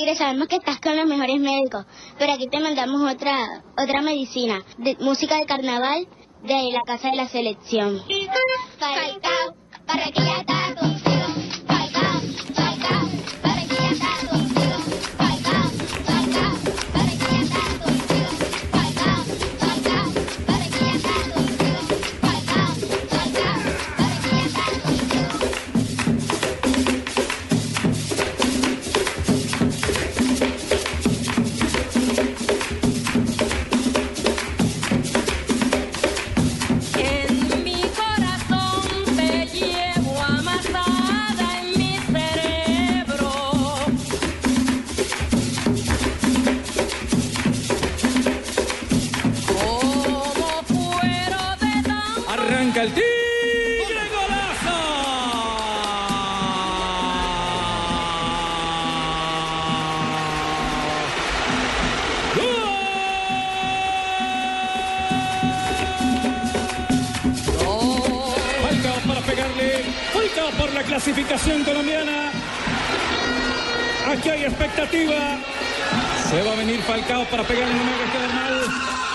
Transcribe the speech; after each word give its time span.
Tigre, 0.00 0.16
sabemos 0.16 0.48
que 0.48 0.56
estás 0.56 0.80
con 0.80 0.96
los 0.96 1.04
mejores 1.04 1.38
médicos, 1.38 1.84
pero 2.18 2.32
aquí 2.32 2.48
te 2.48 2.58
mandamos 2.58 3.02
otra 3.02 3.62
otra 3.76 4.00
medicina, 4.00 4.64
música 4.98 5.36
de 5.36 5.44
carnaval 5.44 6.08
de 6.42 6.72
la 6.72 6.80
casa 6.86 7.10
de 7.10 7.16
la 7.16 7.28
selección. 7.28 8.02
Para 9.86 10.04
que 10.10 10.22
ya 10.22 10.42
clasificación 71.02 71.64
colombiana. 71.64 72.30
Aquí 74.06 74.28
hay 74.28 74.44
expectativa. 74.44 75.38
Se 76.28 76.42
va 76.42 76.52
a 76.52 76.56
venir 76.56 76.82
Falcao 76.82 77.24
para 77.24 77.42
pegarle, 77.42 77.74
no 77.74 77.84
me 77.84 77.94
haga 77.94 78.12
quedar 78.12 78.34
mal. 78.34 78.64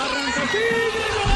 Arranca 0.01 1.34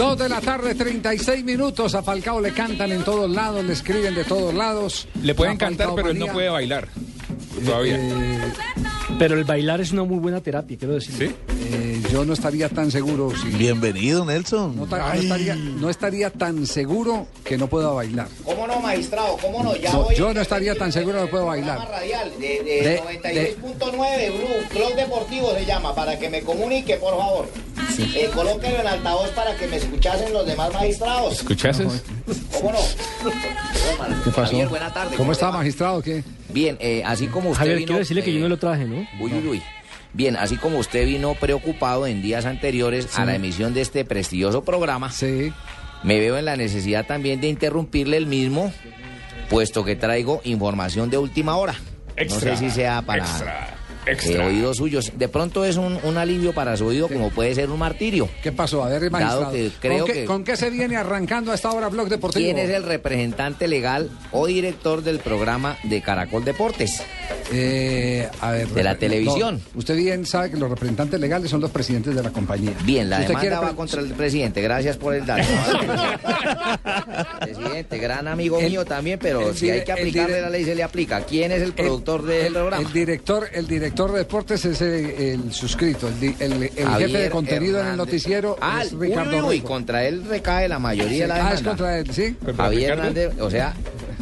Dos 0.00 0.16
de 0.16 0.30
la 0.30 0.40
tarde, 0.40 0.74
36 0.74 1.44
minutos. 1.44 1.94
A 1.94 2.02
Falcao 2.02 2.40
le 2.40 2.54
cantan 2.54 2.90
en 2.90 3.02
todos 3.04 3.30
lados, 3.30 3.62
le 3.62 3.74
escriben 3.74 4.14
de 4.14 4.24
todos 4.24 4.54
lados. 4.54 5.06
Le 5.22 5.34
pueden 5.34 5.58
cantar, 5.58 5.90
pero 5.94 6.08
él 6.08 6.18
no 6.18 6.26
puede 6.28 6.48
bailar. 6.48 6.88
Todavía. 7.62 7.96
Eh, 8.00 8.38
Pero 9.18 9.34
el 9.34 9.44
bailar 9.44 9.82
es 9.82 9.92
una 9.92 10.04
muy 10.04 10.18
buena 10.18 10.40
terapia, 10.40 10.78
quiero 10.78 10.94
decir. 10.94 11.14
¿Sí? 11.18 11.34
eh, 11.72 12.00
yo 12.10 12.24
no 12.24 12.32
estaría 12.32 12.70
tan 12.70 12.90
seguro 12.90 13.30
si. 13.36 13.48
Bienvenido, 13.48 14.24
Nelson. 14.24 14.74
No, 14.76 14.86
ta- 14.86 15.12
no 15.14 15.20
estaría, 15.20 15.54
no 15.56 15.90
estaría 15.90 16.30
tan 16.30 16.64
seguro 16.64 17.26
que 17.44 17.58
no 17.58 17.66
pueda 17.66 17.88
bailar. 17.90 18.28
¿Cómo 18.44 18.66
no, 18.66 18.80
magistrado? 18.80 19.36
¿Cómo 19.36 19.62
no? 19.62 19.76
Ya 19.76 19.92
No, 19.92 20.04
voy 20.04 20.14
yo 20.14 20.32
no 20.32 20.40
estaría 20.40 20.74
tan 20.74 20.90
seguro 20.92 21.20
que 21.22 21.26
puedo 21.26 21.44
programa 21.46 21.74
bailar. 21.76 21.90
radial 21.90 22.30
de, 22.40 22.62
De- 22.62 22.82
de 22.82 23.56
96.9 23.58 24.30
Blue, 24.32 24.68
Club 24.70 24.94
Deportivo 24.96 25.52
se 25.54 25.66
llama, 25.66 25.94
para 25.94 26.18
que 26.18 26.30
me 26.30 26.40
comunique, 26.40 26.96
por 26.96 27.18
favor. 27.18 27.48
Eh, 28.02 28.30
colóquenlo 28.34 28.80
en 28.80 28.86
altavoz 28.86 29.30
para 29.30 29.54
que 29.56 29.66
me 29.66 29.76
escuchasen 29.76 30.32
los 30.32 30.46
demás 30.46 30.72
magistrados. 30.72 31.34
¿Escuchases? 31.34 32.02
¿Cómo 32.52 32.72
no? 32.72 32.78
¿Qué 34.24 34.30
pasó? 34.30 34.42
Javier, 34.46 34.68
buena 34.68 34.92
tarde. 34.92 35.16
¿Cómo 35.16 35.32
está, 35.32 35.50
magistrado? 35.50 36.02
¿Qué? 36.02 36.22
Bien, 36.48 36.76
eh, 36.80 37.02
así 37.04 37.26
como 37.26 37.50
usted 37.50 37.58
Javier, 37.60 37.76
vino... 37.78 37.86
quiero 37.86 37.98
decirle 38.00 38.22
que 38.22 38.32
yo 38.32 38.38
eh, 38.38 38.42
no 38.42 38.48
lo 38.48 38.56
traje, 38.58 38.84
¿no? 38.84 39.06
Uy, 39.20 39.32
uy, 39.32 39.46
uy. 39.48 39.62
Bien, 40.12 40.36
así 40.36 40.56
como 40.56 40.78
usted 40.78 41.06
vino 41.06 41.34
preocupado 41.34 42.06
en 42.06 42.20
días 42.20 42.44
anteriores 42.44 43.16
a 43.18 43.24
la 43.24 43.36
emisión 43.36 43.74
de 43.74 43.80
este 43.82 44.04
prestigioso 44.04 44.64
programa, 44.64 45.12
Sí. 45.12 45.52
me 46.02 46.18
veo 46.18 46.36
en 46.36 46.46
la 46.46 46.56
necesidad 46.56 47.06
también 47.06 47.40
de 47.40 47.46
interrumpirle 47.48 48.16
el 48.16 48.26
mismo, 48.26 48.72
puesto 49.48 49.84
que 49.84 49.94
traigo 49.94 50.40
información 50.42 51.10
de 51.10 51.18
última 51.18 51.56
hora. 51.56 51.74
Extra, 52.16 52.50
no 52.52 52.56
sé 52.56 52.64
si 52.64 52.70
sea 52.74 53.02
para 53.02 53.22
extra, 53.22 53.68
eh, 54.06 54.12
extra. 54.12 54.46
oídos 54.46 54.76
suyos. 54.78 55.12
De 55.16 55.28
pronto 55.28 55.64
es 55.64 55.76
un, 55.76 55.98
un 56.02 56.16
alivio 56.18 56.52
para 56.52 56.76
su 56.76 56.86
oído, 56.86 57.08
como 57.08 57.30
puede 57.30 57.54
ser 57.54 57.70
un 57.70 57.78
martirio. 57.78 58.28
¿Qué 58.42 58.52
pasó? 58.52 58.82
A 58.84 58.88
ver, 58.88 59.10
magistrado. 59.10 59.50
que 59.52 59.70
creo 59.80 59.98
¿Con, 59.98 60.06
qué, 60.06 60.12
que- 60.12 60.24
con 60.24 60.44
qué 60.44 60.56
se 60.56 60.70
viene 60.70 60.96
arrancando 60.96 61.52
a 61.52 61.54
esta 61.54 61.70
hora 61.72 61.88
Blog 61.88 62.08
Deportivo? 62.08 62.44
¿Quién 62.44 62.58
es 62.58 62.70
el 62.70 62.82
representante 62.84 63.68
legal 63.68 64.10
o 64.32 64.46
director 64.46 65.02
del 65.02 65.18
programa 65.18 65.76
de 65.84 66.00
Caracol 66.02 66.44
Deportes? 66.44 67.02
Eh, 67.52 68.28
a 68.40 68.52
ver, 68.52 68.68
De 68.68 68.82
la 68.84 68.96
televisión. 68.96 69.60
no, 69.74 69.80
usted 69.80 69.96
bien 69.96 70.24
sabe 70.24 70.50
que 70.52 70.56
los 70.56 70.70
representantes 70.70 71.18
legales 71.18 71.50
son 71.50 71.60
los 71.60 71.70
presidentes 71.72 72.14
de 72.14 72.22
la 72.22 72.30
compañía. 72.30 72.72
Bien, 72.84 73.10
la 73.10 73.16
Si 73.16 73.22
usted 73.22 73.34
demanda 73.34 73.56
quiere 73.58 73.70
va 73.72 73.76
contra 73.76 74.00
el 74.00 74.12
presidente. 74.12 74.62
Gracias 74.62 74.96
por 74.96 75.14
el 75.14 75.26
dato. 75.26 75.42
presidente, 77.40 77.98
gran 77.98 78.28
amigo 78.28 78.58
El- 78.60 78.70
mío 78.70 78.84
también, 78.84 79.18
pero 79.20 79.54
si 79.54 79.70
hay 79.70 79.84
que 79.84 79.92
aplicarle 79.92 80.40
la 80.40 80.50
ley, 80.50 80.64
se 80.64 80.74
le 80.74 80.82
aplica. 80.82 81.22
¿Quién 81.22 81.52
es 81.52 81.62
el 81.62 81.72
productor 81.72 82.24
del 82.24 82.46
el, 82.46 82.52
programa? 82.52 82.82
el 82.86 82.92
director, 82.92 83.48
el 83.52 83.66
director 83.66 83.89
de 83.94 84.18
deportes 84.18 84.64
es 84.64 84.80
el, 84.80 85.04
el 85.10 85.52
suscrito, 85.52 86.08
el, 86.08 86.20
di- 86.20 86.34
el- 86.38 86.62
el 86.76 86.84
Javier 86.86 87.08
jefe 87.10 87.22
de 87.24 87.30
contenido 87.30 87.80
en 87.80 87.88
el 87.88 87.96
noticiero 87.96 88.56
Ah, 88.60 88.82
es 88.84 88.92
uy, 88.92 89.08
Ricardo 89.08 89.36
uy, 89.38 89.42
uy, 89.42 89.56
Rego. 89.56 89.68
contra 89.68 90.04
él 90.04 90.24
recae 90.28 90.68
la 90.68 90.78
mayoría 90.78 91.22
de 91.22 91.28
la 91.28 91.34
Ah, 91.34 91.38
demanda. 91.38 91.54
es 91.56 91.62
contra 91.66 91.98
él, 91.98 92.10
sí. 92.12 92.34
¿Contra 92.44 92.64
Javier 92.64 92.90
Ricardo? 92.96 93.02
Hernández, 93.20 93.40
o 93.40 93.50
sea, 93.50 93.74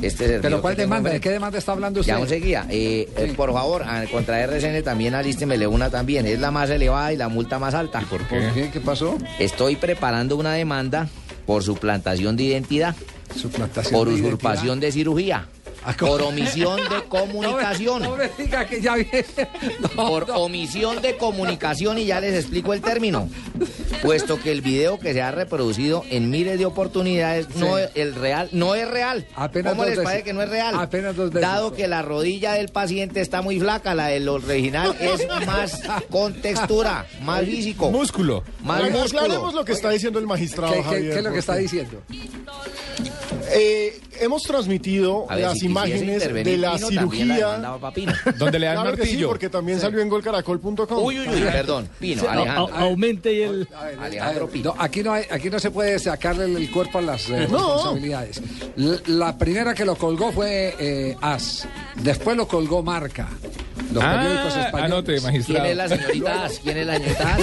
este 0.02 0.24
es 0.24 0.30
el 0.32 0.40
Pero 0.40 0.60
¿cuál 0.62 0.76
demanda? 0.76 1.10
¿De 1.10 1.20
qué 1.20 1.30
demanda 1.30 1.58
está 1.58 1.72
hablando 1.72 2.00
usted? 2.00 2.12
Ya 2.12 2.18
un 2.18 2.28
seguía. 2.28 2.66
Eh, 2.70 3.08
eh, 3.16 3.26
Sí. 3.28 3.34
por 3.36 3.52
favor, 3.52 3.82
ah, 3.86 4.04
contra 4.10 4.40
RCN 4.40 4.82
también 4.82 5.14
alístemele 5.14 5.66
una 5.66 5.90
también. 5.90 6.26
Es 6.26 6.38
la 6.40 6.50
más 6.50 6.70
elevada 6.70 7.12
y 7.12 7.16
la 7.16 7.28
multa 7.28 7.58
más 7.58 7.74
alta. 7.74 8.00
¿Por 8.08 8.22
¿Por 8.26 8.38
qué? 8.38 8.50
qué? 8.54 8.70
¿Qué 8.70 8.80
pasó? 8.80 9.16
Estoy 9.38 9.76
preparando 9.76 10.36
una 10.36 10.52
demanda 10.54 11.08
por 11.46 11.62
suplantación 11.62 12.36
de 12.36 12.42
identidad, 12.44 12.94
Suplantación 13.34 13.92
por 13.92 14.08
de 14.08 14.14
usurpación 14.14 14.80
de 14.80 14.92
cirugía, 14.92 15.46
Ah. 15.46 15.57
Por 15.98 16.22
omisión 16.22 16.76
de 16.88 17.02
comunicación. 17.08 18.02
No 18.08 18.16
me, 18.16 18.26
no 18.28 18.30
me 18.36 18.44
diga 18.44 18.66
que 18.66 18.80
ya 18.80 18.94
viene. 18.94 19.24
No, 19.80 19.88
por 20.08 20.28
no. 20.28 20.34
omisión 20.38 21.00
de 21.02 21.16
comunicación 21.16 21.98
y 21.98 22.04
ya 22.06 22.20
les 22.20 22.34
explico 22.34 22.72
el 22.74 22.80
término. 22.80 23.28
Puesto 24.02 24.38
que 24.40 24.52
el 24.52 24.60
video 24.60 24.98
que 24.98 25.12
se 25.12 25.22
ha 25.22 25.30
reproducido 25.30 26.04
en 26.10 26.30
miles 26.30 26.58
de 26.58 26.66
oportunidades 26.66 27.54
no 27.56 27.76
Sí. 27.76 27.82
es 27.84 27.90
el 27.94 28.14
real, 28.14 28.48
no 28.52 28.74
es 28.74 28.88
real. 28.88 29.26
Apenas 29.34 29.72
¿Cómo 29.72 29.84
les 29.84 29.98
parece 29.98 30.22
que 30.24 30.32
no 30.32 30.42
es 30.42 30.48
real? 30.48 30.74
Apenas 30.78 31.16
dos 31.16 31.30
veces. 31.30 31.42
Dado 31.48 31.72
que 31.72 31.88
la 31.88 32.02
rodilla 32.02 32.52
del 32.52 32.68
paciente 32.68 33.20
está 33.20 33.42
muy 33.42 33.58
flaca, 33.58 33.94
la 33.94 34.08
del 34.08 34.28
original 34.28 34.94
es 35.00 35.26
más 35.46 35.80
con 36.10 36.34
textura, 36.34 37.06
más 37.22 37.44
físico, 37.44 37.90
Músculo. 37.90 38.44
más 38.62 38.76
Aclaremos 38.78 39.12
músculo. 39.12 39.52
lo 39.52 39.64
que 39.64 39.72
está 39.72 39.90
diciendo 39.90 40.18
el 40.18 40.26
magistrado 40.26 40.72
¿Qué, 40.74 40.78
qué- 40.80 40.84
Javier. 40.84 41.12
qué 41.12 41.18
es 41.18 41.24
lo 41.24 41.32
que 41.32 41.38
está 41.38 41.56
diciendo? 41.56 42.02
Eh, 43.52 44.00
hemos 44.20 44.42
transmitido 44.42 45.26
A 45.28 45.34
ver, 45.36 45.44
las 45.44 45.58
si 45.58 45.66
imágenes 45.66 46.20
de 46.22 46.32
la 46.32 46.42
Pino, 46.42 46.56
la 46.56 46.78
cirugía. 46.78 47.46
Donde 48.38 48.58
le 48.58 48.66
dan 48.66 48.76
Claro 48.82 48.90
que 48.96 49.02
sí, 49.04 49.08
martillo. 49.12 49.28
porque 49.28 49.48
también 49.48 49.80
salió 49.80 50.00
en 50.00 50.08
golcaracol.com. 50.08 50.86
Uy, 51.04 51.20
uy, 51.20 51.28
uy, 51.28 51.40
perdón, 51.40 51.88
Pino, 51.98 52.22
A- 52.24 52.26
a- 52.28 52.32
Alejandro. 52.32 52.74
aumente 52.76 53.32
y 53.32 53.42
el... 53.42 53.68
Alejandro 54.00 54.48
Pino. 54.48 54.74
No, 54.76 54.82
aquí, 54.82 55.02
no 55.02 55.12
hay- 55.12 55.24
aquí 55.30 55.50
no 55.50 55.58
se 55.58 55.70
puede 55.70 55.98
sacarle 55.98 56.44
el 56.44 56.70
cuerpo 56.70 56.98
a 56.98 57.02
las 57.02 57.28
eh, 57.30 57.46
No. 57.50 57.58
responsabilidades. 57.74 58.42
La 59.06 59.36
primera 59.38 59.74
que 59.74 59.84
lo 59.84 59.96
colgó 59.96 60.32
fue 60.32 60.74
eh, 60.78 61.16
As. 61.20 61.66
Después 61.96 62.36
lo 62.36 62.46
colgó 62.48 62.82
Marca. 62.82 63.28
Los 63.92 64.04
periódicos 64.04 64.52
Ah, 64.54 64.66
españoles. 64.66 64.84
anote, 64.92 65.12
¿Quién 65.12 65.22
magistrado. 65.24 65.64
es 65.66 65.76
la 65.76 65.88
señorita 65.88 66.44
As? 66.44 66.58
¿Quién 66.58 66.76
es 66.76 66.86
la 66.86 66.94
señorita 66.98 67.34
As? 67.34 67.42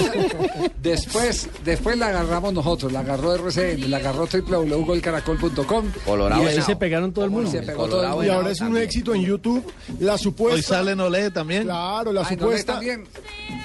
Después, 0.82 1.48
después 1.64 1.98
la 1.98 2.06
agarramos 2.08 2.52
nosotros, 2.54 2.92
la 2.92 3.00
agarró 3.00 3.34
RCN, 3.34 3.90
la 3.90 3.96
agarró 3.96 4.26
www.golcaracol.com. 4.26 5.86
Colorado 6.04 6.42
Y 6.42 6.46
ahí 6.46 6.62
se 6.62 6.76
pegaron 6.76 7.12
todo 7.12 7.24
el 7.24 7.30
mundo. 7.30 7.50
Se 7.50 7.60
pegó 7.62 7.74
todo 7.74 7.84
el 7.86 7.90
Colorado 7.90 8.16
mundo. 8.16 8.30
Y 8.32 8.34
ahora 8.34 8.50
es 8.50 8.60
un 8.60 8.66
también. 8.68 8.84
éxito 8.84 9.14
en 9.14 9.22
YouTube. 9.22 9.72
La 10.00 10.16
supuesta. 10.18 10.56
Hoy 10.56 10.62
sale 10.62 10.94
Nolé 10.96 11.30
también. 11.30 11.64
Claro, 11.64 12.12
la 12.12 12.20
Ay, 12.26 12.36
¿no 12.36 12.42
supuesta. 12.44 12.72
también? 12.74 13.04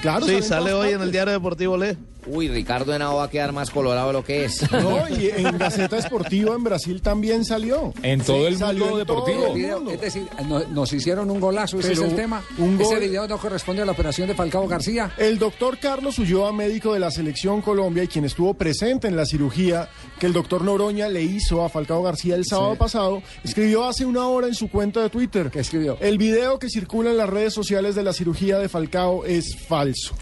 Claro, 0.00 0.26
Sí, 0.26 0.42
sale 0.42 0.72
hoy 0.72 0.90
en 0.90 1.02
el 1.02 1.12
diario 1.12 1.32
deportivo 1.32 1.76
Lé. 1.76 1.96
Uy, 2.26 2.48
Ricardo 2.48 2.94
Henao 2.94 3.16
va 3.16 3.24
a 3.24 3.30
quedar 3.30 3.52
más 3.52 3.70
colorado 3.70 4.08
de 4.08 4.12
lo 4.12 4.24
que 4.24 4.44
es. 4.44 4.70
No, 4.70 5.08
y 5.08 5.28
en 5.28 5.58
Gaceta 5.58 5.98
Esportiva 5.98 6.54
en 6.54 6.62
Brasil 6.62 7.02
también 7.02 7.44
salió. 7.44 7.92
En 8.02 8.20
todo 8.20 8.46
el 8.46 8.56
mundo 8.58 8.96
deportivo. 8.96 9.46
el 9.48 9.54
Video, 9.54 9.76
mundo. 9.78 9.90
es 9.92 10.00
decir, 10.00 10.28
no- 10.46 10.60
nos 10.68 10.92
hicieron 10.92 11.30
un 11.30 11.40
golazo, 11.40 11.80
ese 11.80 11.88
Pero 11.90 12.02
es 12.04 12.10
el 12.10 12.16
tema. 12.16 12.42
un 12.58 12.80
Ese 12.80 12.98
video 13.00 13.26
no 13.26 13.38
corresponde 13.38 13.82
a 13.82 13.84
la 13.84 13.92
operación 13.92 14.28
de 14.28 14.34
Falcao 14.34 14.68
García. 14.68 15.10
El 15.18 15.38
doctor 15.38 15.78
Carlos 15.78 16.18
Ulloa, 16.18 16.52
médico 16.52 16.92
de 16.94 17.00
la 17.00 17.10
selección 17.10 17.60
Colombia 17.60 18.04
y 18.04 18.08
quien 18.08 18.24
estuvo 18.24 18.54
presente 18.54 19.08
en 19.08 19.16
la 19.16 19.26
cirugía 19.26 19.88
que 20.20 20.26
el 20.26 20.32
doctor 20.32 20.62
Noroña 20.62 21.08
le 21.08 21.22
hizo 21.22 21.64
a 21.64 21.68
Falcao 21.68 22.02
García 22.02 22.36
el 22.36 22.44
sábado 22.44 22.76
pasado, 22.76 23.22
escribió 23.42 23.84
hace 23.84 24.04
una 24.04 24.28
hora 24.28 24.46
en 24.46 24.54
su 24.54 24.68
cuenta 24.70 25.00
de 25.02 25.10
Twitter. 25.10 25.50
¿Qué 25.50 25.58
escribió? 25.60 25.96
El 26.00 26.18
video 26.18 26.58
que 26.60 26.68
circula 26.70 27.10
en 27.10 27.16
las 27.16 27.28
redes 27.28 27.52
sociales 27.52 27.94
de 27.96 28.04
la 28.04 28.12
cirugía 28.12 28.58
de 28.58 28.68
Falcao 28.68 29.24
es 29.24 29.56
falso. 29.66 30.14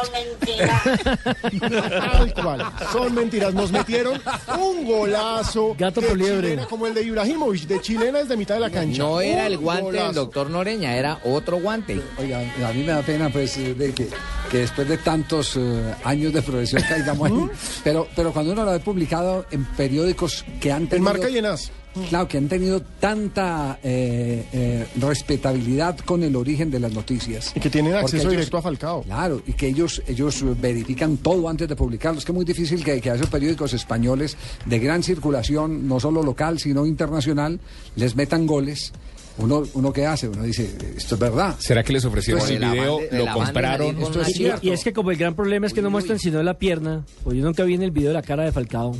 Son 0.00 0.12
mentiras. 0.12 0.82
Tal 1.90 2.34
cual. 2.34 2.72
Son 2.92 3.14
mentiras. 3.14 3.54
Nos 3.54 3.70
metieron 3.72 4.20
un 4.58 4.84
golazo. 4.84 5.74
Gato 5.78 6.00
de 6.00 6.08
por 6.08 6.18
liebre. 6.18 6.48
chilena, 6.48 6.66
como 6.66 6.86
el 6.86 6.94
de 6.94 7.02
Ibrahimovic, 7.02 7.62
de 7.66 7.80
chilena 7.80 8.18
desde 8.20 8.36
mitad 8.36 8.54
de 8.54 8.60
la 8.60 8.70
cancha. 8.70 9.02
No 9.02 9.20
era 9.20 9.46
el 9.46 9.58
guante 9.58 9.92
del 10.02 10.14
doctor 10.14 10.50
Noreña, 10.50 10.96
era 10.96 11.20
otro 11.24 11.58
guante. 11.60 12.00
Oiga, 12.18 12.40
a 12.40 12.72
mí 12.72 12.82
me 12.82 12.92
da 12.92 13.02
pena 13.02 13.30
pues 13.30 13.56
de 13.56 13.92
que, 13.94 14.08
que 14.50 14.58
después 14.58 14.88
de 14.88 14.98
tantos 14.98 15.56
eh, 15.56 15.94
años 16.04 16.32
de 16.32 16.42
profesión 16.42 16.82
caigamos 16.88 17.30
ahí. 17.30 17.50
Pero, 17.84 18.08
pero 18.14 18.32
cuando 18.32 18.52
uno 18.52 18.64
lo 18.64 18.72
ha 18.72 18.78
publicado 18.78 19.46
en 19.50 19.64
periódicos 19.64 20.44
que 20.60 20.72
han 20.72 20.88
En 20.90 21.02
marca 21.02 21.28
y 21.28 21.38
en 21.38 21.46
as. 21.46 21.70
Claro, 22.08 22.28
que 22.28 22.38
han 22.38 22.48
tenido 22.48 22.80
tanta 23.00 23.78
eh, 23.82 24.44
eh, 24.52 24.86
respetabilidad 25.00 25.98
con 25.98 26.22
el 26.22 26.36
origen 26.36 26.70
de 26.70 26.78
las 26.78 26.92
noticias. 26.92 27.52
Y 27.54 27.60
que 27.60 27.68
tienen 27.68 27.94
acceso 27.94 28.22
ellos- 28.22 28.30
directo 28.32 28.58
a 28.58 28.62
Falcao. 28.62 29.02
Claro, 29.02 29.42
y 29.46 29.52
que 29.54 29.66
ellos, 29.66 30.00
ellos 30.06 30.44
verifican 30.60 31.16
todo 31.16 31.48
antes 31.48 31.68
de 31.68 31.74
publicarlo. 31.76 32.18
Es 32.18 32.24
que 32.24 32.32
es 32.32 32.36
muy 32.36 32.44
difícil 32.44 32.84
que, 32.84 33.00
que 33.00 33.10
a 33.10 33.14
esos 33.16 33.28
periódicos 33.28 33.72
españoles 33.72 34.36
de 34.66 34.78
gran 34.78 35.02
circulación, 35.02 35.88
no 35.88 35.98
solo 35.98 36.22
local, 36.22 36.58
sino 36.60 36.86
internacional, 36.86 37.58
les 37.96 38.14
metan 38.14 38.46
goles. 38.46 38.92
Uno, 39.38 39.62
uno 39.72 39.92
qué 39.92 40.04
hace, 40.06 40.28
uno 40.28 40.42
dice, 40.42 40.70
esto 40.96 41.14
es 41.14 41.20
verdad. 41.20 41.54
¿Será 41.58 41.82
que 41.82 41.92
les 41.94 42.04
ofrecieron 42.04 42.40
Pues 42.40 42.50
el 42.50 42.58
video, 42.58 42.98
banda- 42.98 43.18
lo 43.18 43.32
compraron? 43.32 44.02
Esto 44.02 44.20
es 44.20 44.28
Y, 44.30 44.32
cierto. 44.34 44.60
y 44.66 44.70
es 44.70 44.84
que 44.84 44.92
como 44.92 45.10
el 45.10 45.16
gran 45.16 45.34
problema 45.34 45.66
es 45.66 45.72
que 45.72 45.80
no 45.80 45.88
muestran 45.90 46.18
sino 46.18 46.42
la 46.42 46.54
pierna, 46.54 47.04
pues 47.24 47.38
yo 47.38 47.44
nunca 47.44 47.62
vi 47.64 47.74
en 47.74 47.82
el 47.82 47.90
video 47.90 48.12
la 48.12 48.20
cara 48.22 48.44
de 48.44 48.52
Falcao. 48.52 48.94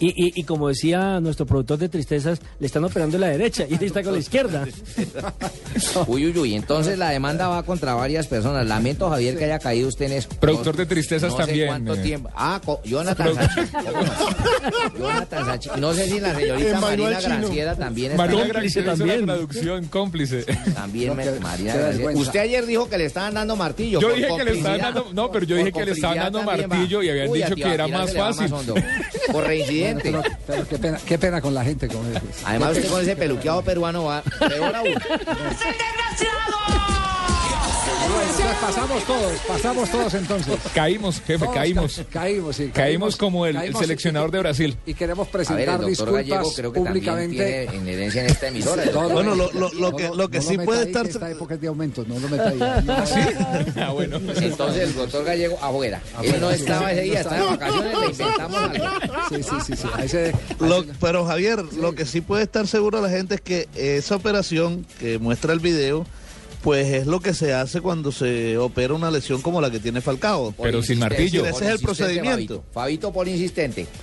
Y, 0.00 0.08
y, 0.08 0.32
y 0.34 0.42
como 0.44 0.68
decía 0.68 1.20
nuestro 1.20 1.46
productor 1.46 1.78
de 1.78 1.88
tristezas, 1.88 2.40
le 2.58 2.66
están 2.66 2.82
operando 2.84 3.16
la 3.18 3.28
derecha 3.28 3.64
y 3.68 3.74
él 3.74 3.82
está 3.82 4.02
con 4.02 4.12
la 4.14 4.18
izquierda. 4.18 4.66
Uy, 6.06 6.26
uy, 6.26 6.38
uy. 6.38 6.54
Entonces 6.54 6.98
la 6.98 7.10
demanda 7.10 7.48
va 7.48 7.62
contra 7.62 7.94
varias 7.94 8.26
personas. 8.26 8.66
Lamento, 8.66 9.08
Javier, 9.10 9.36
que 9.38 9.44
haya 9.44 9.58
caído 9.58 9.88
usted 9.88 10.06
en 10.06 10.12
eso. 10.12 10.28
Productor 10.40 10.76
de 10.76 10.86
tristezas 10.86 11.30
no 11.30 11.36
sé 11.36 11.44
también, 11.44 11.66
cuánto 11.68 11.94
eh. 11.94 11.98
tiempo. 12.02 12.30
Ah, 12.34 12.60
co- 12.64 12.80
Jonathan 12.84 13.34
Sachi. 13.34 13.60
Jonathan 14.98 15.46
Sachi. 15.46 15.68
No 15.78 15.94
sé 15.94 16.06
si 16.08 16.20
la 16.20 16.34
señorita 16.34 16.80
Marina 16.80 17.18
chino. 17.18 17.36
Granciera 17.38 17.74
también 17.76 18.12
está. 18.12 18.26
Marina 18.26 18.84
también. 18.84 19.26
Traducción, 19.66 19.84
cómplice. 19.90 20.44
También 20.74 21.08
No, 21.08 21.14
me- 21.14 21.24
vergüenza. 21.24 22.20
Usted 22.20 22.40
ayer 22.40 22.66
dijo 22.66 22.88
que 22.88 22.98
le 22.98 23.04
estaban 23.06 23.34
dando 23.34 23.56
martillo. 23.56 24.00
Yo 24.00 24.14
dije 24.14 24.28
que 24.36 24.44
le 24.44 24.52
estaban 24.52 24.80
dando- 24.80 25.08
no, 25.12 25.30
pero 25.30 25.44
yo 25.46 25.56
dije 25.56 25.72
que 25.72 25.84
le 25.84 25.92
estaban 25.92 26.16
dando 26.18 26.38
va. 26.44 26.56
martillo 26.56 27.02
y 27.02 27.10
habían 27.10 27.28
Uy, 27.28 27.42
dicho 27.42 27.54
que 27.54 27.74
era 27.74 27.88
más 27.88 28.14
fácil. 28.14 28.48
Por 29.32 29.44
reincidente. 29.46 30.10
Pero, 30.10 30.22
pero 30.46 30.68
qué, 30.68 30.78
pena, 30.78 30.98
qué 31.04 31.18
pena 31.18 31.40
con 31.40 31.54
la 31.54 31.64
gente 31.64 31.86
es. 31.86 32.22
Además, 32.44 32.72
usted 32.76 32.88
con 32.88 33.02
ese 33.02 33.16
peluqueado 33.16 33.62
peruano 33.62 34.04
va 34.04 34.22
peor 34.22 34.74
aún. 34.74 34.94
Bueno, 36.16 36.75
entonces 38.06 38.56
pasamos 38.60 39.04
todos, 39.04 39.32
pasamos 39.48 39.90
todos 39.90 40.14
entonces. 40.14 40.54
Caímos, 40.74 41.20
jefe, 41.20 41.38
Todos 41.38 41.54
caímos. 41.54 41.96
ca- 41.96 42.04
caímos, 42.20 42.56
sí. 42.56 42.68
Caímos 42.72 43.16
como 43.16 43.46
el, 43.46 43.56
el 43.56 43.62
caímos 43.62 43.80
seleccionador 43.82 44.30
de 44.30 44.38
Brasil. 44.38 44.76
Y 44.86 44.94
queremos 44.94 45.24
A 45.28 45.30
ver, 45.30 45.32
presentar 45.32 45.62
el 45.62 45.66
doctor 45.68 45.86
disculpas 45.88 46.26
Gallego 46.26 46.52
creo 46.54 46.72
que 46.72 46.80
públicamente. 46.80 47.36
tiene 47.36 47.76
en 47.82 47.88
herencia 47.88 48.20
en 48.22 48.26
esta 48.30 48.48
emisora. 48.48 48.84
No, 48.86 49.02
no, 49.02 49.08
Bueno, 49.10 49.30
no, 49.34 49.36
lo- 49.36 49.52
lo- 49.52 49.72
lo 49.74 49.90
no, 49.90 49.96
que- 49.96 50.08
no, 50.08 50.14
lo 50.14 50.28
que 50.28 50.38
no 50.38 50.44
sí 50.44 50.58
puede 50.58 50.80
ahí, 50.80 50.86
estar- 50.86 51.02
que 51.04 51.10
Esta 51.10 51.30
época 51.30 51.54
es 51.54 51.60
de 51.60 51.68
aumento, 51.68 52.04
no 52.06 52.18
lo 52.18 52.28
meta 52.28 52.48
ahí. 52.48 52.58
Ah, 53.76 53.92
bueno. 53.92 54.20
Pues 54.20 54.40
entonces 54.42 54.82
el 54.82 54.94
doctor 54.94 55.24
Gallego 55.24 55.58
afuera. 55.62 56.00
Él 56.22 56.40
no 56.40 56.50
estaba 56.50 56.92
ese 56.92 57.02
día, 57.02 57.20
estaba 57.20 57.36
de 57.36 57.46
vacaciones, 57.46 57.98
le 57.98 58.06
inventamos 58.06 58.56
algo. 58.62 58.84
Sí, 59.28 59.42
sí, 59.42 59.56
sí. 59.66 59.76
sí. 59.76 59.88
Ahí 59.94 60.08
se- 60.08 60.32
Lo- 60.60 60.84
pero 61.00 61.24
Javier, 61.24 61.62
lo 61.74 61.94
que 61.94 62.04
sí 62.06 62.20
puede 62.20 62.44
estar 62.44 62.66
seguro 62.66 63.00
la 63.00 63.08
gente 63.10 63.36
es 63.36 63.40
que 63.40 63.68
esa 63.74 64.16
operación 64.16 64.86
que 64.98 65.18
muestra 65.18 65.52
el 65.52 65.60
video, 65.60 66.06
pues 66.66 66.88
es 66.92 67.06
lo 67.06 67.20
que 67.20 67.32
se 67.32 67.54
hace 67.54 67.80
cuando 67.80 68.10
se 68.10 68.58
opera 68.58 68.92
una 68.92 69.08
lesión 69.08 69.40
como 69.40 69.60
la 69.60 69.70
que 69.70 69.78
tiene 69.78 70.00
Falcao. 70.00 70.50
Por 70.50 70.66
Pero 70.66 70.82
sin 70.82 70.98
martillo. 70.98 71.46
Ese 71.46 71.64
es 71.66 71.70
el 71.70 71.78
procedimiento. 71.78 72.30
Fabito. 72.32 72.64
Fabito 72.72 73.12
por 73.12 73.28
insistente. 73.28 73.86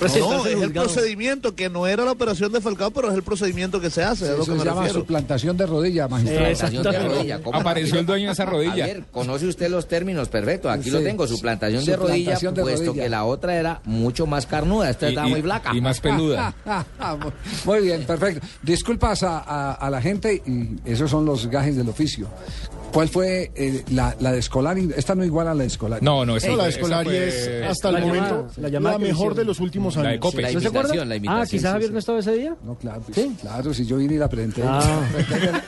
No, 0.00 0.46
es 0.46 0.62
el 0.62 0.72
procedimiento 0.72 1.54
que 1.54 1.68
no 1.68 1.86
era 1.86 2.04
la 2.06 2.12
operación 2.12 2.50
de 2.52 2.60
Falcao, 2.62 2.90
pero 2.90 3.08
es 3.10 3.14
el 3.14 3.22
procedimiento 3.22 3.80
que 3.82 3.90
se 3.90 4.02
hace, 4.02 4.24
es 4.24 4.30
lo 4.30 4.42
Eso 4.44 4.52
que 4.52 4.58
se 4.58 4.64
me 4.64 4.70
llama 4.70 4.80
refiero. 4.82 5.00
suplantación 5.00 5.56
de 5.58 5.66
rodilla, 5.66 6.08
magistrado. 6.08 6.54
Suplantación 6.54 6.82
de 6.82 6.98
rodilla. 7.16 7.42
¿cómo? 7.42 7.58
Apareció 7.58 7.98
el 8.00 8.06
dueño 8.06 8.26
de 8.28 8.32
esa 8.32 8.44
A 8.44 8.46
rodilla. 8.46 8.86
ver, 8.86 9.04
conoce 9.12 9.46
usted 9.46 9.68
los 9.70 9.88
términos, 9.88 10.28
perfecto. 10.30 10.70
Aquí 10.70 10.90
lo 10.90 11.02
tengo, 11.02 11.26
suplantación 11.26 11.84
de 11.84 11.96
rodilla, 11.96 12.16
Suplantación 12.16 12.54
de 12.54 12.62
puesto 12.62 12.86
rodilla. 12.86 13.02
que 13.04 13.08
la 13.10 13.24
otra 13.24 13.56
era 13.56 13.82
mucho 13.84 14.26
más 14.26 14.46
carnuda. 14.46 14.88
Esta 14.88 15.06
Y- 15.06 15.08
estaba 15.10 15.28
y- 15.28 15.30
muy 15.32 15.42
flaca. 15.42 15.70
y 15.76 15.80
más 15.82 16.00
peluda. 16.00 16.54
Muy- 16.64 17.32
Muy 17.80 17.80
bien, 17.84 18.04
perfecto. 18.04 18.46
Disculpas 18.62 19.22
a, 19.22 19.38
a- 19.40 19.72
a 19.74 19.90
la 19.90 20.00
gente 20.00 20.42
y 20.46 20.76
esos 20.90 21.10
son 21.10 21.26
los 21.26 21.39
gajes 21.46 21.76
del 21.76 21.88
oficio. 21.88 22.28
¿Cuál 22.92 23.08
fue 23.08 23.52
eh, 23.54 23.84
la, 23.92 24.16
la 24.18 24.32
de 24.32 24.40
Escolari? 24.40 24.90
Esta 24.96 25.14
no 25.14 25.24
igual 25.24 25.46
a 25.46 25.54
la 25.54 25.60
de 25.62 25.68
Escolari. 25.68 26.04
No, 26.04 26.26
no, 26.26 26.36
esa 26.36 26.48
No, 26.48 26.56
la 26.56 26.64
de 26.64 27.28
es 27.28 27.70
hasta 27.70 27.88
el 27.90 27.94
la 27.94 28.00
momento 28.00 28.26
llamada- 28.26 28.52
la 28.56 28.62
la, 28.62 28.68
llamada 28.68 28.98
que 28.98 29.04
mejor 29.04 29.34
de 29.36 29.44
los 29.44 29.60
últimos 29.60 29.94
La 29.94 30.02
de 30.02 30.08
años. 30.08 30.20
Cope. 30.22 30.42
La 30.42 30.50
¿No 30.50 30.60
se 30.60 30.66
acuerda? 30.66 30.88
imitación, 30.96 31.08
la 31.24 31.40
Ah, 31.40 31.46
quizás 31.48 31.72
Javier 31.72 31.92
no 31.92 31.98
estaba 32.00 32.18
ese 32.18 32.32
día. 32.34 32.56
No, 32.64 32.74
claro, 32.74 33.00
pues, 33.02 33.14
¿Sí? 33.16 33.36
claro, 33.40 33.72
si 33.72 33.86
yo 33.86 33.96
vine 33.98 34.14
y 34.14 34.18
la 34.18 34.28
presenté. 34.28 34.62
Ah. 34.64 35.02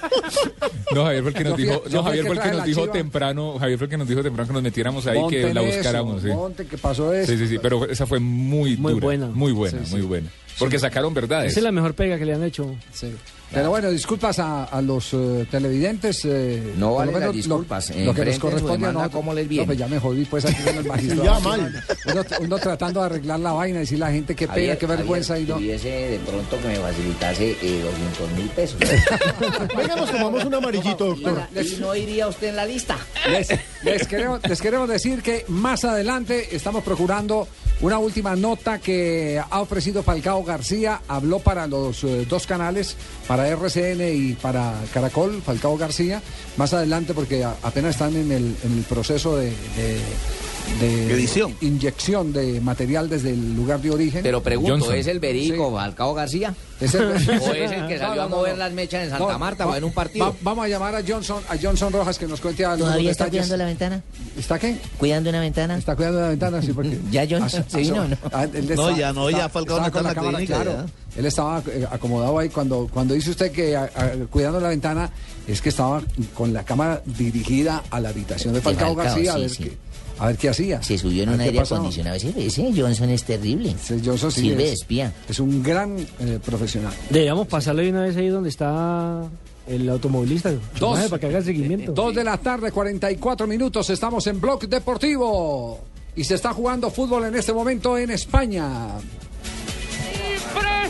No, 0.95 1.05
Javier 1.05 1.23
fue 1.23 1.31
el 1.31 1.37
que 1.39 1.45
nos 1.45 1.57
dijo, 1.57 1.83
no, 1.91 2.03
Javier 2.03 2.27
fue 2.27 2.35
el 2.37 2.43
que 2.43 2.51
que 2.51 2.57
nos 2.57 2.65
dijo 2.67 2.89
temprano, 2.91 3.59
Javier 3.59 3.79
fue 3.79 3.87
el 3.87 3.91
que 3.91 3.97
nos 3.97 4.09
dijo 4.09 4.23
temprano 4.23 4.47
que 4.49 4.53
nos 4.53 4.63
metiéramos 4.63 5.07
ahí, 5.07 5.15
que 5.29 5.43
Monten 5.47 5.55
la 5.55 5.63
eso, 5.63 5.77
buscáramos, 5.79 6.23
sí. 6.23 6.65
Que 6.69 6.77
pasó 6.79 7.15
eso. 7.15 7.33
Sí, 7.33 7.39
sí, 7.39 7.49
sí, 7.49 7.59
pero 7.63 7.87
esa 7.89 8.05
fue 8.07 8.19
muy, 8.19 8.77
Muy 8.77 8.93
dura, 8.93 9.05
buena. 9.07 9.27
muy 9.29 9.53
buena, 9.53 9.79
Sí, 9.79 9.85
sí. 9.87 9.93
muy 9.97 10.03
buena. 10.03 10.29
Porque 10.63 10.79
sacaron 10.79 11.13
verdades. 11.15 11.51
Esa 11.53 11.61
es 11.61 11.65
la 11.65 11.73
mejor 11.73 11.95
pega 11.95 12.19
que 12.19 12.25
le 12.25 12.35
han 12.35 12.43
hecho. 12.43 12.75
Sí. 12.93 13.13
Pero 13.53 13.69
bueno, 13.69 13.91
disculpas 13.91 14.39
a, 14.39 14.65
a 14.65 14.81
los 14.81 15.13
eh, 15.13 15.47
televidentes. 15.51 16.25
eh, 16.25 16.73
No 16.79 16.95
vale 16.95 17.13
lo 17.13 17.19
las 17.21 17.33
disculpas, 17.35 17.95
Lo, 17.95 18.15
que 18.15 18.25
nos 18.25 18.39
corresponde 18.39 18.87
a 18.87 18.93
nosotros. 18.93 19.13
como 19.15 19.35
les 19.35 19.47
viene. 19.47 19.65
No, 19.65 19.67
pues 19.67 19.79
ya 19.79 19.89
me 19.89 19.99
jodí, 19.99 20.25
pues 20.25 20.47
aquí 20.47 20.63
con 20.63 20.75
el 20.79 20.85
magistrado. 20.87 21.23
Ya, 21.25 21.39
mal. 21.41 21.85
Uno, 22.11 22.25
uno 22.41 22.59
tratando 22.59 23.01
de 23.01 23.07
arreglar 23.07 23.41
la 23.41 23.53
vaina, 23.53 23.81
decir 23.81 24.03
a 24.03 24.07
la 24.07 24.13
gente 24.15 24.35
qué 24.35 24.49
pena, 24.49 24.77
qué 24.77 24.87
vergüenza. 24.87 25.35
Javier, 25.35 25.49
y 25.49 25.51
no. 25.51 25.57
tuviese 25.59 25.89
de 25.91 26.19
pronto 26.21 26.59
que 26.63 26.69
me 26.69 26.77
facilitase 26.77 27.51
eh, 27.61 27.83
200 27.83 28.39
mil 28.39 28.49
pesos. 28.49 28.79
Venga, 29.77 29.97
nos 29.97 30.11
tomamos 30.11 30.45
un 30.45 30.55
amarillito, 30.55 31.05
doctor. 31.07 31.43
y 31.55 31.77
no 31.81 31.95
iría 31.95 32.29
usted 32.29 32.49
en 32.49 32.57
la 32.57 32.65
lista. 32.65 32.97
Les, 33.31 33.49
les 33.85 34.07
queremos, 34.09 34.41
les 34.49 34.61
queremos 34.63 34.89
decir 34.89 35.21
que 35.23 35.45
más 35.49 35.85
adelante 35.85 36.57
estamos 36.57 36.83
procurando 36.83 37.47
una 37.83 37.99
última 37.99 38.35
nota 38.37 38.79
que 38.79 39.41
ha 39.51 39.61
ofrecido 39.61 40.03
Falcao 40.03 40.43
García. 40.45 41.01
Habló 41.09 41.41
para 41.41 41.67
los 41.67 42.03
eh, 42.05 42.25
dos 42.29 42.47
canales, 42.47 42.97
para 43.27 43.49
RCN 43.49 44.01
y 44.15 44.33
para 44.35 44.75
Caracol, 44.95 45.43
Falcao 45.43 45.77
García. 45.77 46.23
Más 46.57 46.73
adelante, 46.73 47.13
porque 47.13 47.45
apenas 47.45 47.91
están 47.97 48.17
en 48.17 48.31
el, 48.33 48.57
proceso 48.89 49.37
de- 49.37 49.53
de 50.81 51.13
Edición. 51.13 51.55
inyección 51.61 52.33
de 52.33 52.61
material 52.61 53.09
desde 53.09 53.31
el 53.31 53.55
lugar 53.55 53.81
de 53.81 53.91
origen. 53.91 54.23
Pero 54.23 54.43
pregunto, 54.43 54.73
Johnson. 54.75 54.95
¿es 54.95 55.07
el 55.07 55.21
verídico 55.21 55.69
Sí. 55.71 55.75
Falcao 55.77 56.15
García? 56.15 56.55
Es 56.81 56.95
el- 56.95 57.05
¿O 57.11 57.15
es 57.53 57.71
el 57.71 57.87
que 57.87 57.99
salió 57.99 58.15
no, 58.17 58.23
a 58.23 58.29
no, 58.29 58.37
mover 58.37 58.53
no. 58.53 58.59
las 58.59 58.73
mechas 58.73 59.05
en 59.05 59.11
Santa 59.11 59.39
Marta 59.39 59.65
va- 59.67 59.73
o 59.73 59.77
en 59.77 59.85
un 59.85 59.93
partido? 59.93 60.27
va- 60.27 60.35
vamos 60.41 60.65
a 60.65 60.69
llamar 60.69 60.95
a 60.97 61.03
Johnson, 61.07 61.41
a 61.49 61.57
Johnson 61.61 61.93
Rojas 61.93 62.19
que 62.19 62.27
nos 62.27 62.41
cuente 62.41 62.65
algunos 62.65 62.89
¿Todavía 62.91 63.11
está 63.13 63.25
detalles. 63.25 63.43
cuidando 63.47 63.57
la 63.65 63.69
ventana? 63.69 64.03
¿Está 64.37 64.59
qué? 64.59 64.77
¿Cuidando 64.99 65.31
una 65.31 65.41
ventana? 65.41 65.77
Está 65.79 65.95
cuidando 65.95 66.21
la 66.21 66.29
ventana, 66.29 66.63
sí, 66.63 66.73
porque... 66.73 66.99
¿Ya 67.13 67.23
Johnson 67.29 67.63
Aso- 67.63 67.71
se 67.71 67.79
vino 67.81 68.09
no? 68.09 68.17
Ah, 68.33 68.45
él 68.53 68.67
No, 68.75 68.89
está- 68.89 68.99
ya 68.99 69.13
no, 69.13 69.31
ya 69.31 69.37
está- 69.37 69.49
Falcao 69.51 69.79
no 69.81 69.87
está 69.87 69.99
en 69.99 70.05
la 70.05 70.11
la 70.11 70.15
cámara, 70.15 70.39
clínica, 70.39 70.63
claro. 70.63 70.85
Él 71.15 71.27
estaba 71.27 71.63
eh, 71.69 71.87
acomodado 71.91 72.39
ahí 72.39 72.49
cuando, 72.49 72.89
cuando 72.93 73.15
dice 73.15 73.31
usted 73.31 73.53
que 73.53 73.77
a- 73.77 73.83
a- 73.95 74.11
cuidando 74.31 74.59
la 74.59 74.69
ventana 74.69 75.11
es 75.47 75.61
que 75.61 75.69
estaba 75.69 76.03
con 76.35 76.53
la 76.53 76.65
cámara 76.65 77.03
dirigida 77.05 77.83
a 77.91 78.01
la 78.01 78.09
habitación 78.09 78.55
de 78.55 78.61
De 78.61 78.65
Falcao, 78.65 78.95
Falcao, 78.97 79.05
García 79.05 79.33
a, 79.33 79.35
sí, 79.37 79.41
ver 79.43 79.51
sí. 79.51 79.63
qué, 79.65 79.77
a 80.23 80.27
ver 80.29 80.37
qué 80.37 80.49
hacía. 80.49 80.83
Se 80.83 80.97
subió 80.99 81.23
en 81.25 81.31
un 81.31 81.41
aire 81.41 81.59
acondicionado. 81.61 82.17
Ese, 82.17 82.33
ese 82.47 82.73
Johnson 82.77 83.11
es 83.11 83.25
terrible. 83.25 83.71
Ese 83.71 84.01
Johnson 84.05 84.31
sí 84.31 84.41
Sirve 84.43 84.63
es- 84.65 84.69
de 84.69 84.73
espía. 84.75 85.13
Es 85.29 85.41
un 85.41 85.63
gran 85.63 85.97
eh, 85.99 86.39
profesional. 86.45 86.93
Deberíamos 87.11 87.47
pasarle 87.49 87.91
una 87.91 88.03
vez 88.03 88.17
ahí 88.17 88.29
donde 88.29 88.49
está 88.49 89.23
el 89.67 89.89
automovilista. 89.89 90.53
Dos. 90.79 90.99
Para 91.09 91.19
que 91.21 91.27
haga 91.27 91.39
el 91.39 91.45
seguimiento. 91.45 91.93
Dos 91.93 92.15
de 92.15 92.25
la 92.25 92.37
tarde, 92.39 92.71
44 92.73 93.47
minutos. 93.47 93.91
Estamos 93.91 94.27
en 94.27 94.41
Blog 94.41 94.69
Deportivo. 94.69 95.81
Y 96.15 96.25
se 96.25 96.35
está 96.35 96.53
jugando 96.53 96.91
fútbol 96.91 97.25
en 97.25 97.35
este 97.37 97.53
momento 97.53 97.97
en 97.97 98.11
España. 98.11 98.67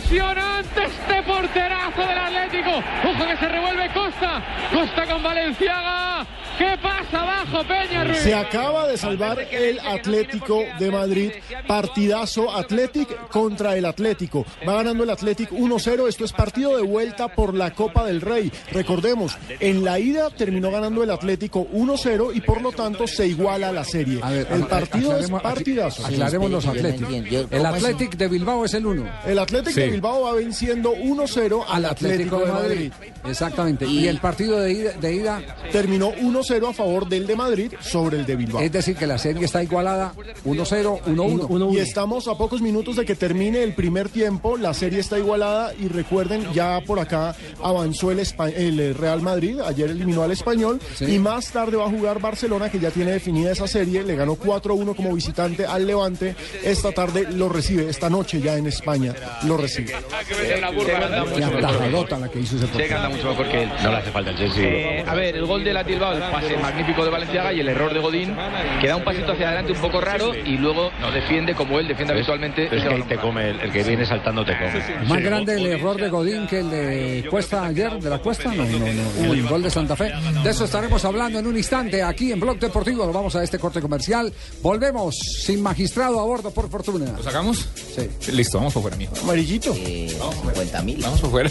Impresionante 0.02 0.84
este 0.84 1.22
porterazo 1.22 2.00
del 2.00 2.18
Atlético. 2.18 2.70
Ojo 3.04 3.26
que 3.26 3.36
se 3.36 3.48
revuelve 3.48 3.92
Costa. 3.92 4.44
Costa 4.72 5.06
con 5.06 5.22
Valenciaga. 5.22 6.26
¿Qué 6.58 6.78
pasa 6.82 7.22
abajo, 7.22 7.66
Peña 7.66 8.04
Ruiz? 8.04 8.18
Se 8.18 8.34
acaba 8.34 8.86
de 8.86 8.98
salvar 8.98 9.38
el 9.40 9.80
Atlético 9.80 10.62
de 10.78 10.90
Madrid. 10.90 11.32
Partidazo 11.66 12.54
Athletic 12.54 13.28
contra 13.28 13.76
el 13.76 13.84
Atlético. 13.86 14.44
Va 14.68 14.74
ganando 14.74 15.04
el 15.04 15.10
Athletic 15.10 15.50
1-0. 15.50 16.08
Esto 16.08 16.24
es 16.24 16.32
partido 16.32 16.76
de 16.76 16.82
vuelta 16.82 17.28
por 17.28 17.54
la 17.54 17.72
Copa 17.72 18.04
del 18.04 18.20
Rey. 18.20 18.52
Recordemos, 18.70 19.36
en 19.60 19.82
la 19.82 19.98
ida 19.98 20.30
terminó 20.30 20.70
ganando 20.70 21.02
el 21.02 21.10
Atlético 21.10 21.66
1-0 21.72 22.34
y 22.34 22.40
por 22.42 22.60
lo 22.60 22.72
tanto 22.72 23.06
se 23.06 23.26
iguala 23.26 23.72
la 23.72 23.84
serie. 23.84 24.20
el 24.50 24.66
partido 24.66 25.16
es 25.18 25.30
partidazo. 25.30 26.06
Aclaremos 26.06 26.50
los 26.50 26.66
Atléticos. 26.66 27.14
El 27.50 27.66
Atlético 27.66 28.16
de 28.16 28.28
Bilbao 28.28 28.64
es 28.64 28.74
el 28.74 28.86
1. 28.86 29.08
El 29.26 29.38
Atlético 29.38 29.80
de. 29.80 29.91
Bilbao 29.92 30.22
va 30.22 30.32
venciendo 30.34 30.92
1-0 30.94 31.64
al 31.68 31.84
Atlético 31.84 32.38
de 32.40 32.46
Madrid. 32.52 32.92
Exactamente. 33.28 33.86
Y, 33.86 34.08
el 34.08 34.18
partido 34.18 34.58
de 34.60 34.72
ida, 34.72 34.92
de 34.92 35.14
ida 35.14 35.40
terminó 35.70 36.12
1-0 36.12 36.68
a 36.70 36.72
favor 36.72 37.08
del 37.08 37.26
de 37.26 37.36
Madrid 37.36 37.72
sobre 37.80 38.18
el 38.18 38.26
de 38.26 38.36
Bilbao. 38.36 38.60
Es 38.62 38.72
decir, 38.72 38.96
que 38.96 39.06
la 39.06 39.18
serie 39.18 39.44
está 39.44 39.62
igualada 39.62 40.12
1-0, 40.44 41.02
1-1. 41.04 41.74
Y 41.74 41.78
estamos 41.78 42.26
a 42.28 42.36
pocos 42.36 42.60
minutos 42.60 42.96
de 42.96 43.04
que 43.04 43.14
termine 43.14 43.62
el 43.62 43.74
primer 43.74 44.08
tiempo. 44.08 44.56
La 44.56 44.74
serie 44.74 45.00
está 45.00 45.18
igualada 45.18 45.72
y 45.78 45.88
recuerden, 45.88 46.46
ya 46.52 46.80
por 46.86 46.98
acá 46.98 47.34
avanzó 47.62 48.10
el, 48.10 48.18
Espa- 48.18 48.52
el, 48.54 48.80
eh, 48.80 48.92
Real 48.92 49.22
Madrid. 49.22 49.60
Ayer 49.60 49.90
eliminó 49.90 50.22
al 50.22 50.32
Español 50.32 50.80
y 51.00 51.18
más 51.18 51.50
tarde 51.52 51.76
va 51.76 51.86
a 51.86 51.90
jugar 51.90 52.20
Barcelona, 52.20 52.70
que 52.70 52.78
ya 52.80 52.90
tiene 52.90 53.12
definida 53.12 53.52
esa 53.52 53.66
serie. 53.68 54.02
Le 54.02 54.16
ganó 54.16 54.34
4-1 54.36 54.94
como 54.96 55.14
visitante 55.14 55.64
al 55.66 55.86
Levante. 55.86 56.34
Esta 56.64 56.92
tarde 56.92 57.28
lo 57.32 57.48
recibe, 57.48 57.88
esta 57.88 58.10
noche 58.10 58.40
ya 58.40 58.56
en 58.56 58.66
España 58.66 59.14
lo 59.46 59.56
recibe. 59.56 59.81
Qué 59.86 61.44
atajadota 61.44 62.18
la 62.18 62.28
que 62.28 62.40
hizo 62.40 62.56
ese 62.56 62.66
que 62.66 62.94
anda 62.94 63.08
mucho 63.08 63.28
mejor 63.28 63.48
que 63.48 63.62
él. 63.62 63.72
No 63.82 63.90
le 63.90 63.96
hace 63.96 64.10
falta 64.10 64.30
el 64.30 64.36
Chelsea. 64.38 65.04
a 65.06 65.14
ver, 65.14 65.36
el 65.36 65.46
gol 65.46 65.64
de 65.64 65.72
la 65.72 65.82
Bilbao, 65.82 66.12
el 66.12 66.22
pase 66.22 66.56
magnífico 66.56 67.04
de 67.04 67.10
Valenciaga 67.10 67.52
y 67.52 67.60
el 67.60 67.68
error 67.68 67.92
de 67.92 68.00
Godín, 68.00 68.34
que 68.80 68.88
da 68.88 68.96
un 68.96 69.04
pasito 69.04 69.32
hacia 69.32 69.48
adelante 69.48 69.72
un 69.72 69.80
poco 69.80 70.00
raro 70.00 70.34
y 70.34 70.56
luego 70.58 70.90
no 71.00 71.10
defiende 71.10 71.54
como 71.54 71.78
él 71.78 71.88
defiende 71.88 72.14
habitualmente. 72.14 72.64
Es 72.64 72.82
que 72.82 72.88
ahí 72.88 73.02
te 73.02 73.16
come, 73.16 73.50
el, 73.50 73.60
el 73.60 73.72
que 73.72 73.82
viene 73.82 74.06
saltando 74.06 74.44
te 74.44 74.52
come. 74.56 75.06
Más 75.06 75.22
grande 75.22 75.54
el 75.54 75.66
error 75.66 76.00
de 76.00 76.08
Godín 76.08 76.46
que 76.46 76.60
el 76.60 76.70
de 76.70 77.26
Cuesta 77.30 77.64
ayer, 77.64 77.92
de 78.00 78.10
la 78.10 78.18
Cuesta, 78.18 78.52
no, 78.52 78.64
no, 78.64 78.78
no, 78.78 79.32
el 79.32 79.48
gol 79.48 79.62
de 79.62 79.70
Santa 79.70 79.96
Fe. 79.96 80.12
De 80.42 80.50
eso 80.50 80.64
estaremos 80.64 81.04
hablando 81.04 81.38
en 81.38 81.46
un 81.46 81.56
instante 81.56 82.02
aquí 82.02 82.32
en 82.32 82.40
Blog 82.40 82.58
Deportivo. 82.58 83.04
Nos 83.04 83.14
vamos 83.14 83.36
a 83.36 83.42
este 83.42 83.58
corte 83.58 83.80
comercial. 83.80 84.32
Volvemos 84.60 85.16
sin 85.16 85.62
magistrado 85.62 86.20
a 86.20 86.24
bordo, 86.24 86.50
por 86.50 86.68
fortuna. 86.68 87.12
¿Lo 87.16 87.22
sacamos? 87.22 87.68
Sí. 87.74 88.32
Listo, 88.32 88.58
vamos 88.58 88.72
por 88.72 88.82
fuera, 88.82 88.96
mijo. 88.96 89.14
Amarillito. 89.22 89.61
50 89.62 90.82
mil. 90.82 90.98
Vamos 91.00 91.20
por 91.20 91.30
fuera. 91.30 91.50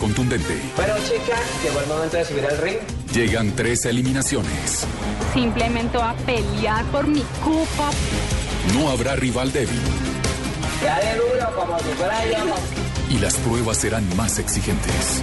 contundente. 0.01 0.59
Bueno, 0.75 0.95
chicas, 1.07 1.39
llegó 1.63 1.79
el 1.79 1.87
momento 1.87 2.17
de 2.17 2.25
subir 2.25 2.45
al 2.45 2.57
ring. 2.57 2.77
Llegan 3.13 3.55
tres 3.55 3.85
eliminaciones. 3.85 4.85
Simplemente 5.33 5.97
va 5.97 6.09
a 6.09 6.15
pelear 6.17 6.83
por 6.85 7.07
mi 7.07 7.23
copa. 7.43 7.91
No 8.73 8.89
habrá 8.89 9.15
rival 9.15 9.51
débil 9.51 9.79
Dale 10.83 11.15
duro 11.15 11.55
como 11.55 11.77
si 11.79 11.85
fuera 11.97 12.25
yo. 12.25 13.15
y 13.15 13.19
las 13.19 13.35
pruebas 13.35 13.77
serán 13.77 14.03
más 14.17 14.39
exigentes. 14.39 15.21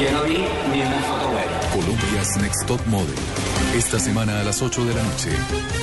Yo 0.00 0.10
no 0.12 0.22
vi 0.22 0.38
ni 0.72 0.80
una 0.80 1.00
foto. 1.02 1.30
Colombia's 1.74 2.36
Next 2.38 2.66
Top 2.66 2.80
Model. 2.86 3.14
Esta 3.76 3.98
semana 4.00 4.40
a 4.40 4.44
las 4.44 4.62
8 4.62 4.84
de 4.86 4.94
la 4.94 5.02
noche. 5.02 5.30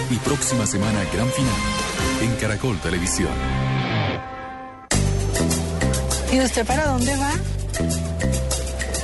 Y 0.09 0.15
próxima 0.17 0.65
semana 0.65 0.99
gran 1.13 1.29
final 1.31 1.55
en 2.21 2.35
Caracol 2.37 2.77
Televisión. 2.79 3.31
¿Y 6.31 6.39
usted 6.41 6.65
para 6.65 6.87
dónde 6.87 7.15
va? 7.17 7.31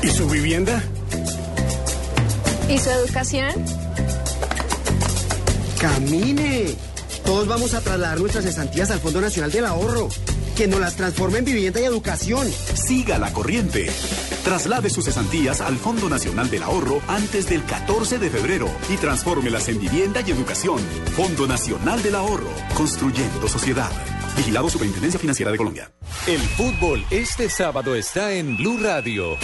¿Y 0.01 0.07
su 0.09 0.27
vivienda? 0.27 0.83
¿Y 2.69 2.77
su 2.77 2.89
educación? 2.89 3.51
¡Camine! 5.79 6.75
Todos 7.25 7.47
vamos 7.47 7.73
a 7.73 7.81
trasladar 7.81 8.19
nuestras 8.19 8.45
estancias 8.45 8.91
al 8.91 8.99
Fondo 8.99 9.21
Nacional 9.21 9.51
del 9.51 9.65
Ahorro, 9.65 10.09
que 10.57 10.67
nos 10.67 10.79
las 10.79 10.95
transforme 10.95 11.39
en 11.39 11.45
vivienda 11.45 11.79
y 11.79 11.85
educación. 11.85 12.47
Siga 12.51 13.17
la 13.17 13.31
corriente. 13.31 13.89
Traslade 14.43 14.89
sus 14.89 15.05
cesantías 15.05 15.61
al 15.61 15.77
Fondo 15.77 16.09
Nacional 16.09 16.49
del 16.49 16.63
Ahorro 16.63 17.01
antes 17.07 17.47
del 17.47 17.63
14 17.63 18.19
de 18.19 18.29
febrero 18.29 18.69
y 18.89 18.97
transfórmelas 18.97 19.69
en 19.69 19.79
vivienda 19.79 20.21
y 20.25 20.31
educación. 20.31 20.79
Fondo 21.15 21.47
Nacional 21.47 22.03
del 22.03 22.15
Ahorro, 22.15 22.49
construyendo 22.75 23.47
sociedad. 23.47 23.91
Vigilado 24.35 24.69
Superintendencia 24.69 25.19
Financiera 25.19 25.51
de 25.51 25.57
Colombia. 25.57 25.91
El 26.27 26.39
fútbol 26.39 27.05
este 27.09 27.49
sábado 27.49 27.95
está 27.95 28.33
en 28.33 28.57
Blue 28.57 28.79
Radio. 28.81 29.37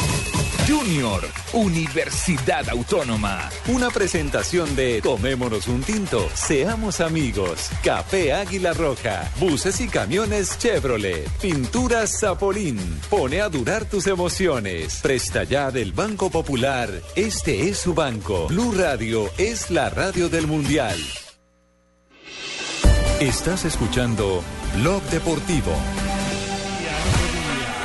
Junior, 0.70 1.28
Universidad 1.54 2.70
Autónoma. 2.70 3.50
Una 3.70 3.90
presentación 3.90 4.76
de 4.76 5.02
Tomémonos 5.02 5.68
un 5.68 5.82
tinto, 5.82 6.30
seamos 6.36 7.02
amigos. 7.02 7.72
Café 7.84 8.34
Águila 8.34 8.74
Roja, 8.74 9.32
buses 9.40 9.82
y 9.82 9.88
camiones 9.88 10.60
Chevrolet, 10.60 11.28
pinturas 11.42 12.20
Zapolín. 12.20 12.78
Pone 13.10 13.42
a 13.42 13.50
durar 13.50 13.86
tus 13.86 14.06
emociones. 14.06 15.00
Presta 15.02 15.44
ya 15.44 15.72
del 15.72 15.92
Banco 15.92 16.30
Popular. 16.30 16.90
Este 17.16 17.68
es 17.68 17.80
su 17.80 17.96
banco. 17.96 18.48
Blue 18.48 18.72
Radio 18.78 19.28
es 19.40 19.72
la 19.72 19.90
radio 19.90 20.30
del 20.30 20.46
Mundial. 20.46 21.00
Estás 23.20 23.66
escuchando 23.66 24.42
Blog 24.78 25.04
Deportivo. 25.12 25.74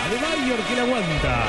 Adebayor 0.07 0.59
que 0.61 0.77
la 0.77 0.83
aguanta. 0.83 1.45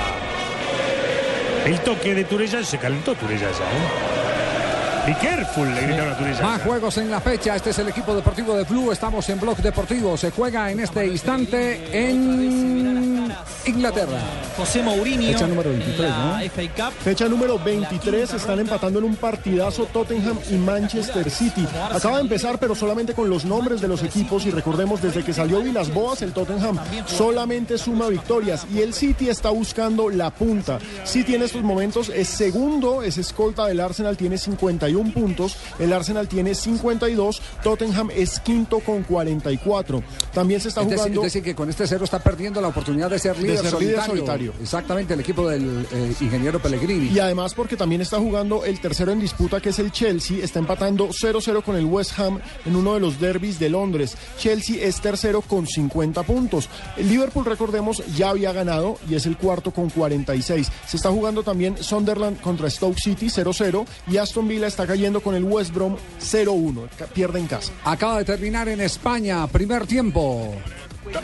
El 1.68 1.80
toque 1.82 2.16
de 2.16 2.24
Turella 2.24 2.64
se 2.64 2.80
calentó 2.80 3.14
Turella 3.14 3.52
ya, 3.52 3.64
¿eh? 3.64 5.06
Be 5.06 5.16
careful, 5.20 5.72
le 5.72 5.82
gritaron 5.82 6.14
a 6.14 6.18
Turella. 6.18 6.42
Más 6.42 6.62
juegos 6.64 6.98
en 6.98 7.12
la 7.12 7.22
fecha. 7.22 7.56
Este 7.56 7.70
es 7.70 7.78
el 7.78 7.90
equipo 7.90 8.16
deportivo 8.16 8.56
de 8.56 8.64
Blue. 8.64 8.92
Estamos 8.92 9.30
en 9.30 9.40
Blog 9.40 9.58
Deportivo. 9.58 10.18
Se 10.18 10.32
juega 10.32 10.72
en 10.72 10.80
este 10.80 11.06
instante 11.06 12.10
en 12.10 13.32
Inglaterra. 13.68 14.20
José 14.58 14.82
Mourinho. 14.82 15.34
Fecha 15.34 15.48
número 15.48 15.70
23, 15.72 16.10
la 16.10 16.18
¿no? 16.18 16.50
FA 16.50 16.62
Cup. 16.76 16.94
Fecha 17.04 17.28
número 17.28 17.60
23, 17.60 18.34
están 18.34 18.60
empatando 18.60 19.00
en 19.00 19.06
un 19.06 19.16
partidazo 19.16 19.86
Tottenham 19.86 20.38
y 20.50 20.54
Manchester 20.56 21.30
City. 21.30 21.68
Acaba 21.92 22.18
de 22.18 22.22
empezar, 22.24 22.58
pero 22.60 22.76
solamente 22.76 23.14
con 23.14 23.30
los 23.30 23.46
nombres 23.46 23.82
de 23.82 23.88
los 23.88 24.04
equipos 24.04 24.46
y 24.46 24.52
recordemos, 24.52 25.02
desde 25.02 25.24
que 25.24 25.34
salió 25.34 25.62
Vilas 25.62 25.94
Boas, 25.94 26.22
el 26.22 26.32
Tottenham 26.32 26.80
solamente 27.08 27.78
suma 27.78 28.08
victorias 28.08 28.66
y 28.74 28.82
el 28.82 28.94
City 28.94 29.30
está 29.30 29.50
buscando 29.50 30.10
la 30.10 30.30
punta. 30.30 30.80
City 31.04 31.36
en 31.36 31.44
estos 31.44 31.64
momentos 31.64 32.10
es 32.10 32.28
segundo, 32.28 33.04
es 33.04 33.18
escolta 33.18 33.66
del 33.68 33.80
Arsenal, 33.80 34.16
tiene 34.16 34.38
51 34.38 35.14
puntos, 35.14 35.58
el 35.80 35.92
Arsenal 35.92 36.28
tiene 36.28 36.56
52, 36.56 37.42
Tottenham 37.64 38.10
es 38.16 38.40
quinto 38.40 38.80
con 38.80 39.04
44. 39.04 40.04
También 40.34 40.62
se 40.62 40.70
está 40.70 40.82
Es 40.82 40.88
decir, 40.88 41.00
jugando... 41.02 41.22
es 41.22 41.26
decir, 41.26 41.44
que 41.44 41.56
con 41.56 41.70
este 41.70 41.88
cero 41.88 42.06
está 42.06 42.20
perdiendo 42.20 42.62
la 42.62 42.70
oportunidad 42.70 43.10
de 43.10 43.20
ser 43.20 43.36
De 43.36 43.55
líder, 43.58 43.72
ser 43.72 43.72
solitario. 43.72 43.98
líder 43.98 44.06
solitario. 44.06 44.54
Exactamente, 44.62 45.14
el 45.14 45.20
equipo 45.20 45.48
del 45.50 45.88
eh, 45.92 46.14
ingeniero 46.22 46.60
Pellegrini. 46.62 47.10
Y 47.10 47.20
además 47.20 47.54
porque 47.54 47.76
también 47.78 48.02
está 48.02 48.18
jugando 48.20 48.64
el 48.66 48.80
tercero 48.80 49.12
en 49.12 49.20
disputa 49.20 49.60
que 49.62 49.70
es 49.70 49.80
el 49.80 49.92
Chelsea, 49.92 50.44
está 50.44 50.60
empatando 50.60 51.10
0-0 51.10 51.64
con 51.64 51.76
el 51.76 51.86
West 51.86 52.20
Ham 52.20 52.40
en 52.66 52.76
uno 52.76 52.94
de 52.96 53.00
los 53.00 53.20
derbis 53.20 53.60
de 53.60 53.70
Londres. 53.70 54.18
Chelsea 54.38 54.84
es 54.86 55.00
tercero 55.02 55.42
con 55.42 55.68
50 55.68 56.24
puntos. 56.24 56.70
El 56.98 57.10
Liverpool, 57.10 57.46
recordemos, 57.46 58.04
ya 58.16 58.30
había 58.30 58.52
ganado 58.54 58.98
y 59.10 59.16
es 59.16 59.26
el 59.26 59.38
cuarto 59.38 59.72
con 59.72 59.90
46. 59.90 60.72
Se 60.88 60.98
está 60.98 61.10
jugando 61.10 61.44
también 61.44 61.78
Sunderland 61.82 62.40
contra 62.42 62.70
Stoke 62.70 63.00
City 63.00 63.28
0-0 63.28 63.86
y 64.12 64.18
Aston 64.18 64.48
Villa 64.48 64.68
está 64.68 64.86
cayendo 64.88 65.22
con 65.22 65.36
el 65.36 65.44
West 65.44 65.74
Brom 65.74 65.96
0-1. 66.22 66.88
Ca- 66.98 67.06
Pierde 67.08 67.40
en 67.40 67.48
casa. 67.48 67.72
Acaba 67.84 68.18
de 68.20 68.26
terminar 68.26 68.68
en 68.70 68.82
España, 68.82 69.46
primer 69.48 69.86
tiempo. 69.88 70.54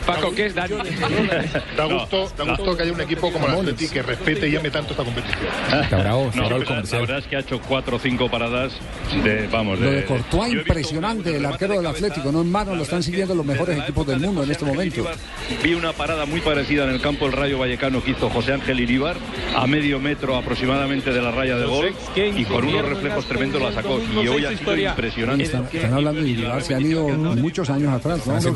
Paco, 0.06 0.32
¿qué 0.34 0.46
es 0.46 0.54
Dani? 0.54 0.74
Da 1.76 1.84
gusto, 1.84 2.30
da 2.36 2.44
gusto 2.44 2.76
que 2.76 2.82
haya 2.82 2.92
un 2.92 3.00
equipo 3.00 3.32
como 3.32 3.46
el 3.46 3.54
Atleti 3.54 3.88
que 3.88 4.02
respete 4.02 4.48
y 4.48 4.56
ame 4.56 4.70
tanto 4.70 4.92
esta 4.92 5.04
competición. 5.04 5.40
bravo, 5.90 6.30
No, 6.34 6.44
el 6.44 6.64
la, 6.64 6.98
verdad 7.00 7.18
es 7.18 7.26
que 7.26 7.36
ha 7.36 7.40
hecho 7.40 7.60
cuatro 7.60 7.96
o 7.96 7.98
cinco 7.98 8.30
paradas 8.30 8.72
de, 9.24 9.46
vamos, 9.48 9.78
Lo 9.78 9.90
de, 9.90 9.96
de 9.96 10.04
Courtois, 10.04 10.52
impresionante, 10.52 11.36
el 11.36 11.44
arquero 11.44 11.74
del 11.74 11.86
Atlético. 11.86 12.30
No 12.32 12.42
en 12.42 12.50
mano 12.50 12.74
lo 12.74 12.82
están 12.82 13.02
siguiendo 13.02 13.34
los 13.34 13.44
mejores 13.44 13.78
equipos 13.78 14.06
del 14.06 14.20
mundo 14.20 14.42
en 14.42 14.50
este 14.50 14.64
momento. 14.64 15.04
Vi 15.62 15.74
una 15.74 15.92
parada 15.92 16.26
muy 16.26 16.40
parecida 16.40 16.84
en 16.84 16.90
el 16.90 17.00
campo 17.00 17.26
del 17.26 17.34
Rayo 17.34 17.58
Vallecano 17.58 18.02
que 18.02 18.12
hizo 18.12 18.30
José 18.30 18.52
Ángel 18.52 18.80
Iríbar 18.80 19.16
a 19.56 19.66
medio 19.66 19.98
metro 19.98 20.36
aproximadamente 20.36 21.12
de 21.12 21.22
la 21.22 21.30
raya 21.30 21.56
de 21.56 21.66
gol 21.66 21.94
y 22.16 22.44
con 22.44 22.64
unos 22.64 22.88
reflejos 22.88 23.26
tremendos 23.26 23.60
la 23.60 23.72
sacó 23.72 24.00
y 24.00 24.28
hoy 24.28 24.44
ha 24.44 24.56
sido 24.56 24.76
impresionante. 24.76 25.44
Están, 25.44 25.68
están 25.72 25.94
hablando 25.94 26.22
de 26.22 26.28
Iribar, 26.28 26.62
se 26.62 26.74
han 26.74 26.82
ido 26.82 27.08
muchos 27.08 27.68
años 27.70 27.92
atrás. 27.92 28.26
¿no? 28.26 28.40
Lo 28.40 28.54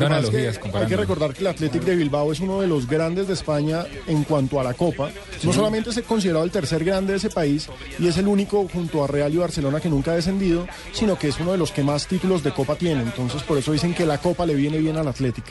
que 1.07 1.16
recordar 1.17 1.35
que 1.35 1.41
el 1.41 1.47
Athletic 1.47 1.81
de 1.81 1.95
Bilbao 1.95 2.31
es 2.31 2.39
uno 2.41 2.61
de 2.61 2.67
los 2.67 2.87
grandes 2.87 3.27
de 3.27 3.33
España 3.33 3.85
en 4.05 4.23
cuanto 4.23 4.59
a 4.59 4.63
la 4.63 4.75
Copa. 4.75 5.09
No 5.41 5.51
solamente 5.51 5.89
es 5.89 5.99
considerado 6.03 6.45
el 6.45 6.51
tercer 6.51 6.83
grande 6.83 7.13
de 7.13 7.17
ese 7.17 7.31
país 7.31 7.67
y 7.97 8.07
es 8.07 8.17
el 8.19 8.27
único 8.27 8.67
junto 8.71 9.03
a 9.03 9.07
Real 9.07 9.33
y 9.33 9.37
Barcelona 9.37 9.79
que 9.79 9.89
nunca 9.89 10.11
ha 10.11 10.15
descendido, 10.15 10.67
sino 10.91 11.17
que 11.17 11.29
es 11.29 11.39
uno 11.39 11.53
de 11.53 11.57
los 11.57 11.71
que 11.71 11.81
más 11.81 12.05
títulos 12.07 12.43
de 12.43 12.53
Copa 12.53 12.75
tiene. 12.75 13.01
Entonces 13.01 13.41
por 13.41 13.57
eso 13.57 13.71
dicen 13.71 13.95
que 13.95 14.05
la 14.05 14.19
Copa 14.19 14.45
le 14.45 14.53
viene 14.53 14.77
bien 14.77 14.95
al 14.97 15.07
Athletic. 15.07 15.45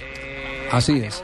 Así 0.70 1.00
es. 1.00 1.23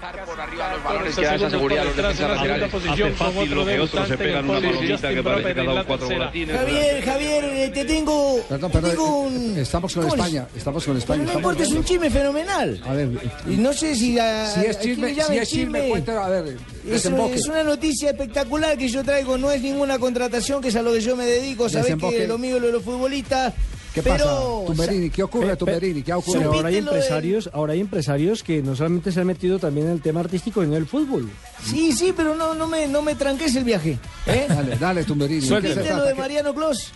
Balones 0.56 1.14
que 1.16 1.22
da 1.24 1.34
esa 1.34 1.50
seguridad 1.50 1.82
a 1.82 1.84
los 1.86 1.96
defensas 1.96 2.30
laterales. 2.30 2.74
Hace 2.74 3.10
fácil 3.12 3.50
lo 3.54 3.66
que 3.66 3.80
otros 3.80 4.08
se 4.08 4.18
pegan 4.18 4.48
una 4.50 4.60
palomita 4.60 5.08
que 5.14 5.22
parece 5.22 5.54
que 5.54 5.60
ha 5.60 5.64
dado 5.64 5.86
cuatro 5.86 6.08
volatines. 6.08 6.56
Javier, 6.56 7.04
Javier, 7.04 7.44
eh, 7.44 7.70
te 7.72 7.84
tengo, 7.84 8.40
Perdón, 8.48 8.70
perdón, 8.70 8.90
tengo 8.90 9.18
un... 9.20 9.56
eh, 9.58 9.62
estamos 9.62 9.94
con. 9.94 10.06
España, 10.06 10.46
estamos 10.56 10.84
con 10.84 10.94
Pero 10.94 10.98
España. 10.98 11.24
no 11.24 11.32
importa, 11.38 11.62
es 11.62 11.70
un 11.72 11.84
chisme 11.84 12.10
fenomenal. 12.10 12.80
A 12.86 12.92
ver, 12.94 13.08
Y 13.48 13.56
no 13.56 13.72
sé 13.72 13.94
si... 13.94 14.18
a- 14.18 14.46
si 14.50 14.66
es 14.66 14.80
chisme, 14.80 15.14
si 15.14 15.38
es 15.38 15.48
chisme, 15.48 15.88
cuéntelo, 15.88 16.20
a 16.20 16.28
ver, 16.28 16.56
Es, 16.88 17.04
es 17.06 17.46
una 17.46 17.62
noticia 17.62 18.10
espectacular 18.10 18.76
que 18.76 18.88
yo 18.88 19.02
traigo, 19.04 19.38
no 19.38 19.50
es 19.50 19.62
ninguna 19.62 19.98
contratación, 19.98 20.60
que 20.60 20.68
es 20.68 20.76
a 20.76 20.82
lo 20.82 20.92
que 20.92 21.00
yo 21.00 21.16
me 21.16 21.26
dedico. 21.26 21.68
Sabés 21.68 21.86
Desemboque. 21.86 22.16
que 22.18 22.26
lo 22.26 22.38
mío 22.38 22.56
es 22.56 22.60
lo 22.62 22.66
de 22.68 22.72
los 22.74 22.82
futbolistas. 22.82 23.52
¿Qué 23.94 24.02
pero, 24.02 24.64
pasa, 24.64 24.66
Tumberini? 24.66 25.10
¿Qué 25.10 25.22
ocurre, 25.22 25.46
Pe- 25.48 25.50
pe- 25.52 25.56
Tumberini? 25.58 26.02
¿Qué 26.02 26.12
ocurre? 26.14 26.38
Pero 26.38 26.52
ahora 26.54 26.68
hay 26.68 26.74
¿Supiste 26.76 26.84
lo 26.84 26.90
de- 26.92 26.96
empresarios, 26.98 27.50
ahora 27.52 27.72
hay 27.74 27.80
empresarios 27.80 28.42
que 28.42 28.62
no 28.62 28.74
solamente 28.74 29.12
se 29.12 29.20
han 29.20 29.26
metido 29.26 29.58
también 29.58 29.86
en 29.88 29.92
el 29.92 30.00
tema 30.00 30.20
artístico, 30.20 30.62
sino 30.62 30.72
en 30.74 30.78
el 30.82 30.86
fútbol. 30.88 31.30
Sí, 31.64 31.92
sí, 31.92 32.14
pero 32.16 32.34
no, 32.34 32.54
no, 32.54 32.66
me, 32.66 32.86
no 32.86 33.02
me 33.02 33.14
tranques 33.14 33.54
el 33.56 33.64
viaje. 33.64 33.98
¿eh? 34.26 34.46
Dale, 34.48 34.76
dale, 34.76 35.04
Tumberini. 35.04 35.40
¿de 35.40 35.46
qué 35.60 35.68
se 35.68 35.74
¿Supiste 35.74 35.94
lo 35.94 36.04
de 36.04 36.14
¿Qué- 36.14 36.20
Mariano 36.20 36.54
Clos? 36.54 36.92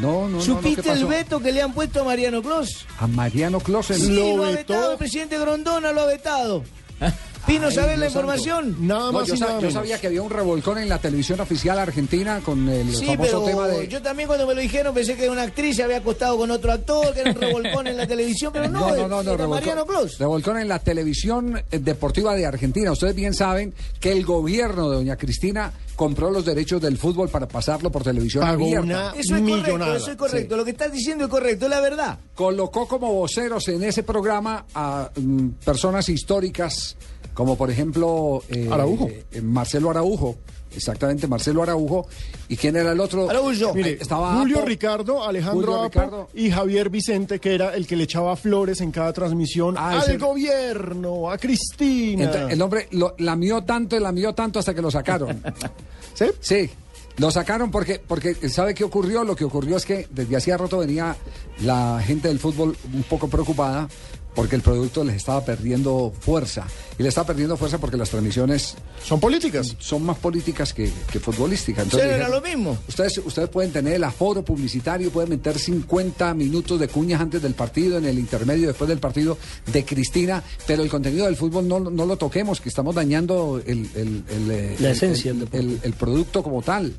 No, 0.00 0.22
no, 0.22 0.28
no, 0.28 0.36
no, 0.36 0.40
¿Supiste 0.42 0.82
¿qué 0.82 0.92
el 0.92 1.06
veto 1.06 1.40
que 1.40 1.52
le 1.52 1.62
han 1.62 1.72
puesto 1.72 2.02
a 2.02 2.04
Mariano 2.04 2.42
Clos? 2.42 2.84
A 3.00 3.06
Mariano 3.06 3.60
Closet. 3.60 3.96
Sí, 3.96 4.10
lo, 4.36 4.44
ha 4.44 4.50
vetado, 4.50 4.92
el 4.92 4.98
presidente 4.98 5.38
Grondona 5.38 5.90
lo 5.92 6.02
ha 6.02 6.06
vetado. 6.06 6.62
Pino, 7.46 7.70
¿sabes 7.70 7.96
la 7.98 8.06
información? 8.06 8.76
Nada 8.80 9.12
No, 9.12 9.24
yo, 9.24 9.34
yo 9.60 9.70
sabía 9.70 10.00
que 10.00 10.08
había 10.08 10.20
un 10.20 10.30
revolcón 10.30 10.78
en 10.78 10.88
la 10.88 10.98
televisión 10.98 11.38
oficial 11.40 11.78
argentina 11.78 12.40
con 12.44 12.68
el 12.68 12.92
Sí, 12.94 13.06
famoso 13.06 13.22
pero 13.22 13.42
tema 13.44 13.68
de... 13.68 13.86
yo 13.86 14.02
también 14.02 14.26
cuando 14.26 14.46
me 14.48 14.54
lo 14.54 14.60
dijeron 14.60 14.92
pensé 14.92 15.14
que 15.16 15.30
una 15.30 15.42
actriz 15.42 15.76
se 15.76 15.84
había 15.84 15.98
acostado 15.98 16.36
con 16.38 16.50
otro 16.50 16.72
actor, 16.72 17.14
que 17.14 17.20
era 17.20 17.30
un 17.30 17.36
revolcón 17.40 17.86
en 17.86 17.96
la 17.98 18.06
televisión, 18.06 18.52
pero 18.52 18.68
no, 18.68 18.80
No, 19.08 19.22
no, 19.22 19.36
no, 19.36 19.48
Mariano 19.48 19.86
Clos. 19.86 20.18
revolcón 20.18 20.58
en 20.58 20.66
la 20.68 20.80
televisión 20.80 21.56
eh, 21.70 21.78
deportiva 21.78 22.34
de 22.34 22.46
Argentina. 22.46 22.90
Ustedes 22.90 23.14
bien 23.14 23.32
saben 23.32 23.72
que 24.00 24.10
el 24.10 24.24
gobierno 24.24 24.90
de 24.90 24.96
doña 24.96 25.16
Cristina 25.16 25.72
compró 25.94 26.30
los 26.30 26.44
derechos 26.44 26.82
del 26.82 26.98
fútbol 26.98 27.28
para 27.28 27.46
pasarlo 27.48 27.90
por 27.90 28.02
televisión 28.02 28.42
Pagó 28.42 28.64
abierta. 28.64 28.82
una 28.82 29.10
Eso 29.16 29.36
es 29.36 29.42
correcto, 29.42 29.94
eso 29.94 30.10
es 30.10 30.16
correcto. 30.16 30.56
Lo 30.56 30.64
que 30.64 30.72
estás 30.72 30.92
diciendo 30.92 31.24
es 31.24 31.30
correcto, 31.30 31.66
es 31.66 31.70
la 31.70 31.80
verdad. 31.80 32.18
colocó 32.34 32.86
como 32.88 33.12
voceros 33.14 33.66
en 33.68 33.82
ese 33.84 34.02
programa 34.02 34.66
a 34.74 35.10
mm, 35.16 35.48
personas 35.64 36.08
históricas 36.08 36.96
como 37.36 37.54
por 37.56 37.70
ejemplo 37.70 38.42
eh, 38.48 38.68
Araujo. 38.72 39.08
eh, 39.08 39.40
Marcelo 39.42 39.90
Araujo 39.90 40.36
exactamente 40.74 41.26
Marcelo 41.28 41.62
Araujo 41.62 42.06
y 42.48 42.56
quién 42.56 42.76
era 42.76 42.92
el 42.92 43.00
otro 43.00 43.30
Araujo. 43.30 43.72
Mire, 43.74 43.98
estaba 44.00 44.36
Julio 44.38 44.58
Apo. 44.58 44.66
Ricardo, 44.66 45.24
Alejandro 45.24 45.60
Julio 45.60 45.76
Apo 45.76 45.84
Ricardo. 46.00 46.28
y 46.34 46.50
Javier 46.50 46.90
Vicente, 46.90 47.38
que 47.38 47.54
era 47.54 47.74
el 47.74 47.86
que 47.86 47.94
le 47.96 48.04
echaba 48.04 48.34
flores 48.36 48.80
en 48.80 48.90
cada 48.90 49.12
transmisión 49.12 49.74
Ah, 49.78 50.00
al 50.00 50.18
gobierno, 50.18 51.30
a 51.30 51.38
Cristina. 51.38 52.24
Entonces, 52.24 52.52
el 52.52 52.60
hombre 52.62 52.88
lo, 52.90 53.14
lamió 53.18 53.62
tanto 53.64 53.96
y 53.96 54.00
lamió 54.00 54.34
tanto 54.34 54.58
hasta 54.58 54.74
que 54.74 54.82
lo 54.82 54.90
sacaron 54.90 55.42
¿Sí? 56.14 56.26
Sí, 56.40 56.70
lo 57.18 57.30
sacaron 57.30 57.70
porque, 57.70 58.00
porque 58.06 58.34
¿sabe 58.48 58.74
qué 58.74 58.84
ocurrió? 58.84 59.24
Lo 59.24 59.36
que 59.36 59.44
ocurrió 59.44 59.76
es 59.76 59.84
que 59.86 60.06
desde 60.10 60.36
hacía 60.36 60.56
rato 60.58 60.78
venía 60.78 61.16
la 61.62 62.02
gente 62.04 62.28
del 62.28 62.38
fútbol 62.38 62.76
un 62.92 63.02
poco 63.04 63.28
preocupada 63.28 63.88
porque 64.36 64.54
el 64.54 64.62
producto 64.62 65.02
les 65.02 65.16
estaba 65.16 65.44
perdiendo 65.44 66.12
fuerza. 66.20 66.64
Y 66.98 67.02
le 67.02 67.08
estaba 67.08 67.26
perdiendo 67.26 67.56
fuerza 67.56 67.78
porque 67.78 67.96
las 67.96 68.10
transmisiones... 68.10 68.74
Son 69.04 69.18
políticas. 69.18 69.74
Son 69.78 70.04
más 70.04 70.18
políticas 70.18 70.72
que, 70.72 70.92
que 71.10 71.18
futbolísticas. 71.18 71.88
Sí, 71.90 71.96
era 71.96 72.06
dijeron, 72.14 72.30
lo 72.30 72.40
mismo. 72.40 72.78
Ustedes, 72.88 73.18
ustedes 73.18 73.48
pueden 73.48 73.72
tener 73.72 73.94
el 73.94 74.04
aforo 74.04 74.44
publicitario, 74.44 75.10
pueden 75.10 75.30
meter 75.30 75.58
50 75.58 76.34
minutos 76.34 76.78
de 76.78 76.86
cuñas 76.88 77.20
antes 77.20 77.42
del 77.42 77.54
partido, 77.54 77.98
en 77.98 78.04
el 78.04 78.18
intermedio 78.18 78.68
después 78.68 78.88
del 78.88 78.98
partido 78.98 79.36
de 79.72 79.84
Cristina, 79.84 80.42
pero 80.66 80.82
el 80.82 80.88
contenido 80.90 81.24
del 81.26 81.36
fútbol 81.36 81.66
no, 81.66 81.80
no 81.80 82.04
lo 82.06 82.16
toquemos, 82.16 82.60
que 82.60 82.68
estamos 82.68 82.94
dañando 82.94 83.60
el, 83.66 83.88
el- 83.94 84.24
el, 84.28 84.50
eh, 84.50 84.76
La 84.78 84.90
esencia 84.90 85.32
el 85.32 85.92
producto 85.94 86.42
como 86.42 86.60
tal. 86.62 86.92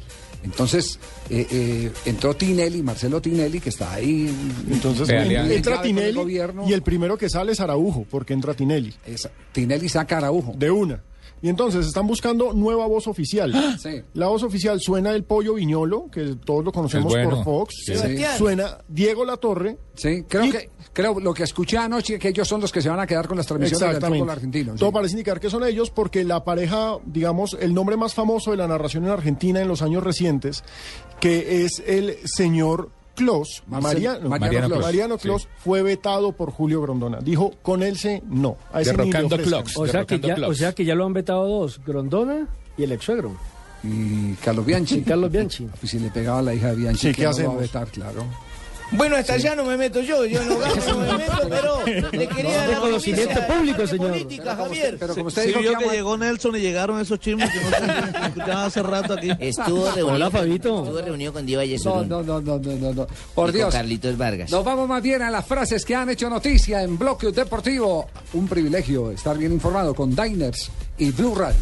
Entonces 0.43 1.00
eh, 1.30 1.45
eh, 1.52 1.91
entró 2.06 2.34
Tinelli, 2.36 2.82
Marcelo 2.84 3.21
Tinelli, 3.21 3.60
que 3.60 3.69
está 3.69 3.93
ahí. 3.93 4.34
Entonces 4.71 5.08
en- 5.10 5.32
entra 5.58 5.76
el 5.76 5.82
Tinelli 5.82 6.13
gobierno. 6.17 6.67
y 6.67 6.73
el 6.73 6.82
primero 6.82 7.17
que 7.17 7.30
sale 7.30 7.52
es 7.52 7.60
Araujo, 7.60 8.06
porque 8.10 8.34
entra 8.34 8.54
Tinelli. 8.54 8.93
Esa- 9.06 9.32
Tinelli 9.52 9.89
saca 9.89 10.15
a 10.15 10.17
Araujo. 10.19 10.54
De 10.58 10.71
una. 10.71 11.02
Y 11.41 11.50
entonces 11.50 11.86
están 11.86 12.08
buscando 12.08 12.54
nueva 12.54 12.88
voz 12.88 13.08
oficial. 13.08 13.54
Sí. 13.80 14.02
La 14.13 14.28
voz 14.28 14.41
oficial 14.43 14.80
suena 14.82 15.12
el 15.12 15.23
pollo 15.23 15.54
Viñolo, 15.54 16.10
que 16.12 16.36
todos 16.43 16.63
lo 16.65 16.71
conocemos 16.71 17.13
por. 17.13 17.43
Fox. 17.43 17.76
Sí. 17.86 17.93
Suena 18.38 18.80
Diego 18.88 19.23
Latorre. 19.23 19.78
Sí, 19.95 20.23
creo 20.28 20.45
Y- 20.45 20.52
que 20.52 20.69
creo 20.93 21.19
lo 21.19 21.34
que 21.34 21.43
escuché 21.43 21.78
anoche 21.78 22.17
que 22.17 22.30
ellos 22.30 22.47
son 22.47 22.62
los 22.62 22.71
que 22.71 22.82
se 22.82 22.89
van 22.89 23.00
a 23.00 23.06
quedar 23.08 23.28
con 23.28 23.38
las 23.38 23.45
transmisiones 23.45 24.00
del 24.00 24.12
fútbol 24.13 24.30
argentino. 24.30 24.73
sí. 24.73 24.80
Todo 24.80 24.91
parece 24.91 25.13
indicar 25.13 25.39
que 25.39 25.50
son 25.50 25.63
ellos 25.63 25.89
porque 25.91 26.23
la 26.23 26.43
pareja, 26.43 26.97
digamos, 27.06 27.56
el 27.60 27.73
nombre 27.73 27.97
más 27.97 28.13
famoso 28.15 28.52
de 28.52 28.58
la 28.58 28.67
narración 28.67 29.04
en 29.06 29.12
Argentina 29.12 29.62
en 29.62 29.67
los 29.67 29.82
años 29.84 30.04
recientes, 30.04 30.63
que 31.19 31.63
es 31.65 31.84
el 31.86 32.17
señor 32.26 32.91
Clos, 33.17 33.63
Marcel- 33.67 33.82
Mariano, 33.84 34.30
Mariano 34.30 34.67
Clos, 34.67 34.77
Clos, 34.77 34.86
Mariano 34.86 35.15
sí. 35.17 35.21
Clos 35.23 35.47
fue 35.58 35.82
vetado 35.82 36.32
por 36.32 36.51
Julio 36.51 36.82
Grondona. 36.82 37.19
Dijo, 37.19 37.51
con 37.62 37.84
él 37.84 37.97
se 37.97 38.21
no. 38.30 38.56
A 38.71 38.82
ese 38.82 38.91
Derrocando 38.91 39.38
clocks. 39.38 39.75
O 39.75 39.86
sea, 39.88 40.06
que 40.06 40.19
ya, 40.19 40.36
o 40.47 40.53
sea 40.53 40.73
que 40.73 40.86
ya 40.86 40.95
lo 40.95 41.06
han 41.06 41.13
vetado 41.13 41.45
dos, 41.47 41.82
Grondona 41.86 42.47
y 42.77 42.84
el 42.84 42.91
ex 42.93 43.03
suegro. 43.03 43.36
Y 43.84 44.34
Carlos 44.36 44.65
Bianchi. 44.65 44.95
Y 44.99 45.01
Carlos 45.01 45.32
Bianchi. 45.32 45.67
Pues 45.80 45.91
si 45.91 45.99
le 45.99 46.10
pegaba 46.10 46.39
a 46.39 46.41
la 46.41 46.53
hija 46.53 46.69
de 46.69 46.75
Bianchi, 46.77 47.10
Sí, 47.10 47.13
¿qué 47.13 47.23
no 47.23 47.30
lo 47.30 47.36
va 47.36 47.41
a 47.41 47.43
hacemos? 47.43 47.62
vetar, 47.62 47.88
claro. 47.89 48.23
Bueno, 48.91 49.17
hasta 49.17 49.34
allá 49.34 49.54
no 49.54 49.65
me 49.65 49.76
meto 49.76 50.00
yo, 50.02 50.23
yo 50.26 50.41
no 50.43 50.58
gano, 50.60 50.76
no 50.88 50.97
me 51.00 51.17
meto, 51.17 51.34
pero 51.50 52.10
le 52.12 52.28
quería 52.28 52.67
dar 52.67 52.80
conocimiento 52.80 53.34
noticia 53.34 53.47
de 53.47 53.54
público, 53.54 53.88
señor. 53.88 54.12
política, 54.12 54.56
Javier. 54.56 54.97
Pero 54.97 55.13
como 55.13 55.28
usted 55.28 55.41
Sí, 55.43 55.47
dijo 55.50 55.60
que 55.60 55.86
que 55.86 55.91
llegó 55.91 56.17
Nelson 56.17 56.56
y 56.56 56.60
llegaron 56.60 57.00
esos 57.02 57.19
chismes 57.19 57.50
que 57.52 57.60
no 57.60 57.69
se 57.69 57.78
escuchaban 58.28 58.58
hace 58.65 58.84
rato 58.84 59.13
aquí. 59.13 59.30
Estuvo 59.39 59.86
reunido, 59.91 60.08
Hola, 60.08 60.32
Fabito. 60.32 60.84
estuvo 60.86 61.02
reunido 61.02 61.34
con 61.34 61.45
Diva 61.45 61.63
No, 61.63 61.67
Yesurún 61.67 62.08
no, 62.10 62.23
no, 62.23 62.39
no, 62.41 62.58
no, 62.60 62.71
no, 62.78 62.93
no. 62.93 63.08
Por 63.36 63.50
y 63.50 63.54
Dios. 63.54 63.65
con 63.65 63.73
Carlitos 63.73 64.17
Vargas. 64.17 64.52
Nos 64.52 64.63
vamos 64.63 64.88
más 64.88 65.02
bien 65.04 65.21
a 65.21 65.30
las 65.32 65.45
frases 65.45 65.84
que 65.84 65.93
han 65.93 66.10
hecho 66.10 66.30
noticia 66.30 66.82
en 66.82 66.97
Bloque 66.97 67.32
Deportivo. 67.32 68.08
Un 68.34 68.47
privilegio 68.47 69.12
estar 69.12 69.38
bien 69.38 69.52
informado 69.52 69.93
con 69.93 70.15
Diners 70.15 70.71
y 70.97 71.12
Blue 71.12 71.36
Radio. 71.36 71.58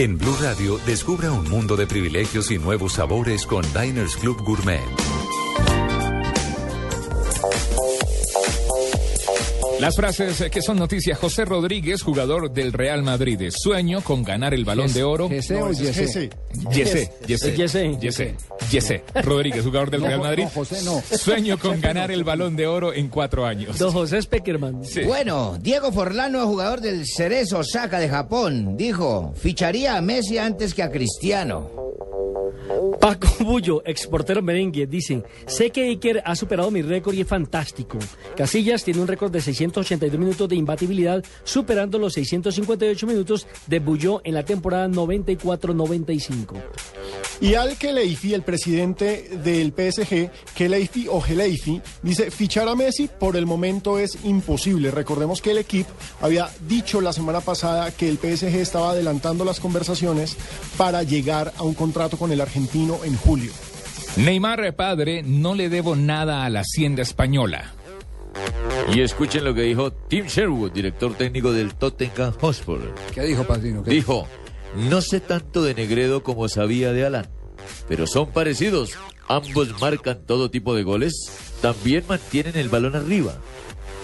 En 0.00 0.16
Blue 0.16 0.34
Radio, 0.40 0.78
descubra 0.86 1.30
un 1.30 1.46
mundo 1.50 1.76
de 1.76 1.86
privilegios 1.86 2.50
y 2.50 2.56
nuevos 2.56 2.94
sabores 2.94 3.44
con 3.44 3.62
Diners 3.74 4.16
Club 4.16 4.42
Gourmet. 4.42 4.80
Las 9.78 9.96
frases 9.96 10.40
eh, 10.40 10.48
que 10.50 10.62
son 10.62 10.78
noticias. 10.78 11.18
José 11.18 11.44
Rodríguez, 11.44 12.00
jugador 12.00 12.50
del 12.50 12.72
Real 12.72 13.02
Madrid. 13.02 13.50
Sueño 13.50 14.00
con 14.00 14.24
ganar 14.24 14.54
el 14.54 14.64
balón 14.64 14.90
de 14.90 15.02
oro. 15.02 15.28
¿Gese 15.28 15.62
o 15.62 15.70
Yese? 15.70 16.30
Yese, 16.70 17.12
Yese, 17.26 17.98
Yese. 18.00 18.36
Yese, 18.70 19.02
Yese. 19.14 19.22
Rodríguez, 19.22 19.64
jugador 19.64 19.90
del 19.90 20.02
Real 20.02 20.20
Madrid. 20.20 20.44
no, 20.44 20.50
José, 20.50 20.82
no. 20.84 21.02
Sueño 21.16 21.58
con 21.58 21.80
ganar 21.80 22.10
el 22.10 22.24
balón 22.24 22.56
de 22.56 22.66
oro 22.66 22.92
en 22.92 23.08
cuatro 23.08 23.46
años. 23.46 23.78
Don 23.78 23.92
José 23.92 24.22
Speckerman. 24.22 24.84
Sí. 24.84 25.02
Bueno, 25.02 25.58
Diego 25.60 25.92
Forlano, 25.92 26.46
jugador 26.46 26.80
del 26.80 27.04
Cerezo 27.06 27.58
Osaka 27.58 27.98
de 27.98 28.08
Japón, 28.08 28.76
dijo, 28.76 29.32
ficharía 29.36 29.96
a 29.96 30.00
Messi 30.00 30.38
antes 30.38 30.74
que 30.74 30.82
a 30.82 30.90
Cristiano. 30.90 31.89
Paco 32.98 33.28
Bullo, 33.40 33.82
exportero 33.84 34.42
merengue, 34.42 34.86
dice, 34.86 35.22
sé 35.46 35.70
que 35.70 35.84
Iker 35.84 36.22
ha 36.24 36.34
superado 36.34 36.70
mi 36.70 36.82
récord 36.82 37.14
y 37.14 37.20
es 37.20 37.26
fantástico. 37.26 37.98
Casillas 38.36 38.84
tiene 38.84 39.00
un 39.00 39.06
récord 39.06 39.30
de 39.30 39.40
682 39.40 40.18
minutos 40.18 40.48
de 40.48 40.56
imbatibilidad, 40.56 41.22
superando 41.44 41.98
los 41.98 42.14
658 42.14 43.06
minutos 43.06 43.46
de 43.66 43.78
Bullo 43.78 44.20
en 44.24 44.34
la 44.34 44.44
temporada 44.44 44.88
94-95. 44.88 46.62
Y 47.42 47.54
Al 47.54 47.76
Khelaifi, 47.76 48.34
el 48.34 48.42
presidente 48.42 49.30
del 49.42 49.72
PSG, 49.72 50.30
Khelaifi 50.54 51.08
o 51.08 51.20
Geleifi, 51.20 51.80
dice, 52.02 52.30
fichar 52.30 52.68
a 52.68 52.74
Messi 52.74 53.08
por 53.08 53.36
el 53.36 53.46
momento 53.46 53.98
es 53.98 54.18
imposible. 54.24 54.90
Recordemos 54.90 55.40
que 55.40 55.52
el 55.52 55.58
equipo 55.58 55.90
había 56.20 56.50
dicho 56.68 57.00
la 57.00 57.14
semana 57.14 57.40
pasada 57.40 57.90
que 57.92 58.08
el 58.08 58.18
PSG 58.18 58.56
estaba 58.56 58.90
adelantando 58.90 59.44
las 59.44 59.58
conversaciones 59.58 60.36
para 60.76 61.02
llegar 61.02 61.52
a 61.56 61.62
un 61.62 61.74
contrato 61.74 62.18
con 62.18 62.30
el 62.30 62.40
argentino 62.40 62.79
en 63.04 63.16
julio. 63.16 63.52
Neymar, 64.16 64.74
padre, 64.74 65.22
no 65.22 65.54
le 65.54 65.68
debo 65.68 65.96
nada 65.96 66.44
a 66.44 66.50
la 66.50 66.60
hacienda 66.60 67.02
española. 67.02 67.74
Y 68.94 69.00
escuchen 69.02 69.44
lo 69.44 69.54
que 69.54 69.62
dijo 69.62 69.92
Tim 69.92 70.26
Sherwood, 70.26 70.72
director 70.72 71.14
técnico 71.14 71.52
del 71.52 71.74
Tottenham 71.74 72.32
Hotspur. 72.40 72.94
¿Qué 73.14 73.22
dijo, 73.22 73.44
Padrino? 73.44 73.84
¿Qué 73.84 73.90
Dijo, 73.90 74.26
no 74.88 75.00
sé 75.00 75.20
tanto 75.20 75.62
de 75.62 75.74
Negredo 75.74 76.22
como 76.22 76.48
sabía 76.48 76.92
de 76.92 77.04
Alan, 77.04 77.28
pero 77.88 78.06
son 78.06 78.30
parecidos. 78.30 78.92
Ambos 79.28 79.80
marcan 79.80 80.24
todo 80.26 80.50
tipo 80.50 80.74
de 80.74 80.82
goles, 80.82 81.12
también 81.60 82.04
mantienen 82.08 82.56
el 82.56 82.68
balón 82.68 82.96
arriba. 82.96 83.34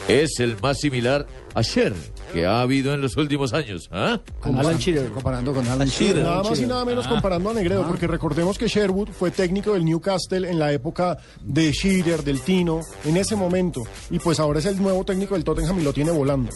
Es 0.06 0.38
el 0.38 0.56
más 0.60 0.78
similar 0.78 1.26
a 1.54 1.62
Sher 1.62 1.94
que 2.36 2.44
ha 2.44 2.60
habido 2.60 2.92
en 2.92 3.00
los 3.00 3.16
últimos 3.16 3.54
años. 3.54 3.88
¿ah? 3.90 4.20
Alan 4.42 4.76
Shearer. 4.76 5.10
Comparando 5.10 5.54
con 5.54 5.66
Alan 5.66 5.88
Shearer. 5.88 6.22
Nada 6.22 6.42
más 6.42 6.60
y 6.60 6.66
nada 6.66 6.84
menos 6.84 7.06
Ah. 7.06 7.08
comparando 7.08 7.48
a 7.48 7.54
Negredo, 7.54 7.82
Ah. 7.82 7.88
porque 7.88 8.06
recordemos 8.06 8.58
que 8.58 8.68
Sherwood 8.68 9.08
fue 9.08 9.30
técnico 9.30 9.72
del 9.72 9.86
Newcastle 9.86 10.46
en 10.50 10.58
la 10.58 10.70
época 10.70 11.16
de 11.40 11.72
Shearer, 11.72 12.22
del 12.22 12.42
Tino, 12.42 12.80
en 13.06 13.16
ese 13.16 13.36
momento. 13.36 13.84
Y 14.10 14.18
pues 14.18 14.38
ahora 14.38 14.58
es 14.58 14.66
el 14.66 14.76
nuevo 14.82 15.02
técnico 15.02 15.32
del 15.34 15.44
Tottenham 15.44 15.80
y 15.80 15.82
lo 15.82 15.94
tiene 15.94 16.10
volando. 16.10 16.50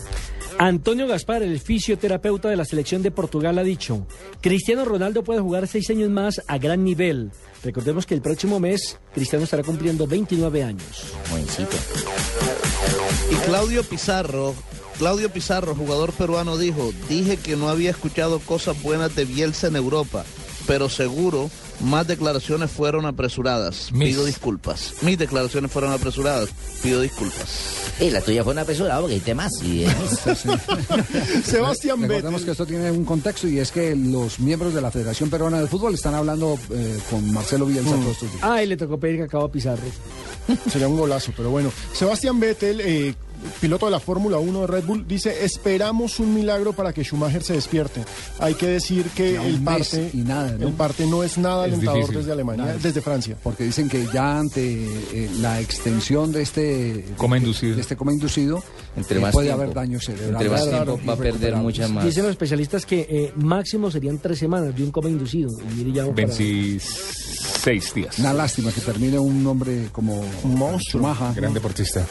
Antonio 0.59 1.07
Gaspar, 1.09 1.43
el 1.43 1.59
fisioterapeuta 1.61 2.51
de 2.51 2.57
la 2.57 2.67
selección 2.67 3.01
de 3.03 3.11
Portugal, 3.11 3.59
ha 3.59 3.63
dicho, 3.63 4.07
Cristiano 4.43 4.85
Ronaldo 4.85 5.25
puede 5.25 5.41
jugar 5.41 5.67
seis 5.67 5.89
años 5.89 6.11
más 6.11 6.43
a 6.47 6.59
gran 6.59 6.85
nivel. 6.85 7.31
Recordemos 7.65 8.05
que 8.05 8.13
el 8.15 8.21
próximo 8.21 8.61
mes 8.61 8.99
Cristiano 9.15 9.45
estará 9.45 9.63
cumpliendo 9.63 10.07
29 10.07 10.63
años. 10.63 11.15
Y 13.31 13.35
Claudio 13.47 13.83
Pizarro, 13.85 14.55
Claudio 15.01 15.31
Pizarro, 15.31 15.75
jugador 15.75 16.13
peruano, 16.13 16.59
dijo, 16.59 16.93
dije 17.09 17.39
que 17.39 17.57
no 17.57 17.71
había 17.71 17.89
escuchado 17.89 18.39
cosas 18.39 18.83
buenas 18.83 19.17
de 19.17 19.25
Bielsa 19.25 19.69
en 19.69 19.77
Europa, 19.77 20.27
pero 20.67 20.91
seguro 20.91 21.51
más 21.81 22.07
declaraciones 22.07 22.71
fueron 22.71 23.07
apresuradas. 23.07 23.91
Mis. 23.93 24.11
Pido 24.11 24.27
disculpas. 24.27 24.93
Mis 25.01 25.17
declaraciones 25.17 25.71
fueron 25.71 25.93
apresuradas. 25.93 26.51
Pido 26.83 27.01
disculpas. 27.01 27.95
Y 27.99 28.11
la 28.11 28.21
tuya 28.21 28.45
fue 28.45 28.53
una 28.53 28.61
apresurada 28.61 29.01
porque 29.01 29.15
hay 29.15 29.21
temas 29.21 29.51
y... 29.63 29.87
Sebastián 31.45 32.03
Recordemos 32.03 32.43
que 32.43 32.51
esto 32.51 32.67
tiene 32.67 32.91
un 32.91 33.07
contexto 33.07 33.49
y 33.49 33.59
es 33.59 33.73
que 33.73 33.97
los 33.97 34.39
miembros 34.39 34.75
de 34.75 34.83
la 34.83 34.91
Federación 34.91 35.31
Peruana 35.31 35.63
de 35.63 35.67
Fútbol 35.67 35.95
están 35.95 36.15
hablando 36.15 36.59
eh, 36.75 36.99
con 37.09 37.33
Marcelo 37.33 37.65
Bielsa 37.65 37.93
todos 37.93 38.09
estos 38.09 38.33
días. 38.33 38.45
Ah, 38.45 38.63
y 38.63 38.67
le 38.67 38.77
tocó 38.77 39.01
pedir 39.01 39.17
que 39.17 39.23
acaba 39.23 39.51
Pizarro. 39.51 39.81
Sería 40.71 40.89
un 40.89 40.99
golazo, 40.99 41.33
pero 41.35 41.49
bueno. 41.49 41.73
Sebastián 41.95 42.39
Vettel, 42.39 42.83
eh, 42.83 43.15
piloto 43.61 43.87
de 43.87 43.93
la 43.93 44.01
Fórmula 44.01 44.39
1 44.39 44.61
de 44.63 44.67
Red 44.67 44.85
Bull, 44.85 45.07
dice, 45.07 45.45
esperamos 45.45 46.19
un 46.21 46.35
milagro 46.35 46.73
para 46.73 46.93
que 46.93 47.03
Schumacher 47.05 47.43
se 47.43 47.55
despierte. 47.55 48.03
Hay 48.39 48.55
que 48.55 48.67
decir 48.67 49.05
que 49.15 49.35
Ya 49.35 49.47
el 49.47 49.61
parte, 49.61 50.11
y 50.13 50.19
nada, 50.19 50.57
¿no? 50.59 50.69
el 50.69 50.75
parte 50.75 51.07
no 51.07 51.23
es 51.23 51.39
nada 51.39 51.67
Es 51.67 51.73
alentador 51.73 51.97
difícil. 52.01 52.19
desde 52.19 52.33
Alemania, 52.33 52.65
Nada. 52.67 52.79
desde 52.83 53.01
Francia. 53.01 53.37
Porque 53.43 53.65
dicen 53.65 53.89
que 53.89 54.07
ya 54.13 54.39
ante 54.39 54.85
eh, 55.13 55.31
la 55.41 55.61
extensión 55.61 56.33
de 56.33 56.43
este 56.43 57.05
Coma 57.17 57.39
inducido. 57.39 57.75
de 57.77 57.81
este 57.81 57.97
coma 57.97 58.13
inducido, 58.13 58.63
Entre 58.97 59.19
eh, 59.19 59.23
más 59.23 59.33
puede 59.33 59.49
tiempo. 59.49 59.63
haber 59.63 59.75
daño 59.75 60.01
cerebral. 60.01 60.31
Entre 60.43 60.49
más 60.49 60.69
tiempo 60.69 61.01
va 61.09 61.13
a 61.13 61.17
perder 61.17 61.57
muchas 61.57 61.91
más. 61.91 62.05
Dicen 62.05 62.23
los 62.25 62.31
especialistas 62.31 62.85
que 62.87 63.07
eh, 63.09 63.33
máximo 63.37 63.91
serían 63.91 64.19
tres 64.19 64.39
semanas 64.39 64.75
de 64.75 64.83
un 64.83 64.91
coma 64.91 65.09
inducido. 65.09 65.51
Y 65.77 65.93
ya 65.93 66.03
vamos 66.03 66.15
para- 66.17 66.27
26 66.29 67.95
días. 67.95 68.19
Una 68.19 68.33
lástima 68.33 68.73
que 68.73 68.81
termine 68.81 69.19
un 69.19 69.47
hombre 69.47 69.89
como 69.93 70.23
Chumaja. 70.91 71.33
Gran 71.35 71.53
deportista. 71.55 72.07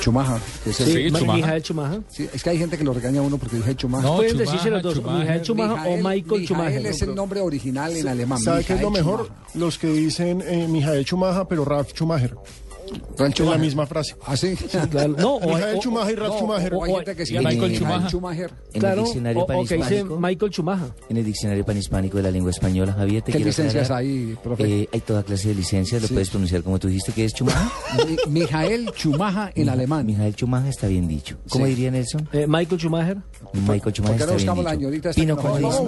Chumaja, 0.00 0.38
que 0.64 0.70
es 0.70 0.76
Sí, 0.76 0.92
el 0.92 1.12
Ma- 1.12 1.34
Mijael 1.34 1.62
Chumaja. 1.62 2.00
Sí, 2.08 2.28
es 2.32 2.42
que 2.42 2.50
hay 2.50 2.58
gente 2.58 2.78
que 2.78 2.84
lo 2.84 2.92
regaña 2.92 3.20
a 3.20 3.22
uno 3.22 3.38
porque 3.38 3.56
dije 3.56 3.74
Chumaja. 3.76 4.02
No, 4.06 4.16
Pueden 4.16 4.32
Chumaja, 4.32 4.50
decirse 4.52 4.70
los 4.70 4.82
dos, 4.82 4.94
Chumaja. 4.94 5.18
Mijael 5.18 5.42
Chumaja 5.42 5.88
o 5.88 5.96
Michael 5.96 6.46
Chumaja. 6.46 6.68
Mijael 6.70 6.86
es 6.86 7.02
el 7.02 7.14
nombre 7.14 7.40
original 7.40 7.96
en 7.96 8.08
alemán. 8.08 8.38
¿Sabe 8.40 8.64
qué 8.64 8.74
es 8.74 8.80
lo 8.82 8.90
mejor? 8.90 9.30
Los 9.54 9.78
que 9.78 9.88
dicen 9.88 10.42
eh, 10.46 10.66
Mijael 10.68 11.04
Schumacher, 11.04 11.46
pero 11.48 11.64
Ralf 11.64 11.90
Schumacher. 11.92 12.34
En 12.88 13.24
la 13.24 13.30
Schumacher. 13.30 13.60
misma 13.60 13.86
frase. 13.86 14.16
¿Ah, 14.26 14.36
sí? 14.36 14.54
claro. 14.90 15.14
No, 15.18 15.34
o- 15.36 15.54
Mijael 15.54 15.76
o- 15.76 15.80
Schumacher 15.82 16.12
y 16.12 16.16
Ralf 16.16 16.32
no, 16.34 16.38
Schumacher. 16.38 16.74
o 16.74 16.84
hay 16.84 16.94
gente 16.94 17.16
que 17.16 17.26
sigue 17.26 17.38
Michael 17.40 17.56
Michael 17.58 17.76
Schumacher. 17.76 18.08
Schumacher. 18.10 18.50
En 18.72 18.80
Claro, 18.80 18.98
el 19.00 19.04
diccionario 19.04 19.46
panhispánico. 19.46 20.20
Michael 20.20 20.50
Chumaja. 20.52 20.86
En 21.08 21.16
el 21.16 21.24
diccionario 21.24 21.64
panhispánico 21.64 22.16
de 22.16 22.22
la 22.22 22.30
lengua 22.30 22.50
española, 22.50 22.92
Javier, 22.92 23.22
te 23.22 23.32
¿Qué 23.32 23.38
quiero 23.38 23.48
licencias 23.48 23.84
aclarar. 23.84 24.04
hay, 24.04 24.36
profe? 24.42 24.62
Eh, 24.82 24.88
hay 24.92 25.00
toda 25.00 25.22
clase 25.22 25.48
de 25.48 25.54
licencias, 25.54 26.02
lo 26.02 26.08
Sí. 26.08 26.14
puedes 26.14 26.30
pronunciar 26.30 26.62
como 26.62 26.78
tú 26.78 26.88
dijiste 26.88 27.12
que 27.12 27.24
es 27.24 27.34
Chumaja. 27.34 27.70
Mi- 28.26 28.40
Mijael 28.40 28.90
Chumaja 28.92 29.50
en 29.54 29.68
alemán. 29.68 30.06
Mijael 30.06 30.34
Chumaja 30.34 30.68
está 30.68 30.86
bien 30.86 31.08
dicho. 31.08 31.36
¿Cómo 31.48 31.64
Sí. 31.66 31.70
diría 31.70 31.90
Nelson? 31.90 32.28
Eh, 32.32 32.46
Michael 32.48 32.80
Schumacher. 32.80 33.16
Michael 33.52 33.80
¿Por 33.80 33.92
Chumaja 33.92 34.14
qué 34.14 34.18
no 34.18 34.32
está 34.32 34.34
bien 34.34 34.36
buscamos 34.36 34.64
la 34.64 34.70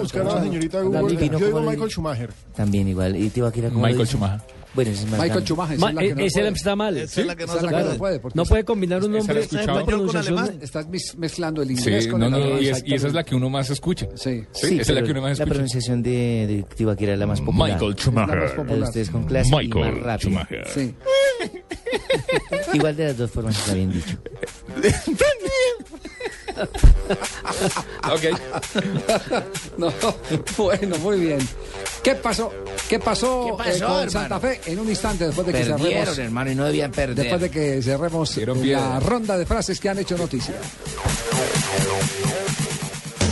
buscar 0.01 0.21
a 0.21 0.35
la 0.35 0.41
señorita 0.43 0.81
Google. 0.81 1.01
Yo 1.13 1.19
digo 1.19 1.51
¿cómo 1.51 1.69
Michael? 1.69 1.89
Schumacher. 1.91 2.29
También 2.55 2.87
igual. 2.87 3.15
¿Y 3.15 3.29
te 3.29 3.41
va 3.41 3.49
a 3.49 3.51
quedar 3.51 3.71
como 3.71 3.85
Michael 3.85 4.07
Schumacher. 4.07 4.41
Bueno, 4.73 4.91
es 4.91 5.05
más 5.05 5.19
Michael. 5.19 5.43
Schumacher. 5.43 5.79
Ma- 5.79 5.89
esa 5.89 5.91
es 5.91 5.95
la 5.95 6.01
que 6.01 6.07
eh, 6.11 6.15
no 6.15 6.21
ese 6.25 6.39
puede. 6.41 6.53
está 6.53 6.75
mal. 6.75 6.97
Esa 6.97 7.21
es 7.21 7.27
la 7.27 7.35
que 7.35 7.45
no 7.45 7.51
Esa 7.51 7.59
se 7.59 7.65
es 7.65 7.71
la 7.71 7.77
que 7.77 7.83
no 7.83 7.85
puede. 7.89 7.97
puede. 7.99 8.19
porque 8.19 8.37
No 8.37 8.45
puede 8.45 8.63
combinar 8.63 9.03
un 9.03 9.11
nombre, 9.11 9.47
una 9.51 9.83
pronunciación. 9.85 10.59
Estás 10.61 10.87
mezclando 11.17 11.61
el 11.61 11.71
inglés 11.71 12.03
Sí, 12.05 12.09
con 12.09 12.19
no, 12.21 12.27
el 12.27 12.31
no, 12.31 12.37
alemán. 12.37 12.63
y, 12.63 12.67
es- 12.67 12.83
y 12.85 12.93
esa 12.95 13.07
es 13.07 13.13
la 13.13 13.23
que 13.23 13.35
uno 13.35 13.49
más 13.49 13.69
escucha. 13.69 14.07
Sí. 14.15 14.45
Sí, 14.53 14.67
Sí, 14.67 14.79
esa 14.79 14.81
es 14.81 14.87
la 14.89 14.93
pero 14.95 15.05
que 15.05 15.11
uno 15.11 15.21
más 15.21 15.29
la 15.29 15.33
escucha. 15.33 15.49
pronunciación 15.49 16.01
de, 16.03 16.65
Tibaquira 16.75 17.13
es 17.13 17.19
la 17.19 17.27
más 17.27 17.41
popular. 17.41 17.69
Michael 17.71 17.89
La 17.91 17.95
más 17.95 18.01
Schumacher. 18.01 18.55
popular. 18.55 18.87
Ustedes 18.87 19.09
con 19.09 19.23
clase 19.25 19.47
y 19.49 19.51
más 19.51 19.61
Michael 19.63 20.03
rápido. 20.03 20.29
Schumacher. 20.31 20.67
Sí. 20.73 20.95
Igual 22.73 22.95
de 22.95 23.03
las 23.05 23.17
dos 23.17 23.31
formas 23.31 23.57
está 23.59 23.73
bien 23.73 23.91
dicho. 23.91 24.17
Ok. 28.11 28.23
No, 29.77 29.91
bueno, 30.57 30.97
muy 30.99 31.19
bien. 31.19 31.39
¿Qué 32.03 32.15
pasó? 32.15 32.51
¿Qué 32.89 32.99
pasó, 32.99 33.45
¿Qué 33.45 33.53
pasó, 33.63 33.69
eh, 33.69 33.79
con 33.79 33.89
hermano? 33.99 34.09
Santa 34.11 34.39
Fe 34.39 34.61
en 34.65 34.79
un 34.79 34.89
instante 34.89 35.25
después 35.27 35.45
de 35.47 35.53
que 35.53 35.59
Perdieron, 35.59 35.81
cerremos? 35.87 36.17
hermano, 36.17 36.51
y 36.51 36.55
no 36.55 36.65
debían 36.65 36.91
perder. 36.91 37.15
Después 37.15 37.41
de 37.41 37.49
que 37.51 37.81
cerremos 37.81 38.37
la 38.37 38.99
ronda 38.99 39.37
de 39.37 39.45
frases 39.45 39.79
que 39.79 39.89
han 39.89 39.99
hecho 39.99 40.17
noticia. 40.17 40.55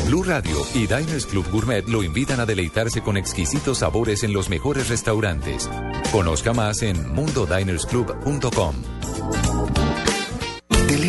Blue 0.06 0.24
Radio 0.24 0.66
y 0.74 0.88
Diners 0.88 1.26
Club 1.28 1.48
Gourmet 1.52 1.88
lo 1.88 2.02
invitan 2.04 2.40
a 2.40 2.46
deleitarse 2.46 3.02
con 3.02 3.16
exquisitos 3.18 3.80
sabores 3.80 4.24
en 4.24 4.34
los 4.34 4.50
mejores 4.50 4.90
restaurantes. 4.90 5.70
Conozca 6.12 6.54
más 6.54 6.82
en 6.82 7.14
mundodinersclub.com. 7.14 8.76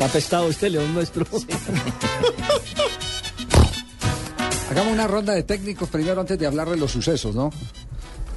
Está 0.00 0.12
apestado 0.12 0.48
este 0.48 0.70
león 0.70 0.94
nuestro. 0.94 1.26
Hagamos 4.70 4.94
una 4.94 5.06
ronda 5.06 5.34
de 5.34 5.42
técnicos 5.42 5.90
primero 5.90 6.22
antes 6.22 6.38
de 6.38 6.46
hablar 6.46 6.70
de 6.70 6.78
los 6.78 6.90
sucesos, 6.90 7.34
¿no? 7.34 7.50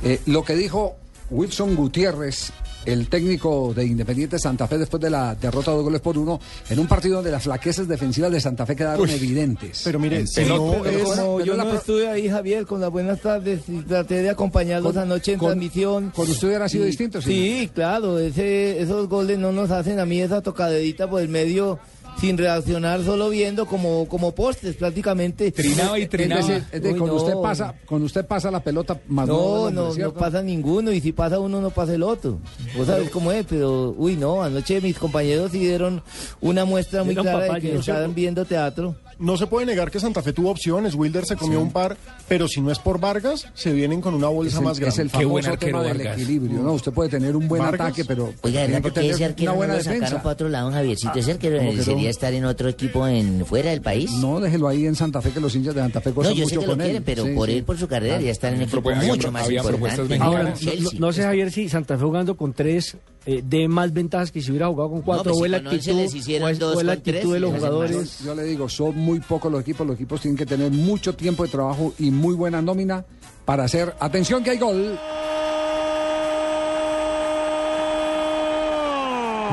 Eh, 0.04 0.20
lo 0.26 0.44
que 0.44 0.56
dijo 0.56 0.98
Wilson 1.30 1.78
Gutiérrez, 1.78 2.52
el 2.86 3.08
técnico 3.08 3.74
de 3.74 3.86
Independiente 3.86 4.38
Santa 4.40 4.68
Fe 4.68 4.78
después 4.78 5.02
de 5.02 5.10
la 5.10 5.36
derrota 5.36 5.72
de 5.72 5.78
dos 5.78 5.86
goles 5.86 6.02
por 6.02 6.18
uno, 6.18 6.40
en 6.70 6.80
un 6.80 6.88
partido 6.88 7.16
donde 7.16 7.32
las 7.32 7.44
flaquezas 7.44 7.88
defensivas 7.88 8.32
de 8.32 8.42
Santa 8.42 8.66
Fe 8.66 8.76
quedaron 8.76 9.02
Uy, 9.08 9.12
evidentes. 9.12 9.82
pero 9.84 10.00
mire, 10.00 10.20
En 10.20 10.28
si 10.28 10.46
no 10.46 10.76
Pero 10.84 10.98
es- 10.98 11.04
como 11.04 11.40
Yo 11.40 11.46
yo 11.46 11.56
la 11.58 11.64
no 11.64 11.70
pro- 11.72 11.80
estuve 11.80 12.08
ahí, 12.10 12.30
Javier, 12.30 12.66
con 12.66 12.82
las 12.82 12.90
buenas 12.92 13.20
tardes 13.22 13.62
y 13.68 13.78
traté 13.82 14.22
de 14.22 14.30
acompañarlos 14.30 14.94
Con- 14.94 15.02
anoche 15.02 15.34
en 15.34 15.40
con- 15.40 15.50
transmisión. 15.50 16.12
con 16.12 16.30
usted 16.30 16.48
hubiera 16.48 16.68
sido 16.70 16.84
Y- 16.84 16.88
distinto, 16.88 17.22
sí. 17.22 17.32
Sí, 17.62 17.70
claro, 17.74 18.20
ese, 18.20 18.82
esos 18.82 19.08
goles 19.08 19.38
no 19.40 19.52
nos 19.52 19.72
hacen 19.72 20.00
a 20.00 20.06
mí 20.06 20.20
esa 20.22 20.42
tocadedita 20.42 21.10
por 21.10 21.22
el 21.22 21.30
medio 21.30 21.80
sin 22.20 22.38
reaccionar, 22.38 23.04
solo 23.04 23.30
viendo 23.30 23.66
como, 23.66 24.08
como 24.08 24.34
postes 24.34 24.76
prácticamente. 24.76 25.52
Trinaba 25.52 26.00
y 26.00 26.08
trinaba. 26.08 26.42
Es 26.42 26.48
decir, 26.48 26.64
es 26.72 26.82
de 26.84 26.92
Uy, 26.94 27.00
cuando 27.00 27.16
no. 27.18 27.22
usted 27.24 27.42
pasa, 27.42 27.76
cuando 27.86 28.06
usted 28.06 28.26
pasa 28.26 28.52
la 28.52 28.62
pelota 28.62 29.00
más 29.08 29.28
No, 29.28 29.70
no, 29.72 29.94
no 29.94 30.14
pasa 30.14 30.42
ninguno 30.42 30.92
y 30.92 31.02
si 31.02 31.12
pasa 31.12 31.40
uno 31.40 31.62
no 31.62 31.70
pasa 31.70 31.94
el 31.94 32.04
otro. 32.04 32.40
Vos 32.78 32.88
sabés 32.88 33.10
cómo 33.10 33.32
es, 33.32 33.46
pero 33.48 33.94
uy 33.98 34.16
no, 34.16 34.44
anoche 34.44 34.80
mis 34.82 34.98
compañeros 34.98 35.52
sí 35.52 35.60
dieron 35.60 36.02
una 36.42 36.66
muestra 36.66 37.04
muy 37.04 37.16
clara 37.16 37.54
de 37.56 37.62
que 37.62 37.76
estaban 37.76 38.14
viendo 38.16 38.46
teatro. 38.46 38.96
No 39.24 39.38
se 39.38 39.48
puede 39.48 39.66
negar 39.66 39.90
que 39.90 40.00
Santa 40.00 40.22
Fe 40.22 40.34
tuvo 40.34 40.50
opciones, 40.52 40.96
Wilder 40.96 41.26
se 41.26 41.36
comió 41.38 41.60
un 41.62 41.72
par, 41.72 41.96
pero 42.28 42.48
si 42.48 42.60
no 42.62 42.72
es 42.72 42.80
por 42.80 43.00
Vargas, 43.00 43.48
se 43.54 43.72
vienen 43.72 44.02
con 44.02 44.14
una 44.14 44.28
bolsa 44.28 44.58
el, 44.60 44.64
más 44.66 44.80
grande. 44.80 44.94
es 44.94 45.00
el 45.00 45.10
famoso 45.10 45.58
tema 45.58 45.82
del 45.82 46.02
equilibrio, 46.02 46.62
¿no? 46.62 46.74
Usted 46.74 46.92
puede 46.92 47.10
tener 47.10 47.36
un 47.36 47.48
buen 47.48 47.62
Vargas. 47.62 47.82
ataque, 47.88 48.04
pero 48.06 48.34
Oiga, 48.42 48.60
tiene 48.66 48.74
¿verdad 48.82 48.92
que 48.94 49.00
qué 49.02 49.10
ese 49.12 49.26
arquero 49.26 49.52
una 49.52 49.54
no 49.54 49.58
buena 49.58 49.74
lo 49.76 49.80
sacaron 49.80 50.00
defensa. 50.02 50.24
para 50.24 50.34
otro 50.34 50.50
lado, 50.50 50.72
Javiercito? 50.72 51.14
¿Ese 51.18 51.32
arquero 51.32 51.58
¿Cómo 51.58 51.70
que 51.72 51.78
no? 51.78 51.84
debería 51.84 52.10
estar 52.10 52.34
en 52.34 52.46
otro 52.46 52.68
equipo 52.70 53.08
en 53.08 53.46
fuera 53.46 53.70
del 53.72 53.82
país? 53.82 54.12
No, 54.12 54.40
déjelo 54.42 54.68
ahí 54.68 54.86
en 54.86 54.96
Santa 54.96 55.22
Fe, 55.22 55.32
que 55.32 55.40
los 55.40 55.56
hinchas 55.56 55.74
de 55.76 55.82
Santa 55.82 56.02
Fe 56.02 56.10
No, 56.10 56.16
gozan 56.16 56.34
yo 56.34 56.46
sé 56.50 56.56
mucho 56.56 56.60
que 56.60 56.66
lo 56.68 56.72
con 56.74 56.82
él. 56.82 56.88
quieren, 56.88 57.04
pero 57.04 57.24
Sí, 57.26 57.30
por 57.34 57.50
sí. 57.50 57.56
él, 57.56 57.64
por 57.64 57.78
su 57.78 57.88
carrera, 57.88 58.20
ya 58.20 58.32
está 58.32 58.50
en 58.50 58.56
un 58.56 58.62
equipo 58.64 58.92
mucho 58.94 59.32
más 59.32 59.50
importante. 59.50 59.70
propuestas 59.70 60.22
Ahora, 60.22 60.44
no, 60.44 60.90
no 61.00 61.14
sé, 61.14 61.22
Javier, 61.24 61.50
si 61.50 61.70
Santa 61.70 61.98
Fe 61.98 62.04
jugando 62.04 62.36
con 62.36 62.52
tres 62.52 62.98
eh, 63.26 63.42
de 63.46 63.68
más 63.68 63.94
ventajas 63.94 64.32
que 64.32 64.42
si 64.42 64.52
hubiera 64.52 64.68
jugado 64.68 64.90
con 64.92 65.02
cuatro, 65.02 65.32
pues 65.32 65.44
o 65.44 65.48
la 65.48 65.58
actitud, 65.58 65.94
les 65.96 66.14
o 66.42 66.48
es- 66.50 66.60
dos 66.60 66.76
o 66.78 66.84
la 66.84 66.98
tres, 66.98 67.16
actitud 67.16 67.34
de 67.34 67.40
los 67.40 67.54
jugadores. 67.54 68.20
Yo, 68.20 68.26
yo 68.26 68.36
le 68.36 68.44
digo, 68.44 68.68
son 68.70 68.98
muy 68.98 69.20
pocos 69.22 69.52
los 69.52 69.62
equipos, 69.62 69.88
los 69.88 69.96
equipos 69.96 70.20
tienen 70.22 70.38
que 70.38 70.46
tener 70.46 70.70
mucho 70.72 71.16
tiempo 71.16 71.44
de 71.44 71.50
trabajo 71.50 71.94
y 72.00 72.12
muy 72.12 72.36
buena 72.36 72.62
nómina 72.62 73.06
para 73.46 73.64
hacer. 73.64 73.94
Atención 74.00 74.44
que 74.44 74.50
hay 74.52 74.58
gol. 74.58 75.00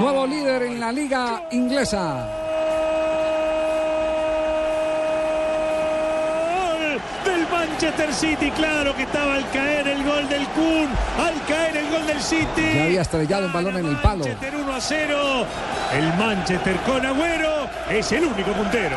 Nuevo 0.00 0.26
líder 0.26 0.62
en 0.62 0.80
la 0.80 0.90
liga 0.92 1.48
inglesa. 1.52 2.28
Gol 6.54 7.00
del 7.24 7.46
Manchester 7.81 8.12
City, 8.12 8.51
claro 8.51 8.95
que 8.95 9.05
estaba 9.05 9.37
al 9.37 9.51
caer 9.53 9.88
el 9.88 10.05
gol 10.05 10.29
del 10.29 10.47
Kun, 10.49 10.87
al 11.19 11.47
caer 11.49 11.79
el 11.79 11.88
gol 11.88 12.07
del 12.07 12.21
City. 12.21 12.75
Ya 12.75 12.85
había 12.85 13.01
estrellado 13.01 13.47
un 13.47 13.55
balón 13.55 13.79
en 13.79 13.87
el 13.87 13.97
palo. 13.97 14.19
Manchester 14.27 14.55
1 14.55 14.75
a 14.75 14.81
0. 14.83 15.47
El 15.97 16.05
Manchester 16.19 16.77
con 16.85 17.07
Agüero 17.07 17.71
es 17.90 18.12
el 18.12 18.25
único 18.27 18.53
puntero. 18.53 18.97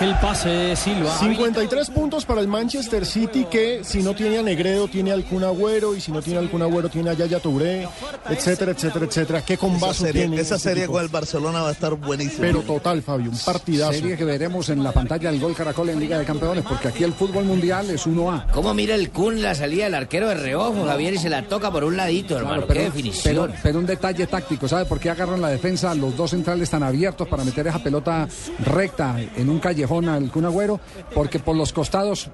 El 0.00 0.16
pase 0.16 0.48
de 0.48 0.74
Silva. 0.74 1.16
53 1.18 1.90
puntos 1.90 2.24
para 2.24 2.40
el 2.40 2.48
Manchester 2.48 3.04
City 3.06 3.44
que 3.48 3.82
si 3.84 4.02
no 4.02 4.14
tiene 4.14 4.38
a 4.38 4.42
Negredo 4.42 4.88
tiene 4.88 5.12
al 5.12 5.24
Kun 5.24 5.44
Agüero 5.44 5.94
y 5.94 6.00
si 6.00 6.10
no 6.10 6.20
tiene 6.22 6.40
al 6.40 6.50
Kun 6.50 6.62
Agüero 6.62 6.88
tiene 6.88 7.10
a 7.10 7.12
Yaya 7.12 7.38
Touré, 7.38 7.86
etcétera, 8.28 8.72
etcétera, 8.72 9.04
etcétera. 9.04 9.42
¿Qué 9.44 9.52
Esa 9.52 9.60
combazo 9.60 10.04
serie, 10.04 10.22
tiene? 10.22 10.40
esa 10.40 10.56
este 10.56 10.70
serie 10.70 10.86
con 10.86 11.00
el 11.02 11.08
Barcelona 11.08 11.60
va 11.60 11.68
a 11.68 11.72
estar 11.72 11.94
buenísima. 11.94 12.40
Pero 12.40 12.62
total, 12.62 13.02
Fabio, 13.02 13.30
un 13.30 13.38
partidazo. 13.38 13.92
Serie 13.92 14.16
que 14.16 14.24
veremos 14.24 14.70
en 14.70 14.82
la 14.82 14.90
pantalla 14.92 15.30
del 15.30 15.38
Gol 15.38 15.54
Caracol 15.54 15.90
en 15.90 16.00
Liga 16.00 16.18
de 16.18 16.24
Campeones, 16.24 16.64
porque 16.66 16.88
aquí 16.88 17.04
el 17.04 17.12
fútbol 17.12 17.44
mundial 17.44 17.81
es 17.90 18.06
1A. 18.06 18.46
¿Cómo 18.52 18.72
mira 18.74 18.94
el 18.94 19.10
Kun 19.10 19.42
la 19.42 19.54
salida 19.54 19.84
del 19.84 19.94
arquero 19.94 20.28
de 20.28 20.34
reojo, 20.34 20.84
Javier, 20.86 21.14
y 21.14 21.18
se 21.18 21.28
la 21.30 21.42
toca 21.42 21.70
por 21.70 21.84
un 21.84 21.96
ladito, 21.96 22.36
hermano? 22.38 22.64
pero, 22.66 22.80
Qué 22.80 22.84
definición. 22.86 23.22
pero- 23.50 23.54
pero 23.62 23.78
un 23.78 23.86
detalle 23.86 24.26
táctico, 24.26 24.68
¿sabe 24.68 24.84
por 24.86 24.98
qué 25.00 25.10
agarran 25.10 25.40
la 25.40 25.48
defensa 25.48 25.94
los 25.94 26.16
dos 26.16 26.30
centrales 26.30 26.70
tan 26.70 26.82
abiertos 26.82 27.28
para 27.28 27.44
meter 27.44 27.66
esa 27.66 27.78
pelota 27.82 28.28
recta 28.64 29.16
en 29.36 29.48
un 29.48 29.58
callejón 29.58 30.08
al 30.08 30.30
Kun 30.30 30.44
Agüero? 30.44 30.80
Porque 31.14 31.38
por 31.38 31.56
los 31.56 31.72
costados 31.72 32.28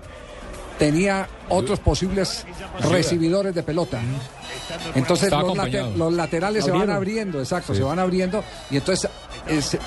tenía 0.79 1.29
otros 1.49 1.81
posibles 1.81 2.45
recibidores 2.91 3.55
de 3.55 3.63
pelota. 3.63 4.01
Entonces 4.95 5.31
los, 5.31 5.97
los 5.97 6.13
laterales 6.13 6.65
se 6.65 6.71
van 6.71 6.91
abriendo, 6.91 7.39
exacto, 7.41 7.73
Sí. 7.73 7.79
se 7.79 7.85
van 7.85 7.99
abriendo 7.99 8.43
y 8.71 8.77
entonces 8.77 9.11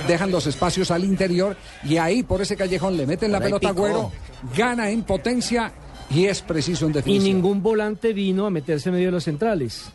dejan 0.08 0.32
los 0.32 0.48
espacios 0.48 0.92
al 0.92 1.04
interior 1.04 1.56
y 1.84 1.98
ahí 1.98 2.24
por 2.24 2.42
ese 2.42 2.56
callejón 2.56 2.98
le 2.98 3.06
meten 3.06 3.32
la 3.32 3.40
pelota 3.40 3.70
a 3.70 3.72
picó. 3.72 3.86
Agüero, 3.86 4.12
gana 4.58 4.90
en 4.90 5.04
potencia 5.04 5.72
y 6.10 6.26
es 6.26 6.42
preciso 6.42 6.86
en 6.86 6.92
Y 6.92 6.96
definición. 6.96 7.36
ningún 7.36 7.64
volante 7.64 8.12
vino 8.14 8.46
a 8.46 8.50
meterse 8.50 8.90
en 8.90 8.96
medio 8.96 9.08
de 9.08 9.12
los 9.14 9.24
centrales. 9.24 9.86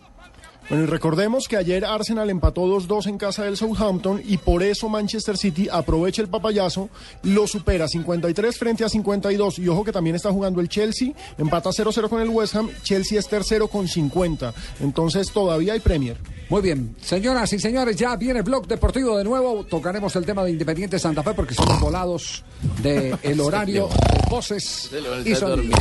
Bueno, 0.68 0.82
y 0.82 0.86
recordemos 0.86 1.46
que 1.46 1.56
ayer 1.56 1.84
Arsenal 1.84 2.28
empató 2.28 2.62
2-2 2.62 3.06
en 3.06 3.18
casa 3.18 3.44
del 3.44 3.56
Southampton 3.56 4.20
y 4.24 4.36
por 4.36 4.64
eso 4.64 4.88
Manchester 4.88 5.36
City 5.36 5.68
aprovecha 5.70 6.22
el 6.22 6.28
papayazo, 6.28 6.88
lo 7.22 7.46
supera 7.46 7.86
53 7.86 8.58
frente 8.58 8.84
a 8.84 8.88
52 8.88 9.60
y 9.60 9.68
ojo 9.68 9.84
que 9.84 9.92
también 9.92 10.16
está 10.16 10.32
jugando 10.32 10.60
el 10.60 10.68
Chelsea, 10.68 11.12
empata 11.38 11.70
0-0 11.70 12.08
con 12.08 12.20
el 12.20 12.30
West 12.30 12.56
Ham, 12.56 12.68
Chelsea 12.82 13.16
es 13.16 13.28
tercero 13.28 13.68
con 13.68 13.86
50, 13.86 14.52
entonces 14.80 15.30
todavía 15.30 15.74
hay 15.74 15.80
Premier. 15.80 16.16
Muy 16.48 16.62
bien, 16.62 16.96
señoras 17.00 17.52
y 17.52 17.58
señores, 17.58 17.96
ya 17.96 18.16
viene 18.16 18.42
Blog 18.42 18.68
Deportivo 18.68 19.18
de 19.18 19.24
nuevo. 19.24 19.64
Tocaremos 19.64 20.14
el 20.14 20.24
tema 20.24 20.44
de 20.44 20.50
Independiente 20.50 20.98
Santa 20.98 21.22
Fe 21.24 21.34
porque 21.34 21.54
somos 21.54 21.80
volados 21.80 22.44
del 22.82 23.16
el 23.22 23.40
horario 23.40 23.88
de 23.88 24.30
voces 24.30 24.90
y 25.24 25.34
sonidos. 25.34 25.80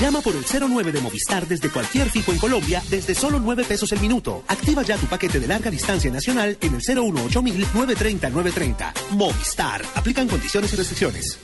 Llama 0.00 0.22
por 0.22 0.34
el 0.34 0.44
09 0.44 0.92
de 0.92 1.00
Movistar 1.02 1.46
desde 1.46 1.68
cualquier 1.68 2.08
fijo 2.08 2.32
en 2.32 2.38
Colombia 2.38 2.82
desde 2.88 3.14
solo 3.14 3.38
9 3.38 3.64
pesos 3.64 3.92
el 3.92 4.00
minuto. 4.00 4.44
Activa 4.48 4.82
ya 4.82 4.96
tu 4.96 5.06
paquete 5.06 5.38
de 5.38 5.46
larga 5.46 5.70
distancia 5.70 6.10
nacional 6.10 6.56
en 6.58 6.74
el 6.74 6.80
018 6.80 7.42
930 7.42 8.30
930. 8.30 8.94
Movistar. 9.10 9.82
Aplican 9.94 10.26
condiciones 10.26 10.72
y 10.72 10.76
restricciones. 10.76 11.38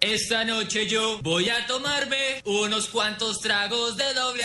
Esta 0.00 0.46
noche 0.46 0.86
yo 0.86 1.20
voy 1.20 1.50
a 1.50 1.66
tomarme 1.66 2.40
unos 2.46 2.88
cuantos 2.88 3.42
tragos 3.42 3.98
de 3.98 4.14
doble. 4.14 4.44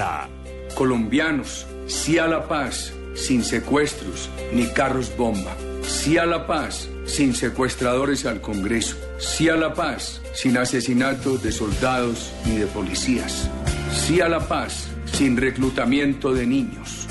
Colombianos, 0.75 1.67
sí 1.87 2.17
a 2.17 2.27
la 2.27 2.47
paz, 2.47 2.93
sin 3.13 3.43
secuestros 3.43 4.29
ni 4.53 4.65
carros 4.67 5.15
bomba. 5.17 5.55
Sí 5.83 6.17
a 6.17 6.25
la 6.25 6.47
paz, 6.47 6.89
sin 7.05 7.35
secuestradores 7.35 8.25
al 8.25 8.41
Congreso. 8.41 8.95
Sí 9.17 9.49
a 9.49 9.55
la 9.55 9.73
paz, 9.73 10.21
sin 10.33 10.57
asesinatos 10.57 11.43
de 11.43 11.51
soldados 11.51 12.31
ni 12.45 12.57
de 12.57 12.67
policías. 12.67 13.49
Sí 13.91 14.21
a 14.21 14.29
la 14.29 14.47
paz, 14.47 14.87
sin 15.11 15.37
reclutamiento 15.37 16.33
de 16.33 16.45
niños. 16.45 17.07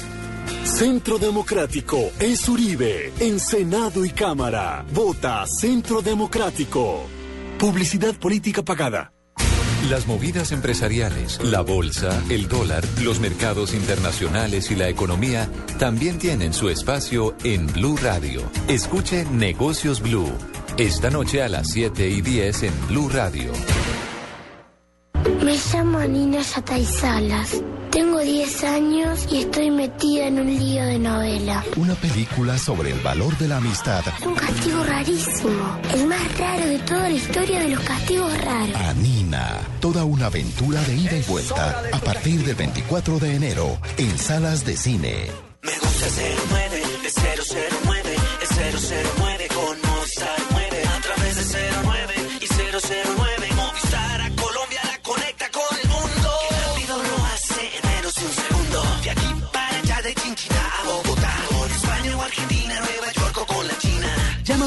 Centro 0.65 1.19
Democrático 1.19 1.99
es 2.19 2.49
Uribe 2.49 3.13
en 3.21 3.39
Senado 3.39 4.05
y 4.05 4.11
Cámara. 4.11 4.85
Vota 4.93 5.45
Centro 5.47 6.01
Democrático. 6.01 7.05
Publicidad 7.59 8.15
política 8.15 8.63
pagada. 8.63 9.13
Las 9.89 10.07
movidas 10.07 10.53
empresariales, 10.53 11.43
la 11.43 11.63
bolsa, 11.63 12.23
el 12.29 12.49
dólar, 12.49 12.85
los 13.03 13.19
mercados 13.19 13.73
internacionales 13.73 14.71
y 14.71 14.77
la 14.77 14.89
economía 14.89 15.49
también 15.79 16.19
tienen 16.19 16.53
su 16.53 16.69
espacio 16.69 17.35
en 17.45 17.67
Blue 17.67 17.97
Radio. 17.97 18.43
Escuche 18.69 19.25
Negocios 19.25 20.03
Blue. 20.03 20.31
Esta 20.77 21.11
noche 21.11 21.43
a 21.43 21.49
las 21.49 21.71
7 21.71 22.09
y 22.09 22.21
10 22.21 22.63
en 22.65 22.87
Blue 22.89 23.09
Radio. 23.09 23.53
Me 25.43 25.57
llamo 25.73 26.01
Nina 26.01 26.43
Yatay 26.43 26.85
Salas. 26.85 27.63
Tengo 27.91 28.21
10 28.21 28.65
años 28.65 29.27
y 29.33 29.39
estoy 29.39 29.71
metida 29.71 30.27
en 30.27 30.41
un 30.41 30.47
lío 30.47 30.85
de 30.85 30.99
novela. 30.99 31.65
Una 31.77 31.95
película 31.95 32.57
sobre 32.59 32.93
el 32.93 33.01
valor 33.01 33.37
de 33.39 33.49
la 33.49 33.57
amistad. 33.57 34.05
Es 34.21 34.27
un 34.27 34.35
castigo 34.35 34.85
rarísimo. 34.85 35.81
El 35.93 36.07
más 36.07 36.39
raro 36.39 36.67
de 36.67 36.79
toda 36.81 37.09
la 37.09 37.15
historia 37.15 37.61
de 37.61 37.69
los 37.71 37.81
castigos 37.81 38.45
raros. 38.45 38.77
Anina. 38.77 39.20
Toda 39.81 40.05
una 40.05 40.27
aventura 40.27 40.83
de 40.83 40.95
ida 40.95 41.17
y 41.17 41.23
vuelta. 41.23 41.83
A 41.93 41.99
partir 42.01 42.45
del 42.45 42.57
24 42.57 43.19
de 43.19 43.37
enero. 43.37 43.79
En 43.97 44.19
salas 44.19 44.65
de 44.65 44.77
cine. 44.77 45.27
Me 45.63 45.73
gusta 45.79 46.07
el 46.07 46.37
09, 46.51 46.83
es 47.07 47.15
009, 47.85 48.17
es 48.43 48.51
009 49.19 49.49
con 49.55 49.91
Movistar 49.91 50.39
9. 50.51 50.83
A 50.85 51.01
través 51.01 51.53
de 51.53 51.71
09 51.85 52.15
y 52.41 52.47
009, 52.47 53.49
Movistar 53.55 54.21
a 54.21 54.31
Colombia 54.31 54.81
la 54.85 55.03
conecta 55.03 55.49
con 55.51 55.79
el 55.81 55.89
mundo. 55.89 56.31
Y 56.51 56.55
rápido 56.55 56.97
lo 57.03 57.25
hace 57.27 57.61
en 57.77 57.91
menos 57.95 58.15
de 58.15 58.25
un 58.25 58.33
segundo. 58.33 58.83
De 59.05 59.11
aquí 59.11 59.35
para 59.53 59.79
allá, 59.79 60.03
de 60.03 60.15
Chinchina 60.15 60.71
a 60.81 60.85
Bogotá. 60.87 61.10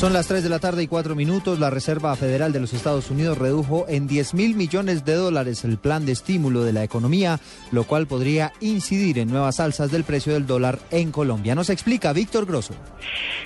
Son 0.00 0.14
las 0.14 0.28
3 0.28 0.42
de 0.42 0.48
la 0.48 0.60
tarde 0.60 0.82
y 0.82 0.86
4 0.86 1.14
minutos. 1.14 1.58
La 1.58 1.68
Reserva 1.68 2.16
Federal 2.16 2.54
de 2.54 2.60
los 2.60 2.72
Estados 2.72 3.10
Unidos 3.10 3.36
redujo 3.36 3.84
en 3.86 4.06
10 4.06 4.32
mil 4.32 4.54
millones 4.56 5.04
de 5.04 5.12
dólares 5.12 5.62
el 5.62 5.76
plan 5.76 6.06
de 6.06 6.12
estímulo 6.12 6.64
de 6.64 6.72
la 6.72 6.82
economía, 6.82 7.38
lo 7.70 7.84
cual 7.84 8.06
podría 8.06 8.54
incidir 8.60 9.18
en 9.18 9.28
nuevas 9.28 9.60
alzas 9.60 9.92
del 9.92 10.04
precio 10.04 10.32
del 10.32 10.46
dólar 10.46 10.78
en 10.90 11.12
Colombia. 11.12 11.54
Nos 11.54 11.68
explica 11.68 12.14
Víctor 12.14 12.46
Grosso. 12.46 12.72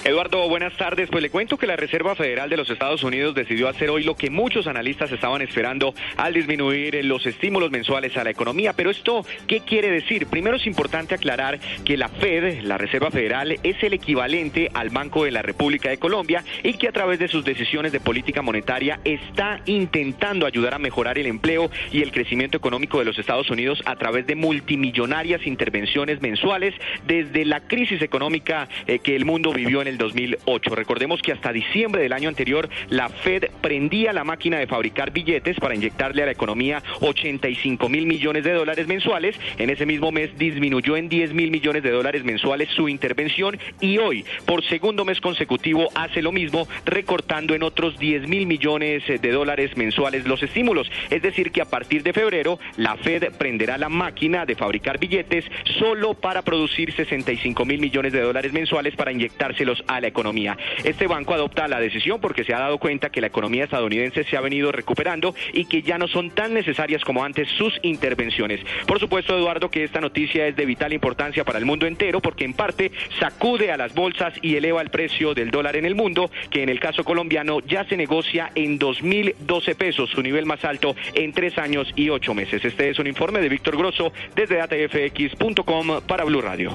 Eduardo, 0.05 0.49
buenas 0.49 0.77
tardes. 0.77 1.09
Pues 1.11 1.23
le 1.23 1.31
cuento 1.31 1.57
que 1.57 1.67
la 1.67 1.75
Reserva 1.75 2.15
Federal 2.15 2.49
de 2.49 2.57
los 2.57 2.71
Estados 2.71 3.03
Unidos 3.03 3.35
decidió 3.35 3.69
hacer 3.69 3.91
hoy 3.91 4.05
lo 4.05 4.15
que 4.15 4.31
muchos 4.31 4.69
analistas 4.69 5.11
estaban 5.11 5.43
esperando 5.43 5.93
al 6.17 6.35
disminuir 6.35 7.05
los 7.05 7.27
estímulos 7.27 7.73
mensuales 7.73 8.17
a 8.17 8.23
la 8.23 8.31
economía. 8.31 8.75
Pero 8.75 8.91
esto, 8.91 9.27
¿qué 9.49 9.61
quiere 9.61 9.91
decir? 9.91 10.29
Primero 10.29 10.59
es 10.59 10.69
importante 10.69 11.17
aclarar 11.17 11.59
que 11.85 11.97
la 11.97 12.09
Fed, 12.09 12.61
la 12.63 12.79
Reserva 12.79 13.11
Federal, 13.11 13.59
es 13.65 13.83
el 13.83 13.95
equivalente 13.95 14.71
al 14.73 14.91
Banco 14.91 15.25
de 15.25 15.33
la 15.33 15.43
República 15.43 15.91
de 15.91 15.99
Colombia 15.99 16.44
y 16.63 16.75
que 16.75 16.89
a 16.89 16.93
través 16.93 17.19
de 17.19 17.29
sus 17.29 17.45
decisiones 17.45 17.93
de 17.93 18.01
política 18.01 18.43
monetaria 18.43 19.01
está 19.05 19.61
intentando 19.67 20.47
ayudar 20.47 20.75
a 20.75 20.79
mejorar 20.79 21.19
el 21.19 21.27
empleo 21.27 21.71
y 21.93 22.03
el 22.03 22.13
crecimiento 22.13 22.57
económico 22.57 22.99
de 22.99 23.05
los 23.05 23.19
Estados 23.19 23.51
Unidos 23.51 23.83
a 23.87 23.97
través 23.97 24.27
de 24.27 24.35
multimillonarias 24.35 25.47
intervenciones 25.47 26.21
mensuales 26.21 26.75
desde 27.07 27.45
la 27.45 27.61
crisis 27.61 28.03
económica 28.03 28.69
eh, 28.87 28.99
que 28.99 29.17
el 29.17 29.25
mundo 29.25 29.53
vivió 29.53 29.83
en 29.83 29.89
el 29.89 29.99
2008. 29.99 30.75
Recordemos 30.75 31.23
que 31.23 31.33
hasta 31.33 31.53
diciembre 31.53 32.03
del 32.03 32.13
año 32.13 32.29
anterior 32.29 32.69
la 32.89 33.09
Fed 33.09 33.45
prendía 33.61 34.13
la 34.13 34.25
máquina 34.25 34.59
de 34.59 34.67
fabricar 34.67 35.13
billetes 35.13 35.59
para 35.59 35.75
inyectarle 35.75 36.23
a 36.23 36.27
la 36.27 36.33
economía 36.33 36.83
85 37.01 37.89
mil 37.89 38.07
millones 38.07 38.45
de 38.45 38.53
dólares 38.53 38.87
mensuales. 38.87 39.37
En 39.59 39.71
ese 39.71 39.87
mismo 39.87 40.13
mes 40.13 40.37
disminuyó 40.39 40.97
en 40.97 41.09
10 41.09 41.33
mil 41.35 41.51
millones 41.51 41.83
de 41.83 41.91
dólares 41.91 42.25
mensuales 42.25 42.69
su 42.71 42.89
intervención 42.89 43.59
y 43.81 43.99
hoy, 43.99 44.25
por 44.47 44.65
segundo 44.65 45.05
mes 45.05 45.21
consecutivo, 45.21 45.89
hace 45.95 46.23
lo 46.23 46.33
mismo, 46.35 46.69
recortando 46.85 47.55
en 47.55 47.63
otros 47.63 47.99
10 47.99 48.29
mil 48.29 48.47
millones 48.47 49.05
de 49.07 49.31
dólares 49.31 49.77
mensuales 49.77 50.27
los 50.27 50.43
estímulos. 50.43 50.91
Es 51.09 51.23
decir, 51.23 51.51
que 51.51 51.63
a 51.63 51.65
partir 51.65 52.03
de 52.03 52.13
febrero 52.13 52.59
la 52.77 52.97
Fed 52.97 53.33
prenderá 53.39 53.79
la 53.79 53.89
máquina 53.89 54.45
de 54.45 54.55
fabricar 54.55 54.99
billetes 54.99 55.45
solo 55.79 56.15
para 56.15 56.43
producir 56.43 56.93
65 56.93 57.65
mil 57.65 57.81
millones 57.81 58.13
de 58.13 58.21
dólares 58.21 58.53
mensuales 58.53 58.95
para 58.97 59.13
inyectárselos 59.13 59.83
a 59.87 60.01
la 60.01 60.09
economía. 60.09 60.59
Este 60.83 61.07
banco 61.07 61.35
adopta 61.35 61.69
la 61.69 61.81
decisión 61.81 62.21
porque 62.21 62.45
se 62.45 62.53
ha 62.53 62.59
dado 62.59 62.79
cuenta 62.79 63.11
que 63.11 63.21
la 63.21 63.29
economía 63.29 63.65
estadounidense 63.65 64.25
se 64.25 64.37
ha 64.37 64.41
venido 64.41 64.73
recuperando 64.73 65.35
y 65.53 65.67
que 65.67 65.83
ya 65.83 65.99
no 65.99 66.09
son 66.09 66.31
tan 66.31 66.55
necesarias 66.55 67.03
como 67.05 67.25
antes 67.25 67.49
sus 67.57 67.79
intervenciones. 67.83 68.61
Por 68.87 68.99
supuesto, 69.01 69.37
Eduardo, 69.37 69.71
que 69.71 69.85
esta 69.85 70.01
noticia 70.01 70.47
es 70.47 70.57
de 70.57 70.67
vital 70.67 70.93
importancia 70.93 71.45
para 71.45 71.59
el 71.59 71.65
mundo 71.65 71.87
entero 71.87 72.21
porque 72.21 72.45
en 72.45 72.55
parte 72.55 72.91
sacude 73.19 73.71
a 73.71 73.77
las 73.77 73.95
bolsas 73.95 74.35
y 74.43 74.57
eleva 74.57 74.83
el 74.83 74.91
precio 74.91 75.35
del 75.35 75.51
dólar 75.51 75.77
en 75.77 75.85
el 75.85 75.95
mundo, 75.95 76.24
que 76.51 76.63
en 76.63 76.69
el 76.69 76.81
caso 76.81 77.05
colombiano 77.05 77.61
ya 77.61 77.85
se 77.85 77.97
negocia 77.97 78.51
en 78.55 78.79
2.012 78.79 79.75
pesos, 79.75 80.11
su 80.11 80.23
nivel 80.23 80.47
más 80.47 80.65
alto 80.65 80.95
en 81.15 81.33
tres 81.33 81.59
años 81.59 81.89
y 81.97 82.09
ocho 82.11 82.35
meses. 82.35 82.65
Este 82.65 82.91
es 82.91 82.99
un 82.99 83.07
informe 83.07 83.41
de 83.41 83.49
Víctor 83.49 83.77
Grosso 83.77 84.13
desde 84.35 84.57
datafx.com 84.57 86.01
para 86.07 86.25
Blue 86.25 86.41
Radio. 86.41 86.73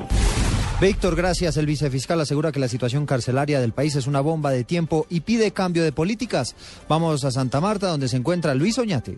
Víctor, 0.82 1.16
gracias. 1.18 1.58
El 1.58 1.66
vicefiscal 1.66 2.22
asegura 2.22 2.54
que 2.54 2.60
la 2.60 2.70
situación 2.70 3.06
carcelaria 3.06 3.60
del 3.60 3.74
país 3.74 3.96
es 3.96 4.08
una 4.08 4.22
bomba 4.22 4.52
de 4.52 4.64
tiempo 4.64 5.06
y 5.10 5.20
pide 5.20 5.52
cambio 5.52 5.84
de 5.84 5.92
políticas. 5.92 6.56
Vamos 6.88 7.26
a 7.26 7.32
Santa 7.32 7.60
Marta, 7.60 7.88
donde 7.88 8.08
se 8.08 8.16
encuentra 8.16 8.56
Luis 8.56 8.78
Oñate. 8.78 9.18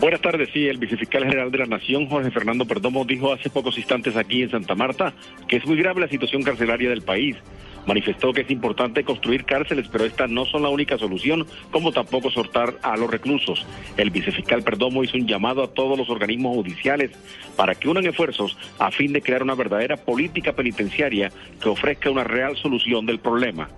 Buenas 0.00 0.20
tardes, 0.20 0.50
sí, 0.52 0.66
el 0.66 0.78
vicefiscal 0.78 1.24
general 1.24 1.50
de 1.50 1.58
la 1.58 1.66
Nación, 1.66 2.06
Jorge 2.08 2.30
Fernando 2.30 2.66
Perdomo, 2.66 3.04
dijo 3.04 3.32
hace 3.32 3.48
pocos 3.48 3.78
instantes 3.78 4.14
aquí 4.16 4.42
en 4.42 4.50
Santa 4.50 4.74
Marta 4.74 5.14
que 5.48 5.56
es 5.56 5.66
muy 5.66 5.76
grave 5.78 6.02
la 6.02 6.08
situación 6.08 6.42
carcelaria 6.42 6.90
del 6.90 7.02
país. 7.02 7.36
Manifestó 7.86 8.32
que 8.32 8.42
es 8.42 8.50
importante 8.50 9.04
construir 9.04 9.44
cárceles, 9.44 9.88
pero 9.90 10.04
esta 10.04 10.26
no 10.26 10.44
son 10.44 10.62
la 10.62 10.68
única 10.68 10.98
solución, 10.98 11.46
como 11.70 11.92
tampoco 11.92 12.30
soltar 12.30 12.74
a 12.82 12.96
los 12.96 13.10
reclusos. 13.10 13.66
El 13.96 14.10
vicefiscal 14.10 14.62
Perdomo 14.62 15.04
hizo 15.04 15.16
un 15.16 15.26
llamado 15.26 15.62
a 15.62 15.68
todos 15.68 15.96
los 15.96 16.10
organismos 16.10 16.54
judiciales 16.56 17.12
para 17.56 17.74
que 17.74 17.88
unan 17.88 18.06
esfuerzos 18.06 18.56
a 18.78 18.90
fin 18.90 19.12
de 19.12 19.22
crear 19.22 19.42
una 19.42 19.54
verdadera 19.54 19.96
política 19.96 20.52
penitenciaria 20.52 21.30
que 21.60 21.68
ofrezca 21.68 22.10
una 22.10 22.24
real 22.24 22.56
solución 22.56 23.06
del 23.06 23.18
problema 23.18 23.68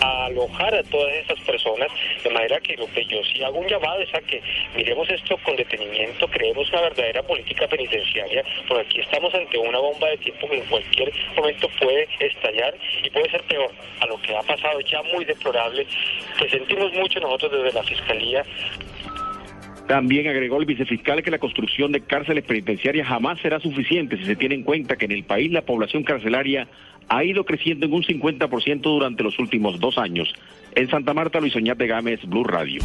a 0.00 0.26
alojar 0.26 0.74
a 0.74 0.82
todas 0.84 1.12
esas 1.14 1.40
personas, 1.40 1.88
de 2.22 2.30
manera 2.30 2.60
que 2.60 2.76
lo 2.76 2.86
que 2.92 3.04
yo 3.04 3.22
sí 3.24 3.42
hago 3.42 3.58
un 3.58 3.68
llamado 3.68 4.00
es 4.00 4.14
a 4.14 4.20
que 4.20 4.42
miremos 4.74 5.08
esto 5.10 5.36
con 5.38 5.56
detenimiento, 5.56 6.28
creemos 6.28 6.68
una 6.70 6.82
verdadera 6.82 7.22
política 7.22 7.66
penitenciaria, 7.66 8.44
porque 8.66 8.86
aquí 8.86 9.00
estamos 9.00 9.34
ante 9.34 9.58
una 9.58 9.78
bomba 9.78 10.08
de 10.08 10.18
tiempo 10.18 10.48
que 10.48 10.58
en 10.58 10.64
cualquier 10.66 11.12
momento 11.36 11.68
puede 11.80 12.08
estallar 12.20 12.74
y 13.02 13.10
puede 13.10 13.30
ser 13.30 13.42
peor 13.44 13.70
a 14.00 14.06
lo 14.06 14.20
que 14.22 14.36
ha 14.36 14.42
pasado. 14.42 14.80
Ya 14.80 15.02
muy 15.02 15.24
deplorable, 15.24 15.86
que 16.38 16.48
sentimos 16.48 16.92
mucho 16.92 17.20
nosotros 17.20 17.52
desde 17.52 17.78
la 17.78 17.84
Fiscalía 17.84 18.44
también 19.88 20.28
agregó 20.28 20.58
el 20.58 20.66
vicefiscal 20.66 21.22
que 21.22 21.30
la 21.30 21.38
construcción 21.38 21.90
de 21.92 22.02
cárceles 22.02 22.44
penitenciarias 22.44 23.08
jamás 23.08 23.40
será 23.40 23.58
suficiente 23.58 24.18
si 24.18 24.24
se 24.26 24.36
tiene 24.36 24.54
en 24.54 24.62
cuenta 24.62 24.96
que 24.96 25.06
en 25.06 25.12
el 25.12 25.24
país 25.24 25.50
la 25.50 25.62
población 25.62 26.04
carcelaria 26.04 26.68
ha 27.08 27.24
ido 27.24 27.44
creciendo 27.44 27.86
en 27.86 27.94
un 27.94 28.02
50% 28.02 28.82
durante 28.82 29.22
los 29.22 29.38
últimos 29.38 29.80
dos 29.80 29.96
años. 29.96 30.32
En 30.74 30.90
Santa 30.90 31.14
Marta, 31.14 31.40
Luis 31.40 31.56
Oñate 31.56 31.86
Gámez, 31.86 32.20
Blue 32.26 32.44
Radio. 32.44 32.82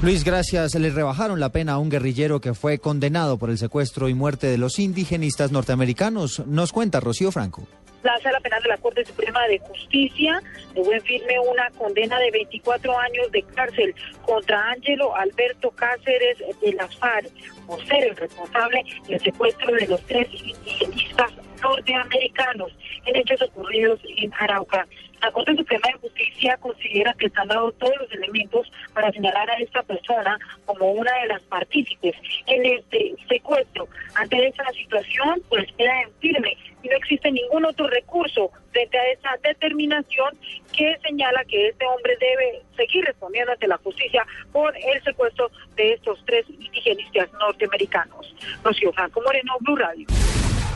Luis, 0.00 0.22
gracias. 0.22 0.76
Le 0.76 0.90
rebajaron 0.90 1.40
la 1.40 1.50
pena 1.50 1.72
a 1.72 1.78
un 1.78 1.90
guerrillero 1.90 2.40
que 2.40 2.54
fue 2.54 2.78
condenado 2.78 3.36
por 3.36 3.50
el 3.50 3.58
secuestro 3.58 4.08
y 4.08 4.14
muerte 4.14 4.46
de 4.46 4.58
los 4.58 4.78
indigenistas 4.78 5.50
norteamericanos. 5.50 6.46
Nos 6.46 6.72
cuenta 6.72 7.00
Rocío 7.00 7.32
Franco. 7.32 7.66
La 8.02 8.18
sala 8.18 8.40
penal 8.40 8.62
de 8.62 8.68
la 8.68 8.78
Corte 8.78 9.04
Suprema 9.04 9.46
de 9.46 9.60
Justicia 9.60 10.42
dejó 10.74 10.92
en 10.92 11.02
firme 11.02 11.38
una 11.38 11.70
condena 11.70 12.18
de 12.18 12.30
24 12.32 12.98
años 12.98 13.30
de 13.30 13.42
cárcel 13.42 13.94
contra 14.24 14.70
Ángelo 14.70 15.14
Alberto 15.14 15.70
Cáceres 15.70 16.38
de 16.60 16.72
la 16.72 16.88
FARC 16.88 17.30
por 17.66 17.84
ser 17.86 18.04
el 18.04 18.16
responsable 18.16 18.84
del 19.06 19.20
secuestro 19.20 19.74
de 19.74 19.86
los 19.86 20.00
tres 20.06 20.28
indigenistas 20.32 21.32
norteamericanos 21.62 22.72
en 23.06 23.16
hechos 23.16 23.40
ocurridos 23.42 24.00
en 24.16 24.32
Arauca. 24.34 24.86
La 25.22 25.30
Corte 25.30 25.54
Suprema 25.54 25.86
de 25.86 26.00
Justicia 26.00 26.56
considera 26.56 27.14
que 27.14 27.26
están 27.26 27.46
dados 27.46 27.78
todos 27.78 27.94
los 27.96 28.12
elementos 28.12 28.70
para 28.92 29.12
señalar 29.12 29.48
a 29.48 29.54
esta 29.54 29.82
persona 29.84 30.36
como 30.66 30.90
una 30.90 31.12
de 31.20 31.28
las 31.28 31.42
partícipes 31.42 32.16
en 32.46 32.66
este 32.66 33.14
secuestro. 33.28 33.86
Ante 34.16 34.48
esa 34.48 34.64
situación, 34.72 35.40
pues 35.48 35.70
queda 35.78 36.02
en 36.02 36.12
firme 36.18 36.56
y 36.82 36.88
no 36.88 36.96
existe 36.96 37.30
ningún 37.30 37.64
otro 37.64 37.86
recurso 37.86 38.50
frente 38.72 38.98
a 38.98 39.12
esa 39.12 39.30
determinación 39.44 40.36
que 40.72 40.98
señala 41.06 41.44
que 41.44 41.68
este 41.68 41.86
hombre 41.86 42.16
debe 42.18 42.62
seguir 42.76 43.04
respondiendo 43.04 43.52
ante 43.52 43.68
la 43.68 43.76
justicia 43.78 44.26
por 44.50 44.76
el 44.76 45.02
secuestro 45.04 45.52
de 45.76 45.92
estos 45.92 46.20
tres 46.26 46.44
indigenistas 46.50 47.32
norteamericanos. 47.34 48.34
Rocío 48.64 48.92
Franco 48.92 49.22
Moreno, 49.22 49.56
Blue 49.60 49.76
Radio. 49.76 50.06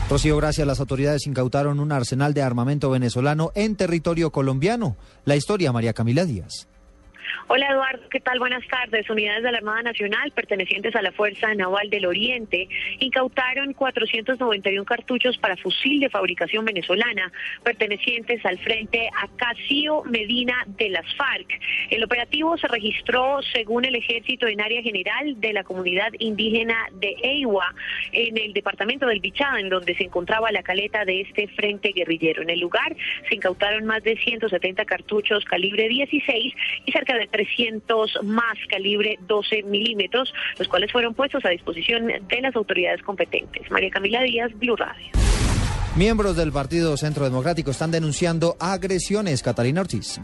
Rocío, 0.09 0.37
gracias. 0.37 0.65
Las 0.65 0.79
autoridades 0.79 1.27
incautaron 1.27 1.81
un 1.81 1.91
arsenal 1.91 2.33
de 2.33 2.41
armamento 2.41 2.89
venezolano 2.89 3.51
en 3.55 3.75
territorio 3.75 4.31
colombiano. 4.31 4.95
La 5.25 5.35
historia, 5.35 5.73
María 5.73 5.91
Camila 5.91 6.23
Díaz. 6.23 6.67
Hola 7.47 7.67
Eduardo, 7.71 8.09
¿qué 8.09 8.19
tal? 8.19 8.39
Buenas 8.39 8.65
tardes. 8.67 9.09
Unidades 9.09 9.43
de 9.43 9.51
la 9.51 9.59
Armada 9.59 9.83
Nacional 9.83 10.31
pertenecientes 10.31 10.95
a 10.95 11.01
la 11.01 11.11
Fuerza 11.11 11.53
Naval 11.53 11.89
del 11.89 12.05
Oriente 12.05 12.67
incautaron 12.99 13.73
491 13.73 14.85
cartuchos 14.85 15.37
para 15.37 15.57
fusil 15.57 15.99
de 15.99 16.09
fabricación 16.09 16.65
venezolana 16.65 17.31
pertenecientes 17.63 18.45
al 18.45 18.57
Frente 18.59 19.09
Acacio 19.21 20.03
Medina 20.03 20.65
de 20.67 20.89
las 20.89 21.05
FARC. 21.15 21.59
El 21.89 22.03
operativo 22.03 22.57
se 22.57 22.67
registró 22.67 23.41
según 23.53 23.85
el 23.85 23.95
Ejército 23.95 24.47
en 24.47 24.61
área 24.61 24.81
general 24.81 25.39
de 25.39 25.53
la 25.53 25.63
comunidad 25.63 26.11
indígena 26.19 26.87
de 26.93 27.15
Eiwa 27.23 27.73
en 28.11 28.37
el 28.37 28.53
departamento 28.53 29.05
del 29.07 29.19
Bichá, 29.19 29.59
en 29.59 29.69
donde 29.69 29.95
se 29.95 30.03
encontraba 30.03 30.51
la 30.51 30.63
caleta 30.63 31.05
de 31.05 31.21
este 31.21 31.47
frente 31.49 31.91
guerrillero. 31.91 32.41
En 32.41 32.49
el 32.49 32.59
lugar 32.59 32.95
se 33.27 33.35
incautaron 33.35 33.85
más 33.85 34.03
de 34.03 34.17
170 34.17 34.85
cartuchos 34.85 35.45
calibre 35.45 35.87
16 35.87 36.53
y 36.85 36.91
cerca 36.91 37.15
de 37.17 37.26
300 37.27 38.19
más 38.23 38.57
calibre 38.69 39.19
12 39.27 39.63
milímetros, 39.63 40.33
los 40.57 40.67
cuales 40.67 40.91
fueron 40.91 41.13
puestos 41.13 41.43
a 41.45 41.49
disposición 41.49 42.07
de 42.07 42.41
las 42.41 42.55
autoridades 42.55 43.01
competentes. 43.03 43.69
María 43.71 43.89
Camila 43.89 44.21
Díaz, 44.23 44.51
Blue 44.57 44.75
Radio. 44.75 45.07
Miembros 45.95 46.35
del 46.35 46.51
Partido 46.51 46.95
Centro 46.95 47.23
Democrático 47.23 47.71
están 47.71 47.89
denunciando 47.89 48.55
agresiones. 48.59 49.41
Catalina 49.41 49.81
Ortiz. 49.81 50.19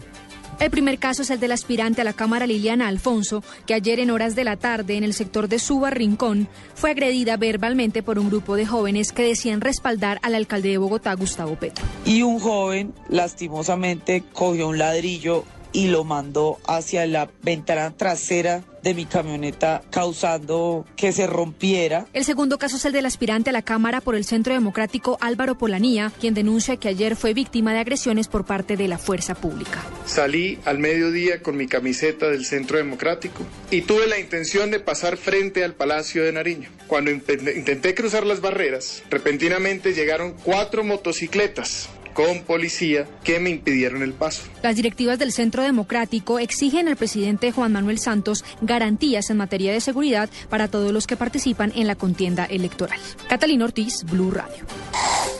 El 0.59 0.69
primer 0.69 0.99
caso 0.99 1.23
es 1.23 1.29
el 1.29 1.39
del 1.39 1.51
aspirante 1.51 2.01
a 2.01 2.03
la 2.03 2.13
Cámara 2.13 2.45
Liliana 2.45 2.87
Alfonso, 2.87 3.43
que 3.65 3.73
ayer 3.73 3.99
en 3.99 4.11
horas 4.11 4.35
de 4.35 4.43
la 4.43 4.55
tarde 4.55 4.95
en 4.95 5.03
el 5.03 5.13
sector 5.13 5.47
de 5.47 5.59
Suba 5.59 5.89
Rincón 5.89 6.47
fue 6.75 6.91
agredida 6.91 7.37
verbalmente 7.37 8.03
por 8.03 8.19
un 8.19 8.29
grupo 8.29 8.55
de 8.55 8.65
jóvenes 8.65 9.11
que 9.11 9.23
decían 9.23 9.61
respaldar 9.61 10.19
al 10.21 10.35
alcalde 10.35 10.69
de 10.69 10.77
Bogotá, 10.77 11.13
Gustavo 11.15 11.55
Petro. 11.55 11.83
Y 12.05 12.21
un 12.21 12.39
joven 12.39 12.93
lastimosamente 13.09 14.23
cogió 14.31 14.67
un 14.67 14.77
ladrillo 14.77 15.43
y 15.73 15.87
lo 15.87 16.03
mandó 16.03 16.59
hacia 16.67 17.05
la 17.07 17.29
ventana 17.41 17.91
trasera 17.97 18.63
de 18.83 18.93
mi 18.93 19.05
camioneta 19.05 19.81
causando 19.89 20.85
que 20.95 21.11
se 21.11 21.25
rompiera. 21.25 22.05
El 22.13 22.25
segundo 22.25 22.57
caso 22.57 22.75
es 22.77 22.85
el 22.85 22.91
del 22.91 23.05
aspirante 23.05 23.49
a 23.49 23.53
la 23.53 23.61
Cámara 23.61 24.01
por 24.01 24.15
el 24.15 24.25
Centro 24.25 24.53
Democrático 24.53 25.17
Álvaro 25.21 25.57
Polanía, 25.57 26.11
quien 26.19 26.33
denuncia 26.33 26.77
que 26.77 26.89
ayer 26.89 27.15
fue 27.15 27.33
víctima 27.33 27.73
de 27.73 27.79
agresiones 27.79 28.27
por 28.27 28.45
parte 28.45 28.77
de 28.77 28.87
la 28.87 28.97
fuerza 28.97 29.35
pública. 29.35 29.83
Salí 30.05 30.59
al 30.65 30.79
mediodía 30.79 31.41
con 31.41 31.57
mi 31.57 31.67
camiseta 31.67 32.29
del 32.29 32.45
Centro 32.45 32.77
Democrático 32.77 33.43
y 33.71 33.81
tuve 33.81 34.07
la 34.07 34.19
intención 34.19 34.69
de 34.69 34.79
pasar 34.79 35.17
frente 35.17 35.63
al 35.63 35.73
Palacio 35.73 36.23
de 36.23 36.33
Nariño. 36.33 36.69
Cuando 36.87 37.09
intenté 37.09 37.95
cruzar 37.95 38.25
las 38.25 38.41
barreras, 38.41 39.01
repentinamente 39.09 39.93
llegaron 39.93 40.33
cuatro 40.43 40.83
motocicletas 40.83 41.89
con 42.13 42.43
policía 42.43 43.07
que 43.23 43.39
me 43.39 43.49
impidieron 43.49 44.01
el 44.01 44.13
paso. 44.13 44.43
Las 44.61 44.75
directivas 44.75 45.19
del 45.19 45.31
Centro 45.31 45.63
Democrático 45.63 46.39
exigen 46.39 46.87
al 46.87 46.95
presidente 46.95 47.51
Juan 47.51 47.71
Manuel 47.71 47.99
Santos 47.99 48.43
garantías 48.61 49.29
en 49.29 49.37
materia 49.37 49.73
de 49.73 49.81
seguridad 49.81 50.29
para 50.49 50.67
todos 50.67 50.91
los 50.91 51.07
que 51.07 51.17
participan 51.17 51.71
en 51.75 51.87
la 51.87 51.95
contienda 51.95 52.45
electoral. 52.45 52.99
Catalina 53.27 53.65
Ortiz, 53.65 54.03
Blue 54.03 54.31
Radio. 54.31 54.65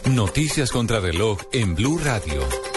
Noticias 0.10 0.72
contra 0.72 1.00
reloj 1.00 1.40
en 1.52 1.76
Blue 1.76 1.98
Radio. 1.98 2.73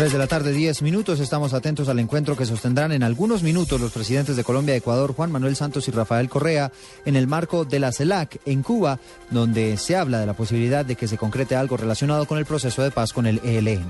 3 0.00 0.12
de 0.12 0.18
la 0.18 0.26
tarde, 0.26 0.54
10 0.54 0.80
minutos. 0.80 1.20
Estamos 1.20 1.52
atentos 1.52 1.90
al 1.90 1.98
encuentro 1.98 2.34
que 2.34 2.46
sostendrán 2.46 2.90
en 2.92 3.02
algunos 3.02 3.42
minutos 3.42 3.78
los 3.78 3.92
presidentes 3.92 4.34
de 4.34 4.44
Colombia 4.44 4.74
y 4.74 4.78
Ecuador, 4.78 5.12
Juan 5.12 5.30
Manuel 5.30 5.56
Santos 5.56 5.88
y 5.88 5.90
Rafael 5.90 6.30
Correa, 6.30 6.72
en 7.04 7.16
el 7.16 7.26
marco 7.26 7.66
de 7.66 7.80
la 7.80 7.92
CELAC 7.92 8.40
en 8.46 8.62
Cuba, 8.62 8.98
donde 9.30 9.76
se 9.76 9.96
habla 9.96 10.18
de 10.18 10.24
la 10.24 10.32
posibilidad 10.32 10.86
de 10.86 10.96
que 10.96 11.06
se 11.06 11.18
concrete 11.18 11.54
algo 11.54 11.76
relacionado 11.76 12.24
con 12.24 12.38
el 12.38 12.46
proceso 12.46 12.82
de 12.82 12.90
paz 12.90 13.12
con 13.12 13.26
el 13.26 13.42
ELN. 13.44 13.84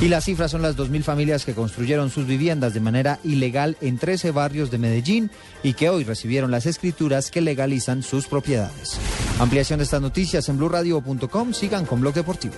Y 0.00 0.08
las 0.08 0.24
cifras 0.24 0.50
son 0.50 0.62
las 0.62 0.78
2.000 0.78 1.02
familias 1.02 1.44
que 1.44 1.52
construyeron 1.52 2.08
sus 2.08 2.26
viviendas 2.26 2.72
de 2.72 2.80
manera 2.80 3.18
ilegal 3.22 3.76
en 3.82 3.98
13 3.98 4.30
barrios 4.30 4.70
de 4.70 4.78
Medellín 4.78 5.30
y 5.62 5.74
que 5.74 5.90
hoy 5.90 6.04
recibieron 6.04 6.52
las 6.52 6.64
escrituras 6.64 7.30
que 7.30 7.42
legalizan 7.42 8.02
sus 8.02 8.28
propiedades. 8.28 8.98
Ampliación 9.38 9.78
de 9.78 9.84
estas 9.84 10.00
noticias 10.00 10.48
en 10.48 10.56
blurradio.com. 10.56 11.52
Sigan 11.52 11.84
con 11.84 12.00
Blog 12.00 12.14
Deportivo. 12.14 12.54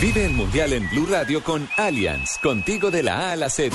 Vive 0.00 0.26
el 0.26 0.32
Mundial 0.32 0.72
en 0.72 0.88
Blue 0.90 1.06
Radio 1.06 1.42
con 1.42 1.68
Allianz, 1.76 2.38
contigo 2.42 2.90
de 2.90 3.02
la 3.02 3.28
A 3.28 3.32
a 3.32 3.36
la 3.36 3.48
Z. 3.48 3.74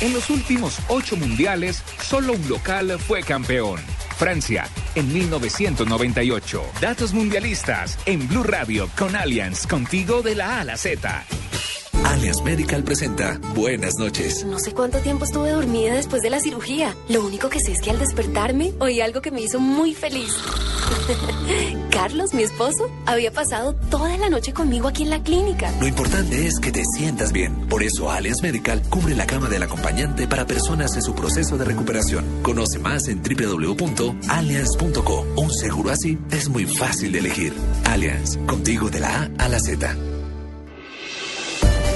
En 0.00 0.12
los 0.14 0.30
últimos 0.30 0.78
ocho 0.88 1.16
mundiales, 1.16 1.82
solo 2.00 2.32
un 2.32 2.48
local 2.48 2.98
fue 2.98 3.22
campeón. 3.22 3.80
Francia, 4.16 4.68
en 4.94 5.12
1998. 5.12 6.62
Datos 6.80 7.12
mundialistas 7.12 7.98
en 8.06 8.26
Blue 8.28 8.42
Radio 8.42 8.88
con 8.96 9.14
Allianz, 9.14 9.66
contigo 9.66 10.22
de 10.22 10.34
la 10.34 10.56
A 10.56 10.60
a 10.60 10.64
la 10.64 10.76
Z. 10.76 11.24
Alias 12.04 12.42
Medical 12.42 12.82
presenta 12.84 13.38
Buenas 13.54 13.94
noches. 13.98 14.44
No 14.44 14.58
sé 14.58 14.72
cuánto 14.72 14.98
tiempo 14.98 15.24
estuve 15.24 15.50
dormida 15.50 15.94
después 15.94 16.22
de 16.22 16.30
la 16.30 16.40
cirugía. 16.40 16.94
Lo 17.08 17.24
único 17.24 17.48
que 17.48 17.60
sé 17.60 17.72
es 17.72 17.80
que 17.80 17.90
al 17.90 17.98
despertarme 17.98 18.72
oí 18.78 19.00
algo 19.00 19.20
que 19.20 19.30
me 19.30 19.40
hizo 19.40 19.60
muy 19.60 19.94
feliz. 19.94 20.34
Carlos, 21.90 22.34
mi 22.34 22.42
esposo, 22.42 22.90
había 23.06 23.32
pasado 23.32 23.74
toda 23.90 24.16
la 24.16 24.30
noche 24.30 24.52
conmigo 24.52 24.88
aquí 24.88 25.02
en 25.02 25.10
la 25.10 25.22
clínica. 25.22 25.72
Lo 25.80 25.86
importante 25.86 26.46
es 26.46 26.58
que 26.60 26.72
te 26.72 26.84
sientas 26.84 27.32
bien. 27.32 27.54
Por 27.68 27.82
eso 27.82 28.10
Alias 28.10 28.42
Medical 28.42 28.82
cubre 28.88 29.14
la 29.14 29.26
cama 29.26 29.48
del 29.48 29.62
acompañante 29.62 30.26
para 30.26 30.46
personas 30.46 30.94
en 30.96 31.02
su 31.02 31.14
proceso 31.14 31.56
de 31.58 31.64
recuperación. 31.64 32.24
Conoce 32.42 32.78
más 32.78 33.08
en 33.08 33.22
www.allianz.co. 33.22 35.26
Un 35.36 35.52
seguro 35.52 35.90
así 35.90 36.18
es 36.30 36.48
muy 36.48 36.66
fácil 36.66 37.12
de 37.12 37.18
elegir. 37.18 37.52
Allianz, 37.84 38.38
contigo 38.46 38.88
de 38.88 39.00
la 39.00 39.22
A 39.22 39.44
a 39.44 39.48
la 39.48 39.60
Z. 39.60 39.94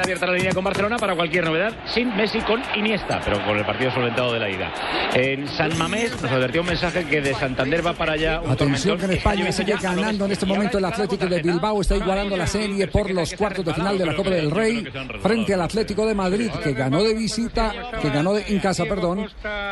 Queda 0.00 0.02
abierta 0.02 0.26
la 0.26 0.32
línea 0.34 0.52
con 0.52 0.64
Barcelona 0.64 0.96
para 0.96 1.14
cualquier 1.14 1.44
novedad, 1.44 1.72
sin 1.86 2.14
Messi, 2.16 2.40
con 2.40 2.62
Iniesta, 2.76 3.20
pero 3.24 3.44
con 3.44 3.58
el 3.58 3.64
partido 3.64 3.90
solventado 3.92 4.32
de 4.32 4.40
la 4.40 4.48
ida. 4.50 4.72
En 5.14 5.46
San 5.48 5.76
Mamés 5.78 6.20
nos 6.22 6.30
advertió 6.30 6.60
un 6.62 6.68
mensaje 6.68 7.04
que 7.04 7.20
de 7.20 7.34
Santander 7.34 7.84
va 7.86 7.92
para 7.92 8.12
allá 8.14 8.40
un 8.40 8.50
Atención 8.50 8.96
que 8.98 9.04
en 9.04 9.10
tormentón. 9.10 9.34
España 9.34 9.52
sigue 9.52 9.74
ganando 9.80 10.24
en 10.24 10.32
este 10.32 10.46
momento 10.46 10.78
el 10.78 10.84
Atlético 10.84 11.26
de 11.26 11.42
Bilbao, 11.42 11.80
está 11.80 11.96
igualando 11.96 12.36
la 12.36 12.46
serie 12.46 12.86
por 12.88 13.10
los 13.10 13.34
cuartos 13.34 13.64
de 13.64 13.74
final 13.74 13.98
de 13.98 14.06
la 14.06 14.14
Copa 14.16 14.30
del 14.30 14.50
Rey 14.50 14.84
frente 15.22 15.54
al 15.54 15.62
Atlético 15.62 16.06
de 16.06 16.14
Madrid 16.14 16.50
que 16.62 16.72
ganó 16.72 17.02
de 17.02 17.14
visita, 17.14 17.72
que 18.00 18.08
ganó 18.10 18.32
de- 18.34 18.44
en 18.48 18.58
casa, 18.60 18.84
perdón, 18.84 19.28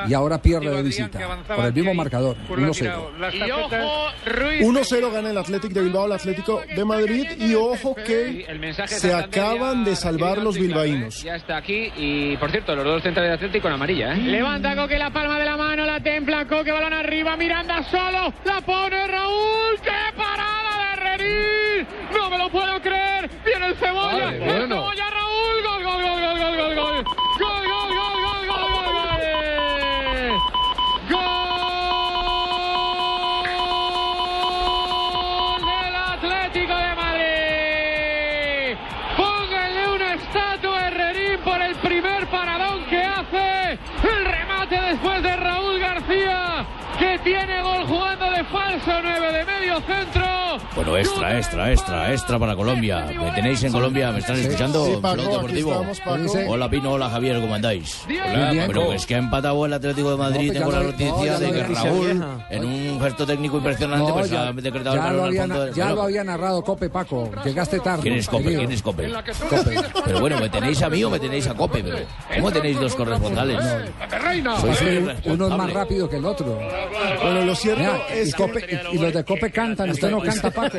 y 0.09 0.15
ahora 0.15 0.41
pierde 0.41 0.71
de 0.71 0.83
visita 0.83 1.19
por 1.55 1.65
el 1.65 1.73
mismo 1.73 1.95
marcador, 1.95 2.37
1-0. 2.49 3.11
1-0 4.61 5.11
gana 5.13 5.31
el 5.31 5.39
Atlético 5.39 5.75
de 5.75 5.83
Bilbao, 5.83 6.07
el 6.07 6.13
Atlético 6.13 6.63
de 6.75 6.85
Madrid. 6.85 7.27
Y 7.39 7.55
ojo 7.55 7.95
que 7.95 8.47
se 8.87 9.13
acaban 9.15 9.85
de 9.85 9.97
salvar 9.97 10.18
salvar 10.19 10.55
bilbaínos. 10.55 11.17
¿eh? 11.23 11.27
Ya 11.27 11.35
está 11.37 11.57
aquí 11.57 11.91
y, 11.97 12.37
por 12.37 12.51
cierto, 12.51 12.75
los 12.75 12.85
dos 12.85 13.03
centrales 13.03 13.31
de 13.31 13.35
Atlético 13.35 13.65
con 13.65 13.73
amarilla. 13.73 14.15
¿eh? 14.15 14.19
Levanta 14.19 14.75
Coque 14.77 14.99
la 14.99 15.11
palma 15.11 15.39
de 15.39 15.45
la 15.45 15.57
mano, 15.57 15.85
la 15.85 16.01
templa 16.01 16.47
Coque, 16.47 16.73
balón 16.73 16.93
arriba, 16.93 17.37
Miranda 17.37 17.83
solo, 17.85 18.33
la 18.45 18.61
pone 18.61 19.07
Raúl, 19.07 19.81
¡qué 19.83 20.17
parada 20.17 20.79
de 20.79 20.93
Herrerín! 20.95 21.87
¡No 22.13 22.31
me 22.31 22.39
lo 22.39 22.49
puedo 22.51 22.81
creer! 22.81 23.31
¡Viene 23.45 23.67
el 23.67 23.77
Cebolla! 23.77 24.31
¡El. 24.35 24.69
Cebolla, 24.69 25.11
Raúl! 25.11 25.63
¡Gol, 25.65 25.85
gol, 25.85 26.03
gol, 26.03 26.21
gol, 26.21 26.57
gol, 26.57 26.75
gol! 26.75 27.05
¡Gol! 27.41 27.58
pasa 48.89 49.03
9 49.03 49.33
de 49.33 49.45
medio 49.45 49.81
centro. 49.83 50.18
Bueno, 50.89 50.97
extra, 50.97 51.37
extra, 51.39 51.71
extra, 51.73 52.13
extra 52.13 52.39
para 52.39 52.57
Colombia. 52.57 53.07
¿Me 53.21 53.31
tenéis 53.33 53.63
en 53.63 53.73
Colombia? 53.73 54.11
¿Me 54.11 54.21
están 54.21 54.37
escuchando? 54.39 54.87
Sí, 54.87 54.93
Paco, 55.03 55.15
Blog 55.17 55.27
aquí 55.27 55.35
Deportivo. 55.37 55.73
estamos, 55.73 56.01
Paco. 56.01 56.49
Hola 56.53 56.71
Pino, 56.71 56.93
hola 56.93 57.11
Javier, 57.11 57.41
¿cómo 57.41 57.55
andáis? 57.55 58.01
Hola, 58.07 58.51
Bien. 58.53 58.67
Bueno, 58.67 58.93
es 58.95 59.05
que 59.07 59.15
ha 59.15 59.19
empatado 59.19 59.67
el 59.67 59.73
Atlético 59.75 60.11
de 60.13 60.17
Madrid. 60.17 60.53
No, 60.53 60.53
pues 60.53 60.59
Tengo 60.59 60.71
ya 60.73 60.79
la 60.79 60.83
lo- 60.85 60.91
noticia 60.93 61.33
no, 61.33 61.39
de 61.41 61.53
que 61.53 61.63
Raúl, 61.75 62.07
vieja. 62.07 62.47
en 62.51 62.65
un 62.65 63.01
gesto 63.03 63.27
técnico 63.27 63.57
impresionante, 63.59 64.09
No, 64.09 64.15
pues 64.15 64.31
ya, 64.31 64.49
ha 64.49 64.53
decretado 64.53 64.97
ya 64.97 65.09
el 65.09 65.17
lo 65.17 65.23
balón 65.23 65.23
al 65.23 65.29
había, 65.29 65.41
fondo 65.43 65.65
del 65.65 65.75
ya 65.75 65.91
lo 65.91 66.03
había 66.03 66.25
narrado 66.25 66.63
Cope, 66.63 66.89
Paco. 66.89 67.31
Llegaste 67.45 67.81
tarde. 67.81 68.03
¿Quién 68.03 68.15
es 68.15 68.29
Cope? 68.29 68.43
querido. 68.45 68.61
¿Quién 68.61 68.73
es 68.73 68.83
Cope? 68.83 69.11
Pero 70.07 70.21
bueno, 70.21 70.39
¿me 70.41 70.49
tenéis 70.49 70.83
a 70.83 70.89
mí 70.89 71.05
o 71.05 71.11
me 71.11 71.19
tenéis 71.21 71.47
a 71.49 71.55
Cope? 71.55 71.83
Pero, 71.85 71.99
¿Cómo 72.37 72.51
tenéis 72.51 72.81
dos 72.81 72.95
corresponsales? 72.95 73.59
Muy 74.63 75.33
uno 75.33 75.49
es 75.49 75.57
más 75.57 75.73
rápido 75.73 76.09
que 76.09 76.17
el 76.17 76.25
otro. 76.25 76.59
Bueno, 77.23 77.45
lo 77.45 77.55
cierto 77.55 77.81
Mira, 77.83 77.99
es 78.11 78.29
y, 78.31 78.33
Cope- 78.33 78.67
y- 78.93 78.97
y 78.97 78.99
los 78.99 79.13
de 79.13 79.25
Cope 79.25 79.51
cantan, 79.51 79.91
usted 79.91 80.11
no 80.11 80.21
canta, 80.21 80.51
Paco. 80.51 80.78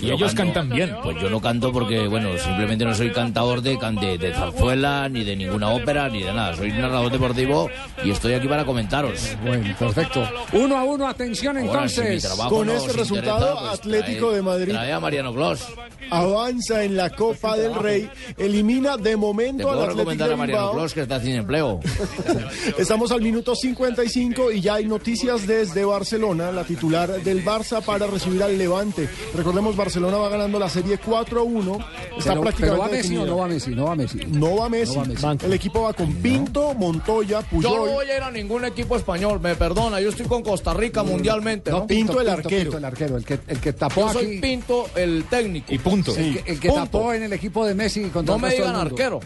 Y 0.00 0.10
ellos 0.10 0.34
cantan 0.34 0.68
bien. 0.68 0.94
Pues 1.02 1.16
yo 1.20 1.30
no 1.30 1.40
canto 1.40 1.72
porque, 1.72 2.06
bueno, 2.08 2.30
simplemente 2.38 2.84
no 2.84 2.94
soy 2.94 3.10
cantador 3.12 3.60
de, 3.62 3.76
de, 4.00 4.18
de 4.18 4.32
zarzuela, 4.34 5.08
ni 5.08 5.24
de 5.24 5.36
ninguna 5.36 5.70
ópera, 5.70 6.08
ni 6.08 6.22
de 6.22 6.32
nada. 6.32 6.56
Soy 6.56 6.70
narrador 6.72 7.12
deportivo 7.12 7.70
y 8.04 8.10
estoy 8.10 8.34
aquí 8.34 8.48
para 8.48 8.64
comentaros. 8.64 9.36
Bueno, 9.44 9.74
perfecto. 9.78 10.28
Uno 10.52 10.76
a 10.76 10.84
uno, 10.84 11.06
atención 11.08 11.56
Ahora, 11.58 11.88
si 11.88 12.00
mi 12.00 12.06
entonces. 12.06 12.36
Con 12.48 12.66
no 12.66 12.72
este 12.74 12.92
resultado, 12.92 13.38
interesa, 13.40 13.60
pues 13.60 13.78
Atlético 13.80 14.30
trae- 14.30 14.34
de 14.34 14.42
Madrid 14.42 14.72
Trae 14.72 14.92
a 14.92 15.00
Mariano 15.00 15.32
Clos. 15.34 15.66
avanza 16.10 16.84
en 16.84 16.96
la 16.96 17.10
Copa 17.10 17.56
del 17.56 17.74
Rey, 17.74 18.08
elimina 18.36 18.96
de 18.96 19.16
momento 19.16 19.68
al 19.70 19.78
Atlético 19.78 19.98
recomendar 19.98 20.28
de 20.28 20.34
a 20.34 20.36
Mariano. 20.36 20.72
Clos 20.72 20.94
que 20.94 21.00
está 21.02 21.20
sin 21.20 21.34
empleo. 21.36 21.80
Estamos 22.78 23.10
al 23.12 23.22
minuto 23.22 23.54
55 23.54 24.52
y 24.52 24.60
ya 24.60 24.74
hay 24.74 24.86
noticias 24.86 25.46
desde 25.46 25.84
Barcelona, 25.84 26.50
la 26.52 26.64
titular 26.64 27.10
del 27.22 27.44
Barça 27.44 27.82
para 27.82 28.06
recibir 28.06 28.42
al 28.42 28.56
Levante. 28.58 29.08
Recordemos, 29.34 29.74
Barcelona 29.76 30.16
va 30.16 30.28
ganando 30.28 30.58
la 30.58 30.68
serie 30.68 30.98
4-1. 31.00 31.84
Está 32.16 32.30
Pero, 32.30 32.40
prácticamente 32.42 32.60
pero 32.62 32.78
va 32.78 32.88
Messi 32.88 33.16
o 33.16 33.26
no 33.26 33.36
va 33.38 33.48
Messi, 33.48 33.70
no 33.74 33.84
va 33.86 33.96
Messi. 33.96 34.18
No 34.26 34.56
va 34.56 34.68
Messi. 34.68 34.94
No 34.94 35.00
va 35.00 35.06
Messi. 35.32 35.46
El 35.46 35.52
equipo 35.52 35.82
va 35.82 35.92
con 35.92 36.12
Pinto, 36.14 36.74
Montoya, 36.74 37.40
Yo 37.40 37.46
Puyol. 37.48 37.72
no 37.86 37.92
voy 37.92 38.06
a 38.10 38.16
ir 38.16 38.22
a 38.22 38.30
ningún 38.30 38.64
equipo 38.64 38.96
español, 38.96 39.40
me 39.40 39.56
perdona, 39.56 40.00
yo 40.00 40.10
estoy 40.10 40.26
con 40.26 40.42
Costa 40.42 40.72
Rica 40.72 41.02
mundialmente. 41.02 41.70
No, 41.70 41.80
¿no? 41.80 41.86
Pinto, 41.86 42.20
el 42.20 42.28
arquero. 42.28 42.62
Pinto, 42.62 42.78
el 42.78 42.84
arquero, 42.84 43.16
el 43.16 43.24
que, 43.24 43.40
el 43.48 43.60
que 43.60 43.72
tapó 43.72 44.02
Yo 44.02 44.12
soy 44.12 44.26
aquí. 44.26 44.38
Pinto, 44.38 44.86
el 44.94 45.24
técnico. 45.24 45.74
Y 45.74 45.78
punto. 45.78 46.14
El 46.16 46.42
que, 46.42 46.52
el 46.52 46.60
que 46.60 46.68
Punto. 46.68 46.84
tapó 46.84 47.12
en 47.12 47.24
el 47.24 47.32
equipo 47.32 47.66
de 47.66 47.74
Messi 47.74 48.04
contra 48.10 48.36
No 48.36 48.46
el 48.46 48.52
me 48.52 48.56
digan 48.56 48.76
arquero. 48.76 49.20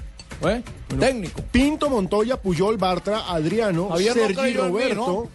¿eh? 0.46 0.62
Técnico. 0.98 1.42
Pinto, 1.50 1.90
Montoya, 1.90 2.40
Puyol, 2.40 2.76
Bartra, 2.78 3.30
Adriano, 3.30 3.88
Javier 3.90 4.14
Sergi 4.14 4.40
mí, 4.40 4.52
Roberto, 4.54 5.28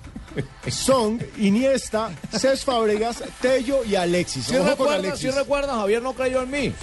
Song, 0.69 1.19
Iniesta, 1.37 2.09
Cés 2.31 2.63
Fábregas, 2.63 3.23
Tello 3.41 3.83
y 3.85 3.95
Alexis. 3.95 4.45
Si 4.45 4.55
Alexis. 4.55 5.19
si 5.19 5.29
recuerdan, 5.31 5.77
Javier 5.79 6.01
no 6.01 6.13
creyó 6.13 6.41
en 6.43 6.51
mí. 6.51 6.73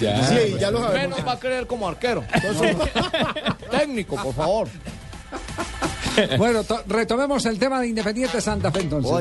Ya. 0.00 0.26
Sí, 0.26 0.56
ya 0.58 0.70
lo 0.70 0.80
sabemos. 0.80 1.10
Menos 1.16 1.26
va 1.28 1.32
a 1.32 1.38
creer 1.38 1.66
como 1.66 1.86
arquero. 1.88 2.24
Entonces, 2.32 2.76
técnico, 3.70 4.16
por 4.16 4.34
favor. 4.34 4.68
Bueno, 6.36 6.64
to- 6.64 6.82
retomemos 6.88 7.46
el 7.46 7.58
tema 7.60 7.80
de 7.80 7.88
Independiente 7.88 8.40
Santa 8.40 8.72
Fe 8.72 8.80
entonces. 8.80 9.12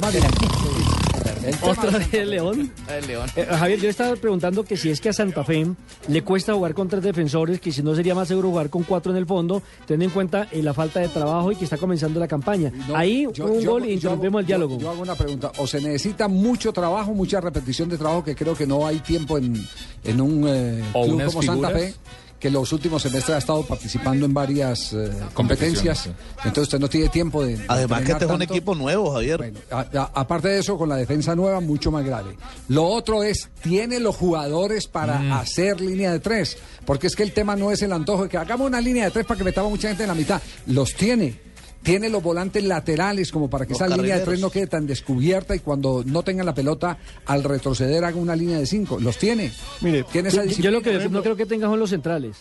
¿Otra 1.62 1.92
vez 1.98 2.14
el 2.14 2.30
León? 2.32 2.72
El 2.90 3.08
León. 3.08 3.30
Eh, 3.36 3.46
Javier, 3.50 3.80
yo 3.80 3.90
estaba 3.90 4.16
preguntando 4.16 4.64
que 4.64 4.78
si 4.78 4.90
es 4.90 5.00
que 5.02 5.10
a 5.10 5.14
Santa 5.14 5.44
Fe 5.44 5.68
le 6.08 6.22
cuesta 6.24 6.54
jugar 6.54 6.74
con 6.74 6.88
tres 6.88 7.04
defensores, 7.04 7.60
que 7.60 7.72
si 7.72 7.82
no 7.84 7.96
sería 7.96 8.16
más 8.16 8.28
seguro 8.28 8.50
jugar 8.50 8.70
con 8.70 8.84
cuatro 8.84 9.12
en 9.12 9.18
el 9.18 9.26
fondo, 9.26 9.62
teniendo 9.86 10.06
en 10.06 10.12
cuenta 10.12 10.48
eh, 10.52 10.62
la 10.64 10.74
falta 10.74 11.00
de 11.00 11.08
trabajo 11.10 11.52
y 11.52 11.56
que 11.56 11.64
está 11.66 11.78
comenzando 11.78 12.20
la 12.20 12.28
campaña. 12.28 12.72
No, 12.88 12.96
Ahí 12.96 13.28
yo- 13.34 13.46
un 13.46 13.60
yo- 13.62 13.72
gol 13.72 13.84
yo 13.84 13.90
y 13.90 13.94
interrumpimos 13.94 14.42
el 14.42 14.48
diálogo. 14.48 14.78
Yo, 14.78 14.90
hago 14.90 15.02
una 15.02 15.16
pregunta. 15.16 15.52
O 15.58 15.68
se 15.68 15.80
necesita 15.82 16.28
mucho 16.28 16.72
trabajo, 16.74 17.12
mucha 17.14 17.40
repetición 17.42 17.90
de 17.90 17.98
trabajo, 17.98 18.24
que 18.24 18.36
creo 18.36 18.56
que 18.56 18.66
no 18.68 18.86
hay 18.86 19.00
tiempo 19.00 19.38
en, 19.38 19.56
en 20.04 20.22
un 20.22 20.46
eh, 20.48 20.84
club 20.94 21.24
como 21.26 21.42
Santa. 21.42 21.70
Fe, 21.72 21.94
que 22.40 22.52
los 22.52 22.72
últimos 22.72 23.02
semestres 23.02 23.36
ha 23.36 23.40
estado 23.40 23.64
participando 23.64 24.26
en 24.26 24.34
varias 24.34 24.94
eh, 24.94 25.12
competencias. 25.34 26.08
Entonces 26.38 26.64
usted 26.64 26.80
no 26.80 26.88
tiene 26.88 27.10
tiempo 27.10 27.44
de. 27.44 27.58
de 27.58 27.66
Además 27.68 28.04
que 28.04 28.12
este 28.12 28.26
es 28.26 28.32
un 28.32 28.42
equipo 28.42 28.76
nuevo, 28.76 29.12
Javier. 29.14 29.38
Bueno, 29.38 29.60
a- 29.72 29.80
a- 29.80 30.12
aparte 30.14 30.50
de 30.50 30.60
eso, 30.60 30.78
con 30.78 30.88
la 30.90 30.96
defensa 30.98 31.36
nueva, 31.36 31.60
mucho 31.62 31.92
más 31.92 32.06
grave. 32.06 32.36
Lo 32.68 32.86
otro 32.86 33.24
es, 33.24 33.50
tiene 33.64 34.00
los 34.00 34.16
jugadores 34.16 34.88
para 34.88 35.20
Mm. 35.20 35.32
hacer 35.34 35.82
línea 35.82 36.12
de 36.12 36.20
tres. 36.20 36.58
Porque 36.86 37.08
es 37.08 37.16
que 37.16 37.24
el 37.24 37.32
tema 37.34 37.56
no 37.56 37.72
es 37.72 37.82
el 37.82 37.92
antojo 37.92 38.24
de 38.24 38.30
que 38.30 38.38
hagamos 38.38 38.68
una 38.68 38.80
línea 38.82 39.06
de 39.06 39.12
tres 39.12 39.26
para 39.26 39.38
que 39.40 39.44
metamos 39.44 39.72
mucha 39.72 39.88
gente 39.88 40.04
en 40.04 40.10
la 40.10 40.16
mitad. 40.16 40.42
Los 40.68 40.94
tiene. 40.94 41.47
Tiene 41.88 42.10
los 42.10 42.22
volantes 42.22 42.64
laterales 42.64 43.32
como 43.32 43.50
para 43.50 43.66
que 43.66 43.72
Los 43.74 43.82
esa 43.82 43.96
línea 43.96 44.20
de 44.20 44.26
tres 44.26 44.40
no 44.42 44.50
quede 44.50 44.68
tan 44.68 44.86
descubierta 44.86 45.56
y 45.56 45.60
cuando 45.60 46.04
no 46.06 46.22
tengan 46.22 46.46
la 46.46 46.54
pelota 46.54 46.98
al 47.26 47.44
retroceder 47.44 48.04
haga 48.04 48.18
una 48.18 48.36
línea 48.36 48.60
de 48.60 48.66
cinco. 48.66 49.00
Los 49.00 49.18
tiene. 49.18 49.52
Mire, 49.82 50.04
tiene 50.12 50.28
esa 50.30 50.38
Yo, 50.38 50.44
yo 50.44 50.48
disciplina. 50.50 50.72
lo 50.72 50.82
que 50.82 51.10
no 51.10 51.24
creo 51.24 51.36
que 51.38 51.46
tenga 51.46 51.68
son 51.68 51.80
los 51.80 51.90
centrales. 51.90 52.38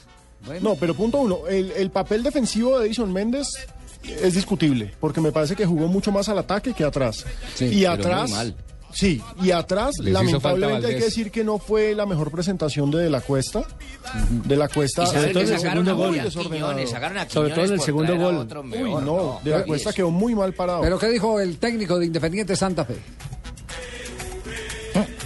No, 0.61 0.75
pero 0.75 0.95
punto 0.95 1.19
uno, 1.21 1.47
el, 1.49 1.71
el 1.73 1.91
papel 1.91 2.23
defensivo 2.23 2.79
de 2.79 2.87
Edison 2.87 3.13
Méndez 3.13 3.47
es 4.05 4.35
discutible, 4.35 4.93
porque 5.01 5.21
me 5.21 5.33
parece 5.33 5.57
que 5.57 5.65
jugó 5.65 5.89
mucho 5.89 6.13
más 6.13 6.29
al 6.29 6.39
ataque 6.39 6.73
que 6.73 6.85
atrás. 6.85 7.25
y 7.61 7.81
pero 7.81 7.93
atrás, 7.93 8.29
muy 8.31 8.39
mal. 8.39 8.55
Sí, 8.97 9.23
y 9.43 9.51
atrás, 9.51 9.95
Les 10.01 10.13
lamentablemente 10.13 10.87
hay 10.89 10.95
que 10.97 11.05
decir 11.05 11.31
que 11.31 11.45
no 11.45 11.59
fue 11.59 11.95
la 11.95 12.07
mejor 12.07 12.31
presentación 12.31 12.91
de 12.91 12.99
De 12.99 13.11
La 13.11 13.21
Cuesta. 13.21 13.63
De 14.29 14.57
La 14.57 14.69
Cuesta. 14.69 15.05
Y 15.05 15.07
saben 15.07 15.33
todo 15.33 15.43
en 15.43 15.53
el 15.53 15.61
segundo 15.61 15.97
gol. 15.97 16.15
Quiñones, 16.15 16.91
Sobre 17.29 17.55
todo 17.55 17.65
en 17.65 17.73
el 17.73 17.81
segundo 17.81 18.17
gol. 18.17 18.49
Uy, 18.65 19.05
no, 19.05 19.41
De 19.45 19.51
La 19.51 19.65
Cuesta 19.65 19.93
quedó 19.93 20.11
muy 20.11 20.35
mal 20.35 20.53
parado. 20.53 20.81
Pero 20.83 20.99
¿qué 20.99 21.09
dijo 21.09 21.41
el 21.41 21.59
técnico 21.59 21.99
de 21.99 22.07
Independiente 22.07 22.57
Santa 22.57 22.85
Fe? 22.85 22.97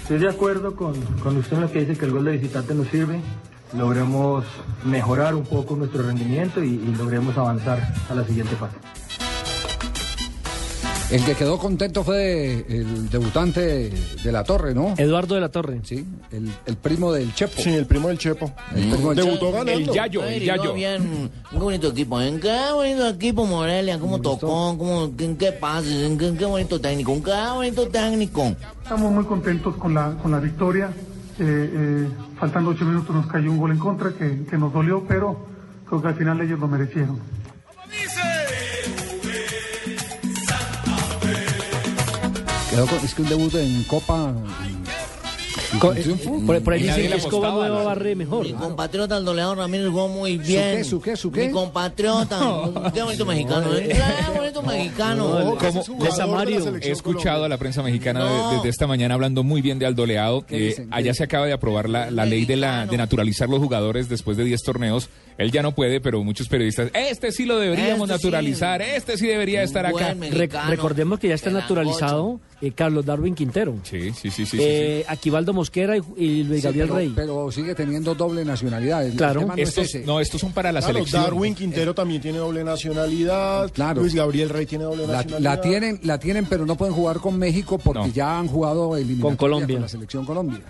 Estoy 0.03 0.19
de 0.19 0.29
acuerdo 0.29 0.75
con, 0.75 1.01
con 1.23 1.37
usted 1.37 1.55
en 1.57 1.63
lo 1.63 1.71
que 1.71 1.81
dice 1.81 1.97
que 1.97 2.05
el 2.05 2.11
gol 2.11 2.25
de 2.25 2.33
visitante 2.33 2.75
nos 2.75 2.89
sirve. 2.89 3.21
Logremos 3.73 4.45
mejorar 4.85 5.37
un 5.37 5.45
poco 5.45 5.77
nuestro 5.77 6.03
rendimiento 6.03 6.65
y, 6.65 6.71
y 6.71 6.95
logremos 6.99 7.39
avanzar 7.39 7.95
a 8.09 8.15
la 8.17 8.25
siguiente 8.27 8.57
fase. 8.57 8.75
El 11.11 11.25
que 11.25 11.35
quedó 11.35 11.59
contento 11.59 12.05
fue 12.05 12.65
el 12.69 13.11
debutante 13.11 13.91
de 14.23 14.33
la 14.33 14.45
Torre, 14.45 14.75
¿no? 14.75 14.95
Eduardo 14.97 15.35
de 15.35 15.41
la 15.41 15.49
Torre. 15.49 15.81
Sí, 15.83 16.07
el, 16.31 16.49
el 16.67 16.77
primo 16.77 17.13
del 17.13 17.35
Chepo. 17.35 17.61
Sí, 17.61 17.71
el 17.75 17.85
primo 17.87 18.07
del 18.09 18.19
Chepo. 18.19 18.53
El 18.77 18.91
primo 18.91 19.13
del 19.13 19.25
Debutó 19.25 19.47
Chepo. 19.47 19.53
ganando. 19.65 19.73
El 19.73 19.91
Yayo, 19.91 20.23
Ay, 20.23 20.37
el 20.37 20.45
Yayo. 20.45 20.73
bien, 20.73 21.31
qué 21.51 21.57
bonito 21.59 21.89
equipo, 21.89 22.21
¿eh? 22.21 22.39
Qué 22.41 22.57
bonito 22.73 23.09
equipo, 23.09 23.45
Morelia, 23.45 23.99
cómo 23.99 24.21
tocó, 24.21 24.79
cómo, 24.79 25.17
qué, 25.17 25.37
qué 25.37 25.51
pases, 25.51 26.17
qué, 26.17 26.33
qué 26.39 26.45
bonito 26.45 26.81
técnico, 26.81 27.21
qué 27.25 27.33
bonito 27.55 27.89
técnico. 27.89 28.55
Estamos 28.83 29.11
muy 29.13 29.25
contentos 29.25 29.75
con 29.77 29.93
la, 29.95 30.13
con 30.23 30.31
la 30.31 30.39
victoria. 30.39 30.91
Eh, 31.41 31.43
eh, 31.43 32.09
faltando 32.39 32.71
ocho 32.71 32.85
minutos 32.85 33.17
nos 33.17 33.27
cayó 33.27 33.51
un 33.51 33.59
gol 33.59 33.73
en 33.73 33.79
contra 33.79 34.11
que, 34.13 34.45
que 34.49 34.57
nos 34.57 34.73
dolió, 34.73 35.05
pero 35.09 35.45
creo 35.89 36.01
que 36.03 36.09
al 36.09 36.15
final 36.15 36.41
ellos 36.41 36.61
lo 36.61 36.69
merecieron. 36.69 37.19
Quedó 42.87 42.97
con- 42.97 43.05
es 43.05 43.15
que 43.15 43.23
un 43.23 43.29
debut 43.29 43.55
en 43.57 43.85
Copa. 43.85 44.33
Co- 45.79 45.93
triunfo. 45.93 46.41
Por, 46.47 46.63
por 46.63 46.73
ahí 46.75 46.83
que 46.83 47.15
Escoba 47.15 47.69
¿no? 47.69 48.17
mejor. 48.17 48.45
Mi 48.47 48.53
compatriota 48.55 49.17
el 49.19 49.25
doleador 49.25 49.59
Ramírez 49.59 49.89
jugó 49.89 50.09
muy 50.09 50.37
bien. 50.39 50.79
qué, 50.79 50.85
su 50.85 51.01
qué, 51.01 51.17
su 51.17 51.31
qué? 51.31 51.47
Mi 51.47 51.53
compatriota, 51.53 52.39
qué 52.93 53.03
bonito 53.03 53.25
mexicano, 53.25 53.75
¿eh? 53.77 53.89
Qué 54.33 54.39
bonito 54.39 54.63
mexicano. 54.63 55.29
No, 55.29 55.53
He 55.61 56.91
escuchado 56.91 57.03
Colombia. 57.03 57.45
a 57.45 57.49
la 57.49 57.57
prensa 57.59 57.83
mexicana 57.83 58.25
de- 58.25 58.31
No. 58.31 58.51
desde 58.57 58.69
esta 58.71 58.87
mañana 58.87 59.15
hablando 59.15 59.45
muy 59.45 59.61
bien 59.63 59.79
de 59.79 59.87
Aldo 59.87 60.07
Leao. 60.07 60.45
¿Qué 60.47 60.71
Eh? 60.71 60.75
¿Qué 60.77 60.87
allá 60.91 61.15
se 61.15 61.25
acaba 61.25 61.47
de 61.47 61.53
aprobar 61.53 61.89
la, 61.89 62.11
la 62.11 62.25
ley 62.27 62.47
de, 62.47 62.57
la, 62.57 62.87
de 62.87 62.97
naturalizar 62.97 63.49
los 63.49 63.61
jugadores 63.61 64.09
después 64.09 64.37
de 64.37 64.45
10 64.45 64.63
torneos. 64.63 65.09
Él 65.39 65.53
ya 65.53 65.63
no 65.63 65.73
puede, 65.75 66.01
pero 66.01 66.23
muchos 66.25 66.49
periodistas, 66.49 66.91
este 66.95 67.33
sí 67.33 67.45
lo 67.47 67.59
deberíamos 67.59 68.11
Este 68.11 68.19
sí. 68.21 68.27
naturalizar, 68.27 68.83
este 68.83 69.17
sí 69.17 69.27
debería 69.27 69.63
estar 69.63 69.87
acá. 69.87 70.15
Re- 70.15 70.49
recordemos 70.69 71.19
que 71.19 71.29
ya 71.29 71.35
está 71.35 71.51
naturalizado 71.51 72.41
eh, 72.61 72.73
Carlos 72.73 73.05
Darwin 73.07 73.35
Quintero. 73.35 73.77
Sí, 73.83 74.11
sí, 74.13 74.31
sí, 74.31 74.45
sí. 74.45 74.47
sí, 74.47 74.59
Eh, 74.61 75.05
Aquivaldo 75.09 75.53
Mosquera 75.53 75.97
y, 75.97 76.01
y 76.17 76.45
Luis 76.45 76.61
Sí, 76.61 76.67
Gabriel 76.67 76.87
pero, 76.89 76.97
Rey. 76.99 77.13
pero 77.15 77.53
sigue 77.53 77.75
teniendo 77.75 78.15
doble 78.15 78.45
nacionalidad. 78.45 79.07
El- 79.07 79.15
Claro. 79.17 79.47
no 79.47 79.55
es 79.55 79.69
Estos, 79.71 79.85
ese. 79.87 80.05
no, 80.05 80.21
estos 80.21 80.41
son 80.41 80.53
para 80.53 80.71
la 80.73 80.81
Claro, 80.81 80.95
selección. 80.95 81.23
Darwin 81.23 81.55
Quintero 81.55 81.95
también 81.95 82.21
tiene 82.21 82.39
doble 82.39 82.63
nacionalidad. 82.65 83.71
Claro. 83.73 84.01
Luis 84.03 84.15
Gabriel 84.15 84.49
Rey 84.51 84.67
tiene 84.67 84.85
doble 84.85 85.07
La, 85.07 85.13
nacionalidad. 85.15 85.55
la 85.57 85.61
tienen, 85.61 86.01
la 86.03 86.19
tienen, 86.19 86.47
pero 86.47 86.67
no 86.67 86.77
pueden 86.77 86.95
jugar 86.95 87.19
con 87.19 87.39
México 87.39 87.79
porque 87.79 88.09
No. 88.09 88.13
ya 88.15 88.39
han 88.39 88.47
jugado 88.49 88.91
Con 89.21 89.37
Colombia. 89.37 89.77
con 89.77 89.83
la 89.83 89.89
selección 89.89 90.25
Colombia. 90.25 90.61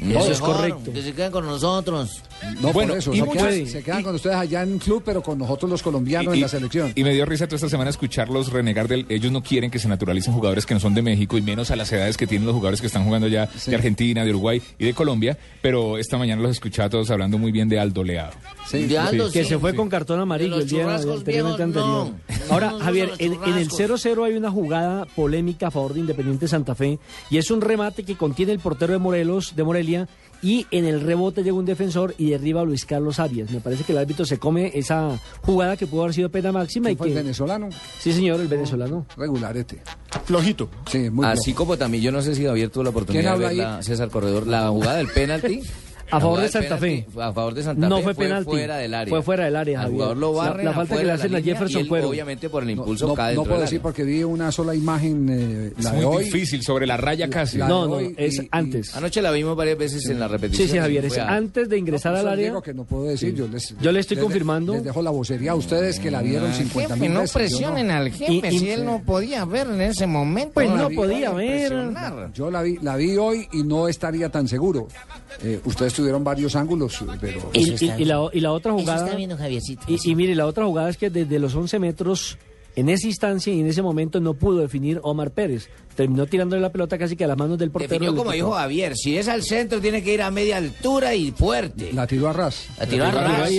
Eso 0.00 0.32
es 0.32 0.40
correcto. 0.40 0.92
Que 0.92 1.02
se 1.02 1.12
queden 1.12 1.32
con 1.32 1.44
nosotros. 1.46 2.22
No, 2.60 2.72
Bueno, 2.72 2.90
por 2.92 2.98
eso. 2.98 3.12
y 3.14 3.18
se, 3.18 3.24
muchos- 3.24 3.42
quedan, 3.42 3.66
se 3.66 3.82
quedan 3.82 4.02
con 4.02 4.14
ustedes 4.14 4.36
allá 4.36 4.62
en 4.62 4.78
club, 4.78 5.02
pero 5.04 5.22
con 5.22 5.38
nosotros 5.38 5.70
los 5.70 5.82
colombianos 5.82 6.34
en 6.34 6.40
la 6.40 6.48
selección. 6.48 6.92
y 6.94 7.02
me 7.02 7.12
dio 7.14 7.24
risa 7.24 7.46
toda 7.46 7.56
esta 7.56 7.68
semana 7.68 7.90
escucharlos 7.90 8.52
renegar 8.52 8.88
del. 8.88 9.06
Ellos 9.08 9.32
no 9.32 9.42
quieren 9.42 9.70
que 9.70 9.78
se 9.78 9.88
naturalicen 9.88 10.32
jugadores 10.34 10.66
que 10.66 10.74
no 10.74 10.80
son 10.80 10.94
de 10.94 11.02
México 11.02 11.25
y 11.32 11.42
menos 11.42 11.70
a 11.70 11.76
las 11.76 11.90
edades 11.92 12.16
que 12.16 12.26
tienen 12.26 12.46
los 12.46 12.54
jugadores 12.54 12.80
que 12.80 12.86
están 12.86 13.04
jugando 13.04 13.28
ya 13.28 13.48
de 13.66 13.74
Argentina, 13.74 14.24
de 14.24 14.30
Uruguay 14.30 14.62
y 14.78 14.84
de 14.84 14.94
Colombia, 14.94 15.36
pero 15.62 15.98
esta 15.98 16.18
mañana 16.18 16.42
los 16.42 16.52
escuchaba 16.52 16.88
todos 16.88 17.10
hablando 17.10 17.38
muy 17.38 17.52
bien 17.52 17.68
de 17.68 17.78
Aldo 17.78 18.04
Leao. 18.04 18.30
Sí, 18.68 18.84
de 18.86 18.98
Aldo. 18.98 19.30
Que 19.30 19.44
se 19.44 19.58
fue 19.58 19.74
con 19.74 19.88
cartón 19.88 20.20
amarillo 20.20 20.58
el 20.58 20.68
día 20.68 20.94
anteriormente 20.94 21.62
anterior. 21.62 22.12
Ahora, 22.50 22.74
Javier, 22.80 23.12
en 23.18 23.32
el 23.32 23.68
0-0 23.68 24.26
hay 24.26 24.34
una 24.34 24.50
jugada 24.50 25.06
polémica 25.06 25.68
a 25.68 25.70
favor 25.70 25.94
de 25.94 26.00
Independiente 26.00 26.48
Santa 26.48 26.74
Fe 26.74 26.98
y 27.30 27.38
es 27.38 27.50
un 27.50 27.60
remate 27.60 28.04
que 28.04 28.16
contiene 28.16 28.52
el 28.52 28.60
portero 28.60 28.92
de 28.92 28.98
Morelos, 28.98 29.56
de 29.56 29.64
Morelia, 29.64 30.08
y 30.42 30.66
en 30.70 30.84
el 30.84 31.00
rebote 31.00 31.42
llega 31.42 31.56
un 31.56 31.64
defensor 31.64 32.14
y 32.18 32.30
derriba 32.30 32.60
a 32.60 32.64
Luis 32.64 32.84
Carlos 32.84 33.18
Arias. 33.18 33.50
Me 33.50 33.60
parece 33.60 33.84
que 33.84 33.92
el 33.92 33.98
árbitro 33.98 34.24
se 34.24 34.38
come 34.38 34.72
esa 34.74 35.18
jugada 35.42 35.76
que 35.76 35.86
pudo 35.86 36.02
haber 36.02 36.14
sido 36.14 36.28
pena 36.28 36.52
máxima. 36.52 36.90
Y 36.90 36.96
que... 36.96 37.08
el 37.08 37.14
venezolano? 37.14 37.68
Sí, 37.98 38.12
señor, 38.12 38.40
el 38.40 38.48
venezolano. 38.48 39.06
Regularete. 39.16 39.82
Flojito. 40.24 40.68
Sí, 40.90 41.10
muy 41.10 41.26
Así 41.26 41.52
como 41.52 41.76
también, 41.76 42.02
yo 42.02 42.12
no 42.12 42.22
sé 42.22 42.34
si 42.34 42.44
Javier 42.44 42.70
tuvo 42.70 42.84
la 42.84 42.90
oportunidad 42.90 43.38
de 43.38 43.44
verla, 43.46 43.76
ahí? 43.76 43.82
César 43.82 44.10
Corredor, 44.10 44.46
la 44.46 44.68
jugada 44.68 44.96
del 44.96 45.08
penalti. 45.08 45.62
A 46.10 46.20
favor 46.20 46.40
de 46.40 46.48
Santa 46.48 46.78
Fe. 46.78 47.06
A 47.18 47.32
favor 47.32 47.54
de 47.54 47.62
Santa 47.62 47.82
Fe. 47.82 47.88
No 47.88 48.00
fue, 48.00 48.14
fue. 48.14 48.44
Fuera 48.44 48.76
del 48.76 48.94
área. 48.94 49.10
Fue 49.10 49.22
fuera 49.22 49.44
del 49.44 49.56
área. 49.56 49.88
La, 49.88 50.72
falta 50.72 50.96
que 50.96 51.04
le 51.04 51.12
hacen 51.12 51.34
a 51.34 51.40
Jefferson 51.40 51.82
él, 51.82 51.88
Cuero. 51.88 52.08
Obviamente 52.08 52.48
por 52.48 52.62
el 52.62 52.70
impulso 52.70 53.08
no, 53.08 53.14
cae 53.14 53.34
No 53.34 53.44
puedo 53.44 53.60
decir 53.60 53.80
porque 53.80 54.04
vi 54.04 54.22
una 54.22 54.52
sola 54.52 54.74
imagen. 54.74 55.26
Eh, 55.28 55.72
la 55.82 55.92
muy 55.92 56.04
hoy, 56.04 56.24
difícil, 56.24 56.62
sobre 56.62 56.86
la 56.86 56.96
raya 56.96 57.28
casi. 57.28 57.58
No, 57.58 57.86
no, 57.86 58.00
es 58.00 58.42
antes. 58.50 58.94
Anoche 58.94 59.20
la 59.22 59.30
vimos 59.30 59.56
varias 59.56 59.78
veces 59.78 60.06
en 60.08 60.20
la 60.20 60.28
repetición. 60.28 60.68
Sí, 60.68 60.72
sí, 60.74 60.78
Javier. 60.78 61.04
Es 61.04 61.18
antes 61.18 61.68
de 61.68 61.78
ingresar 61.78 62.14
al 62.14 62.22
pues, 62.22 62.32
área. 62.32 62.60
que 62.62 62.74
no 62.74 62.84
puedo 62.84 63.04
decir. 63.04 63.34
Yo, 63.34 63.48
les, 63.48 63.74
yo 63.80 63.92
le 63.92 64.00
estoy 64.00 64.16
confirmando. 64.16 64.74
Les 64.74 64.84
dejo 64.84 65.02
la 65.02 65.10
vocería 65.10 65.52
a 65.52 65.54
ustedes 65.54 65.98
que 65.98 66.10
la 66.10 66.22
vieron 66.22 66.52
50 66.52 66.96
mil 66.96 67.12
No 67.12 67.24
presionen 67.32 67.90
al 67.90 68.10
jefe 68.10 68.50
si 68.50 68.70
él 68.70 68.84
no 68.84 69.02
podía 69.02 69.44
ver 69.44 69.68
en 69.68 69.80
ese 69.80 70.06
momento. 70.06 70.52
Pues 70.54 70.70
no 70.70 70.88
podía 70.90 71.32
ver. 71.32 71.72
Yo 72.34 72.50
la 72.50 72.96
vi 72.96 73.16
hoy 73.16 73.48
y 73.52 73.62
no 73.62 73.88
estaría 73.88 74.28
tan 74.28 74.46
seguro. 74.46 74.88
Ustedes 75.64 75.95
tuvieron 75.96 76.22
varios 76.22 76.54
ángulos, 76.54 77.04
pero... 77.20 77.50
Y, 77.52 77.70
y, 77.70 77.92
y, 77.98 78.04
la, 78.04 78.28
y 78.32 78.40
la, 78.40 78.52
otra 78.52 78.72
jugada... 78.72 78.96
Eso 78.96 79.04
está 79.06 79.16
viendo 79.16 79.36
Javiercito. 79.36 79.82
Y, 79.88 80.14
mire, 80.14 80.34
la 80.34 80.46
otra 80.46 80.64
jugada 80.64 80.90
es 80.90 80.96
que 80.96 81.10
desde 81.10 81.38
los 81.38 81.54
11 81.54 81.78
metros 81.78 82.38
en 82.76 82.90
esa 82.90 83.06
instancia 83.06 83.52
y 83.52 83.60
en 83.60 83.66
ese 83.66 83.80
momento 83.80 84.20
no 84.20 84.34
pudo 84.34 84.60
definir 84.60 85.00
Omar 85.02 85.30
Pérez. 85.30 85.70
Terminó 85.94 86.26
tirándole 86.26 86.60
la 86.60 86.70
pelota 86.70 86.98
casi 86.98 87.16
que 87.16 87.24
a 87.24 87.26
las 87.26 87.38
manos 87.38 87.56
del 87.56 87.70
portero. 87.70 87.94
Definió 87.94 88.14
como 88.14 88.32
dijo 88.32 88.52
Javier, 88.52 88.94
si 88.94 89.16
es 89.16 89.28
al 89.28 89.42
centro 89.42 89.80
tiene 89.80 90.02
que 90.02 90.12
ir 90.12 90.20
a 90.20 90.30
media 90.30 90.58
altura 90.58 91.14
y 91.14 91.30
fuerte. 91.30 91.94
La 91.94 92.06
tiró 92.06 92.28
a 92.28 92.34
ras. 92.34 92.68
La 92.78 92.86
tiró 92.86 93.06
a 93.06 93.10
ras. 93.12 93.50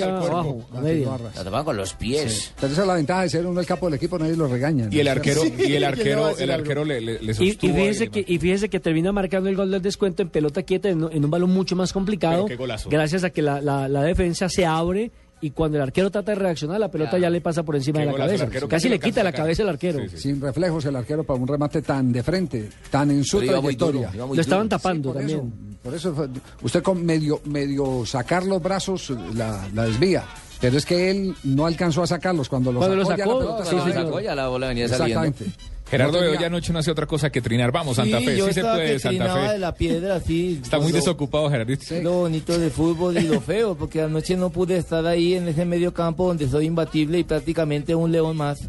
La 1.36 1.44
tapaba 1.44 1.66
con 1.66 1.78
los 1.78 1.96
pies. 1.96 2.32
Sí. 2.32 2.52
Pero 2.62 2.74
esa 2.74 2.82
es 2.84 2.88
la 2.88 2.94
ventaja 2.94 3.24
de 3.24 3.30
ser 3.30 3.48
uno 3.48 3.60
el 3.60 3.66
capo 3.66 3.88
del 3.88 3.96
equipo, 3.96 4.20
nadie 4.20 4.36
lo 4.36 4.48
regaña. 4.48 4.88
Y 4.92 5.00
el 5.00 5.08
arquero, 5.08 5.42
y 5.46 5.74
el 5.74 5.84
arquero, 5.84 6.38
el 6.38 6.52
arquero 6.52 6.86
le, 6.86 7.02
le, 7.02 7.20
le 7.20 7.34
y, 7.40 7.50
y, 7.50 7.54
fíjese 7.54 8.04
y 8.06 8.10
que, 8.10 8.40
fíjese 8.40 8.70
que 8.70 8.80
termina 8.80 9.12
marcando 9.12 9.50
el 9.50 9.56
gol 9.56 9.72
del 9.72 9.82
descuento 9.82 10.22
en 10.22 10.30
pelota 10.30 10.62
quieta 10.62 10.90
en, 10.90 11.04
un 11.04 11.32
balón 11.32 11.50
mucho 11.50 11.76
más 11.76 11.92
complicado. 11.92 12.46
Gracias 12.88 13.24
a 13.24 13.32
que 13.32 13.42
la, 13.42 13.62
la 13.62 14.02
defensa 14.04 14.48
se 14.48 14.64
abre 14.64 15.12
y 15.40 15.52
cuando 15.52 15.78
el 15.78 15.84
arquero 15.84 16.10
trata 16.10 16.32
de 16.32 16.36
reaccionar, 16.36 16.80
la 16.80 16.90
pelota 16.90 17.18
ya 17.18 17.30
le 17.30 17.42
pasa 17.42 17.64
por 17.64 17.76
encima 17.76 18.00
de 18.00 18.08
la 18.08 18.14
cabeza. 18.14 18.48
Casi 18.68 18.90
le 18.90 19.00
quita 19.00 19.24
la 19.24 19.32
cabeza 19.32 19.64
al 19.64 19.70
arquero. 19.70 20.00
Sin 20.16 20.42
reflejos 20.42 20.86
el 20.86 20.96
arquero 20.96 21.24
para 21.24 21.40
un 21.40 21.48
remate 21.48 21.82
tan 21.82 22.12
de 22.12 22.24
frente, 22.24 22.70
tan 22.90 23.12
en 23.12 23.24
su 23.24 23.40
Pero 23.40 23.60
trayectoria. 23.60 24.12
Lo 24.14 24.34
estaban 24.34 24.68
tapando 24.68 25.14
por 25.14 25.18
también. 25.18 25.40
Eso, 25.40 25.82
por 25.84 25.94
eso 25.94 26.16
fue, 26.16 26.28
usted 26.64 26.82
con 26.82 27.06
medio, 27.06 27.42
medio 27.46 28.06
sacar 28.06 28.46
los 28.46 28.62
brazos 28.62 29.12
la, 29.36 29.68
desvía. 29.86 30.24
Pero 30.60 30.76
es 30.76 30.86
que 30.86 31.12
él 31.12 31.36
no 31.44 31.68
alcanzó 31.68 32.02
a 32.02 32.08
sacarlos 32.08 32.50
cuando 32.50 32.72
los 32.72 32.84
cuando 32.84 33.06
sacó. 33.06 33.16
Sacó, 33.16 33.20
ya 33.20 33.26
la 33.26 33.64
pelota 33.64 33.94
no, 33.94 34.06
sacó, 34.06 34.20
ya 34.20 34.36
la 34.36 34.48
bola 34.48 34.68
venía. 34.70 34.86
Exactamente. 34.86 35.46
Gerardo 35.90 36.20
Bedoya 36.20 36.50
no 36.50 36.58
anoche 36.58 36.74
no 36.74 36.80
hace 36.80 36.92
otra 36.92 37.06
cosa 37.06 37.30
que 37.30 37.42
trinar. 37.42 37.72
Vamos, 37.72 37.96
sí, 37.96 38.02
Santa 38.02 38.20
Fe, 38.20 38.42
sí 38.42 38.54
se 38.54 38.62
puede, 38.62 38.94
que 38.94 39.00
Santa 39.00 39.34
Fe. 39.34 39.54
de 39.54 39.60
la 39.60 39.74
piedra, 39.74 40.20
sí. 40.20 40.60
Está 40.62 40.80
muy 40.80 40.92
desocupado, 40.92 41.50
Gerardito. 41.50 41.84
Sí. 41.86 42.02
Lo 42.02 42.14
bonito 42.14 42.58
del 42.58 42.72
fútbol 42.72 43.18
y 43.18 43.28
lo 43.28 43.40
feo, 43.42 43.76
porque 43.76 44.02
anoche 44.02 44.36
no 44.36 44.50
pude 44.50 44.78
estar 44.78 45.06
ahí 45.06 45.36
en 45.36 45.48
ese 45.48 45.66
medio 45.66 45.94
campo 45.94 46.28
donde 46.28 46.48
soy 46.50 46.66
imbatible 46.66 47.20
y 47.20 47.24
prácticamente 47.24 47.96
un 47.96 48.12
león 48.12 48.36
más. 48.38 48.60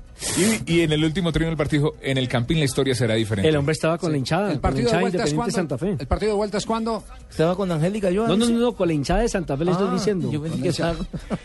Y, 0.66 0.80
en 0.80 0.92
el 0.92 1.04
último 1.04 1.32
trino 1.32 1.48
del 1.48 1.56
partido, 1.56 1.94
en 2.02 2.18
el 2.18 2.28
Campín 2.28 2.58
la 2.58 2.64
historia 2.64 2.94
será 2.94 3.14
diferente. 3.14 3.48
El 3.48 3.56
hombre 3.56 3.72
estaba 3.72 3.98
con 3.98 4.10
la 4.10 4.18
hinchada. 4.18 4.52
¿El 4.52 4.60
partido 4.60 4.90
de 4.90 5.00
vueltas 5.00 5.32
cuándo? 5.32 5.78
¿El 5.98 6.06
partido 6.06 6.32
de 6.32 6.36
vueltas 6.36 6.66
cuándo? 6.66 7.04
Estaba 7.30 7.56
con 7.56 7.70
Angélica 7.70 8.10
yo. 8.10 8.26
No, 8.26 8.36
no, 8.36 8.48
no, 8.48 8.72
con 8.72 8.88
la 8.88 8.94
hinchada 8.94 9.20
de 9.20 9.28
Santa 9.28 9.56
Fe 9.56 9.64
le 9.64 9.72
estoy 9.72 9.88
ah, 9.90 9.94
diciendo. 9.94 10.30
Yo 10.30 10.42
pensé 10.42 10.60
que 10.60 10.68
estaba... 10.68 10.92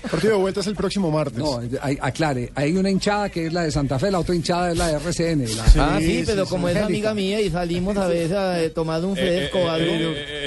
El 0.03 0.09
partido 0.09 0.35
de 0.35 0.39
vuelta 0.39 0.59
es 0.61 0.67
el 0.67 0.75
próximo 0.75 1.11
martes. 1.11 1.37
No, 1.37 1.59
aclare, 2.01 2.51
hay 2.55 2.75
una 2.75 2.89
hinchada 2.89 3.29
que 3.29 3.47
es 3.47 3.53
la 3.53 3.63
de 3.63 3.71
Santa 3.71 3.99
Fe, 3.99 4.11
la 4.11 4.19
otra 4.19 4.35
hinchada 4.35 4.71
es 4.71 4.77
la 4.77 4.87
de 4.87 4.93
RCN. 4.95 5.55
La 5.55 5.62
Ajá, 5.65 5.95
ah, 5.95 5.99
sí, 5.99 6.23
pero 6.25 6.45
como 6.45 6.69
es 6.69 6.77
amiga 6.77 7.13
mía 7.13 7.41
y 7.41 7.49
salimos 7.49 7.97
a 7.97 8.07
veces 8.07 8.31
a 8.33 8.61
eh, 8.61 8.69
tomar 8.69 9.03
un 9.03 9.17
eh, 9.17 9.21
eh, 9.21 9.49
fresco 9.49 9.59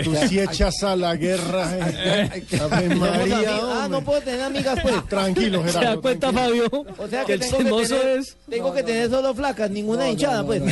tú 0.04 0.14
sí 0.28 0.40
echas 0.40 0.82
a 0.82 0.96
la 0.96 1.16
guerra. 1.16 1.70
Ave 2.60 2.94
María, 2.94 3.58
ah, 3.62 3.88
no 3.90 4.02
puedo 4.02 4.20
tener 4.20 4.42
amigas, 4.42 4.78
pues. 4.82 5.08
Tranquilo, 5.08 5.62
Gerardo. 5.64 5.80
¿Se 5.80 5.84
da 5.86 5.96
cuenta. 5.96 6.32
Fabio? 6.32 6.68
O 6.98 7.08
sea 7.08 7.24
que 7.24 7.34
El 7.34 7.40
tengo 7.40 7.78
que 7.78 8.14
es. 8.14 8.36
tengo 8.48 8.74
que 8.74 8.82
tener 8.82 9.10
solo 9.10 9.34
flacas, 9.34 9.70
ninguna 9.70 10.08
hinchada, 10.08 10.44
pues. 10.44 10.62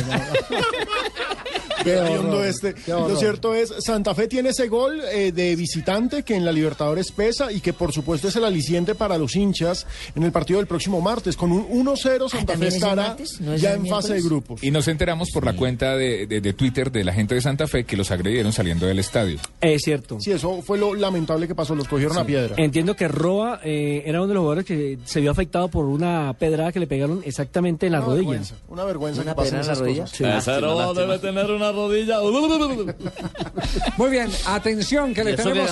Horror, 1.81 2.45
este. 2.45 2.75
Lo 2.87 3.15
cierto 3.17 3.53
es, 3.53 3.73
Santa 3.79 4.15
Fe 4.15 4.27
tiene 4.27 4.49
ese 4.49 4.67
gol 4.67 5.01
eh, 5.11 5.31
de 5.31 5.55
visitante 5.55 6.23
que 6.23 6.35
en 6.35 6.45
la 6.45 6.51
Libertadores 6.51 7.11
pesa 7.11 7.51
y 7.51 7.59
que 7.59 7.73
por 7.73 7.91
supuesto 7.91 8.27
es 8.27 8.35
el 8.35 8.45
aliciente 8.45 8.95
para 8.95 9.17
los 9.17 9.35
hinchas 9.35 9.85
en 10.15 10.23
el 10.23 10.31
partido 10.31 10.59
del 10.59 10.67
próximo 10.67 11.01
martes. 11.01 11.35
Con 11.35 11.51
un 11.51 11.67
1-0 11.67 12.29
Santa 12.29 12.57
Fe 12.57 12.67
estará 12.67 13.17
ya 13.57 13.73
en 13.73 13.87
fase 13.87 14.13
de 14.15 14.21
grupos. 14.21 14.63
Y 14.63 14.71
nos 14.71 14.87
enteramos 14.87 15.29
por 15.31 15.45
la 15.45 15.55
cuenta 15.55 15.95
de, 15.95 16.27
de, 16.27 16.53
Twitter 16.53 16.91
de 16.91 17.03
la 17.03 17.13
gente 17.13 17.35
de 17.35 17.41
Santa 17.41 17.67
Fe 17.67 17.83
que 17.83 17.97
los 17.97 18.11
agredieron 18.11 18.53
saliendo 18.53 18.85
del 18.85 18.99
estadio. 18.99 19.39
Es 19.61 19.83
cierto. 19.83 20.19
Sí, 20.19 20.31
eso 20.31 20.61
fue 20.61 20.77
lo 20.77 20.93
lamentable 20.93 21.47
que 21.47 21.55
pasó, 21.55 21.75
los 21.75 21.87
cogieron 21.87 22.15
sí. 22.15 22.21
a 22.21 22.25
piedra. 22.25 22.55
Entiendo 22.57 22.95
que 22.95 23.07
Roa 23.07 23.59
eh, 23.63 24.03
era 24.05 24.19
uno 24.19 24.27
de 24.27 24.33
los 24.35 24.41
jugadores 24.41 24.65
que 24.65 24.97
se 25.05 25.21
vio 25.21 25.31
afectado 25.31 25.67
por 25.67 25.85
una 25.85 26.33
pedrada 26.37 26.71
que 26.71 26.79
le 26.79 26.87
pegaron 26.87 27.21
exactamente 27.25 27.85
en 27.85 27.91
la 27.91 28.01
rodilla. 28.01 28.41
Una 28.67 28.83
vergüenza 28.85 29.21
una 29.21 29.31
que 29.31 29.35
pasa 29.35 29.59
en 29.59 29.67
la 29.67 30.93
debe 30.93 31.19
tener 31.19 31.51
una 31.51 31.64
una. 31.71 32.95
Muy 33.97 34.09
bien, 34.09 34.29
atención 34.47 35.13
que 35.13 35.23
le 35.23 35.33
tenemos. 35.35 35.71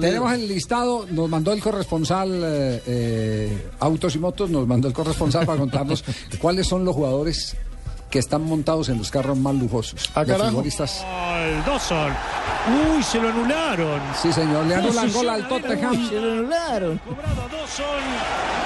Tenemos 0.00 0.32
el 0.32 0.48
listado, 0.48 1.06
nos 1.10 1.28
mandó 1.28 1.52
el 1.52 1.60
corresponsal 1.60 2.42
eh, 2.44 2.82
eh, 2.86 3.70
Autos 3.80 4.14
y 4.14 4.18
Motos, 4.18 4.50
nos 4.50 4.66
mandó 4.66 4.88
el 4.88 4.94
corresponsal 4.94 5.46
para 5.46 5.58
contarnos 5.58 6.04
cuáles 6.40 6.66
son 6.66 6.84
los 6.84 6.94
jugadores 6.94 7.56
que 8.10 8.18
están 8.18 8.42
montados 8.42 8.88
en 8.88 8.98
los 8.98 9.10
carros 9.10 9.36
más 9.36 9.54
lujosos. 9.54 10.10
Los 10.14 10.50
futbolistas. 10.50 11.04
Dawson. 11.66 12.12
Uy, 12.96 13.02
se 13.02 13.20
lo 13.20 13.28
anularon. 13.28 14.00
Sí, 14.20 14.32
señor, 14.32 14.66
le 14.66 14.74
anulan 14.76 15.12
gol 15.12 15.28
al 15.28 15.48
Tottenham. 15.48 16.08
Se 16.08 16.20
lo 16.20 16.32
anularon. 16.32 16.98
Cobrado 16.98 17.42
a 17.42 17.48
Dawson. 17.48 18.58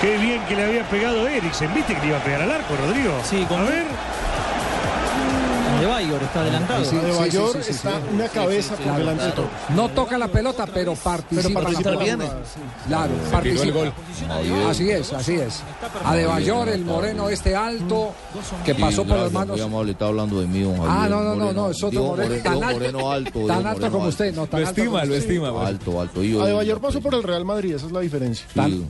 Qué 0.00 0.18
bien 0.18 0.44
que 0.46 0.54
le 0.54 0.64
había 0.64 0.88
pegado 0.90 1.26
Eriksen. 1.26 1.72
¿Viste 1.72 1.94
que 1.94 2.00
le 2.02 2.08
iba 2.08 2.18
a 2.18 2.24
pegar 2.24 2.42
al 2.42 2.50
arco, 2.50 2.74
Rodrigo? 2.76 3.18
Sí, 3.24 3.44
con, 3.48 3.60
a 3.60 3.64
ver. 3.64 3.86
Bayor, 5.94 6.22
está 6.24 6.40
adelantado. 6.40 6.84
Sí, 6.84 6.96
de 6.96 7.12
Bayor 7.12 7.56
está 7.56 8.00
una 8.12 8.28
cabeza 8.28 8.74
por 8.74 8.96
delante. 8.96 9.42
No 9.76 9.88
toca 9.90 10.18
la 10.18 10.26
pelota, 10.26 10.66
pero 10.66 10.94
participa. 10.94 11.60
Pero 11.60 11.72
interviene. 11.72 12.24
Claro, 12.88 13.12
participa. 13.30 13.92
Así 14.68 14.90
es, 14.90 15.12
así 15.12 15.34
es. 15.34 15.62
Adebayor, 16.04 16.68
el 16.68 16.84
moreno 16.84 17.28
este 17.28 17.54
alto, 17.54 18.12
que 18.64 18.74
pasó 18.74 19.04
por 19.04 19.18
las 19.18 19.32
manos. 19.32 19.60
está 19.88 20.06
hablando 20.06 20.40
de 20.40 20.46
mí, 20.48 20.64
Ah, 20.86 21.06
no, 21.08 21.22
no, 21.22 21.36
no, 21.36 21.52
no, 21.52 21.70
es 21.70 21.82
otro 21.82 22.02
moreno. 22.02 22.34
Tan 22.42 22.62
alto, 22.64 23.46
tan 23.46 23.66
alto 23.66 23.90
como 23.90 24.08
usted, 24.08 24.34
no 24.34 24.46
tan 24.46 24.64
alto. 24.64 24.82
Lo 24.82 24.82
estima, 24.82 25.04
lo 25.04 25.14
estima. 25.14 25.66
Alto, 25.66 26.00
alto. 26.00 26.20
Adebayor 26.20 26.80
pasó 26.80 27.00
por 27.00 27.14
el 27.14 27.22
Real 27.22 27.44
Madrid, 27.44 27.74
esa 27.74 27.86
es 27.86 27.92
la 27.92 28.00
diferencia. 28.00 28.46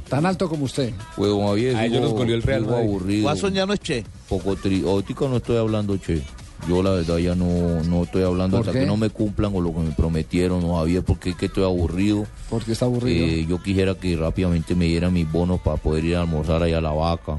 Tan 0.08 0.24
alto 0.24 0.48
como 0.48 0.64
usted. 0.64 0.92
Huevo, 1.16 1.50
A 1.50 1.54
ah, 1.54 1.84
ellos 1.84 2.00
los 2.00 2.12
goleó 2.12 2.34
el 2.34 2.42
Real 2.42 2.64
Madrid. 2.66 3.22
Guasón 3.22 3.52
ya 3.52 3.66
no 3.66 3.74
es 3.74 3.80
Che. 3.80 4.04
Poco 4.28 4.56
tri... 4.56 4.80
no 4.80 5.36
estoy 5.36 5.58
hablando 5.58 5.96
Che. 5.98 6.22
Yo 6.68 6.82
la 6.82 6.90
verdad 6.90 7.18
ya 7.18 7.34
no, 7.34 7.82
no 7.84 8.04
estoy 8.04 8.22
hablando 8.22 8.58
hasta 8.58 8.72
que 8.72 8.86
no 8.86 8.96
me 8.96 9.10
cumplan 9.10 9.52
con 9.52 9.64
lo 9.64 9.72
que 9.72 9.80
me 9.80 9.90
prometieron, 9.92 10.62
no 10.62 10.76
Javier, 10.76 11.02
porque 11.02 11.30
es 11.30 11.36
que 11.36 11.46
estoy 11.46 11.64
aburrido. 11.64 12.26
¿Por 12.48 12.64
qué 12.64 12.72
está 12.72 12.86
aburrido? 12.86 13.26
Eh, 13.26 13.46
yo 13.46 13.62
quisiera 13.62 13.94
que 13.94 14.16
rápidamente 14.16 14.74
me 14.74 14.86
dieran 14.86 15.12
mis 15.12 15.30
bonos 15.30 15.60
para 15.60 15.76
poder 15.76 16.04
ir 16.04 16.16
a 16.16 16.22
almorzar 16.22 16.62
allá 16.62 16.78
a 16.78 16.80
la 16.80 16.92
vaca, 16.92 17.38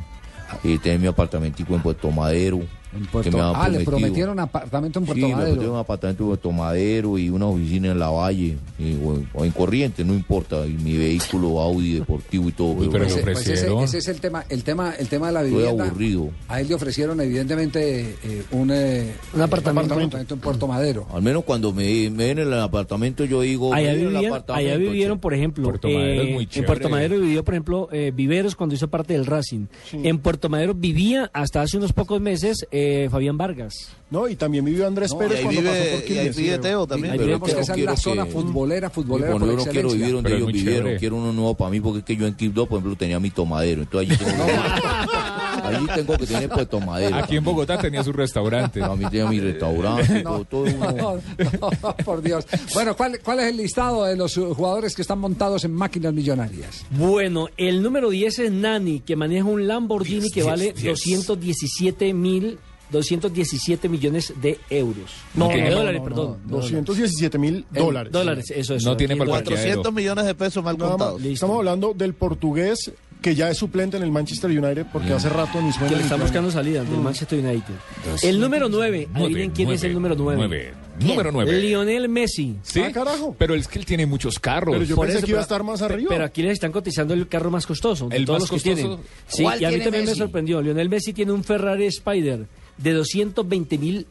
y 0.64 0.78
tener 0.78 1.00
mi 1.00 1.08
apartamentico 1.08 1.74
en 1.74 1.82
Puerto 1.82 2.12
Madero. 2.12 2.62
En 2.96 3.06
Puerto... 3.06 3.38
ah, 3.56 3.70
le 3.70 3.82
prometieron 3.82 4.40
apartamento 4.40 5.00
en 5.00 5.06
Puerto 5.06 5.26
sí, 5.26 5.34
Madero. 5.34 5.62
Le 5.62 5.70
un 5.70 5.78
apartamento 5.78 6.24
en 6.24 6.28
Puerto 6.30 6.52
Madero 6.52 7.18
y 7.18 7.30
una 7.30 7.48
oficina 7.48 7.92
en 7.92 8.00
La 8.00 8.10
Valle, 8.10 8.58
y, 8.80 8.96
o, 9.34 9.44
en 9.44 9.52
Corrientes, 9.52 10.06
no 10.06 10.14
importa, 10.14 10.66
y 10.66 10.72
mi 10.74 10.98
vehículo 10.98 11.60
Audi 11.60 11.94
deportivo 11.94 12.50
y 12.50 12.52
todo. 12.52 12.76
Pero, 12.78 12.92
pero 12.92 13.06
ese, 13.06 13.20
ofrecieron... 13.20 13.76
pues 13.76 13.94
ese, 13.94 13.98
ese, 13.98 14.10
es 14.12 14.16
el 14.16 14.22
tema, 14.22 14.46
el 14.50 14.64
tema, 14.64 14.94
el 14.98 15.08
tema 15.08 15.28
de 15.28 15.34
la 15.34 15.44
vivienda. 15.44 15.72
Estoy 15.72 15.88
aburrido. 15.88 16.30
A 16.48 16.62
él 16.62 16.68
le 16.68 16.76
ofrecieron 16.76 17.20
evidentemente 17.22 18.18
eh, 18.24 18.44
un, 18.52 18.72
eh, 18.72 19.14
un, 19.34 19.42
apartamento. 19.42 19.94
apartamento. 19.94 20.34
en 20.34 20.40
Puerto 20.40 20.68
Madero. 20.68 21.08
Al 21.14 21.22
menos 21.22 21.44
cuando 21.44 21.74
me, 21.74 22.10
me 22.10 22.28
ven 22.28 22.40
en 22.40 22.48
el 22.48 22.60
apartamento 22.60 23.26
yo 23.26 23.42
digo, 23.42 23.74
allá, 23.74 23.94
vivieron, 23.94 24.16
el 24.16 24.26
apartamento, 24.28 24.54
allá 24.54 24.78
vivieron, 24.78 25.20
por 25.20 25.34
ejemplo, 25.34 25.64
Puerto 25.64 25.88
eh, 25.88 26.48
en 26.52 26.66
Puerto 26.66 26.90
Madero 26.90 27.20
vivió, 27.20 27.44
por 27.44 27.54
ejemplo, 27.54 27.90
eh, 27.92 28.12
Viveros 28.14 28.56
cuando 28.56 28.76
hizo 28.76 28.88
parte 28.90 29.14
del 29.14 29.26
Racing. 29.26 29.68
Sí. 29.90 30.02
En 30.04 30.20
Puerto 30.20 30.50
Madero 30.50 30.74
vivía 30.74 31.30
hasta 31.34 31.62
hace 31.62 31.78
unos 31.78 31.94
pocos 31.94 32.22
meses. 32.22 32.66
Eh, 32.72 32.85
Fabián 33.12 33.38
Vargas. 33.38 33.90
No, 34.10 34.28
y 34.30 34.36
también 34.36 34.64
vivió 34.64 34.86
Andrés 34.88 35.12
No, 35.12 35.18
Pérez 35.18 35.34
y 35.34 35.38
ahí 35.38 35.44
cuando 35.46 35.62
vive- 35.62 35.80
pasó 35.80 36.02
por 36.06 36.12
y 36.12 36.18
ahí 36.20 36.30
vive 36.30 36.58
Teo 36.60 36.88
también. 36.88 37.14
Ahí 37.14 37.20
Pero 37.20 37.42
que 37.42 37.52
esa 37.52 37.74
es 37.74 37.84
la 37.84 37.98
zona 37.98 38.26
futbolera, 38.26 38.90
futbolera 38.90 39.32
Bueno, 39.32 39.46
por 39.48 39.60
yo 39.60 39.66
no 39.66 39.72
quiero 39.72 39.90
vivir 39.92 40.12
donde 40.14 40.30
Pero 40.30 40.36
ellos 40.38 40.54
vivieron, 40.54 40.80
chévere. 40.84 41.00
quiero 41.00 41.16
uno 41.18 41.34
nuevo 41.34 41.56
para 41.56 41.72
mí 41.72 41.80
porque 41.82 42.00
es 42.00 42.06
que 42.06 42.16
yo 42.16 42.28
en 42.28 42.36
Quibdó, 42.36 42.66
por 42.68 42.78
ejemplo, 42.80 42.96
tenía 42.98 43.20
mi 43.20 43.32
tomadero, 43.32 43.82
entonces 43.82 44.12
allí 44.12 44.24
tengo, 44.24 44.44
allí 45.64 45.88
tengo 45.96 46.18
que 46.18 46.28
tener 46.28 46.50
pues 46.50 46.70
tomadero. 46.70 47.16
Aquí 47.16 47.36
en 47.38 47.44
Bogotá 47.44 47.78
tenía 47.80 48.04
su 48.04 48.14
restaurante. 48.14 48.82
A 48.84 48.96
mí 48.96 49.06
tenía 49.10 49.26
mi 49.28 49.40
restaurante, 49.40 50.24
No, 50.24 50.44
todo, 50.46 50.46
todo 50.46 50.62
uno- 50.64 50.92
no, 51.62 51.70
no, 51.82 51.96
por 51.98 52.22
Dios. 52.22 52.46
Bueno, 52.74 52.96
¿cuál, 52.96 53.20
¿cuál 53.24 53.40
es 53.40 53.48
el 53.48 53.58
listado 53.58 54.06
de 54.06 54.16
los 54.16 54.36
jugadores 54.36 54.96
que 54.96 55.02
están 55.02 55.20
montados 55.20 55.64
en 55.66 55.74
máquinas 55.74 56.14
millonarias? 56.14 56.86
Bueno, 56.92 57.50
el 57.58 57.82
número 57.82 58.10
10 58.12 58.40
es 58.40 58.52
Nani, 58.52 59.00
que 59.00 59.16
maneja 59.16 59.46
un 59.46 59.68
Lamborghini 59.68 60.30
que 60.30 60.44
vale 60.44 60.74
diez. 60.74 60.84
217 61.00 62.14
mil 62.14 62.60
217 62.92 63.90
millones 63.90 64.34
de 64.42 64.60
euros. 64.70 65.12
No, 65.34 65.48
de 65.50 65.70
dólares, 65.70 66.00
no, 66.02 66.04
perdón. 66.08 66.38
no, 66.48 66.58
217 66.58 67.38
mil 67.38 67.66
dólares. 67.72 68.12
dólares, 68.12 68.52
eso 68.56 68.76
es. 68.76 68.84
No 68.84 68.96
tiene 68.98 69.14
Aquí 69.14 69.22
en 69.24 69.30
parqueadero. 69.30 69.50
dólares. 69.56 69.76
400 69.84 69.94
millones 69.94 70.26
de 70.26 70.36
pesos 70.36 70.64
mal 70.64 70.78
Nada 70.78 70.90
más, 70.92 70.98
contados. 70.98 71.24
Estamos 71.26 71.58
hablando 71.58 71.94
del 71.94 72.14
portugués 72.14 72.92
que 73.22 73.34
ya 73.34 73.50
es 73.50 73.58
suplente 73.58 73.98
en 73.98 74.04
el 74.04 74.12
Manchester 74.12 74.52
United 74.52 74.86
porque 74.94 75.12
hace 75.14 75.30
rato 75.30 75.60
ni 75.60 75.72
suena 75.72 75.90
Que 75.90 75.96
le 75.96 76.08
suena. 76.08 76.24
buscando 76.24 76.52
salida 76.52 76.84
del 76.84 77.00
Mm. 77.00 77.04
Manchester 77.04 77.40
United. 77.40 77.74
El 78.22 78.40
número 78.40 78.70
9, 78.70 79.08
adivinen 79.16 79.50
quién 79.52 79.72
es 79.72 79.84
el 79.84 79.94
número 79.94 80.16
9. 80.16 80.38
nueve. 80.38 80.74
Número 81.00 81.32
nueve. 81.32 81.60
Lionel 81.60 82.08
Messi. 82.08 82.56
¿Sí? 82.62 82.82
Pero 83.38 83.56
es 83.56 83.68
que 83.68 83.80
él 83.80 83.86
tiene 83.86 84.06
muchos 84.06 84.40
carros. 84.40 84.74
Pero 84.76 84.86
yo 84.86 84.96
Por 84.96 85.08
pensé 85.08 85.18
eso, 85.18 85.26
que 85.26 85.32
iba 85.32 85.40
a 85.40 85.44
estar 85.44 85.62
más 85.64 85.82
arriba. 85.82 86.08
Pero 86.10 86.24
aquí 86.24 86.42
les 86.44 86.54
están 86.54 86.72
cotizando 86.72 87.14
el 87.14 87.28
carro 87.28 87.50
más 87.52 87.66
costoso. 87.66 88.08
de 88.10 88.16
¿El 88.16 88.26
todos 88.26 88.44
más 88.44 88.52
los 88.52 88.62
que 88.64 88.70
costoso? 88.70 88.88
tienen. 88.88 89.06
Sí, 89.28 89.44
¿Cuál 89.44 89.62
y 89.62 89.66
a 89.66 89.68
mí 89.70 89.74
tiene 89.76 89.84
también 89.86 90.06
me 90.06 90.16
sorprendió. 90.16 90.62
Lionel 90.62 90.88
Messi 90.90 91.12
tiene 91.14 91.32
un 91.34 91.44
Ferrari 91.44 91.88
Spider 91.88 92.46
de 92.78 92.94
220 92.94 93.78
mil 93.78 94.08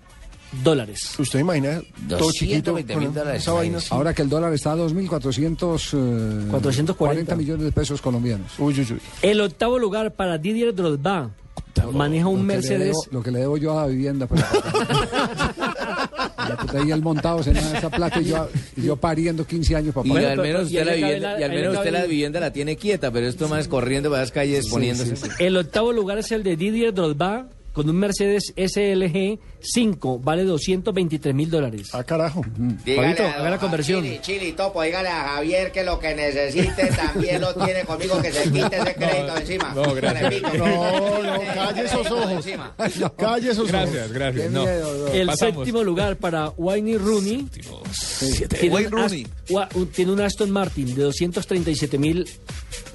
dólares. 0.62 1.14
Usted 1.18 1.40
imagina 1.40 1.80
todo 2.08 2.30
chiquito 2.32 2.70
220 2.72 2.94
con 2.94 3.02
mil 3.02 3.12
dólares. 3.14 3.42
esa 3.42 3.52
vaina 3.52 3.78
así. 3.78 3.88
Ahora 3.90 4.14
que 4.14 4.22
el 4.22 4.28
dólar 4.28 4.52
está 4.54 4.72
a 4.72 4.76
2.440 4.76 6.50
440 6.50 7.36
millones 7.36 7.64
de 7.64 7.72
pesos 7.72 8.00
colombianos. 8.00 8.52
Uy, 8.58 8.72
uy, 8.78 8.86
uy. 8.92 9.00
El 9.22 9.40
octavo 9.40 9.78
lugar 9.78 10.12
para 10.14 10.38
Didier 10.38 10.74
Drogba. 10.74 11.30
Maneja 11.92 12.28
un 12.28 12.36
Lo 12.36 12.40
que 12.40 12.46
Mercedes. 12.54 12.88
debo- 12.94 13.06
lo 13.10 13.22
que 13.22 13.30
le 13.32 13.38
debo 13.40 13.56
yo 13.56 13.76
a 13.76 13.82
la 13.82 13.88
vivienda. 13.88 14.26
Pero... 14.28 14.42
La 16.48 16.56
puta, 16.56 16.78
ahí 16.82 16.90
él 16.90 17.02
montado 17.02 17.42
en 17.44 17.56
esa 17.56 17.90
plata 17.90 18.20
y 18.20 18.26
yo, 18.26 18.48
y 18.76 18.82
yo 18.82 18.96
pariendo 18.96 19.44
15 19.46 19.76
años 19.76 19.94
para 19.94 20.06
Y 20.06 20.24
al 20.24 20.38
menos 20.38 20.70
y 20.70 20.78
usted 20.78 20.88
ahí 20.88 21.00
la 21.00 21.06
vivienda, 21.06 21.32
la- 21.32 21.40
y 21.40 21.42
al 21.42 21.50
menos 21.50 21.76
usted 21.76 21.90
la 21.92 22.02
el- 22.04 22.08
vivienda 22.10 22.40
la 22.40 22.52
tiene 22.52 22.76
quieta, 22.76 23.10
pero 23.10 23.26
esto 23.26 23.48
más 23.48 23.66
corriendo 23.68 24.08
por 24.08 24.18
las 24.18 24.30
calles 24.30 24.68
poniéndose. 24.68 25.14
El 25.40 25.56
octavo 25.56 25.92
lugar 25.92 26.18
es 26.18 26.30
el 26.32 26.42
de 26.44 26.56
Didier 26.56 26.94
Drogba 26.94 27.48
con 27.74 27.90
un 27.90 27.96
Mercedes 27.96 28.54
SLG 28.56 29.38
5. 29.60 30.20
Vale 30.20 30.44
223 30.44 31.34
mil 31.34 31.50
dólares. 31.50 31.88
Ah, 31.92 32.02
carajo. 32.04 32.40
Fabito, 32.42 33.24
haga 33.24 33.50
la 33.50 33.58
conversión. 33.58 34.02
Chili, 34.04 34.18
Chili, 34.22 34.52
Topo, 34.52 34.80
dígale 34.82 35.08
a 35.10 35.24
Javier 35.34 35.72
que 35.72 35.84
lo 35.84 35.98
que 35.98 36.14
necesite 36.14 36.86
también 36.96 37.40
lo 37.40 37.52
tiene 37.54 37.84
conmigo, 37.84 38.22
que 38.22 38.32
se 38.32 38.44
quite 38.50 38.76
ese 38.78 38.94
crédito 38.96 39.36
encima. 39.36 39.72
no, 39.74 39.92
gracias. 39.94 40.34
Pico. 40.34 40.48
No, 40.56 41.22
no, 41.22 41.40
calle 41.54 41.84
esos 41.84 42.10
ojos. 42.10 42.32
Encima. 42.32 42.74
Calle 43.16 43.50
esos 43.50 43.68
Gracias, 43.68 43.96
ojos. 44.04 44.12
gracias. 44.12 44.44
Qué 44.44 44.50
No. 44.50 44.62
miedo, 44.64 45.06
no. 45.08 45.12
El 45.12 45.26
Pasamos. 45.26 45.54
séptimo 45.56 45.82
lugar 45.82 46.16
para 46.16 46.50
Wayne 46.50 46.96
Rooney. 46.98 47.48
Tiene 48.60 48.74
Wayne 48.74 48.88
Rooney. 48.90 49.26
Tiene 49.92 50.12
un 50.12 50.20
Aston 50.20 50.50
Martin 50.50 50.94
de 50.94 51.02
237 51.02 51.98
mil 51.98 52.28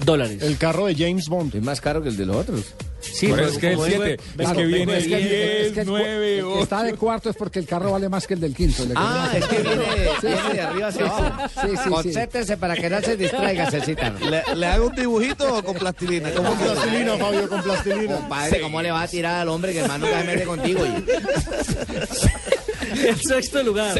dólares. 0.04 0.42
El 0.42 0.56
carro 0.56 0.86
de 0.86 0.94
James 0.94 1.26
Bond. 1.28 1.54
Es 1.54 1.62
más 1.62 1.80
caro 1.80 2.02
que 2.02 2.08
el 2.08 2.16
de 2.16 2.24
los 2.26 2.36
otros. 2.36 2.74
Sí, 3.00 3.28
pero 3.30 3.44
eso 3.46 3.52
es 3.54 3.58
que 3.58 3.68
el 3.68 3.74
como 3.76 3.86
vengo- 3.88 4.04
7, 4.04 4.22
es 4.38 4.50
que 4.50 4.64
viene 4.66 4.92
el 4.92 4.98
Es 4.98 5.04
que- 5.08 5.16
10, 5.16 5.66
es 5.66 5.72
que 5.72 5.80
el 5.80 5.86
cu- 5.86 5.92
9, 5.92 6.38
el 6.38 6.44
que 6.44 6.60
está 6.60 6.82
de 6.82 6.94
cuarto 6.94 7.30
es 7.30 7.36
porque 7.36 7.58
el 7.58 7.66
carro 7.66 7.92
vale 7.92 8.08
más 8.08 8.26
que 8.26 8.34
el 8.34 8.40
del 8.40 8.54
quinto. 8.54 8.84
Ah, 8.96 9.30
es 9.34 9.44
que 9.46 9.56
viene, 9.62 9.82
viene 10.22 10.54
de 10.54 10.60
arriba 10.60 10.88
hacia 10.88 11.06
abajo. 11.06 11.48
Sí, 11.62 11.68
sí, 11.70 11.76
sí. 11.84 11.88
Concéntrese 11.90 12.56
para 12.56 12.74
que 12.76 12.90
no 12.90 13.00
se 13.00 13.16
distraiga, 13.16 13.70
Cecita. 13.70 14.10
¿Le, 14.10 14.42
le 14.54 14.66
hago 14.66 14.86
un 14.88 14.94
dibujito 14.94 15.56
o 15.58 15.62
con 15.62 15.76
plastilina? 15.76 16.30
¿Cómo 16.32 16.50
Con 16.50 16.58
plastilina, 16.58 17.16
Fabio, 17.16 17.48
con 17.48 17.62
plastilina. 17.62 18.28
Padre, 18.28 18.60
¿cómo 18.60 18.82
le 18.82 18.90
va 18.90 19.02
a 19.02 19.08
tirar 19.08 19.40
al 19.40 19.48
hombre 19.48 19.72
que 19.72 19.78
hermano 19.80 20.06
nunca 20.06 20.20
se 20.20 20.26
mete 20.26 20.44
contigo? 20.44 20.80
El 23.08 23.16
sexto 23.16 23.62
lugar 23.62 23.94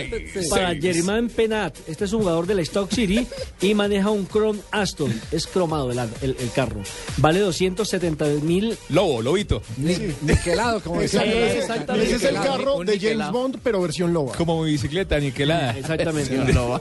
para 0.50 0.74
Jermaine 0.74 1.28
Penat. 1.28 1.76
Este 1.88 2.04
es 2.04 2.12
un 2.12 2.20
jugador 2.20 2.46
del 2.46 2.58
Stock 2.60 2.90
City 2.92 3.26
y 3.60 3.74
maneja 3.74 4.10
un 4.10 4.26
Chrome 4.26 4.58
Aston. 4.70 5.12
Es 5.30 5.46
cromado 5.46 5.90
el, 5.92 5.98
el- 6.22 6.36
el 6.38 6.50
carro. 6.54 6.80
Vale 7.18 7.40
270 7.40 8.24
mil. 8.42 8.76
Lobo, 8.88 9.22
lobito. 9.22 9.62
Ni- 9.76 9.96
Niquelado, 10.22 10.80
como 10.80 11.00
decía. 11.00 11.22
Sí. 11.22 11.28
Ese 11.30 12.16
es 12.16 12.24
el 12.24 12.34
carro 12.34 12.82
de 12.84 12.98
James. 12.98 13.30
Bond, 13.30 13.58
pero 13.62 13.80
versión 13.80 14.12
loba. 14.12 14.32
Como 14.34 14.62
mi 14.64 14.72
bicicleta 14.72 15.18
niquelada. 15.18 15.76
Exactamente. 15.78 16.36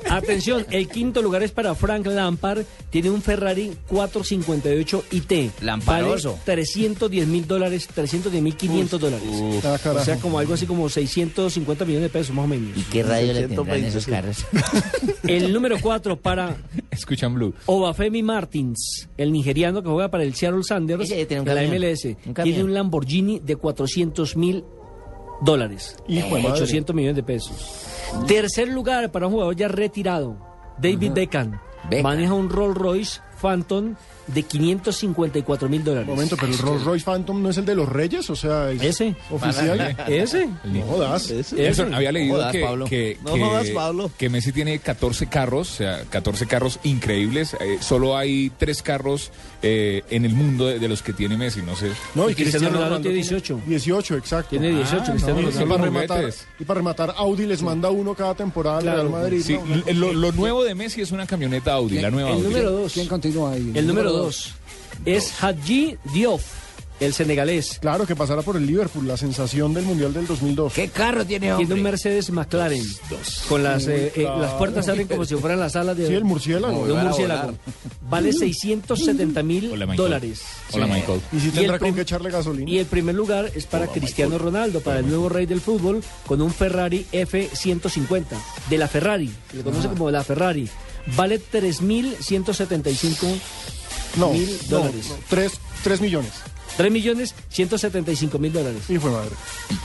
Atención, 0.10 0.66
el 0.72 0.88
quinto 0.88 1.22
lugar 1.22 1.44
es 1.44 1.52
para 1.52 1.76
Frank 1.76 2.06
Lampard. 2.08 2.64
Tiene 2.90 3.10
un 3.10 3.22
Ferrari 3.22 3.72
458 3.88 5.04
IT. 5.12 5.62
Lamparoso. 5.62 6.32
Vale 6.32 6.42
310 6.46 7.28
mil 7.28 7.48
dólares, 7.48 7.88
310 7.94 8.42
mil 8.44 8.56
500 8.56 9.00
dólares. 9.00 9.28
O 9.32 10.04
sea, 10.04 10.18
como 10.18 10.40
algo 10.40 10.54
así 10.54 10.66
como 10.66 10.90
650 10.90 11.86
millones 11.86 11.99
de 12.02 12.10
pesos, 12.10 12.36
más 12.36 12.46
o 12.46 12.48
menos. 12.48 12.78
¿Y 12.78 12.82
qué 12.84 13.04
radio 13.04 13.34
le 13.34 13.48
tendrán 13.48 13.66
120, 13.66 13.88
esos 13.88 14.06
carros? 14.06 14.46
El 15.24 15.54
número 15.54 15.78
4 15.82 16.18
para 16.20 16.56
Escuchan 16.92 17.34
Blue. 17.34 17.54
Obafemi 17.66 18.24
Martins, 18.24 19.08
el 19.18 19.32
nigeriano 19.32 19.82
que 19.84 19.90
juega 19.90 20.10
para 20.10 20.24
el 20.24 20.34
Seattle 20.36 20.64
Sanders 20.64 21.04
Ese 21.04 21.26
tiene 21.26 21.42
un 21.42 21.46
de 21.48 21.56
la 21.56 21.62
camión, 21.64 21.82
MLS. 21.82 22.06
un. 22.06 22.34
Tiene 22.44 22.64
un 22.64 22.74
Lamborghini 22.74 23.40
de 23.40 23.56
400 23.56 24.36
mil 24.38 24.64
dólares. 25.42 25.96
Madre. 26.08 26.52
800 26.52 26.96
millones 26.96 27.16
de 27.16 27.24
pesos. 27.24 27.86
Tercer 28.28 28.68
lugar 28.68 29.12
para 29.12 29.28
un 29.28 29.34
jugador 29.34 29.56
ya 29.56 29.68
retirado, 29.68 30.38
David 30.80 31.12
Beckham. 31.14 31.60
Beckham. 31.90 32.04
Maneja 32.04 32.34
un 32.34 32.50
Rolls 32.50 32.78
Royce 32.78 33.22
Phantom 33.42 33.96
de 34.34 34.44
554 34.44 35.70
mil 35.70 35.84
dólares. 35.84 36.08
Momento, 36.08 36.36
pero 36.40 36.52
el 36.52 36.58
Rolls 36.60 36.84
Royce 36.84 37.06
Phantom 37.06 37.42
no 37.42 37.50
es 37.50 37.58
el 37.58 37.66
de 37.66 37.76
los 37.76 37.88
Reyes, 37.90 38.30
o 38.30 38.36
sea, 38.36 38.72
es 38.72 38.82
Ese. 38.82 39.16
oficial. 39.30 39.96
Ese. 40.08 40.50
No 40.66 40.82
jodas. 40.84 41.32
Nelson, 41.54 41.94
había 41.94 42.12
leído 42.12 42.36
jodas, 42.36 42.52
que, 42.52 42.62
Pablo. 42.62 42.86
que, 42.86 43.18
No 43.24 43.34
que- 43.34 43.40
jodas, 43.42 43.70
Pablo. 43.70 44.12
que 44.18 44.30
Messi 44.30 44.52
tiene 44.52 44.80
14 44.80 45.28
carros, 45.28 45.72
o 45.72 45.76
sea, 45.76 46.04
14 46.10 46.46
carros 46.48 46.80
increíbles. 46.84 47.54
Eh, 47.60 47.78
solo 47.82 48.18
hay 48.18 48.52
tres 48.58 48.82
carros 48.82 49.32
eh, 49.62 50.04
en 50.10 50.26
el 50.26 50.34
mundo 50.34 50.66
de, 50.68 50.80
de 50.80 50.88
los 50.88 51.02
que 51.02 51.14
tiene 51.14 51.38
Messi, 51.38 51.62
no 51.62 51.76
sé. 51.76 51.88
No, 52.16 52.30
y 52.30 52.34
Y 52.34 52.36
Cristiano 52.36 52.68
Cristiano 52.70 52.78
Ronaldo 52.78 53.02
tiene 53.02 53.16
18. 53.16 53.62
18, 53.66 54.16
exacto. 54.18 54.50
Tiene 54.52 54.70
18, 54.70 55.02
Ah, 55.02 55.12
Cristiano 55.12 55.42
no, 55.42 55.48
Y 55.50 55.52
Ronaldo. 55.52 55.70
para, 55.70 55.84
rematar, 55.84 56.18
juguetes. 56.20 56.46
y 56.60 56.64
para 56.64 56.78
rematar, 56.80 57.14
Audi 57.18 57.46
les 57.46 57.62
manda 57.62 57.90
uno 57.90 58.14
cada 58.16 58.36
temporada 58.36 58.78
al 58.78 58.84
Claro. 58.84 58.98
Real 59.00 59.10
Madrid. 59.12 59.42
Sí, 59.46 59.58
¿no? 59.58 59.76
l- 59.76 59.94
lo, 59.94 60.14
lo 60.14 60.32
nuevo 60.32 60.64
de 60.64 60.76
Messi 60.76 61.02
es 61.02 61.12
una 61.12 61.26
camioneta 61.28 61.74
Audi, 61.74 62.00
la 62.00 62.10
nueva 62.12 62.30
El 62.30 62.36
Audi. 62.36 62.48
número 62.48 62.72
2. 62.72 62.94
¿Quién 62.94 63.08
continúa 63.08 63.52
ahí? 63.54 63.72
El 63.76 63.88
número 63.88 64.12
2 64.12 64.19
es 65.06 65.32
Hadji 65.42 65.96
Diop, 66.14 66.42
el 67.00 67.14
senegalés. 67.14 67.78
Claro, 67.80 68.06
que 68.06 68.16
pasara 68.16 68.42
por 68.42 68.58
el 68.58 68.66
Liverpool, 68.66 69.08
la 69.08 69.16
sensación 69.16 69.74
del 69.74 69.86
Mundial 69.86 70.14
del 70.14 70.28
2002. 70.28 70.74
¿Qué 70.74 70.90
carro 70.90 71.26
tiene, 71.26 71.48
Tiene 71.48 71.56
un 71.56 71.64
hombre? 71.72 71.82
Mercedes 71.92 72.30
McLaren. 72.30 72.84
Con 73.48 73.64
las, 73.64 73.88
eh, 73.88 74.12
eh, 74.16 74.24
las 74.24 74.52
puertas 74.56 74.90
abren 74.90 75.08
como 75.08 75.24
si 75.24 75.36
fueran 75.36 75.62
las 75.62 75.78
alas 75.78 75.96
de, 75.96 76.08
Sí, 76.08 76.14
el 76.14 76.26
murciélago. 76.26 76.86
de 76.86 76.92
un 76.92 77.04
murciélago. 77.04 77.54
Vale 78.10 78.34
670 78.34 79.44
mil 79.44 79.70
dólares. 79.96 80.42
Hola, 80.74 80.88
Michael. 80.88 81.22
Y 81.32 81.40
si 81.40 81.48
Y 81.48 81.52
tendrá 81.52 81.76
el 81.76 81.80
con 81.80 81.94
qué 81.94 82.02
echarle 82.02 82.32
gasolina. 82.32 82.70
Y 82.70 82.80
el 82.80 82.86
primer 82.88 83.16
lugar 83.16 83.50
es 83.56 83.66
para 83.66 83.88
Cristiano 83.88 84.38
Ronaldo, 84.38 84.82
para 84.82 85.00
el 85.00 85.08
nuevo 85.08 85.30
rey 85.30 85.46
del 85.46 85.62
fútbol, 85.62 86.04
con 86.26 86.42
un 86.42 86.52
Ferrari 86.52 87.06
F150. 87.14 88.26
De 88.70 88.78
la 88.78 88.88
Ferrari, 88.88 89.32
se 89.52 89.58
le 89.58 89.64
conoce 89.64 89.88
como 89.88 90.12
la 90.12 90.24
Ferrari. 90.24 90.68
Vale 91.16 91.40
3.175 91.40 93.40
no, 94.18 94.32
mil 94.32 94.60
no, 94.70 94.78
dólares. 94.80 95.08
no, 95.10 95.16
tres, 95.30 95.54
tres 95.84 96.02
millones. 96.02 96.34
3 96.80 96.94
millones 96.94 97.36
175 97.50 98.40
mil 98.40 98.54
dólares. 98.54 98.84
Y 98.88 98.98
fue 99.00 99.12
madre. 99.12 99.32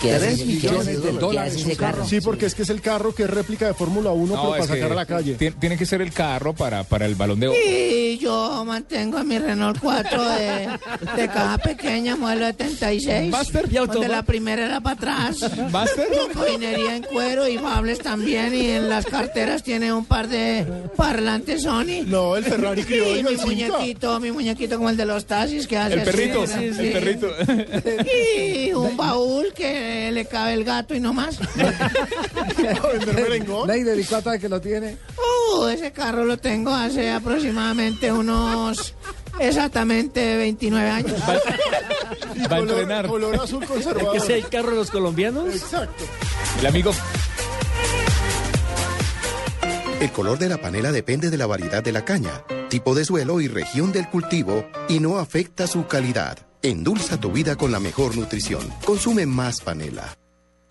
¿Qué 0.01 0.13
hace? 0.13 0.27
Tres 0.27 0.39
¿Qué 0.39 0.45
millones 0.47 0.81
hace? 0.81 0.97
de 0.99 1.03
¿Qué 1.11 1.19
dólares 1.19 1.53
hace 1.55 1.65
un 1.65 1.71
ese 1.73 1.77
carro? 1.81 2.07
Sí, 2.07 2.21
porque 2.21 2.47
es 2.47 2.55
que 2.55 2.63
es 2.63 2.71
el 2.71 2.81
carro 2.81 3.13
que 3.13 3.25
es 3.25 3.31
réplica 3.31 3.67
de 3.67 3.75
Fórmula 3.75 4.13
1, 4.13 4.27
pero 4.29 4.43
No, 4.45 4.51
para 4.51 4.63
es 4.63 4.71
que 4.71 4.77
sacar 4.77 4.93
a 4.93 4.95
la 4.95 5.05
calle. 5.05 5.35
Tiene, 5.35 5.77
que 5.77 5.87
ser 5.87 6.03
el 6.03 6.13
carro 6.13 6.55
para, 6.55 6.85
para 6.85 7.07
el 7.07 7.17
balón 7.17 7.41
de 7.41 7.49
oro. 7.49 7.59
Y 7.69 8.17
yo 8.19 8.65
mantengo 8.65 9.25
mi 9.25 9.41
Renault 9.41 9.81
4 9.81 10.29
de, 10.29 10.69
de 11.17 11.29
caja 11.29 11.59
pequeña, 11.59 12.15
modelo 12.15 12.47
76. 12.47 13.33
Buster, 13.33 13.67
¿y 13.69 13.75
Donde 13.75 14.07
la 14.07 14.23
primera 14.23 14.65
era 14.65 14.81
para 14.81 14.95
atrás. 14.95 15.41
Buster. 15.73 16.07
Con 16.33 16.45
joinería 16.45 16.95
en 16.95 17.03
cuero 17.03 17.49
y 17.49 17.57
bables 17.57 17.99
también. 17.99 18.55
Y 18.55 18.67
en 18.69 18.89
las 18.89 19.05
carteras 19.05 19.65
tiene 19.65 19.93
un 19.93 20.05
par 20.05 20.29
de 20.29 20.65
parlantes 20.97 21.63
Sony. 21.65 22.05
No, 22.07 22.37
el 22.37 22.45
Ferrari 22.45 22.83
Y 22.83 22.85
criollo, 22.85 23.13
mi 23.15 23.35
el 23.35 23.41
Cinca. 23.41 23.47
muñequito, 23.47 24.21
mi 24.21 24.31
muñequito 24.31 24.77
como 24.77 24.91
el 24.91 24.97
de 24.97 25.07
los 25.07 25.27
taxis 25.27 25.67
que 25.67 25.77
hace 25.77 25.95
El 25.95 26.01
así, 26.01 26.11
perrito, 26.11 26.47
sí, 26.47 26.71
el 26.87 26.93
perrito. 26.93 27.29
Y 28.67 28.73
un 28.73 28.97
baúl 28.97 29.53
que 29.55 30.11
le 30.13 30.25
cabe 30.27 30.55
el 30.55 30.65
gato 30.65 30.95
y 30.95 31.01
no 31.01 31.13
más. 31.13 31.39
Neider, 33.67 33.99
¿y 33.99 34.05
cuánto 34.05 34.33
es 34.33 34.41
que 34.41 34.49
lo 34.49 34.61
tiene? 34.61 34.97
Uh, 35.59 35.67
ese 35.67 35.93
carro 35.93 36.25
lo 36.25 36.37
tengo 36.39 36.73
hace 36.75 37.11
aproximadamente 37.11 38.11
unos 38.13 38.95
exactamente 39.39 40.37
29 40.37 40.89
años. 40.91 41.13
Y 42.35 42.41
Va 42.43 42.57
a 42.57 42.59
color- 42.61 42.71
entrenar. 42.71 43.07
Color 43.07 43.35
azul 43.37 43.65
conservador. 43.65 44.13
¿Que 44.13 44.21
sea 44.21 44.37
el 44.37 44.49
carro 44.49 44.71
de 44.71 44.77
los 44.77 44.91
colombianos? 44.91 45.55
Exacto. 45.55 46.05
El 46.61 46.67
amigo 46.67 46.93
El 50.01 50.11
color 50.13 50.39
de 50.39 50.49
la 50.49 50.59
panela 50.59 50.93
depende 50.93 51.31
de 51.31 51.39
la 51.39 51.47
variedad 51.47 51.83
de 51.83 51.93
la 51.93 52.05
caña, 52.05 52.43
tipo 52.69 52.95
de 52.95 53.05
suelo 53.05 53.41
y 53.41 53.49
región 53.49 53.91
del 53.93 54.09
cultivo 54.11 54.67
y 54.89 55.01
no 55.01 55.19
afecta 55.19 55.67
su 55.67 55.87
calidad. 55.87 56.39
Endulza 56.65 57.21
tu 57.21 57.31
vida 57.31 57.57
con 57.57 57.71
la 57.73 57.79
mejor 57.79 58.17
nutrición. 58.17 58.67
Consume 58.87 59.27
más 59.27 59.61
panela. 59.61 60.17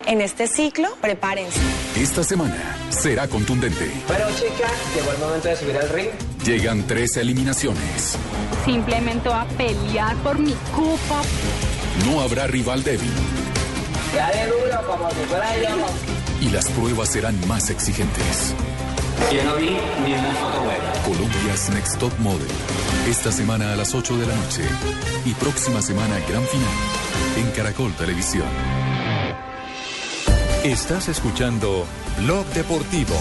En 0.04 0.20
este 0.20 0.48
ciclo, 0.48 0.88
prepárense. 1.00 1.60
Esta 1.96 2.24
semana 2.24 2.76
será 2.90 3.28
contundente. 3.28 3.88
Bueno, 4.08 4.24
chicas, 4.36 4.72
llegó 4.92 5.12
el 5.12 5.18
momento 5.18 5.46
de 5.46 5.56
subir 5.56 5.76
al 5.76 5.88
ring. 5.90 6.08
Llegan 6.44 6.84
tres 6.88 7.16
eliminaciones. 7.16 8.16
Simplemente 8.64 9.28
a 9.28 9.46
pelear 9.56 10.16
por 10.16 10.36
mi 10.40 10.54
copa. 10.74 11.22
No 12.06 12.20
habrá 12.22 12.48
rival 12.48 12.82
débil 12.82 13.12
Dale 14.16 14.46
duro 14.48 14.86
como 14.88 15.08
si 15.10 15.16
fuera 15.28 15.56
yo. 15.62 15.86
y 16.40 16.50
las 16.50 16.68
pruebas 16.72 17.08
serán 17.10 17.38
más 17.46 17.70
exigentes. 17.70 18.52
Ni 20.04 20.12
una 20.12 20.34
foto. 20.34 20.64
Colombia's 21.04 21.70
Next 21.70 21.98
Top 21.98 22.12
Model. 22.18 22.48
Esta 23.08 23.30
semana 23.30 23.72
a 23.72 23.76
las 23.76 23.94
8 23.94 24.16
de 24.16 24.26
la 24.26 24.34
noche. 24.34 24.62
Y 25.24 25.34
próxima 25.34 25.82
semana 25.82 26.18
gran 26.28 26.42
final. 26.44 26.74
En 27.36 27.50
Caracol 27.52 27.92
Televisión. 27.94 28.48
Estás 30.64 31.08
escuchando 31.08 31.86
Blog 32.18 32.46
Deportivo. 32.46 33.14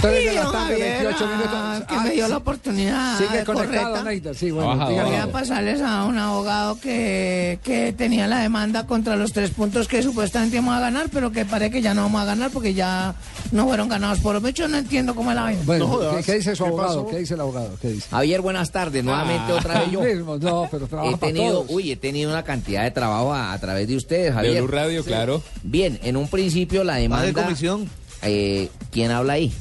3 0.00 0.12
de 0.14 0.30
Sí, 0.30 0.34
la 0.36 0.42
don 0.44 0.52
tarde, 0.52 0.68
Javier, 0.70 1.02
28 1.04 1.26
minutos. 1.26 1.50
ah, 1.54 1.82
que 1.88 1.94
Ah, 1.94 2.00
me 2.04 2.10
dio 2.10 2.24
sí. 2.24 2.30
la 2.30 2.36
oportunidad 2.36 3.18
Sigue 3.18 3.36
de 3.38 3.44
conectado. 3.44 4.04
Neida. 4.04 4.34
Sí, 4.34 4.50
bueno. 4.50 4.86
Voy 4.86 5.14
a 5.16 5.26
pasarles 5.32 5.80
a 5.80 6.04
un 6.04 6.18
abogado 6.18 6.78
que, 6.80 7.58
que 7.64 7.92
tenía 7.92 8.26
la 8.26 8.38
demanda 8.40 8.86
contra 8.86 9.16
los 9.16 9.32
tres 9.32 9.50
puntos 9.50 9.88
que 9.88 10.02
supuestamente 10.02 10.56
íbamos 10.56 10.76
a 10.76 10.80
ganar, 10.80 11.08
pero 11.12 11.32
que 11.32 11.44
parece 11.44 11.70
que 11.72 11.82
ya 11.82 11.94
no 11.94 12.02
vamos 12.02 12.22
a 12.22 12.24
ganar 12.26 12.50
porque 12.50 12.74
ya 12.74 13.14
no 13.52 13.66
fueron 13.66 13.88
ganados 13.88 14.20
por 14.20 14.36
hecho. 14.46 14.68
No 14.68 14.76
entiendo 14.78 15.14
cómo 15.14 15.30
es 15.30 15.36
la 15.36 15.42
vaina. 15.42 15.60
Bueno, 15.64 15.98
¿qué, 16.16 16.22
qué 16.22 16.34
dice 16.34 16.54
su 16.54 16.64
abogado? 16.64 17.06
¿Qué 17.08 17.18
dice 17.18 17.34
el 17.34 17.40
abogado? 17.40 17.70
¿Qué 17.80 17.88
dice? 17.88 18.08
Javier, 18.10 18.40
buenas 18.40 18.70
tardes. 18.70 19.02
Nuevamente 19.02 19.52
Ah, 19.52 19.56
otra 19.56 19.80
vez 19.80 19.90
yo. 19.90 20.00
mismo, 20.02 20.36
no, 20.38 20.68
pero 20.70 20.84
He 20.84 20.88
para 20.88 21.16
tenido, 21.18 21.52
todos. 21.62 21.66
uy, 21.70 21.92
he 21.92 21.96
tenido 21.96 22.30
una 22.30 22.44
cantidad 22.44 22.82
de 22.84 22.90
trabajo 22.90 23.32
a, 23.34 23.52
a 23.52 23.58
través 23.58 23.88
de 23.88 23.96
ustedes, 23.96 24.32
Javier. 24.32 24.62
Blue 24.62 24.68
Radio, 24.70 25.04
claro. 25.04 25.42
Bien, 25.62 25.98
en 26.02 26.16
un 26.16 26.28
principio 26.28 26.84
la 26.84 26.94
¿Más 27.08 27.20
de 27.22 27.26
demanda. 27.28 27.42
comisión? 27.44 27.88
Eh, 28.22 28.68
¿Quién 28.90 29.10
habla 29.10 29.34
ahí? 29.34 29.52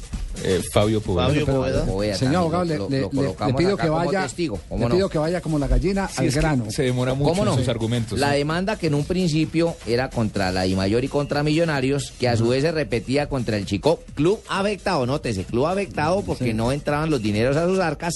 Eh, 0.43 0.61
Fabio 0.71 1.01
Poveda. 1.01 1.27
Fabio 1.27 1.45
Poveda. 1.45 1.85
Poveda 1.85 2.15
Señor 2.15 2.35
abogado, 2.37 2.63
lo- 2.65 2.69
le, 2.69 2.77
lo- 2.77 2.89
le- 2.89 3.21
lo 3.21 3.47
le- 3.47 3.53
pido 3.55 3.75
que 3.77 3.89
vaya, 3.89 4.23
testigo, 4.23 4.59
¿cómo 4.69 4.83
le 4.83 4.89
no? 4.89 4.95
pido 4.95 5.09
que 5.09 5.17
vaya 5.17 5.41
como 5.41 5.57
la 5.59 5.67
gallina 5.67 6.07
Sí, 6.07 6.19
al 6.21 6.31
grano. 6.31 6.65
se 6.69 6.83
demora 6.83 7.13
mucho 7.15 7.29
¿Cómo 7.29 7.41
en 7.43 7.49
no? 7.49 7.55
sus 7.57 7.67
argumentos. 7.67 8.19
La 8.19 8.31
sí. 8.31 8.37
demanda 8.37 8.75
que 8.77 8.87
en 8.87 8.93
un 8.95 9.03
principio 9.05 9.75
era 9.87 10.09
contra 10.09 10.51
la 10.51 10.63
Dimayor 10.63 11.03
y 11.03 11.07
contra 11.07 11.43
Millonarios, 11.43 12.13
que 12.19 12.29
a 12.29 12.37
su 12.37 12.49
vez 12.49 12.61
se 12.63 12.71
repetía 12.71 13.27
contra 13.29 13.57
el 13.57 13.65
Chico 13.65 13.99
Club 14.15 14.39
afectado, 14.47 15.05
nótese, 15.05 15.43
club 15.43 15.65
afectado 15.65 16.21
porque 16.21 16.53
no 16.53 16.71
entraban 16.71 17.09
los 17.09 17.21
dineros 17.21 17.57
a 17.57 17.65
sus 17.65 17.79
arcas. 17.79 18.13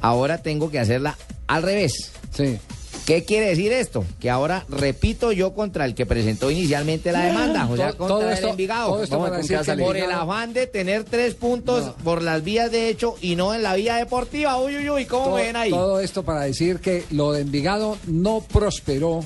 Ahora 0.00 0.38
tengo 0.38 0.70
que 0.70 0.78
hacerla 0.80 1.16
al 1.46 1.62
revés. 1.62 2.10
Sí. 2.32 2.58
¿Qué 3.06 3.22
quiere 3.24 3.48
decir 3.48 3.70
esto? 3.70 4.02
Que 4.18 4.30
ahora 4.30 4.64
repito 4.68 5.30
yo 5.30 5.52
contra 5.52 5.84
el 5.84 5.94
que 5.94 6.06
presentó 6.06 6.50
inicialmente 6.50 7.12
la 7.12 7.24
demanda, 7.26 7.68
o 7.70 7.76
sea, 7.76 7.88
Todo- 7.92 7.98
contra 7.98 8.16
todo 8.16 8.28
el 8.28 8.34
esto- 8.34 8.48
Envigado. 8.48 8.88
todo 8.92 9.02
esto 9.02 9.16
Vamos 9.16 9.28
para 9.28 9.36
a 9.36 9.42
decir 9.42 9.56
contar 9.58 9.76
que 9.76 9.82
el 9.82 9.86
por 9.86 9.96
el 9.96 10.02
Envigado- 10.04 10.22
afán 10.32 10.52
de 10.54 10.66
tener 10.66 11.04
tres 11.04 11.34
puntos 11.34 11.90
por 12.02 12.22
las 12.22 12.42
vías 12.42 12.70
de 12.70 12.88
hecho 12.88 13.16
y 13.20 13.36
no 13.36 13.52
en 13.54 13.62
la 13.62 13.74
vía 13.74 13.96
deportiva. 13.96 14.58
Uy, 14.58 14.78
uy, 14.78 14.88
uy, 14.88 15.04
¿cómo 15.04 15.24
todo, 15.26 15.34
ven 15.34 15.54
ahí? 15.54 15.70
todo 15.70 16.00
esto 16.00 16.22
para 16.22 16.40
decir 16.42 16.78
que 16.80 17.04
lo 17.10 17.32
de 17.32 17.42
Envigado 17.42 17.98
no 18.06 18.40
prosperó. 18.50 19.22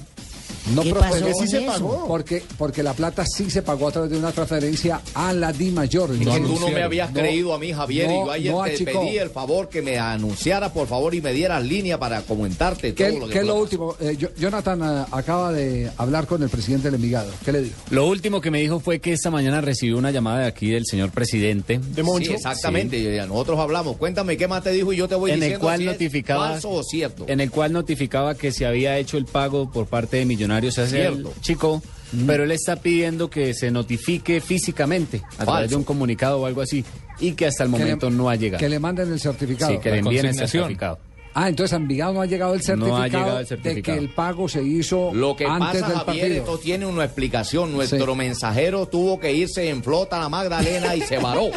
No 0.75 0.83
¿Qué 0.83 0.91
prosperó. 0.91 1.27
pasó 1.27 1.41
sí 1.41 1.49
se 1.49 1.61
pagó. 1.62 2.05
Porque, 2.07 2.43
porque 2.57 2.83
la 2.83 2.93
plata 2.95 3.25
sí 3.27 3.51
se 3.51 3.62
pagó 3.62 3.89
a 3.89 3.93
través 3.93 4.11
de 4.11 4.19
una 4.19 4.33
transferencia 4.33 5.01
a 5.14 5.33
la 5.33 5.53
Di 5.53 5.71
Mayor. 5.71 6.11
Que 6.11 6.16
Entonces, 6.19 6.43
tú 6.45 6.61
no 6.61 6.69
me 6.71 6.83
habías 6.83 7.12
no, 7.12 7.21
creído 7.21 7.55
a 7.55 7.59
mí, 7.59 7.73
Javier, 7.73 8.07
no, 8.09 8.12
y 8.12 8.25
yo 8.27 8.31
ayer 8.31 8.53
no 8.53 8.64
te 8.64 8.71
achicó. 8.73 9.01
pedí 9.05 9.19
el 9.19 9.31
favor 9.31 9.69
que 9.69 9.83
me 9.83 9.99
anunciara, 9.99 10.73
por 10.73 10.87
favor, 10.89 11.14
y 11.14 11.21
me 11.21 11.33
dieras 11.33 11.64
línea 11.64 11.99
para 11.99 12.23
comentarte 12.23 12.95
¿Qué, 12.95 13.09
todo 13.11 13.19
lo 13.21 13.27
que 13.27 13.33
qué 13.33 13.39
es 13.41 13.47
lo 13.47 13.55
último? 13.57 13.97
Eh, 14.01 14.16
yo- 14.19 14.29
Jonathan 14.39 14.81
eh, 14.83 15.05
acaba 15.12 15.53
de 15.53 15.91
hablar 15.97 16.27
con 16.27 16.43
el 16.43 16.49
presidente 16.49 16.89
del 16.89 16.95
Envigado. 16.97 17.31
¿Qué 17.45 17.53
le 17.53 17.62
dijo? 17.62 17.77
Lo 17.91 18.07
último 18.07 18.41
que 18.41 18.51
me 18.51 18.61
dijo 18.61 18.81
fue 18.81 19.01
que 19.01 19.12
esta 19.12 19.31
mañana 19.31 19.61
recibió 19.61 19.97
una 19.99 20.11
llamada 20.11 20.41
de 20.41 20.47
aquí 20.47 20.71
del 20.71 20.85
señor 20.87 21.11
presidente. 21.11 21.79
De 21.95 22.03
Moncho. 22.03 22.31
Sí, 22.31 22.35
exactamente. 22.37 23.03
ya 23.14 23.27
Nosotros 23.27 23.59
hablamos. 23.59 23.97
Cuéntame 23.97 24.37
qué 24.37 24.49
más 24.49 24.62
te 24.62 24.71
dijo 24.71 24.93
y 24.93 24.97
yo 24.97 25.09
te 25.09 25.14
voy 25.14 25.31
en 25.31 25.35
el 25.37 25.41
diciendo 25.41 25.64
cual 25.64 25.79
si 25.79 25.85
es 25.87 25.93
notificaba 25.93 26.49
falso 26.51 26.71
o 26.71 26.83
cierto. 26.83 27.25
en 27.29 27.41
el 27.41 27.51
cual 27.51 27.73
notificaba 27.73 28.35
que 28.35 28.53
se 28.53 28.66
había 28.66 28.99
hecho 28.99 29.16
el 29.19 29.25
pago 29.27 29.71
por 29.71 29.87
parte 29.87 30.16
de 30.19 30.25
Millonarios 30.27 30.58
el 30.67 30.73
Cierto. 30.73 31.33
chico, 31.41 31.83
pero 32.27 32.45
él 32.45 32.51
está 32.53 32.77
pidiendo 32.77 33.29
que 33.31 33.55
se 33.55 33.71
notifique 33.71 34.41
físicamente 34.41 35.23
a 35.39 35.45
través 35.45 35.47
Falso. 35.47 35.69
de 35.71 35.77
un 35.77 35.85
comunicado 35.85 36.41
o 36.41 36.47
algo 36.47 36.61
así 36.63 36.85
y 37.21 37.33
que 37.33 37.47
hasta 37.47 37.65
el 37.65 37.71
le- 37.71 37.79
momento 37.79 38.11
no 38.11 38.29
ha 38.31 38.37
llegado. 38.37 38.61
Que 38.61 38.69
le 38.69 38.79
manden 38.79 39.13
el 39.13 39.21
certificado. 39.21 39.73
sí, 39.73 39.79
que 39.79 39.91
le 39.91 39.99
envíen 39.99 40.27
el 40.27 40.35
certificado. 40.35 40.99
Ah, 41.41 41.49
entonces 41.49 41.72
a 41.72 41.76
Envigado 41.76 42.12
no 42.14 42.20
ha 42.20 42.26
llegado 42.26 42.53
el 42.55 42.59
No 42.59 42.62
ha 42.97 43.03
certificado, 43.03 43.24
llegado 43.24 43.41
el 43.41 43.62
de 43.76 43.82
que 43.82 43.95
el 43.95 44.09
pago 44.09 44.49
se 44.49 44.62
hizo 44.62 45.11
Lo 45.14 45.36
que 45.36 45.47
antes 45.47 45.82
pasa, 45.82 45.89
del 45.89 45.99
Javier, 45.99 46.20
partido. 46.24 46.39
esto 46.45 46.59
tiene 46.59 46.86
una 46.86 47.05
explicación. 47.05 47.72
Nuestro 47.72 48.14
mensajero 48.16 48.86
tuvo 48.86 49.20
que 49.20 49.32
irse 49.32 49.68
en 49.68 49.82
flota 49.84 50.16
a 50.16 50.20
la 50.22 50.28
Magdalena 50.28 50.97
y 50.97 51.01
se 51.03 51.18
varó. 51.18 51.51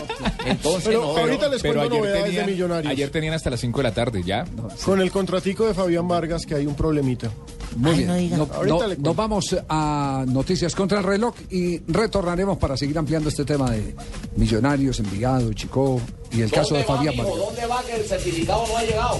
Entonces, 0.45 0.83
Pero 0.85 1.01
no, 1.01 1.17
ahorita 1.17 1.49
les 1.49 1.61
Pero 1.61 1.73
cuento 1.75 1.95
ayer 1.95 1.99
novedades 2.03 2.23
tenían, 2.25 2.45
de 2.45 2.51
Millonarios. 2.51 2.91
ayer 2.91 3.09
tenían 3.09 3.33
hasta 3.33 3.49
las 3.49 3.59
5 3.59 3.79
de 3.79 3.83
la 3.83 3.93
tarde, 3.93 4.23
ya. 4.23 4.45
Con 4.85 5.01
el 5.01 5.11
contratico 5.11 5.65
de 5.65 5.73
Fabián 5.73 6.07
Vargas 6.07 6.45
que 6.45 6.55
hay 6.55 6.65
un 6.67 6.75
problemita. 6.75 7.31
Muy 7.75 7.91
Ay, 8.05 8.27
bien. 8.27 8.37
no. 8.37 8.47
No- 8.47 8.63
no- 8.87 8.95
nos 8.97 9.15
vamos 9.15 9.55
a 9.69 10.25
noticias 10.27 10.75
contra 10.75 10.99
el 10.99 11.05
reloj 11.05 11.33
y 11.49 11.79
retornaremos 11.87 12.57
para 12.57 12.75
seguir 12.77 12.97
ampliando 12.97 13.29
este 13.29 13.45
tema 13.45 13.71
de 13.71 13.95
Millonarios, 14.35 14.99
Envigado, 14.99 15.51
Chico 15.53 15.99
y 16.31 16.41
el 16.41 16.51
caso 16.51 16.75
de 16.75 16.83
¿Dónde 16.83 16.93
va, 16.93 16.97
Fabián? 16.97 17.17
Vargas. 17.17 17.37
¿Dónde 17.37 17.65
va 17.65 17.83
que 17.83 17.95
el 17.95 18.05
certificado 18.05 18.67
no 18.67 18.77
ha 18.77 18.83
llegado? 18.83 19.19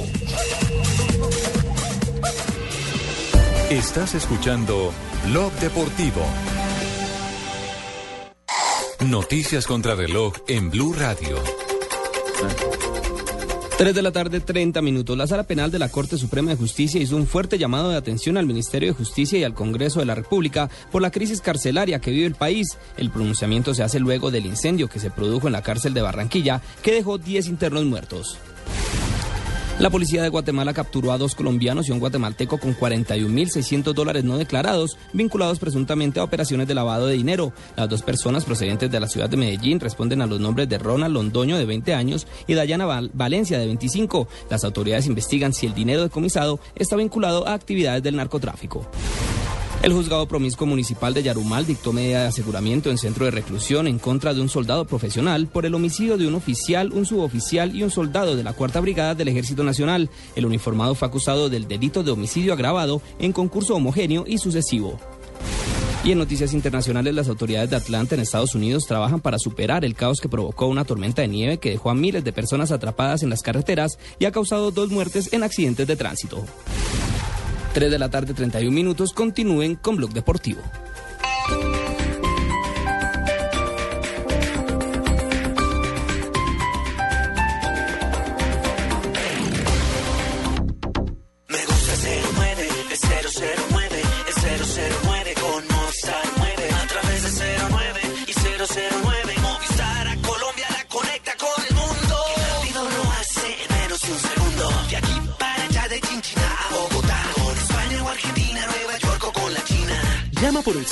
Estás 3.69 4.15
escuchando 4.15 4.91
Blog 5.27 5.51
Deportivo. 5.53 6.21
Noticias 9.05 9.65
contra 9.65 9.95
reloj 9.95 10.33
en 10.47 10.69
Blue 10.69 10.93
Radio. 10.93 11.37
3 13.81 13.95
de 13.95 14.03
la 14.03 14.11
tarde, 14.11 14.41
30 14.41 14.79
minutos. 14.83 15.17
La 15.17 15.25
Sala 15.25 15.41
Penal 15.41 15.71
de 15.71 15.79
la 15.79 15.89
Corte 15.89 16.15
Suprema 16.15 16.51
de 16.51 16.55
Justicia 16.55 17.01
hizo 17.01 17.15
un 17.15 17.25
fuerte 17.25 17.57
llamado 17.57 17.89
de 17.89 17.97
atención 17.97 18.37
al 18.37 18.45
Ministerio 18.45 18.89
de 18.89 18.93
Justicia 18.93 19.39
y 19.39 19.43
al 19.43 19.55
Congreso 19.55 19.99
de 19.99 20.05
la 20.05 20.13
República 20.13 20.69
por 20.91 21.01
la 21.01 21.09
crisis 21.09 21.41
carcelaria 21.41 21.97
que 21.97 22.11
vive 22.11 22.27
el 22.27 22.35
país. 22.35 22.77
El 22.95 23.09
pronunciamiento 23.09 23.73
se 23.73 23.81
hace 23.81 23.99
luego 23.99 24.29
del 24.29 24.45
incendio 24.45 24.87
que 24.87 24.99
se 24.99 25.09
produjo 25.09 25.47
en 25.47 25.53
la 25.53 25.63
cárcel 25.63 25.95
de 25.95 26.03
Barranquilla, 26.03 26.61
que 26.83 26.93
dejó 26.93 27.17
10 27.17 27.47
internos 27.47 27.85
muertos. 27.85 28.37
La 29.81 29.89
policía 29.89 30.21
de 30.21 30.29
Guatemala 30.29 30.75
capturó 30.75 31.11
a 31.11 31.17
dos 31.17 31.33
colombianos 31.33 31.89
y 31.89 31.91
un 31.91 31.97
guatemalteco 31.99 32.59
con 32.59 32.75
41.600 32.77 33.93
dólares 33.95 34.23
no 34.23 34.37
declarados, 34.37 34.95
vinculados 35.11 35.57
presuntamente 35.57 36.19
a 36.19 36.23
operaciones 36.23 36.67
de 36.67 36.75
lavado 36.75 37.07
de 37.07 37.15
dinero. 37.15 37.51
Las 37.75 37.89
dos 37.89 38.03
personas 38.03 38.45
procedentes 38.45 38.91
de 38.91 38.99
la 38.99 39.07
ciudad 39.07 39.27
de 39.27 39.37
Medellín 39.37 39.79
responden 39.79 40.21
a 40.21 40.27
los 40.27 40.39
nombres 40.39 40.69
de 40.69 40.77
Ronald 40.77 41.15
Londoño, 41.15 41.57
de 41.57 41.65
20 41.65 41.95
años, 41.95 42.27
y 42.45 42.53
Dayana 42.53 42.85
Val- 42.85 43.09
Valencia, 43.15 43.57
de 43.57 43.65
25. 43.65 44.27
Las 44.51 44.63
autoridades 44.63 45.07
investigan 45.07 45.51
si 45.51 45.65
el 45.65 45.73
dinero 45.73 46.03
decomisado 46.03 46.59
está 46.75 46.95
vinculado 46.95 47.47
a 47.47 47.55
actividades 47.55 48.03
del 48.03 48.17
narcotráfico. 48.17 48.87
El 49.83 49.93
juzgado 49.93 50.27
promiscuo 50.27 50.67
municipal 50.67 51.11
de 51.11 51.23
Yarumal 51.23 51.65
dictó 51.65 51.91
medida 51.91 52.21
de 52.21 52.27
aseguramiento 52.27 52.91
en 52.91 52.99
centro 52.99 53.25
de 53.25 53.31
reclusión 53.31 53.87
en 53.87 53.97
contra 53.97 54.35
de 54.35 54.39
un 54.39 54.47
soldado 54.47 54.85
profesional 54.85 55.47
por 55.47 55.65
el 55.65 55.73
homicidio 55.73 56.19
de 56.19 56.27
un 56.27 56.35
oficial, 56.35 56.91
un 56.91 57.07
suboficial 57.07 57.75
y 57.75 57.81
un 57.81 57.89
soldado 57.89 58.35
de 58.35 58.43
la 58.43 58.53
Cuarta 58.53 58.79
Brigada 58.79 59.15
del 59.15 59.29
Ejército 59.29 59.63
Nacional. 59.63 60.11
El 60.35 60.45
uniformado 60.45 60.93
fue 60.93 61.07
acusado 61.07 61.49
del 61.49 61.67
delito 61.67 62.03
de 62.03 62.11
homicidio 62.11 62.53
agravado 62.53 63.01
en 63.17 63.31
concurso 63.31 63.75
homogéneo 63.75 64.23
y 64.27 64.37
sucesivo. 64.37 64.99
Y 66.03 66.11
en 66.11 66.19
noticias 66.19 66.53
internacionales, 66.53 67.15
las 67.15 67.27
autoridades 67.27 67.71
de 67.71 67.75
Atlanta 67.77 68.13
en 68.13 68.21
Estados 68.21 68.53
Unidos 68.53 68.85
trabajan 68.85 69.19
para 69.19 69.39
superar 69.39 69.83
el 69.83 69.95
caos 69.95 70.21
que 70.21 70.29
provocó 70.29 70.67
una 70.67 70.85
tormenta 70.85 71.23
de 71.23 71.27
nieve 71.27 71.57
que 71.57 71.71
dejó 71.71 71.89
a 71.89 71.95
miles 71.95 72.23
de 72.23 72.33
personas 72.33 72.71
atrapadas 72.71 73.23
en 73.23 73.31
las 73.31 73.41
carreteras 73.41 73.97
y 74.19 74.25
ha 74.25 74.31
causado 74.31 74.69
dos 74.69 74.91
muertes 74.91 75.33
en 75.33 75.41
accidentes 75.41 75.87
de 75.87 75.95
tránsito. 75.95 76.45
3 77.73 77.89
de 77.89 77.99
la 77.99 78.09
tarde, 78.09 78.33
31 78.33 78.71
minutos. 78.71 79.13
Continúen 79.13 79.75
con 79.75 79.95
Blog 79.95 80.11
Deportivo. 80.11 80.61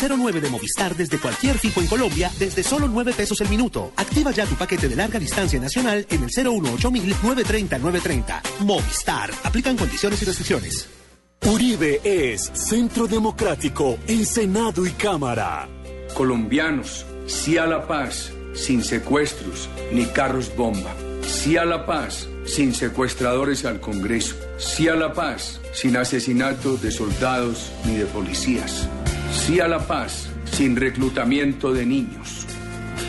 09 0.09 0.41
de 0.41 0.49
Movistar 0.49 0.95
desde 0.95 1.19
cualquier 1.19 1.57
fijo 1.57 1.79
en 1.79 1.87
Colombia 1.87 2.31
desde 2.39 2.63
solo 2.63 2.87
9 2.87 3.13
pesos 3.13 3.39
el 3.41 3.49
minuto. 3.49 3.93
Activa 3.95 4.31
ya 4.31 4.45
tu 4.45 4.55
paquete 4.55 4.89
de 4.89 4.95
larga 4.95 5.19
distancia 5.19 5.59
nacional 5.59 6.05
en 6.09 6.23
el 6.23 6.29
018 6.29 6.91
930 6.91 7.77
930. 7.77 8.43
Movistar. 8.65 9.31
Aplican 9.43 9.77
condiciones 9.77 10.21
y 10.21 10.25
restricciones. 10.25 10.89
Uribe 11.45 12.01
es 12.03 12.51
Centro 12.53 13.07
Democrático 13.07 13.97
en 14.07 14.25
Senado 14.25 14.85
y 14.85 14.91
Cámara. 14.91 15.69
Colombianos, 16.13 17.05
sí 17.27 17.57
a 17.57 17.65
la 17.65 17.87
paz, 17.87 18.31
sin 18.53 18.83
secuestros 18.83 19.69
ni 19.93 20.05
carros 20.05 20.53
bomba. 20.55 20.93
Sí 21.21 21.57
a 21.57 21.63
la 21.63 21.85
paz, 21.85 22.27
sin 22.45 22.73
secuestradores 22.73 23.63
al 23.63 23.79
Congreso. 23.79 24.35
Sí 24.57 24.89
a 24.89 24.95
la 24.95 25.13
paz, 25.13 25.61
sin 25.73 25.95
asesinato 25.95 26.75
de 26.75 26.91
soldados 26.91 27.71
ni 27.85 27.95
de 27.95 28.05
policías. 28.05 28.89
Sí 29.39 29.59
a 29.59 29.67
la 29.67 29.79
paz, 29.79 30.29
sin 30.51 30.75
reclutamiento 30.75 31.73
de 31.73 31.85
niños. 31.85 32.45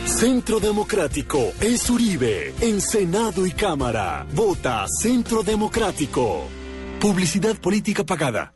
Centro 0.06 0.58
Democrático 0.58 1.52
es 1.60 1.90
Uribe 1.90 2.54
en 2.60 2.80
Senado 2.80 3.46
y 3.46 3.50
Cámara. 3.52 4.26
Vota 4.32 4.86
Centro 4.88 5.42
Democrático. 5.42 6.48
Publicidad 6.98 7.56
política 7.56 8.04
pagada. 8.04 8.54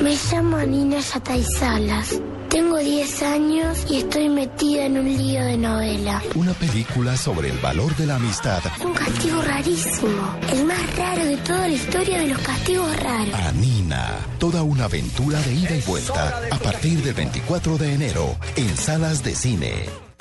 Me 0.00 0.16
llamo 0.30 0.58
Nina 0.58 1.00
Yatay 1.00 1.44
Salas. 1.44 2.20
Tengo 2.54 2.78
10 2.78 3.22
años 3.24 3.84
y 3.90 3.96
estoy 3.96 4.28
metida 4.28 4.86
en 4.86 4.96
un 4.96 5.06
lío 5.06 5.44
de 5.44 5.58
novela. 5.58 6.22
Una 6.36 6.52
película 6.52 7.16
sobre 7.16 7.50
el 7.50 7.58
valor 7.58 7.96
de 7.96 8.06
la 8.06 8.14
amistad. 8.14 8.62
Un 8.80 8.94
castigo 8.94 9.42
rarísimo. 9.42 10.38
El 10.52 10.64
más 10.64 10.96
raro 10.96 11.24
de 11.24 11.36
toda 11.38 11.66
la 11.66 11.74
historia 11.74 12.20
de 12.20 12.28
los 12.28 12.38
castigos 12.38 12.96
raros. 13.02 13.34
Anina. 13.34 14.20
Toda 14.38 14.62
una 14.62 14.84
aventura 14.84 15.40
de 15.40 15.52
ida 15.52 15.74
y 15.74 15.80
vuelta. 15.80 16.42
A 16.52 16.58
partir 16.60 17.02
del 17.02 17.14
24 17.14 17.76
de 17.76 17.92
enero 17.92 18.36
en 18.54 18.76
salas 18.76 19.24
de 19.24 19.34
cine. 19.34 19.72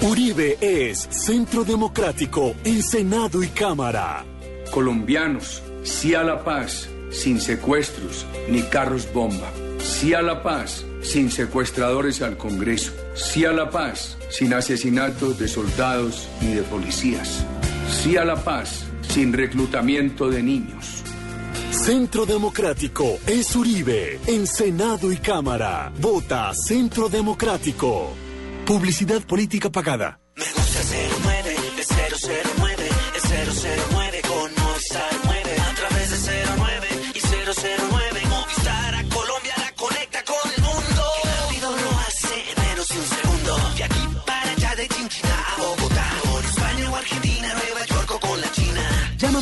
Uribe 0.01 0.57
es 0.59 1.07
Centro 1.11 1.63
Democrático 1.63 2.55
en 2.63 2.81
Senado 2.81 3.43
y 3.43 3.49
Cámara. 3.49 4.25
Colombianos, 4.71 5.61
sí 5.84 6.15
a 6.15 6.23
la 6.23 6.43
paz, 6.43 6.89
sin 7.11 7.39
secuestros 7.39 8.25
ni 8.49 8.63
carros 8.63 9.07
bomba. 9.13 9.51
Sí 9.77 10.15
a 10.15 10.23
la 10.23 10.41
paz, 10.41 10.84
sin 11.04 11.30
secuestradores 11.30 12.22
al 12.22 12.38
Congreso. 12.38 12.93
Sí 13.14 13.45
a 13.45 13.51
la 13.51 13.70
paz, 13.70 14.18
sin 14.30 14.54
asesinatos 14.54 15.38
de 15.38 15.47
soldados 15.47 16.28
ni 16.41 16.54
de 16.56 16.64
policías. 16.64 17.45
Sí 17.89 18.18
a 18.18 18.26
la 18.26 18.43
paz, 18.43 18.86
sin 19.10 19.34
reclutamiento 19.34 20.30
de 20.30 20.41
niños. 20.41 21.04
Centro 21.72 22.26
Democrático 22.26 23.20
es 23.28 23.56
Uribe 23.56 24.20
en 24.28 24.47
Senado 24.47 25.12
y 25.12 25.18
Cámara. 25.18 25.91
Vota 25.99 26.51
Centro 26.54 27.10
Democrático. 27.10 28.14
Publicidad 28.66 29.22
política 29.24 29.70
pagada. 29.70 30.22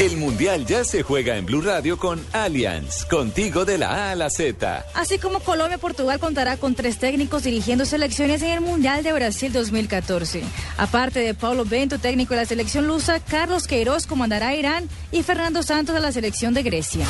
El 0.00 0.16
Mundial 0.16 0.64
ya 0.64 0.82
se 0.82 1.02
juega 1.02 1.36
en 1.36 1.44
Blue 1.44 1.60
Radio 1.60 1.98
con 1.98 2.24
Allianz, 2.32 3.04
contigo 3.04 3.66
de 3.66 3.76
la 3.76 3.90
A 3.90 4.12
a 4.12 4.14
la 4.14 4.30
Z. 4.30 4.86
Así 4.94 5.18
como 5.18 5.40
Colombia, 5.40 5.76
Portugal 5.76 6.18
contará 6.18 6.56
con 6.56 6.74
tres 6.74 6.96
técnicos 6.96 7.42
dirigiendo 7.42 7.84
selecciones 7.84 8.40
en 8.40 8.48
el 8.52 8.62
Mundial 8.62 9.02
de 9.02 9.12
Brasil 9.12 9.52
2014. 9.52 10.42
Aparte 10.78 11.20
de 11.20 11.34
Paulo 11.34 11.66
Bento, 11.66 11.98
técnico 11.98 12.32
de 12.32 12.40
la 12.40 12.46
selección 12.46 12.86
lusa, 12.86 13.20
Carlos 13.20 13.66
Queiroz 13.66 14.06
comandará 14.06 14.54
Irán 14.54 14.88
y 15.12 15.22
Fernando 15.22 15.62
Santos 15.62 15.94
de 15.94 16.00
la 16.00 16.12
selección 16.12 16.54
de 16.54 16.62
Grecia. 16.62 17.04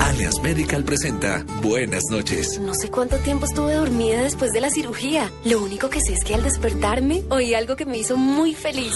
Allianz 0.00 0.40
Medical 0.42 0.84
presenta 0.84 1.44
Buenas 1.60 2.04
noches. 2.08 2.60
No 2.60 2.74
sé 2.74 2.88
cuánto 2.88 3.16
tiempo 3.16 3.46
estuve 3.46 3.74
dormida 3.74 4.22
después 4.22 4.52
de 4.52 4.60
la 4.60 4.70
cirugía. 4.70 5.32
Lo 5.44 5.60
único 5.60 5.90
que 5.90 6.00
sé 6.00 6.12
es 6.12 6.22
que 6.22 6.36
al 6.36 6.44
despertarme 6.44 7.24
oí 7.30 7.54
algo 7.54 7.74
que 7.74 7.84
me 7.84 7.98
hizo 7.98 8.16
muy 8.16 8.54
feliz. 8.54 8.94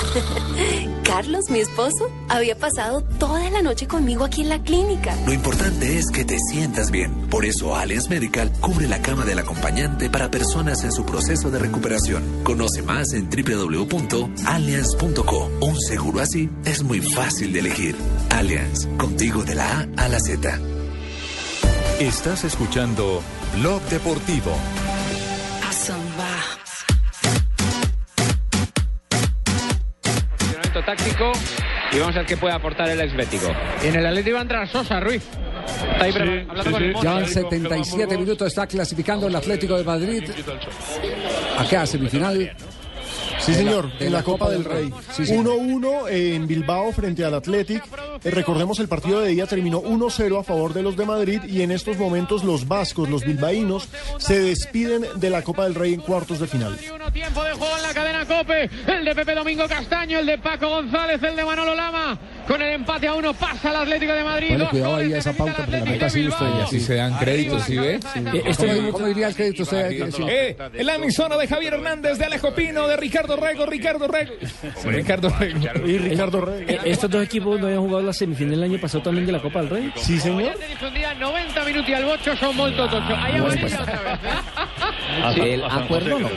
Carlos, 1.04 1.50
mi 1.50 1.60
esposo, 1.60 2.10
había 2.28 2.56
pasado 2.56 3.02
toda 3.02 3.48
la 3.50 3.62
noche 3.62 3.86
conmigo 3.86 4.24
aquí 4.24 4.40
en 4.42 4.48
la 4.48 4.60
clínica. 4.62 5.16
Lo 5.26 5.32
importante 5.32 5.98
es 5.98 6.10
que 6.10 6.24
te 6.24 6.38
sientas 6.38 6.90
bien. 6.90 7.28
Por 7.28 7.44
eso 7.44 7.76
Allianz 7.76 8.08
Medical 8.08 8.50
cubre 8.60 8.88
la 8.88 9.02
cama 9.02 9.24
del 9.24 9.38
acompañante 9.38 10.10
para 10.10 10.28
personas 10.30 10.82
en 10.84 10.92
su 10.92 11.04
proceso 11.04 11.50
de 11.50 11.58
recuperación. 11.58 12.22
Conoce 12.44 12.82
más 12.82 13.12
en 13.12 13.28
www.allianz.co. 13.28 15.50
Un 15.60 15.80
seguro 15.80 16.20
así 16.20 16.48
es 16.64 16.82
muy 16.82 17.00
fácil 17.00 17.52
de 17.52 17.58
elegir. 17.60 17.96
Allianz, 18.30 18.86
contigo 18.96 19.44
de 19.44 19.54
la 19.54 19.80
A 19.80 19.86
a 20.04 20.08
la 20.08 20.18
Z. 20.20 20.58
Estás 22.00 22.44
escuchando 22.44 23.22
Blog 23.54 23.82
Deportivo. 23.82 24.56
Táctico 30.84 31.32
y 31.92 31.98
vamos 31.98 32.14
a 32.16 32.18
ver 32.20 32.26
qué 32.26 32.36
puede 32.36 32.54
aportar 32.54 32.88
el 32.88 33.00
exbético. 33.00 33.46
Y 33.84 33.88
en 33.88 33.96
el 33.96 34.06
Atlético 34.06 34.34
va 34.34 34.40
a 34.40 34.42
entrar 34.42 34.68
Sosa 34.68 35.00
Ruiz. 35.00 35.22
Está 35.92 36.04
ahí 36.04 36.12
pre- 36.12 36.46
hablando 36.48 36.70
con 36.72 36.82
el 36.82 36.94
Ya 37.02 37.18
en 37.20 37.26
77 37.28 38.18
minutos 38.18 38.48
está 38.48 38.66
clasificando 38.66 39.26
el 39.28 39.36
Atlético 39.36 39.76
de 39.78 39.84
Madrid. 39.84 40.24
¿A 41.58 41.64
qué? 41.68 41.76
¿A 41.76 41.86
semifinal? 41.86 42.52
Sí, 43.44 43.52
De 43.52 43.64
la- 43.64 43.70
señor, 43.70 43.98
de 43.98 44.06
en 44.06 44.12
la 44.12 44.18
la 44.18 44.24
Copa 44.24 44.48
del 44.50 44.64
Rey. 44.64 44.92
Sí, 45.16 45.26
señor. 45.26 45.46
1-1 45.58 46.08
en 46.08 46.46
Bilbao 46.46 46.92
frente 46.92 47.24
al 47.24 47.34
Athletic. 47.34 47.82
Eh, 48.24 48.30
recordemos, 48.30 48.78
el 48.78 48.86
partido 48.88 49.20
de 49.20 49.30
día 49.30 49.46
terminó 49.46 49.80
1-0 49.80 50.38
a 50.38 50.44
favor 50.44 50.72
de 50.74 50.82
los 50.82 50.96
de 50.96 51.04
Madrid 51.06 51.40
y 51.48 51.62
en 51.62 51.72
estos 51.72 51.96
momentos 51.98 52.44
los 52.44 52.68
vascos, 52.68 53.08
los 53.08 53.24
bilbaínos, 53.24 53.88
se 54.18 54.38
despiden 54.40 55.04
de 55.16 55.30
la 55.30 55.42
Copa 55.42 55.64
del 55.64 55.74
Rey 55.74 55.94
en 55.94 56.00
cuartos 56.00 56.38
de 56.38 56.46
final. 56.46 56.78
Tiempo 57.12 57.42
de 57.44 57.52
juego 57.52 57.76
en 57.76 57.82
la 57.82 57.92
cadena 57.92 58.24
Cope. 58.26 58.70
El 58.86 59.04
de 59.04 59.14
Pepe 59.14 59.34
Domingo 59.34 59.66
Castaño, 59.68 60.18
el 60.20 60.26
de 60.26 60.38
Paco 60.38 60.68
González, 60.68 61.22
el 61.22 61.36
de 61.36 61.44
Manolo 61.44 61.74
Lama. 61.74 62.18
Con 62.46 62.60
el 62.60 62.72
empate 62.74 63.06
a 63.06 63.14
uno 63.14 63.32
pasa 63.34 63.70
el 63.70 63.76
Atlético 63.76 64.12
de 64.12 64.24
Madrid. 64.24 64.48
Bueno, 64.50 64.70
cuidado 64.70 64.96
ahí 64.96 65.12
a 65.12 65.18
esa 65.18 65.32
pauta 65.32 65.56
porque 65.56 65.78
la 65.78 65.84
meta 65.84 66.10
sí 66.10 66.26
usted. 66.26 66.46
Y 66.58 66.62
así 66.62 66.80
se 66.80 66.94
dan 66.96 67.16
créditos, 67.18 67.62
¿sí 67.64 67.76
ve? 67.78 67.94
Eh, 67.94 68.42
esto 68.46 68.66
¿Cómo, 68.66 68.92
cómo 68.92 69.06
diría 69.06 69.28
el 69.28 69.34
crédito 69.34 69.62
usted? 69.62 69.90
Eh, 70.28 70.56
la 70.82 70.96
emisora 70.96 71.36
de 71.36 71.46
Javier 71.46 71.74
Hernández, 71.74 72.18
de 72.18 72.24
Alejo 72.24 72.54
Pino, 72.54 72.86
de 72.88 72.96
Ricardo 72.96 73.36
Rego, 73.36 73.66
Ricardo 73.66 74.08
Rego. 74.08 74.32
Ricardo 74.84 75.28
Rego. 75.38 75.86
Y 75.86 75.98
Ricardo. 75.98 76.52
Eh, 76.58 76.78
Estos 76.84 77.10
dos 77.10 77.24
equipos 77.24 77.60
no 77.60 77.66
habían 77.66 77.80
jugado 77.82 78.02
la 78.02 78.12
semifinal 78.12 78.54
el 78.54 78.62
año 78.64 78.80
pasado 78.80 79.04
también 79.04 79.26
de 79.26 79.32
la 79.32 79.40
Copa 79.40 79.60
del 79.60 79.70
Rey. 79.70 79.92
Sí, 79.96 80.18
señor. 80.18 80.52
Un 80.82 80.94
día 80.94 81.14
90 81.14 81.64
minutos 81.64 81.88
y 81.88 81.94
al 81.94 82.04
bocho 82.04 82.36
son 82.36 82.56
molto 82.56 82.88
tocho. 82.88 83.14
Ahí 83.16 83.36
amarilla 83.36 83.80
otra 83.80 84.00
vez. 84.02 84.20
¿eh? 84.24 85.52
El 85.54 85.64
acuerdo 85.64 86.18
no. 86.18 86.28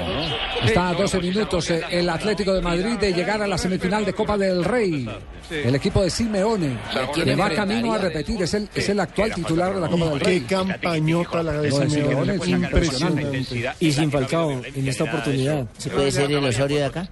Está 0.64 0.90
a 0.90 0.94
12 0.94 1.20
minutos 1.20 1.70
eh, 1.72 1.82
el 1.92 2.10
Atlético 2.10 2.54
de 2.54 2.62
Madrid 2.62 2.98
de 3.00 3.14
llegar 3.14 3.42
a 3.42 3.48
la 3.48 3.58
semifinal 3.58 4.06
de 4.06 4.14
Copa 4.14 4.38
del 4.38 4.64
Rey. 4.64 5.08
El 5.50 5.76
equipo 5.76 5.95
de 6.04 6.10
Simeone 6.10 6.78
le 7.24 7.36
va 7.36 7.50
camino 7.50 7.94
a 7.94 7.98
repetir. 7.98 8.42
Es 8.42 8.54
el, 8.54 8.70
es 8.74 8.90
el 8.90 9.00
actual 9.00 9.34
titular 9.34 9.74
de 9.74 9.82
la 9.82 9.88
Copa 9.88 10.10
del 10.10 10.20
Qué 10.20 10.26
Rey. 10.26 10.40
campañota 10.42 11.44
la 11.44 11.62
de 11.62 11.72
Simeone. 11.72 11.90
Simeone 11.90 12.36
es 12.36 12.48
Impresionante. 12.48 13.46
Y 13.80 13.92
sin 13.92 14.12
Falcao 14.12 14.52
en 14.52 14.88
esta 14.88 15.04
oportunidad. 15.06 15.68
¿Se 15.78 15.90
puede 15.90 16.12
ser 16.12 16.32
el 16.32 16.44
Osorio 16.46 16.78
de 16.78 16.86
acá? 16.86 17.10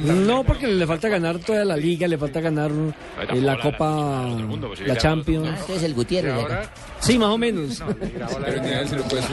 No, 0.00 0.44
porque 0.44 0.66
le 0.66 0.86
falta 0.86 1.08
ganar 1.08 1.38
toda 1.38 1.64
la 1.64 1.76
liga, 1.76 2.08
le 2.08 2.18
falta 2.18 2.40
ganar 2.40 2.70
eh, 2.70 3.40
la 3.40 3.58
Copa, 3.60 4.28
la 4.84 4.96
Champions. 4.96 5.48
Este 5.60 5.76
es 5.76 5.82
el 5.82 5.94
Gutiérrez 5.94 6.34
de 6.34 6.42
acá. 6.42 6.72
Sí, 7.00 7.18
más 7.18 7.28
o 7.28 7.38
menos. 7.38 7.82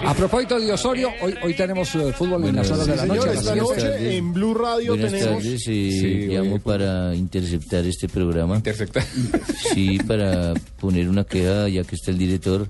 A 0.05 0.13
propósito 0.13 0.59
de 0.59 0.71
Osorio, 0.71 1.09
hoy, 1.21 1.35
hoy 1.43 1.53
tenemos 1.55 1.93
eh, 1.95 2.13
fútbol 2.13 2.45
en 2.45 2.55
las 2.55 2.69
horas 2.69 2.87
de 2.87 2.95
la 2.95 3.05
noche. 3.05 3.33
esta 3.33 3.55
noche 3.55 4.17
en 4.17 4.33
Blue 4.33 4.53
Radio 4.53 4.93
Buenas 4.93 5.11
tenemos... 5.11 5.43
tardes, 5.43 5.63
eh, 5.67 6.27
llamo 6.29 6.59
para 6.59 7.15
interceptar 7.15 7.85
este 7.85 8.02
programa. 8.07 8.57
Interceptar. 8.57 9.03
Sí, 9.73 9.97
para 10.07 10.53
poner 10.79 11.09
una 11.09 11.23
queja, 11.23 11.67
ya 11.69 11.83
que 11.83 11.95
está 11.95 12.11
el 12.11 12.17
director. 12.17 12.67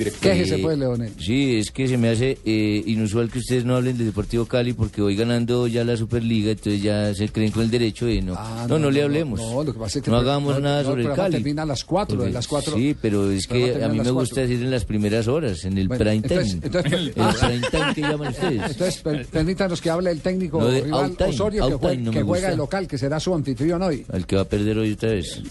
Director. 0.00 0.20
Quéjese, 0.20 0.58
pues, 0.58 0.78
Leonel. 0.78 1.12
Sí, 1.18 1.56
es 1.56 1.70
que 1.70 1.86
se 1.88 1.96
me 1.96 2.08
hace 2.10 2.38
eh, 2.44 2.82
inusual 2.86 3.30
que 3.30 3.38
ustedes 3.38 3.64
no 3.64 3.76
hablen 3.76 3.96
del 3.96 4.06
Deportivo 4.08 4.46
Cali 4.46 4.72
porque 4.72 5.00
voy 5.02 5.14
ganando 5.16 5.66
ya 5.66 5.84
la 5.84 5.96
Superliga, 5.96 6.50
entonces 6.50 6.82
ya 6.82 7.14
se 7.14 7.28
creen 7.28 7.52
con 7.52 7.62
el 7.62 7.70
derecho 7.70 8.06
de 8.06 8.20
no. 8.22 8.34
Ah, 8.36 8.66
no, 8.68 8.78
no, 8.78 8.90
le 8.90 9.02
hablemos. 9.02 9.38
No, 9.40 9.62
lo 9.62 9.72
que 9.72 9.78
pasa 9.78 9.98
es 9.98 10.04
que 10.04 10.10
No 10.10 10.18
el- 10.20 10.28
hagamos 10.28 10.54
no, 10.54 10.60
nada 10.60 10.82
no, 10.82 10.88
sobre 10.90 11.02
el 11.04 11.10
el 11.10 11.16
Cali. 11.16 11.32
termina 11.36 11.62
a 11.62 11.66
las 11.66 11.84
cuatro, 11.84 12.16
Porque- 12.16 12.28
de 12.28 12.34
las 12.34 12.48
cuatro. 12.48 12.74
Sí, 12.76 12.96
pero 13.00 13.30
es 13.30 13.44
El 13.50 13.76
que 13.76 13.84
a 13.84 13.88
mí 13.88 14.00
me 14.00 14.10
gusta 14.10 14.40
decir 14.42 14.60
en 14.62 14.70
las 14.70 14.84
primeras 14.84 15.28
horas, 15.28 15.64
en 15.64 15.78
el 15.78 15.88
Bueno, 15.88 16.00
prime 16.04 16.16
entonces- 16.16 16.48
time. 16.60 16.66
entonces- 16.66 16.92
el 16.92 17.12
ah. 17.18 17.34
prime 17.40 17.66
time 17.70 17.94
que 17.94 18.00
llaman 18.00 18.28
ustedes. 18.32 18.62
Entonces, 18.70 18.96
per- 19.02 19.26
permítanos 19.26 19.80
que 19.80 19.90
hable 19.90 20.10
el 20.10 20.20
técnico 20.20 20.60
No, 20.60 20.66
de 20.68 20.80
rival 20.82 21.16
Osorio, 21.28 21.66
que, 21.66 21.72
outtime 21.74 21.92
jue- 21.94 21.98
no 22.00 22.12
me 22.12 22.18
que 22.18 22.22
juega 22.24 22.50
de 22.50 22.56
local, 22.56 22.88
que 22.88 22.98
será 22.98 23.20
su 23.20 23.34
anfitrión 23.34 23.82
hoy. 23.82 24.04
Al 24.12 24.26
que 24.26 24.36
va 24.36 24.42
a 24.42 24.48
perder 24.48 24.78
hoy 24.78 24.92
otra 24.92 25.10
vez. 25.10 25.42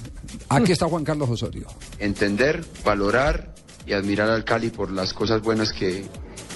Aquí 0.50 0.72
está 0.72 0.88
Juan 0.88 1.04
Carlos 1.04 1.30
Osorio. 1.30 1.68
entender, 2.00 2.64
valorar 2.84 3.54
y 3.90 3.94
admirar 3.94 4.30
al 4.30 4.44
Cali 4.44 4.70
por 4.70 4.92
las 4.92 5.14
cosas 5.14 5.42
buenas 5.42 5.74
que, 5.74 6.06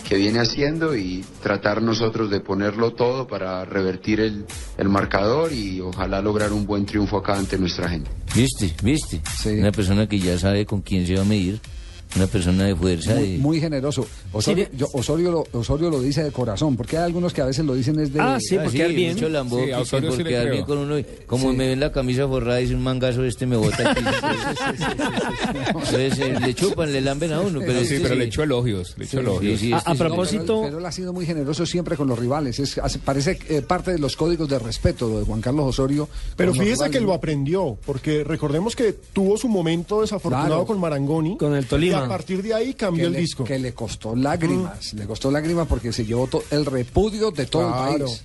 que 0.07 0.17
viene 0.17 0.39
haciendo 0.39 0.95
y 0.95 1.25
tratar 1.41 1.81
nosotros 1.81 2.29
de 2.29 2.39
ponerlo 2.39 2.93
todo 2.93 3.27
para 3.27 3.65
revertir 3.65 4.19
el, 4.19 4.45
el 4.77 4.89
marcador 4.89 5.51
y 5.51 5.81
ojalá 5.81 6.21
lograr 6.21 6.53
un 6.53 6.67
buen 6.67 6.85
triunfo 6.85 7.17
acá 7.17 7.35
ante 7.35 7.57
nuestra 7.57 7.89
gente. 7.89 8.11
¿Viste? 8.35 8.73
¿Viste? 8.83 9.21
Una 9.59 9.71
persona 9.71 10.07
que 10.07 10.19
ya 10.19 10.37
sabe 10.37 10.65
con 10.67 10.81
quién 10.81 11.07
se 11.07 11.15
va 11.15 11.21
a 11.21 11.25
medir. 11.25 11.59
Una 12.15 12.27
persona 12.27 12.65
de 12.65 12.75
fuerza. 12.75 13.15
Muy, 13.15 13.31
de- 13.31 13.37
muy 13.39 13.59
generoso. 13.59 14.05
Osorio, 14.31 14.67
yo- 14.77 14.87
Osorio, 14.93 15.31
lo, 15.31 15.59
Osorio 15.59 15.89
lo 15.89 15.99
dice 16.01 16.23
de 16.23 16.31
corazón, 16.31 16.75
porque 16.77 16.97
hay 16.97 17.03
algunos 17.05 17.33
que 17.33 17.41
a 17.41 17.45
veces 17.45 17.65
lo 17.65 17.73
dicen 17.73 17.99
es 17.99 18.13
de... 18.13 18.19
Ah, 18.21 18.37
sí, 18.39 18.57
mucho 18.57 19.29
lambo, 19.29 19.57
que- 19.57 19.65
que 19.67 20.01
por 20.07 20.23
quedar 20.23 20.49
bien 20.51 20.63
con 20.65 20.77
uno. 20.77 20.99
y 20.99 21.05
Como 21.25 21.53
me 21.53 21.67
ven 21.69 21.79
la 21.79 21.91
camisa 21.91 22.27
forrada 22.27 22.59
y 22.59 22.63
dice 22.63 22.75
un 22.75 22.83
mangazo 22.83 23.23
este 23.23 23.45
me 23.47 23.55
bota 23.55 23.91
aquí. 23.91 24.01
Entonces 25.67 26.19
eh, 26.19 26.39
le 26.39 26.53
chupan, 26.53 26.91
le 26.91 27.01
lamben 27.01 27.33
a 27.33 27.41
uno. 27.41 27.59
Pero 27.59 27.79
Sí, 27.79 27.95
este 27.95 27.99
pero 28.01 28.13
sí. 28.15 28.19
le 28.19 28.25
echó 28.25 28.43
elogios, 28.43 28.93
le 28.97 29.05
echó 29.05 29.19
elogios. 29.19 29.59
Sí, 29.59 29.67
sí, 29.67 29.73
A- 29.73 29.77
este 29.77 29.89
a, 29.89 29.93
sí. 29.93 29.99
propósito... 29.99 30.45
Pero, 30.45 30.61
pero 30.63 30.77
él 30.79 30.85
ha 30.85 30.91
sido 30.91 31.13
muy 31.13 31.25
generoso 31.25 31.65
siempre 31.65 31.95
con 31.97 32.07
los 32.07 32.17
rivales. 32.19 32.59
Es, 32.59 32.79
parece 33.03 33.39
eh, 33.49 33.61
parte 33.61 33.91
de 33.91 33.99
los 33.99 34.15
códigos 34.15 34.47
de 34.49 34.59
respeto 34.59 35.07
lo 35.09 35.19
de 35.19 35.25
Juan 35.25 35.41
Carlos 35.41 35.65
Osorio. 35.67 36.07
Pero 36.35 36.53
fíjese 36.53 36.89
que 36.89 36.99
lo 36.99 37.13
aprendió, 37.13 37.77
porque 37.85 38.23
recordemos 38.23 38.75
que 38.75 38.93
tuvo 39.13 39.37
su 39.37 39.47
momento 39.47 40.01
desafortunado 40.01 40.43
Claro. 40.47 40.65
con 40.65 40.79
Marangoni. 40.79 41.37
Con 41.37 41.55
el 41.55 41.65
Tolima. 41.65 42.02
A 42.05 42.09
partir 42.09 42.41
de 42.43 42.53
ahí 42.53 42.73
cambió 42.73 43.03
que 43.03 43.07
el 43.07 43.13
le, 43.13 43.19
disco. 43.19 43.43
Que 43.43 43.59
le 43.59 43.73
costó 43.73 44.15
lágrimas, 44.15 44.93
le 44.93 45.05
costó 45.05 45.31
lágrimas 45.31 45.67
porque 45.67 45.91
se 45.93 46.05
llevó 46.05 46.27
to- 46.27 46.43
el 46.51 46.65
repudio 46.65 47.31
de 47.31 47.45
todo 47.45 47.67
el 47.67 47.73
país. 48.05 48.23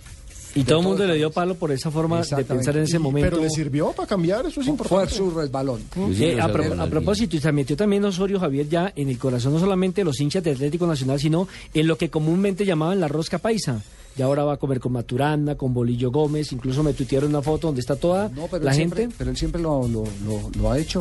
Y 0.55 0.64
todo 0.64 0.79
el 0.81 0.85
mundo 0.87 1.07
le 1.07 1.14
dio 1.14 1.31
palo 1.31 1.55
por 1.55 1.70
esa 1.70 1.91
forma 1.91 2.22
de 2.22 2.45
pensar 2.45 2.76
en 2.76 2.85
ese 2.85 2.97
Y- 2.97 3.01
momento. 3.01 3.31
Pero 3.31 3.43
le 3.43 3.51
sirvió 3.51 3.93
para 3.93 4.09
cambiar, 4.09 4.47
eso 4.47 4.61
es 4.61 4.66
importante. 4.66 5.07
Fue 5.14 5.16
su 5.16 5.31
resbalón. 5.31 5.83
Eh, 6.18 6.39
a, 6.41 6.51
pro- 6.51 6.81
a 6.83 6.87
propósito, 6.87 7.37
y 7.37 7.41
se 7.41 7.53
metió 7.53 7.76
también 7.76 8.05
Osorio 8.05 8.41
Javier 8.41 8.68
ya 8.68 8.93
en 8.97 9.09
el 9.11 9.18
corazón 9.18 9.53
no 9.53 9.61
solamente 9.61 10.01
de 10.01 10.07
los 10.07 10.18
hinchas 10.20 10.43
de 10.43 10.53
Atlético 10.53 10.87
Nacional, 10.87 11.20
sino 11.20 11.47
en 11.74 11.87
lo 11.87 11.97
que 11.99 12.09
comúnmente 12.11 12.64
llamaban 12.64 12.99
la 12.99 13.09
rosca 13.09 13.39
paisa. 13.39 13.83
Y 14.19 14.23
ahora 14.23 14.43
va 14.45 14.55
a 14.55 14.57
comer 14.57 14.81
con 14.81 14.91
Maturana, 14.93 15.55
con 15.55 15.73
Bolillo 15.73 16.11
Gómez, 16.11 16.51
incluso 16.53 16.83
me 16.83 16.93
tuitearon 16.93 17.31
una 17.31 17.41
foto 17.41 17.69
donde 17.69 17.81
está 17.81 17.95
toda 17.95 18.29
No, 18.35 18.49
pero 18.51 18.64
la 18.64 18.75
gente. 18.75 18.97
siempre, 18.97 19.14
pero 19.16 19.31
él 19.31 19.37
siempre 19.37 19.62
lo, 19.62 19.87
lo, 19.87 20.03
lo- 20.27 20.51
lo 20.61 20.73
ha 20.73 20.79
hecho. 20.79 21.01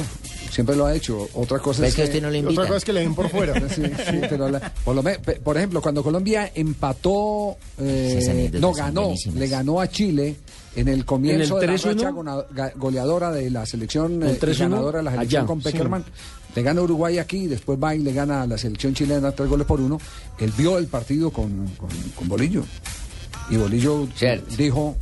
Siempre 0.52 0.76
lo 0.76 0.86
ha 0.86 0.96
hecho. 0.96 1.28
Otra 1.34 1.58
cosa 1.58 1.82
¿Ves 1.82 1.90
es 1.90 1.96
que 1.96 2.02
a 2.04 2.06
usted 2.06 2.22
no 2.22 2.30
le? 2.30 2.46
Otra 2.46 2.66
cosa 2.66 2.78
es 2.78 2.86
que 2.86 2.94
le 2.94 3.00
den 3.02 3.16
por 3.16 3.28
fuera. 3.30 3.54
Sí, 3.76 3.82
sí, 3.84 4.20
pero 4.30 4.50
la- 4.50 4.72
por, 4.86 4.96
lo 4.96 5.58
ejemplo, 5.58 5.82
cuando 5.82 6.04
Colombia 6.04 6.52
empató, 6.54 7.58
eh, 7.80 8.52
no 8.60 8.72
ganó, 8.74 9.14
le 9.34 9.48
ganó 9.48 9.82
a 9.82 9.88
Chile 9.90 10.36
en 10.76 10.88
el 10.88 11.04
comienzo 11.04 11.60
¿En 11.62 11.70
el 11.72 11.78
de 11.80 11.84
la 11.92 11.94
3-1? 12.14 12.44
racha 12.54 12.74
goleadora 12.76 13.32
de 13.32 13.50
la 13.50 13.66
selección 13.66 14.22
¿El 14.22 14.30
eh, 14.30 14.40
y 14.40 14.46
3-1? 14.46 14.58
ganadora 14.60 14.98
de 15.00 15.04
la 15.06 15.12
selección 15.12 15.42
Allá, 15.42 15.48
con 15.48 15.62
sí. 15.62 15.70
Peckerman. 15.72 16.06
Le 16.56 16.64
gana 16.64 16.82
Uruguay 16.82 17.18
aquí, 17.20 17.48
después 17.48 17.78
va 17.84 17.94
y 17.96 18.00
le 18.00 18.14
gana 18.14 18.42
a 18.44 18.48
la 18.48 18.58
selección 18.58 18.94
chilena 18.94 19.32
tres 19.32 19.50
goles 19.50 19.68
por 19.68 19.80
uno. 19.82 20.00
Él 20.40 20.52
vio 20.58 20.78
el 20.78 20.88
partido 20.88 21.30
con, 21.32 21.68
con, 21.78 21.90
con 22.16 22.28
Bolillo. 22.28 22.64
Y 23.50 23.58
Bolillo 23.58 24.08
dijo... 24.58 24.96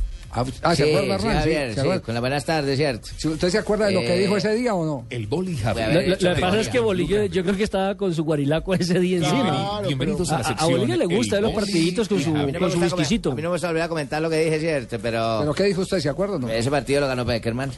Ah, 0.62 0.74
¿se 0.76 0.84
Sí, 0.84 0.90
acuerda, 0.90 1.18
sí, 1.18 1.26
Hernán? 1.26 1.32
Sí, 1.32 1.38
Javier, 1.38 1.68
¿se 1.68 1.74
sí, 1.74 1.80
acuerda? 1.80 2.02
con 2.02 2.14
las 2.14 2.20
buenas 2.20 2.44
tardes, 2.44 2.76
¿cierto? 2.76 3.08
Sí, 3.16 3.28
¿Usted 3.28 3.48
se 3.50 3.58
acuerda 3.58 3.86
de 3.86 3.92
lo 3.92 4.00
que 4.00 4.14
Eh, 4.14 4.18
dijo 4.20 4.36
ese 4.36 4.54
día 4.54 4.74
o 4.74 4.84
no? 4.84 5.06
El 5.10 5.26
boli 5.26 5.54
a 5.58 5.74
Javier. 5.74 6.08
Lo, 6.08 6.18
que 6.34 6.40
pasa 6.40 6.60
es 6.60 6.68
que 6.68 6.78
Bolillo. 6.80 7.24
Yo 7.26 7.42
creo 7.42 7.56
que 7.56 7.64
estaba 7.64 7.96
con 7.96 8.14
su 8.14 8.24
guarilaco 8.24 8.74
ese 8.74 8.98
día 9.00 9.18
encima. 9.18 9.42
Claro, 9.42 9.86
Bienvenidos 9.86 10.30
a, 10.30 10.36
a 10.36 10.38
la 10.40 10.44
a 10.44 10.48
sección 10.48 10.70
Bolillo 10.72 10.96
le 10.96 11.06
gusta 11.06 11.36
ver 11.36 11.42
los 11.44 11.52
partiditos 11.52 12.08
con 12.08 12.20
su, 12.20 12.30
A 12.30 12.32
no 12.38 12.46
me 12.46 12.52
con 12.58 12.70
su 12.70 12.78
whiskycito. 12.78 13.32
A 13.32 13.34
mí 13.34 13.42
no 13.42 13.48
me 13.50 13.54
gusta 13.54 13.84
a 13.84 13.88
comentar 13.88 14.20
lo 14.22 14.30
que 14.30 14.44
dije, 14.44 14.60
¿cierto? 14.60 14.98
Pero, 15.02 15.36
¿Pero 15.40 15.54
qué 15.54 15.64
dijo 15.64 15.80
usted? 15.82 16.00
¿Se 16.00 16.08
acuerda 16.08 16.36
o 16.36 16.38
no? 16.38 16.48
ese 16.48 16.70
partido 16.70 17.00
lo 17.00 17.06
ganó 17.08 17.24
Peckerman. 17.26 17.70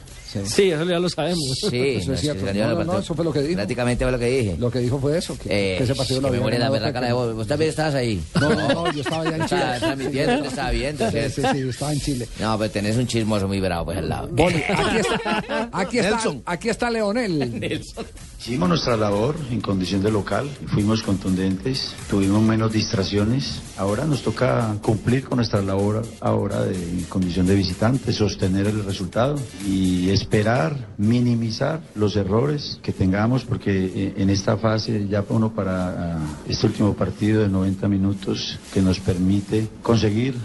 Sí, 0.45 0.71
eso 0.71 0.83
ya 0.85 0.99
lo 0.99 1.09
sabemos. 1.09 1.43
Sí, 1.69 1.95
Eso 1.97 2.09
no, 2.09 2.13
es 2.13 2.19
sí, 2.19 2.27
cierto. 2.27 2.53
No, 2.53 2.83
no, 2.83 2.99
eso 2.99 3.15
fue 3.15 3.25
lo 3.25 3.33
que 3.33 3.41
dijo. 3.41 3.55
Prácticamente 3.55 4.05
fue 4.05 4.11
lo 4.11 4.19
que 4.19 4.25
dije. 4.27 4.55
Lo 4.59 4.69
que 4.71 4.79
dijo 4.79 4.99
fue 4.99 5.17
eso, 5.17 5.37
que, 5.37 5.73
Eh, 5.73 5.77
que 5.77 5.83
ese 5.85 5.95
partido 5.95 6.21
lo 6.21 6.27
que 6.27 6.31
me 6.33 6.37
había 6.37 6.41
muere 6.43 6.59
la 6.59 6.65
ganado 6.69 6.73
berraca 6.73 7.01
de 7.07 7.13
vos. 7.13 7.35
Vos 7.35 7.47
también 7.47 7.69
estabas 7.69 7.95
ahí. 7.95 8.21
No, 8.39 8.49
no, 8.49 8.93
yo 8.93 9.01
estaba 9.01 9.23
allá 9.23 9.35
en 9.37 9.45
Chile. 9.47 9.61
Estaba 9.61 9.79
transmitiendo, 9.79 10.45
estaba 10.45 10.71
viendo, 10.71 11.11
Sí, 11.11 11.17
sí, 11.29 11.41
sí, 11.51 11.59
yo 11.61 11.69
estaba 11.69 11.93
en 11.93 11.99
Chile. 11.99 12.27
No, 12.39 12.48
pues 12.57 12.71
tenés 12.71 12.97
un 12.97 13.07
chismoso 13.07 13.47
muy 13.47 13.59
bravo 13.59 13.85
pues 13.85 13.97
al 13.97 14.09
lado. 14.09 14.29
Boli, 14.31 14.63
aquí 14.67 14.97
está, 14.99 15.69
aquí 15.71 15.97
está, 15.99 16.11
Nelson. 16.11 16.43
aquí 16.45 16.69
está 16.69 16.89
Leonel. 16.89 17.81
Hicimos 18.39 18.69
nuestra 18.69 18.95
labor 18.95 19.35
en 19.51 19.59
condición 19.59 20.01
de 20.01 20.11
local, 20.11 20.49
fuimos 20.67 21.03
contundentes, 21.03 21.93
tuvimos 22.09 22.41
menos 22.41 22.71
distracciones. 22.71 23.61
Ahora 23.77 24.05
nos 24.05 24.23
toca 24.23 24.75
cumplir 24.81 25.25
con 25.25 25.37
nuestra 25.37 25.61
labor 25.61 26.05
ahora 26.21 26.63
de 26.63 26.75
en 26.75 27.03
condición 27.05 27.45
de 27.45 27.55
visitante, 27.55 28.13
sostener 28.13 28.67
el 28.67 28.85
resultado 28.85 29.35
y 29.67 30.09
esperar 30.09 30.87
minimizar 30.97 31.81
los 31.95 32.15
errores 32.15 32.79
que 32.81 32.93
tengamos 32.93 33.43
porque 33.43 33.71
eh, 33.71 34.13
en 34.17 34.29
esta 34.29 34.57
fase 34.57 35.07
ya 35.07 35.23
uno 35.29 35.53
para 35.53 36.15
ah, 36.15 36.19
este 36.47 36.67
último 36.67 36.93
partido 36.93 37.41
de 37.41 37.49
90 37.49 37.87
minutos 37.87 38.57
que 38.73 38.81
nos 38.81 38.99
permite 38.99 39.67
conseguir 39.83 40.35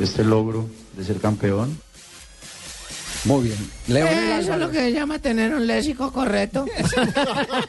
este 0.00 0.24
logro 0.24 0.68
de 0.96 1.04
ser 1.04 1.16
campeón. 1.18 1.78
Muy 3.24 3.44
bien. 3.44 3.56
Leonel 3.88 4.40
Eso 4.40 4.52
es 4.52 4.58
lo 4.60 4.70
que 4.70 4.78
se 4.78 4.92
llama 4.92 5.18
tener 5.18 5.52
un 5.52 5.66
léxico 5.66 6.12
correcto. 6.12 6.64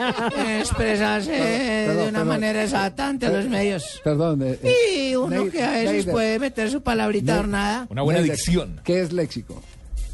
Expresarse 0.59 1.31
Perdón, 1.31 1.95
de 1.97 2.01
una 2.03 2.11
perdón. 2.11 2.27
manera 2.27 2.63
exacta 2.63 3.07
ante 3.07 3.27
los 3.29 3.45
medios. 3.45 3.99
Perdón. 4.03 4.41
eh, 4.43 4.59
eh, 4.61 5.09
Y 5.09 5.15
uno 5.15 5.49
que 5.49 5.63
a 5.63 5.71
veces 5.71 5.91
Neider. 5.91 6.11
puede 6.13 6.39
meter 6.39 6.69
su 6.69 6.81
palabrita 6.81 7.39
hornada. 7.39 7.87
Una 7.89 8.03
buena 8.03 8.19
Neider, 8.19 8.35
dicción. 8.37 8.81
¿Qué 8.83 9.01
es 9.01 9.11
léxico? 9.13 9.63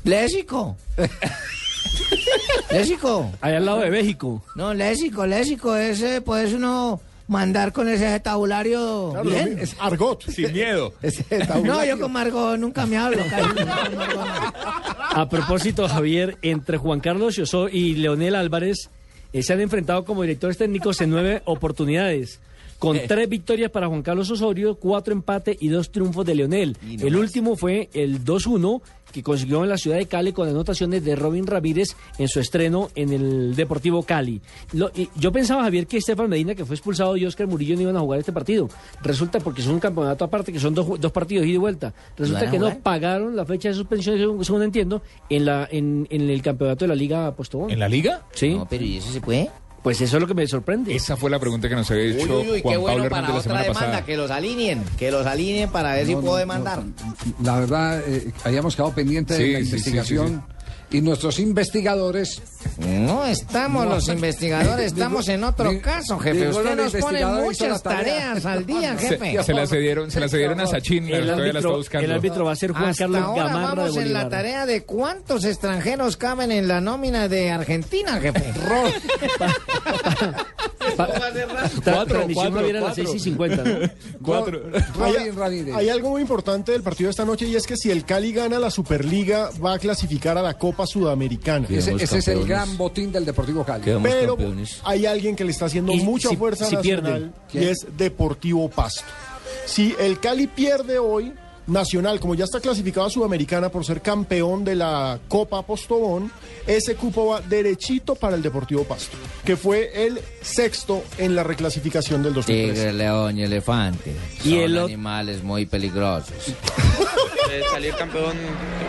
Léxico. 0.06 0.78
léxico. 2.72 3.32
Allá 3.42 3.58
al 3.58 3.66
lado 3.66 3.80
de 3.82 3.90
México. 3.90 4.44
No, 4.56 4.74
léxico, 4.74 5.26
léxico. 5.26 5.76
Ese 5.76 6.22
puedes 6.22 6.54
uno 6.54 7.02
mandar 7.34 7.74
con 7.74 7.90
ese 7.90 8.20
tabulario 8.20 9.10
Claro, 9.12 9.30
bien. 9.30 9.60
Es 9.60 9.76
argot. 9.80 10.24
Sin 10.30 10.54
miedo. 10.54 10.94
Ese 11.02 11.26
No, 11.64 11.84
yo 11.84 12.00
con 12.00 12.12
Margot 12.12 12.58
nunca 12.58 12.86
me 12.86 12.98
hablo. 12.98 13.18
no. 13.26 14.24
A 15.16 15.28
propósito, 15.30 15.88
Javier, 15.88 16.38
entre 16.42 16.78
Juan 16.78 17.00
Carlos 17.00 17.40
y 17.72 17.96
Leonel 17.96 18.36
Álvarez 18.36 18.90
eh, 19.32 19.44
se 19.44 19.54
han 19.54 19.62
enfrentado 19.62 20.06
como 20.06 20.22
directores 20.24 20.58
técnicos 20.58 21.02
en 21.02 21.10
nueve 21.10 21.42
oportunidades. 21.46 22.40
Con 22.80 23.00
tres 23.08 23.30
victorias 23.30 23.72
para 23.72 23.88
Juan 23.88 24.02
Carlos 24.02 24.30
Osorio, 24.30 24.76
cuatro 24.76 25.14
empates 25.14 25.56
y 25.62 25.70
dos 25.70 25.90
triunfos 25.92 26.26
de 26.26 26.36
Leonel. 26.36 26.78
No 26.82 27.06
El 27.08 27.14
más. 27.14 27.22
último 27.22 27.56
fue 27.56 27.90
el 27.94 28.26
2-1 28.26 28.82
que 29.14 29.24
consiguió 29.24 29.64
en 29.64 29.70
la 29.70 29.78
ciudad 29.78 29.96
de 29.98 30.08
Cali 30.08 30.34
con 30.34 30.50
anotaciones 30.50 31.06
de 31.06 31.16
Robin 31.16 31.48
Ramírez 31.48 31.96
en 32.18 32.28
su 32.28 32.40
estreno 32.42 32.90
en 32.96 33.14
el 33.14 33.56
Deportivo 33.56 34.04
Cali. 34.04 34.42
Lo- 34.74 34.92
y 34.96 35.08
yo 35.16 35.32
pensaba, 35.32 35.64
Javier, 35.64 35.88
que 35.88 35.98
Estefan 35.98 36.30
Medina, 36.30 36.56
que 36.56 36.66
fue 36.66 36.76
expulsado, 36.76 37.16
y 37.16 37.26
Oscar 37.26 37.48
Murillo 37.48 37.76
no 37.76 37.84
iban 37.84 37.96
a 37.96 38.00
jugar 38.02 38.20
este 38.20 38.34
partido. 38.34 38.68
Resulta, 39.02 39.40
porque 39.40 39.62
es 39.62 39.68
un 39.68 39.80
campeonato 39.80 40.26
aparte, 40.26 40.52
que 40.52 40.60
son 40.60 40.74
dos, 40.74 41.00
dos 41.00 41.12
partidos 41.12 41.46
ida 41.46 41.54
y 41.54 41.58
vuelta. 41.58 41.94
Resulta 42.18 42.40
¿Van 42.42 42.48
a 42.50 42.52
que 42.52 42.60
no 42.60 42.80
pagaron 42.80 43.36
la 43.36 43.46
fecha 43.46 43.70
de 43.70 43.76
suspensión, 43.76 44.18
según, 44.18 44.44
según 44.44 44.64
entiendo, 44.64 45.02
en, 45.30 45.46
la, 45.46 45.68
en, 45.72 46.08
en 46.10 46.30
el 46.30 46.42
campeonato 46.42 46.86
de 46.86 46.90
la 46.90 46.96
Liga 46.96 47.32
Postobón. 47.36 47.70
¿En 47.70 47.80
la 47.80 47.88
liga? 47.88 48.24
Sí. 48.34 48.56
No, 48.56 48.68
pero 48.68 48.84
¿y 48.84 48.98
eso 48.98 49.12
se 49.12 49.22
puede? 49.22 49.50
Pues 49.84 50.00
eso 50.00 50.16
es 50.18 50.22
lo 50.22 50.28
que 50.28 50.34
me 50.34 50.48
sorprende. 50.48 50.96
Esa 50.96 51.18
fue 51.18 51.30
la 51.30 51.40
pregunta 51.40 51.68
que 51.68 51.76
nos 51.76 51.92
había 51.92 52.06
Uy, 52.06 52.14
dicho 52.14 52.40
uy, 52.40 52.50
uy, 52.52 52.62
Juan 52.62 52.74
qué 52.74 52.78
bueno 52.78 52.96
Pablo 53.04 53.10
para 53.10 53.22
Hernández 53.28 53.28
la 53.28 53.34
otra 53.34 53.42
semana 53.44 53.62
demanda, 53.64 53.80
pasada. 53.90 54.06
que 54.06 54.18
los 54.18 54.32
alineen, 54.32 54.84
que 54.98 55.12
los 55.12 55.26
alineen 55.26 55.70
para 55.72 55.94
ver 55.94 56.06
si 56.08 56.16
No, 56.16 56.22
puedo 56.22 56.34
no, 56.34 56.40
demandar. 56.40 56.84
La 57.44 57.60
verdad, 57.60 58.02
eh, 58.08 58.32
habíamos 58.46 58.76
quedado 58.78 58.94
pendientes 58.94 59.36
Sí, 59.38 59.44
de 59.44 59.52
la 59.54 59.60
sí, 59.60 59.66
sí, 59.66 59.72
investigación 59.72 60.44
y 60.90 61.02
nuestros 61.02 61.38
investigadores. 61.40 62.42
No 62.80 63.26
estamos 63.26 63.86
No. 63.86 63.96
los 63.96 64.08
investigadores, 64.08 64.88
estamos 64.94 65.28
en 65.30 65.44
otro 65.44 65.72
caso, 65.82 66.18
jefe. 66.20 66.50
Usted 66.50 66.70
de 66.70 66.76
nos 66.76 66.94
pone 66.96 67.26
muchas 67.26 67.84
tarea. 67.84 67.98
tareas 68.00 68.46
al 68.46 68.66
día, 68.66 68.98
Se, 69.00 69.10
jefe. 69.10 69.44
se 69.44 69.54
la 69.54 69.68
cedieron, 69.68 70.12
se 70.12 70.20
la 70.20 70.28
cedieron 70.30 70.60
a 70.60 70.68
Sachin, 70.68 71.08
El 71.10 71.26
todavía 71.26 71.26
la 71.26 71.34
está 71.34 71.50
árbitro, 71.60 71.78
buscando. 71.78 72.06
el 72.06 72.12
árbitro 72.12 72.46
va 72.46 72.52
a 72.52 72.56
ser 72.56 72.72
Juan 72.72 72.90
Hasta 72.90 73.04
Carlos 73.04 73.22
ahora 73.22 73.44
Gamarra 73.44 73.70
de 73.70 73.76
vamos 73.90 73.98
en 73.98 74.14
la 74.14 74.30
tarea 74.30 74.66
de 74.66 74.84
cuántos 74.84 75.46
extranjeros 75.46 76.18
caben 76.18 76.52
en 76.52 76.68
la 76.68 76.82
nómina 76.82 77.28
de 77.28 77.52
Argentina, 77.52 78.20
jefe. 78.20 78.54
Transmisión 82.08 82.58
abierta 82.58 82.80
a 82.86 82.88
las 82.90 82.96
6 82.96 83.10
y 83.16 83.20
50, 83.20 83.64
¿no? 83.64 83.90
Cuatro. 84.24 84.62
Hay, 85.02 85.16
hay 85.74 85.90
algo 85.90 86.10
muy 86.12 86.22
importante 86.22 86.72
del 86.72 86.84
partido 86.84 87.08
de 87.08 87.12
esta 87.12 87.26
noche 87.26 87.48
y 87.48 87.56
es 87.56 87.66
que 87.66 87.78
si 87.78 87.90
el 87.92 88.06
Cali 88.06 88.34
gana 88.34 88.60
la 88.60 88.70
Superliga 88.70 89.50
va 89.64 89.74
a 89.74 89.80
clasificar 89.80 90.38
a 90.38 90.42
la 90.42 90.56
Copa 90.58 90.86
Sudamericana. 90.86 91.68
Ese, 91.70 91.94
ese 91.96 92.18
es 92.20 92.28
el 92.28 92.46
gran 92.54 92.78
botín 92.78 93.12
del 93.12 93.26
Deportivo 93.26 93.64
Cali. 93.64 93.84
Pero 94.02 94.38
hay 94.84 95.06
alguien 95.06 95.36
que 95.36 95.44
le 95.44 95.52
está 95.52 95.66
haciendo 95.66 95.92
Y 95.92 96.02
mucha 96.02 96.30
si- 96.30 96.38
fuerza 96.38 96.66
si 96.66 96.78
pierde. 96.78 97.10
nacional 97.12 97.34
y 97.54 97.64
es 97.66 97.86
Deportivo 97.98 98.70
Pasto. 98.70 99.04
Si 99.66 99.96
el 100.00 100.20
Cali 100.20 100.48
pierde 100.48 100.98
hoy, 101.00 101.34
Nacional, 101.66 102.20
como 102.20 102.36
ya 102.36 102.44
está 102.44 102.60
clasificado 102.60 103.08
a 103.08 103.10
Sudamericana 103.10 103.70
por 103.70 103.86
ser 103.86 104.02
campeón 104.02 104.66
de 104.66 104.76
la 104.76 105.18
Copa 105.30 105.62
Postobón, 105.62 106.30
ese 106.68 106.96
cupo 106.96 107.28
va 107.28 107.40
derechito 107.40 108.16
para 108.16 108.36
el 108.36 108.42
Deportivo 108.42 108.84
Pasto, 108.84 109.16
que 109.46 109.56
fue 109.56 110.06
el 110.06 110.20
sexto 110.42 111.06
en 111.18 111.36
la 111.36 111.44
reclasificación 111.44 112.22
del 112.22 112.34
2013. 112.34 112.74
Tigre, 112.74 112.92
león 112.92 113.40
y 113.40 113.44
elefante. 113.44 114.12
Y 114.44 114.50
Son 114.50 114.60
el 114.60 114.78
animales 114.78 115.42
muy 115.42 115.66
peligrosos. 115.66 116.34
Salir 117.72 117.94
campeón 117.96 118.34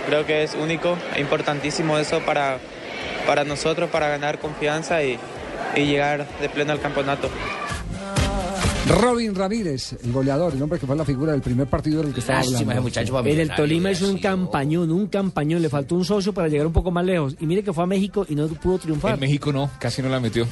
creo 0.09 0.27
que 0.27 0.43
es 0.43 0.55
único, 0.55 0.97
e 1.15 1.21
importantísimo 1.21 1.97
eso 1.99 2.19
para, 2.27 2.59
para 3.27 3.45
nosotros, 3.45 3.91
para 3.91 4.09
ganar 4.09 4.39
confianza 4.39 5.03
y, 5.03 5.19
y 5.77 5.85
llegar 5.87 6.27
de 6.41 6.49
pleno 6.49 6.73
al 6.73 6.81
campeonato. 6.81 7.29
Robin 8.87 9.35
Ramírez, 9.35 9.95
el 10.05 10.13
goleador, 10.13 10.53
el 10.53 10.61
hombre 10.63 10.79
que 10.79 10.87
fue 10.87 10.95
la 10.95 11.07
figura 11.07 11.33
del 11.33 11.41
primer 11.41 11.67
partido 11.67 12.03
del 12.03 12.13
que 12.13 12.21
estaba 12.21 12.41
Lástima 12.41 12.59
hablando. 12.61 12.83
muchacho 12.83 13.15
para 13.15 13.31
En 13.31 13.41
el 13.41 13.55
Tolima 13.55 13.91
hizo 13.91 14.07
un 14.07 14.19
campañón, 14.19 14.91
un 14.91 15.07
campañón. 15.07 15.63
Le 15.63 15.71
faltó 15.71 15.95
un 15.95 16.05
socio 16.05 16.35
para 16.35 16.49
llegar 16.49 16.67
un 16.67 16.73
poco 16.75 16.91
más 16.91 17.03
lejos. 17.05 17.35
Y 17.41 17.47
mire 17.47 17.63
que 17.65 17.73
fue 17.73 17.83
a 17.85 17.87
México 17.87 18.27
y 18.29 18.35
no 18.35 18.47
pudo 18.49 18.79
triunfar. 18.79 19.15
En 19.15 19.21
México 19.21 19.51
no, 19.53 19.71
casi 19.79 20.03
no 20.03 20.11
la 20.11 20.21
metió. 20.21 20.47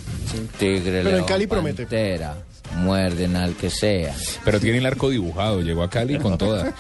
Tigre, 0.58 1.02
Pero 1.02 1.18
en 1.18 1.24
Cali 1.24 1.46
promete. 1.46 1.82
pantera, 1.82 2.36
muerden 2.76 3.36
al 3.36 3.54
que 3.54 3.70
sea. 3.70 4.14
Pero 4.44 4.60
tiene 4.60 4.78
el 4.78 4.86
arco 4.86 5.10
dibujado, 5.10 5.60
llegó 5.60 5.82
a 5.82 5.90
Cali 5.90 6.18
con 6.18 6.38
toda. 6.38 6.74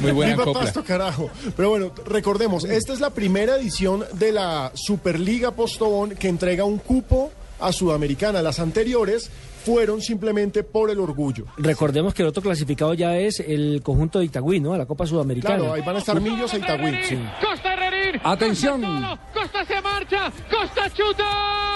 Muy 0.00 0.12
buena 0.12 0.32
Viva 0.32 0.44
copla. 0.44 0.62
Pasto, 0.62 0.84
carajo. 0.84 1.30
Pero 1.56 1.70
bueno, 1.70 1.92
recordemos, 2.06 2.64
esta 2.64 2.92
es 2.92 3.00
la 3.00 3.10
primera 3.10 3.56
edición 3.56 4.04
de 4.14 4.32
la 4.32 4.72
Superliga 4.74 5.52
Postobón 5.52 6.10
que 6.10 6.28
entrega 6.28 6.64
un 6.64 6.78
cupo 6.78 7.32
a 7.58 7.72
Sudamericana. 7.72 8.42
Las 8.42 8.58
anteriores 8.60 9.30
fueron 9.64 10.00
simplemente 10.00 10.62
por 10.62 10.90
el 10.90 10.98
orgullo. 10.98 11.44
Recordemos 11.58 12.14
que 12.14 12.22
el 12.22 12.28
otro 12.28 12.42
clasificado 12.42 12.94
ya 12.94 13.18
es 13.18 13.40
el 13.40 13.82
conjunto 13.82 14.18
de 14.18 14.24
Itagüí, 14.24 14.58
¿no? 14.58 14.72
A 14.72 14.78
la 14.78 14.86
Copa 14.86 15.06
Sudamericana. 15.06 15.56
Claro, 15.56 15.74
ahí 15.74 15.82
van 15.82 15.96
a 15.96 15.98
estar 15.98 16.18
Millos 16.20 16.54
e 16.54 16.58
Itagüí. 16.58 16.92
Costa 17.40 17.74
Herrerín. 17.74 18.20
Atención. 18.24 18.80
Costa, 18.80 19.00
solo, 19.00 19.18
Costa 19.34 19.64
se 19.66 19.82
marcha. 19.82 20.32
Costa 20.50 20.90
chuta. 20.94 21.24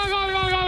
Gol, 0.09 0.33
gol, 0.33 0.51
gol, 0.51 0.64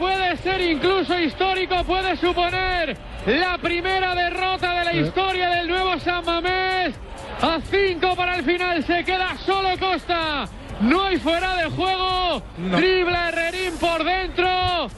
puede 0.00 0.36
ser 0.38 0.60
incluso 0.62 1.16
histórico, 1.18 1.84
puede 1.84 2.16
suponer 2.16 2.96
la 3.26 3.58
primera 3.58 4.14
derrota 4.14 4.78
de 4.78 4.84
la 4.86 4.92
historia 4.94 5.50
del 5.50 5.68
nuevo 5.68 6.00
San 6.00 6.24
Mamés. 6.24 6.94
A 7.42 7.58
cinco 7.70 8.16
para 8.16 8.36
el 8.36 8.44
final 8.44 8.82
se 8.82 9.04
queda 9.04 9.36
solo 9.44 9.78
Costa. 9.78 10.48
No 10.80 11.04
hay 11.04 11.18
fuera 11.18 11.54
de 11.56 11.64
juego. 11.64 12.42
Drible 12.56 13.14
Herrerín 13.28 13.76
por 13.78 14.02
dentro. 14.02 14.88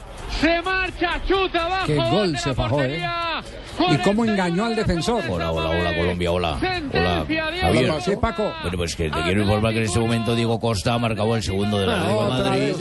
Se 0.43 0.61
marcha, 0.61 1.21
chuta 1.25 1.65
abajo. 1.65 1.85
Qué 1.87 1.95
gol 1.95 2.37
se 2.37 2.53
fajó, 2.53 2.83
¿eh? 2.83 3.01
Y 3.89 3.97
cómo 3.99 4.23
engañó 4.25 4.65
al 4.65 4.75
defensor. 4.75 5.23
Hola, 5.27 5.51
hola, 5.51 5.69
hola, 5.69 5.95
Colombia, 5.97 6.31
hola. 6.31 6.59
Hola. 6.93 7.25
Javier. 7.61 7.93
Sí, 8.03 8.11
Paco. 8.19 8.51
Bueno, 8.61 8.77
pues 8.77 8.95
que 8.95 9.09
te 9.09 9.21
quiero 9.23 9.41
informar 9.41 9.71
que 9.73 9.79
en 9.79 9.85
este 9.85 9.99
momento 9.99 10.35
Diego 10.35 10.59
Costa 10.59 10.93
ha 10.93 10.99
marcado 10.99 11.35
el 11.35 11.41
segundo 11.43 11.79
de 11.79 11.87
la 11.87 11.97
Liga 12.07 12.27
Madrid. 12.27 12.73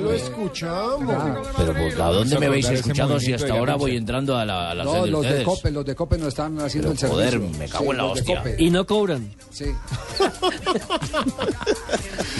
lo 0.00 0.12
escuchamos. 0.12 1.16
Pero 1.56 1.72
pues, 1.72 1.98
¿a 1.98 2.06
dónde 2.10 2.38
me 2.38 2.46
habéis 2.46 2.68
escuchado 2.68 3.18
si 3.18 3.32
hasta 3.32 3.52
ahora 3.54 3.74
voy 3.76 3.96
entrando 3.96 4.36
a 4.36 4.44
la, 4.44 4.70
a 4.70 4.74
la 4.74 4.84
No, 4.84 5.06
los 5.06 5.22
de? 5.22 5.42
Cope, 5.42 5.70
los 5.70 5.84
de 5.84 5.94
Cope 5.94 6.18
no 6.18 6.28
están 6.28 6.60
haciendo 6.60 6.92
Pero, 6.92 6.92
el 6.92 6.98
servicio. 6.98 7.40
joder, 7.40 7.58
me 7.58 7.68
cago 7.68 7.90
en 7.92 7.96
la 7.96 8.04
hostia. 8.04 8.42
Y 8.58 8.70
no 8.70 8.86
cobran. 8.86 9.34
Sí. 9.50 9.66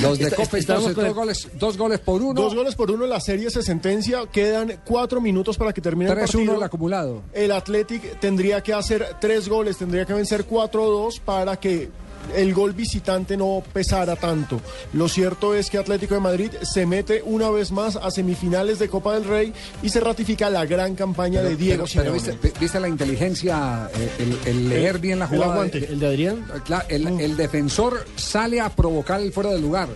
Los 0.02 0.18
de 0.18 0.30
Cope, 0.32 0.58
estamos 0.58 0.86
entonces, 0.86 0.94
con 0.94 1.04
el- 1.04 1.08
dos, 1.08 1.14
goles, 1.16 1.48
dos 1.54 1.76
goles 1.78 1.98
por 2.00 2.22
uno. 2.22 2.40
Dos 2.40 2.54
goles 2.54 2.74
por 2.74 2.90
uno, 2.90 3.06
la 3.06 3.20
serie 3.20 3.50
se 3.50 3.62
sentencia. 3.62 4.20
Quedan 4.30 4.65
cuatro 4.84 5.20
minutos 5.20 5.56
para 5.56 5.72
que 5.72 5.80
termine 5.80 6.10
el 6.10 6.16
3-1 6.18 6.20
partido. 6.20 6.54
el 6.56 6.62
acumulado. 6.62 7.22
El 7.32 7.52
Athletic 7.52 8.20
tendría 8.20 8.60
que 8.62 8.72
hacer 8.72 9.16
tres 9.20 9.48
goles, 9.48 9.76
tendría 9.78 10.04
que 10.04 10.12
vencer 10.14 10.46
4-2 10.46 11.20
para 11.20 11.56
que 11.56 11.88
el 12.34 12.52
gol 12.54 12.72
visitante 12.72 13.36
no 13.36 13.62
pesara 13.72 14.16
tanto. 14.16 14.60
Lo 14.94 15.08
cierto 15.08 15.54
es 15.54 15.70
que 15.70 15.78
Atlético 15.78 16.14
de 16.16 16.20
Madrid 16.20 16.50
se 16.62 16.84
mete 16.84 17.22
una 17.24 17.50
vez 17.50 17.70
más 17.70 17.94
a 17.94 18.10
semifinales 18.10 18.80
de 18.80 18.88
Copa 18.88 19.14
del 19.14 19.24
Rey 19.24 19.52
y 19.80 19.90
se 19.90 20.00
ratifica 20.00 20.50
la 20.50 20.66
gran 20.66 20.96
campaña 20.96 21.40
de 21.42 21.54
Diego 21.54 21.84
pero, 21.94 22.12
viste, 22.12 22.36
viste 22.58 22.80
la 22.80 22.88
inteligencia, 22.88 23.88
eh, 23.94 24.10
el, 24.18 24.38
el 24.50 24.68
leer 24.68 24.96
El- 24.96 25.00
bien 25.00 25.18
la 25.20 25.26
el 25.26 25.30
jugada. 25.30 25.52
aguante. 25.52 25.78
¿El 25.88 26.00
de 26.00 26.06
Adrián? 26.06 26.46
Claro, 26.64 26.84
el, 26.88 27.06
el 27.20 27.36
defensor 27.36 28.04
sale 28.16 28.60
a 28.60 28.70
provocar 28.70 29.20
el 29.20 29.32
fuera 29.32 29.50
de 29.50 29.60
lugar. 29.60 29.88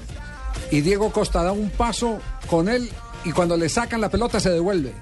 Y 0.71 0.83
Diego 0.83 1.11
Costa 1.11 1.43
da 1.43 1.51
un 1.51 1.71
paso 1.71 2.19
con 2.49 2.69
él 2.69 2.89
y 3.25 3.33
cuando 3.33 3.57
le 3.57 3.69
sacan 3.69 4.01
la 4.01 4.09
pelota 4.09 4.41
se 4.41 4.51
devuelve. 4.51 4.93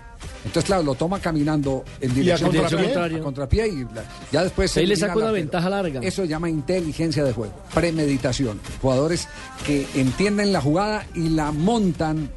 Entonces, 0.44 0.64
claro, 0.64 0.82
lo 0.82 0.94
toma 0.94 1.20
caminando 1.20 1.84
en 2.00 2.10
a 2.10 2.14
dirección 2.14 2.50
contrapié. 2.52 2.84
contraria, 2.84 3.18
a 3.18 3.20
contrapié 3.20 3.68
y 3.68 3.76
la- 3.94 4.04
ya 4.32 4.42
después 4.44 4.70
se 4.70 4.80
Ahí 4.80 4.86
le 4.86 4.94
elimina 4.94 5.08
saca 5.08 5.18
una 5.18 5.26
arquero. 5.28 5.42
ventaja 5.44 5.70
larga. 5.70 6.00
Eso 6.02 6.22
se 6.22 6.28
llama 6.28 6.48
inteligencia 6.48 7.22
de 7.24 7.32
juego, 7.32 7.52
premeditación. 7.74 8.60
Jugadores 8.80 9.28
que 9.66 9.86
entienden 9.94 10.52
la 10.52 10.60
jugada 10.60 11.06
y 11.14 11.28
la 11.30 11.52
montan 11.52 12.30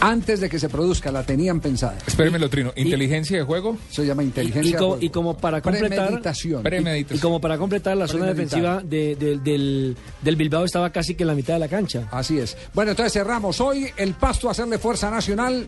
antes 0.00 0.40
de 0.40 0.48
que 0.48 0.58
se 0.58 0.68
produzca, 0.68 1.10
la 1.10 1.22
tenían 1.24 1.60
pensada. 1.60 1.96
Espéreme, 2.06 2.38
Lotrino. 2.38 2.72
¿Inteligencia 2.76 3.38
de 3.38 3.42
juego? 3.44 3.76
Eso 3.90 4.02
se 4.02 4.06
llama 4.08 4.22
inteligencia 4.22 4.68
y 4.68 4.72
de 4.72 4.78
como, 4.78 4.90
juego. 4.92 5.04
y 5.04 5.08
como 5.10 5.36
para 5.36 5.60
completar. 5.60 5.88
Premeditación. 6.06 6.60
Y, 6.60 6.64
Premeditación. 6.64 7.18
y 7.18 7.20
como 7.20 7.40
para 7.40 7.58
completar, 7.58 7.96
la 7.96 8.06
zona 8.08 8.26
defensiva 8.26 8.82
de- 8.84 9.16
de- 9.16 9.38
del, 9.38 9.96
del 10.22 10.36
Bilbao 10.36 10.64
estaba 10.64 10.90
casi 10.90 11.14
que 11.14 11.22
en 11.24 11.28
la 11.28 11.34
mitad 11.34 11.54
de 11.54 11.60
la 11.60 11.68
cancha. 11.68 12.08
Así 12.10 12.38
es. 12.38 12.56
Bueno, 12.74 12.90
entonces 12.92 13.12
cerramos 13.12 13.60
hoy 13.60 13.88
el 13.96 14.14
pasto 14.14 14.48
a 14.48 14.52
hacerle 14.52 14.78
fuerza 14.78 15.10
nacional. 15.10 15.66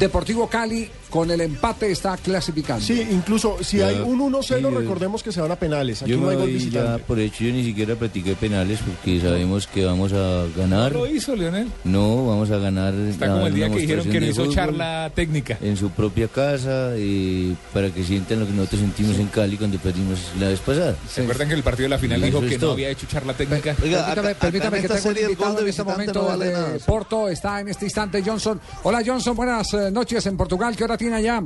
Deportivo 0.00 0.48
Cali 0.48 0.88
con 1.12 1.30
el 1.30 1.42
empate 1.42 1.90
está 1.90 2.16
clasificando. 2.16 2.82
Sí, 2.82 3.06
incluso 3.10 3.58
si 3.62 3.76
Ya, 3.76 3.88
hay 3.88 3.96
un 4.00 4.18
1-0, 4.18 4.42
sí, 4.42 4.54
recordemos 4.74 5.22
que 5.22 5.30
se 5.30 5.42
van 5.42 5.52
a 5.52 5.56
penales. 5.56 6.00
Aquí 6.00 6.10
Yo 6.12 6.16
no 6.16 6.30
hay 6.30 6.36
gol 6.36 6.58
ya 6.58 6.96
por 6.96 7.20
hecho, 7.20 7.44
yo 7.44 7.52
ni 7.52 7.62
siquiera 7.64 7.94
practiqué 7.96 8.34
penales 8.34 8.78
porque 8.82 9.20
sabemos 9.20 9.66
que 9.66 9.84
vamos 9.84 10.10
a 10.14 10.46
ganar. 10.56 10.92
lo 10.92 11.06
hizo, 11.06 11.36
Leonel. 11.36 11.68
No, 11.84 12.26
vamos 12.28 12.50
a 12.50 12.56
ganar. 12.56 12.94
Está 12.94 13.26
la- 13.26 13.32
como 13.34 13.46
el 13.46 13.54
día 13.54 13.68
que 13.68 13.80
dijeron 13.80 14.08
que 14.08 14.20
no 14.20 14.26
hizo 14.26 14.46
charla 14.46 15.12
técnica. 15.14 15.58
En 15.60 15.76
su 15.76 15.90
propia 15.90 16.28
casa, 16.28 16.92
eh, 16.94 17.54
para 17.74 17.90
que 17.90 18.02
sientan 18.04 18.40
lo 18.40 18.46
que 18.46 18.52
nosotros 18.52 18.80
sentimos 18.80 19.18
en 19.18 19.26
Cali 19.26 19.58
cuando 19.58 19.78
perdimos 19.78 20.18
la 20.40 20.48
vez 20.48 20.60
pasada. 20.60 20.96
¿Se 21.12 21.20
acuerdan 21.20 21.48
que 21.48 21.54
el 21.54 21.62
partido 21.62 21.84
de 21.84 21.88
la 21.90 21.98
final 21.98 22.22
dijo 22.22 22.40
que 22.40 22.56
no 22.56 22.70
había 22.70 22.88
hecho 22.88 23.06
charla 23.06 23.34
técnica? 23.34 23.74
Permítame, 23.74 24.34
permítame 24.34 24.80
que 24.80 24.88
tengo 24.88 25.08
un 25.10 25.18
invitado 25.18 25.60
en 25.60 25.68
este 25.68 25.82
momento 25.84 26.38
de 26.38 26.80
Porto. 26.86 27.28
Está 27.28 27.60
en 27.60 27.68
este 27.68 27.84
instante 27.84 28.22
Johnson. 28.24 28.58
Hola 28.84 29.02
Johnson, 29.04 29.36
buenas 29.36 29.66
eh, 29.74 29.90
noches 29.90 30.24
en 30.24 30.38
Portugal. 30.38 30.74
¿Qué 30.74 30.84
hora 30.84 30.96
tiene 31.02 31.16
allá? 31.16 31.42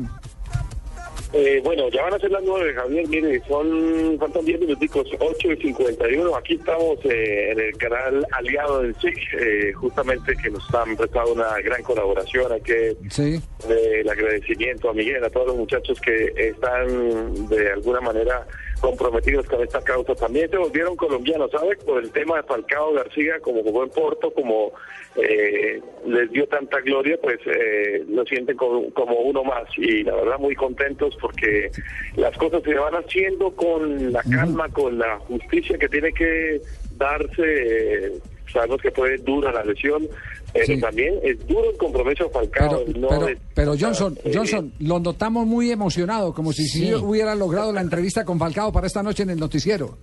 Eh, 1.33 1.61
bueno, 1.65 1.89
ya 1.91 2.03
van 2.03 2.15
a 2.15 2.19
ser 2.19 2.31
las 2.31 2.43
nueve, 2.45 2.73
Javier. 2.75 3.09
Mire, 3.09 3.43
son, 3.49 4.17
faltan 4.19 4.45
10 4.45 4.61
minuticos, 4.61 5.07
8 5.19 5.53
y 5.53 5.57
51. 5.57 6.37
Aquí 6.37 6.55
estamos 6.55 6.99
eh, 7.05 7.51
en 7.51 7.61
el 7.61 7.77
canal 7.77 8.27
aliado 8.33 8.83
del 8.83 8.95
SIC, 8.97 9.17
eh, 9.39 9.73
justamente 9.73 10.35
que 10.43 10.51
nos 10.51 10.73
han 10.75 10.97
prestado 10.97 11.33
una 11.33 11.59
gran 11.63 11.83
colaboración. 11.83 12.53
Hay 12.53 12.61
que 12.61 12.97
Sí. 13.11 13.41
el 13.69 14.09
agradecimiento 14.09 14.91
a 14.91 14.95
Miguel, 14.95 15.25
a 15.25 15.31
todos 15.31 15.49
los 15.49 15.57
muchachos 15.57 16.01
que 16.01 16.33
están 16.37 17.49
de 17.49 17.73
alguna 17.73 18.01
manera 18.01 18.47
comprometidos 18.81 19.47
con 19.47 19.63
esta 19.63 19.81
causa. 19.83 20.15
También 20.15 20.51
se 20.51 20.57
volvieron 20.57 20.97
colombianos, 20.97 21.51
¿sabe? 21.51 21.77
Por 21.77 22.03
el 22.03 22.11
tema 22.11 22.37
de 22.37 22.43
Falcao 22.45 22.93
García, 22.93 23.41
como 23.41 23.63
jugó 23.63 23.85
en 23.85 23.91
Porto, 23.91 24.33
como 24.33 24.73
eh, 25.17 25.81
les 26.07 26.31
dio 26.31 26.47
tanta 26.47 26.81
gloria, 26.81 27.19
pues 27.23 27.39
eh, 27.47 28.05
lo 28.09 28.25
sienten 28.25 28.57
como, 28.57 28.93
como 28.93 29.21
uno 29.21 29.45
más. 29.45 29.65
Y 29.77 30.03
la 30.03 30.15
verdad, 30.15 30.39
muy 30.39 30.55
contentos 30.55 31.17
porque 31.21 31.71
las 32.17 32.37
cosas 32.37 32.63
se 32.63 32.75
van 32.75 32.95
haciendo 32.95 33.51
con 33.55 34.13
la 34.13 34.23
calma, 34.23 34.69
con 34.69 34.99
la 34.99 35.19
justicia 35.21 35.79
que 35.79 35.89
tiene 35.89 36.13
que 36.13 36.61
darse. 36.97 37.43
eh, 37.45 38.21
sabemos 38.53 38.81
que 38.81 38.91
fue 38.91 39.17
dura 39.19 39.53
la 39.53 39.65
lesión, 39.65 40.07
pero 40.53 40.79
también 40.81 41.15
es 41.23 41.47
duro 41.47 41.71
el 41.71 41.77
compromiso 41.77 42.25
de 42.25 42.31
Falcao. 42.31 42.85
Pero, 42.87 42.99
no 42.99 43.09
pero, 43.09 43.27
de- 43.27 43.39
pero 43.55 43.75
Johnson, 43.79 44.19
eh, 44.25 44.33
Johnson, 44.35 44.73
lo 44.81 44.99
notamos 45.01 45.47
muy 45.47 45.71
emocionado, 45.71 46.33
como 46.33 46.53
si 46.53 46.67
sí 46.67 46.93
hubiera 46.95 47.35
logrado 47.35 47.73
la 47.73 47.81
entrevista 47.81 48.25
con 48.25 48.39
Falcao 48.39 48.73
para 48.73 48.87
esta 48.87 49.03
noche 49.03 49.23
en 49.25 49.31
el 49.31 49.39
noticiero. 49.41 49.97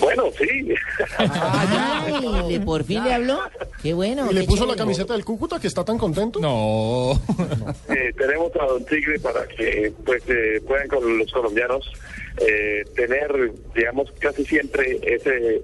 Bueno, 0.00 0.24
sí. 0.38 0.46
Ay, 1.18 2.48
¿le- 2.48 2.60
¿por 2.60 2.84
fin 2.84 3.04
le 3.04 3.12
habló? 3.12 3.38
Qué 3.82 3.92
bueno. 3.92 4.30
¿Y 4.30 4.34
le 4.34 4.44
puso 4.44 4.64
la 4.64 4.74
camiseta 4.74 5.12
del 5.12 5.26
Cúcuta 5.26 5.60
que 5.60 5.66
está 5.66 5.84
tan 5.84 5.98
contento? 5.98 6.40
No. 6.40 7.20
Eh, 7.90 8.12
tenemos 8.16 8.50
a 8.60 8.64
Don 8.66 8.84
Tigre 8.86 9.18
para 9.20 9.46
que 9.48 9.92
pues 10.06 10.22
eh, 10.28 10.60
puedan 10.66 10.88
con 10.88 11.18
los 11.18 11.30
colombianos 11.32 11.90
eh, 12.38 12.82
tener, 12.94 13.52
digamos, 13.74 14.10
casi 14.18 14.44
siempre 14.44 14.98
ese 15.02 15.62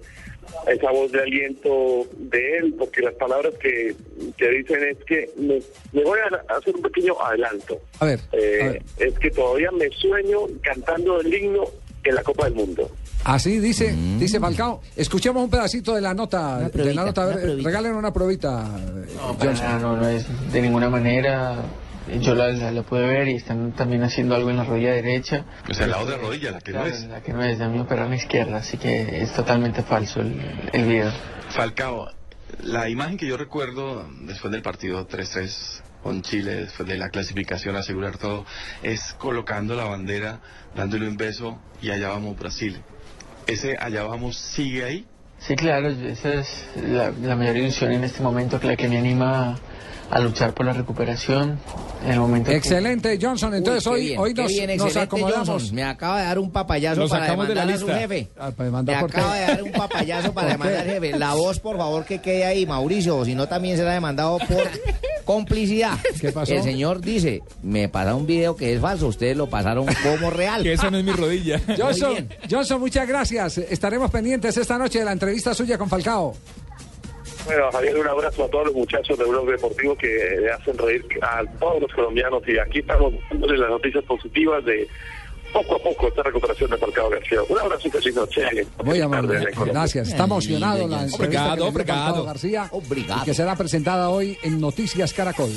esa 0.67 0.91
voz 0.91 1.11
de 1.13 1.21
aliento 1.21 2.07
de 2.19 2.59
él, 2.59 2.75
porque 2.79 3.03
las 3.03 3.15
palabras 3.15 3.55
que, 3.61 3.95
que 4.37 4.49
dicen 4.51 4.79
es 4.91 4.99
que 5.07 5.31
me, 5.39 5.61
me 5.93 6.05
voy 6.05 6.19
a 6.21 6.55
hacer 6.57 6.75
un 6.75 6.83
pequeño 6.83 7.15
adelanto. 7.21 7.79
A 8.01 8.05
ver, 8.07 8.21
Eh, 8.33 8.59
a 8.63 8.67
ver. 8.69 8.83
Es 8.99 9.19
que 9.19 9.31
todavía 9.31 9.71
me 9.73 9.89
sueño 9.91 10.41
cantando 10.63 11.21
el 11.21 11.33
himno 11.33 11.65
en 12.05 12.15
la 12.15 12.23
Copa 12.23 12.45
del 12.45 12.55
Mundo. 12.55 12.91
Así 13.25 13.59
dice, 13.59 13.93
dice 14.21 14.39
Falcao. 14.39 14.81
Escuchemos 14.95 15.43
un 15.43 15.51
pedacito 15.51 15.95
de 15.97 16.01
la 16.01 16.15
nota. 16.15 16.61
de 16.61 16.69
probita, 16.71 16.95
la 16.95 17.05
nota. 17.07 17.23
A 17.23 17.27
una 17.27 17.37
ver, 17.37 17.65
regalen 17.65 17.95
una 17.95 18.13
probita. 18.13 18.63
No, 19.17 19.35
Johnson. 19.35 19.83
no, 19.83 19.97
no 19.97 20.09
es 20.09 20.53
de 20.53 20.63
ninguna 20.63 20.89
manera. 20.89 21.57
Yo 22.21 22.35
la, 22.35 22.49
la, 22.49 22.71
la 22.71 22.83
pude 22.83 23.07
ver 23.07 23.29
y 23.29 23.35
están 23.35 23.73
también 23.73 24.03
haciendo 24.03 24.35
algo 24.35 24.51
en 24.51 24.57
la 24.57 24.65
rodilla 24.65 24.93
derecha. 24.93 25.45
O 25.69 25.75
sea, 25.75 25.87
la 25.87 25.99
otra 25.99 26.17
rodilla, 26.17 26.53
la 26.53 26.61
que 26.61 26.73
no 26.73 26.81
Claro, 26.83 26.95
es. 26.95 27.05
La 27.07 27.21
que 27.21 27.33
no 27.33 27.43
es, 27.43 27.61
a 27.61 27.69
mí 27.69 27.77
me 27.77 27.83
operaron 27.83 28.11
la 28.11 28.17
izquierda, 28.17 28.59
así 28.59 28.79
que 28.79 29.23
es 29.23 29.33
totalmente 29.33 29.83
falso 29.83 30.21
el, 30.21 30.41
el 30.73 30.85
video. 30.85 31.11
Falcao, 31.51 32.09
la 32.63 32.89
imagen 32.89 33.17
que 33.17 33.27
yo 33.27 33.37
recuerdo 33.37 34.09
después 34.23 34.53
del 34.53 34.63
partido 34.63 35.07
3-3 35.09 35.83
con 36.03 36.23
Chile, 36.23 36.55
después 36.63 36.89
de 36.89 36.97
la 36.97 37.09
clasificación, 37.09 37.75
asegurar 37.75 38.17
todo, 38.19 38.47
es 38.83 39.15
colocando 39.19 39.75
la 39.75 39.85
bandera, 39.85 40.41
dándole 40.77 41.09
un 41.09 41.17
beso 41.17 41.59
y 41.83 41.91
allá 41.91 42.11
vamos 42.11 42.39
Brasil. 42.39 42.81
¿Ese 43.49 43.77
allá 43.79 44.05
vamos 44.05 44.37
sigue 44.37 44.85
ahí? 44.85 45.07
Sí, 45.39 45.55
claro, 45.55 45.89
esa 45.89 46.35
es 46.35 46.67
la, 46.77 47.11
la 47.11 47.37
mayor 47.37 47.57
ilusión 47.57 47.93
en 47.93 48.05
este 48.05 48.23
momento, 48.23 48.59
que 48.59 48.69
la 48.69 48.77
que 48.77 48.89
me 48.89 48.99
anima 48.99 49.57
a 50.11 50.21
luchar 50.21 50.55
por 50.55 50.67
la 50.67 50.73
recuperación. 50.73 51.59
En 52.05 52.13
el 52.13 52.21
momento 52.21 52.51
que- 52.51 52.57
Excelente, 52.57 53.19
Johnson. 53.21 53.55
Entonces 53.55 53.85
Uy, 53.87 53.93
hoy, 53.93 54.01
bien, 54.07 54.19
hoy 54.21 54.35
nos, 54.35 54.49
bien, 54.49 54.77
nos 54.77 54.97
acomodamos. 54.97 55.49
Johnson. 55.49 55.75
Me 55.75 55.83
acaba 55.83 56.21
de 56.21 56.27
dar 56.27 56.39
un 56.39 56.51
papayazo 56.53 57.01
Lo 57.01 57.09
para 57.09 57.25
sacamos 57.25 57.49
de 57.49 57.55
la 57.55 57.63
a 57.63 57.65
su 57.65 57.87
lista. 57.87 57.99
jefe. 57.99 58.29
Ah, 58.39 58.51
pues, 58.57 58.71
¿mandar 58.71 58.97
Me 58.97 59.03
por 59.03 59.11
qué? 59.11 59.17
acaba 59.19 59.35
de 59.35 59.47
dar 59.47 59.63
un 59.63 59.73
papayazo 59.73 60.33
para 60.33 60.49
¿Por 60.57 60.67
demandar 60.67 60.81
al 60.89 60.93
jefe. 60.95 61.19
La 61.19 61.35
voz, 61.35 61.59
por 61.59 61.77
favor, 61.77 62.05
que 62.05 62.21
quede 62.21 62.45
ahí, 62.45 62.65
Mauricio, 62.67 63.25
si 63.25 63.35
no 63.35 63.49
también 63.49 63.77
será 63.77 63.93
demandado 63.95 64.39
por 64.39 64.63
complicidad. 65.25 65.99
¿Qué 66.21 66.31
pasó? 66.31 66.53
El 66.53 66.63
señor 66.63 67.01
dice, 67.01 67.43
me 67.63 67.89
pasa 67.89 68.15
un 68.15 68.27
video 68.27 68.55
que 68.55 68.75
es 68.75 68.81
falso, 68.81 69.09
ustedes 69.09 69.37
lo 69.37 69.49
pasaron 69.49 69.87
como 70.05 70.31
real. 70.31 70.63
Que 70.63 70.75
esa 70.75 70.91
no 70.91 70.99
es 70.99 71.05
mi 71.05 71.13
rodilla. 71.13 71.61
Johnson. 71.77 72.29
Johnson, 72.49 72.79
muchas 72.81 73.09
gracias. 73.09 73.59
Estaremos 73.59 74.11
pendientes 74.11 74.57
esta 74.57 74.79
noche 74.79 75.01
de 75.01 75.05
la 75.05 75.13
entrevista 75.13 75.53
suya 75.55 75.77
con 75.79 75.89
Falcao. 75.89 76.35
Bueno, 77.47 77.71
Javier, 77.71 77.97
un 77.99 78.09
abrazo 78.09 78.45
a 78.45 78.49
todos 78.49 78.67
los 78.67 78.75
muchachos 78.75 79.17
de 79.19 79.25
Blog 79.25 79.49
Deportivo 79.49 79.97
que 79.97 80.09
le 80.41 80.51
hacen 80.51 80.77
reír 80.77 81.05
a 81.23 81.43
todos 81.59 81.81
los 81.81 81.93
colombianos 81.93 82.43
y 82.47 82.59
aquí 82.59 82.81
estamos 82.81 83.15
dándole 83.31 83.57
las 83.57 83.71
noticias 83.71 84.05
positivas 84.05 84.65
de 84.65 84.89
poco 85.53 85.77
a 85.77 85.79
poco 85.79 86.09
esta 86.09 86.23
recuperación 86.25 86.71
de 86.71 86.77
Falcao 86.77 87.09
García. 87.09 87.39
Un 87.49 87.59
abrazo 87.59 87.89
y 87.89 87.91
feliz 87.93 88.15
noche. 88.15 88.43
Muy 88.85 89.01
amable. 89.01 89.47
Gracias. 89.67 90.09
Está 90.09 90.25
emocionado 90.25 90.89
la 90.89 91.05
entrevista 91.05 91.25
Obrigado, 91.25 91.57
que 91.57 91.63
obrigado. 91.63 92.25
García 92.25 92.69
Obrigado. 92.73 93.23
y 93.23 93.25
que 93.27 93.35
será 93.35 93.55
presentada 93.57 94.11
hoy 94.11 94.37
en 94.43 94.61
Noticias 94.61 95.13
Caracol. 95.13 95.51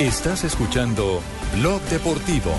Estás 0.00 0.44
escuchando 0.44 1.20
Blog 1.56 1.82
Deportivo. 1.90 2.50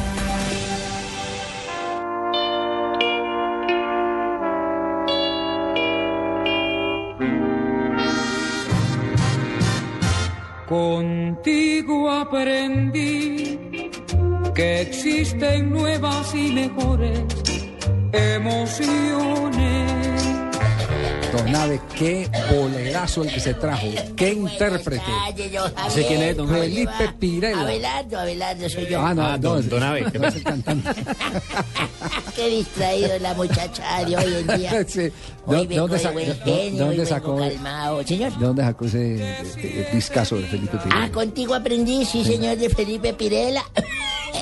Contigo 10.70 12.12
aprendí 12.12 13.58
que 14.54 14.82
existen 14.82 15.72
nuevas 15.72 16.36
y 16.36 16.52
mejores 16.52 17.24
emociones. 18.14 20.11
Don 21.32 21.52
Nave, 21.52 21.80
qué 21.98 22.30
bolerazo 22.54 23.24
el 23.24 23.34
que 23.34 23.40
se 23.40 23.54
trajo. 23.54 23.88
Qué 24.16 24.34
intérprete. 24.34 25.02
¿Ese 25.88 26.06
quién 26.06 26.22
es, 26.24 26.38
don? 26.38 26.50
Felipe 26.50 27.10
Pirela. 27.20 27.62
Abelardo, 27.62 28.20
Abelardo 28.20 28.70
soy 28.70 28.88
yo. 28.88 29.00
Ah, 29.02 29.14
no, 29.14 29.38
no, 29.38 29.62
don 29.62 29.84
Abe. 29.84 30.02
no 30.20 30.28
es 30.28 30.36
el 30.36 30.44
cantante. 30.44 30.90
Qué 32.36 32.50
distraído 32.50 33.18
la 33.20 33.34
muchacha 33.34 34.06
de 34.06 34.18
hoy 34.18 34.34
en 34.48 34.58
día. 34.60 34.86
Sí. 34.88 35.10
Hoy 35.46 35.58
¿De- 35.62 35.68
vengo 35.68 35.82
dónde 35.82 35.98
de 35.98 36.04
sa- 36.04 36.12
buen 36.12 36.28
de- 36.28 36.36
genio, 36.36 36.54
de 36.56 36.66
hoy 36.66 36.78
dónde 36.78 36.96
vengo 36.98 37.06
sacó- 37.10 37.38
calmado. 37.38 38.04
Señor. 38.06 38.38
¿De 38.38 38.46
dónde 38.46 38.62
sacó 38.64 38.86
ese 38.86 39.16
eh, 39.16 39.44
eh, 39.58 39.90
discazo 39.94 40.36
de 40.38 40.48
Felipe 40.48 40.78
Pirela? 40.78 41.04
Ah, 41.06 41.12
contigo 41.12 41.54
aprendí, 41.56 42.04
sí, 42.06 42.24
señor, 42.26 42.58
de 42.58 42.70
Felipe 42.70 43.14
Pirela. 43.14 43.64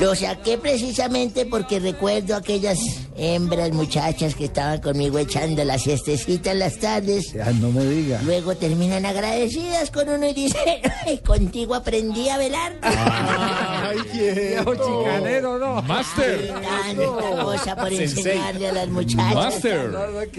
Lo 0.00 0.14
saqué 0.14 0.58
precisamente 0.58 1.46
porque 1.46 1.80
recuerdo 1.80 2.36
aquellas 2.36 2.78
hembras 3.16 3.72
muchachas 3.72 4.34
que 4.34 4.44
estaban 4.44 4.78
conmigo 4.82 5.18
echando 5.18 5.64
la 5.64 5.78
siestecita 5.78 6.52
en 6.52 6.58
las 6.58 6.76
tardes. 6.78 7.34
Ah, 7.42 7.50
no 7.58 7.70
me 7.70 7.82
diga. 7.82 8.20
Luego 8.22 8.54
terminan 8.56 9.06
agradecidas 9.06 9.90
con 9.90 10.06
uno 10.10 10.26
y 10.28 10.34
dicen, 10.34 10.60
"Ay, 11.06 11.16
contigo 11.18 11.74
aprendí 11.74 12.28
a 12.28 12.36
velar. 12.36 12.76
Ay, 12.82 13.96
viejo 14.12 14.74
chicanero, 14.74 15.58
no. 15.58 15.80
Master. 15.80 16.46
Tanta 16.52 17.42
cosa 17.42 17.76
por 17.76 17.88
Sensei. 17.88 18.04
enseñarle 18.18 18.68
a 18.68 18.72
las 18.72 18.88
muchachas. 18.88 19.34
Master. 19.34 19.90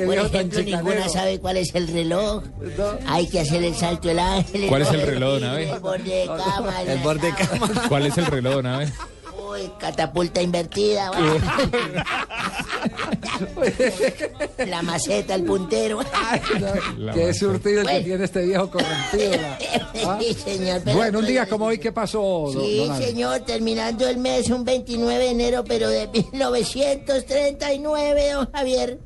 Por 0.05 0.17
ejemplo, 0.17 0.61
ninguna 0.61 1.09
sabe 1.09 1.39
cuál 1.39 1.57
es 1.57 1.73
el 1.73 1.87
reloj. 1.87 2.43
Hay 3.07 3.27
que 3.27 3.39
hacer 3.39 3.63
el 3.63 3.73
salto 3.75 4.07
del 4.09 4.19
ángel. 4.19 4.67
¿Cuál 4.67 4.83
es 4.83 4.91
el 4.91 5.01
reloj, 5.01 5.41
Nave? 5.41 5.71
El 5.71 5.79
borde 5.79 6.03
de 6.15 6.25
cama. 6.27 6.81
El 6.85 6.99
borde 6.99 7.27
de 7.31 7.33
cama. 7.33 7.83
¿Cuál 7.89 8.05
es 8.05 8.17
el 8.19 8.25
reloj, 8.27 8.61
Nave? 8.61 8.93
Uy, 9.49 9.71
catapulta 9.79 10.41
invertida. 10.41 11.11
La 14.67 14.81
maceta, 14.81 15.35
el 15.35 15.43
puntero. 15.43 15.99
Qué 17.13 17.33
surtido 17.33 17.81
el 17.81 17.87
que 17.87 17.99
tiene 18.01 18.23
este 18.25 18.45
viejo 18.45 18.69
corrompido. 18.69 19.31
¿Ah? 20.05 20.17
Sí, 20.21 20.33
señor. 20.33 20.81
pero- 20.83 20.97
Bueno, 20.97 21.19
un 21.19 21.25
día 21.25 21.45
como 21.47 21.65
hoy, 21.65 21.77
¿qué 21.77 21.91
pasó? 21.91 22.49
Sí, 22.51 22.85
don 22.87 22.97
señor, 22.97 23.41
terminando 23.41 24.07
el 24.07 24.17
mes, 24.17 24.49
un 24.49 24.63
29 24.65 25.23
de 25.23 25.29
enero, 25.31 25.63
pero 25.63 25.89
de 25.89 26.07
1939, 26.07 28.31
don 28.31 28.51
Javier. 28.51 28.97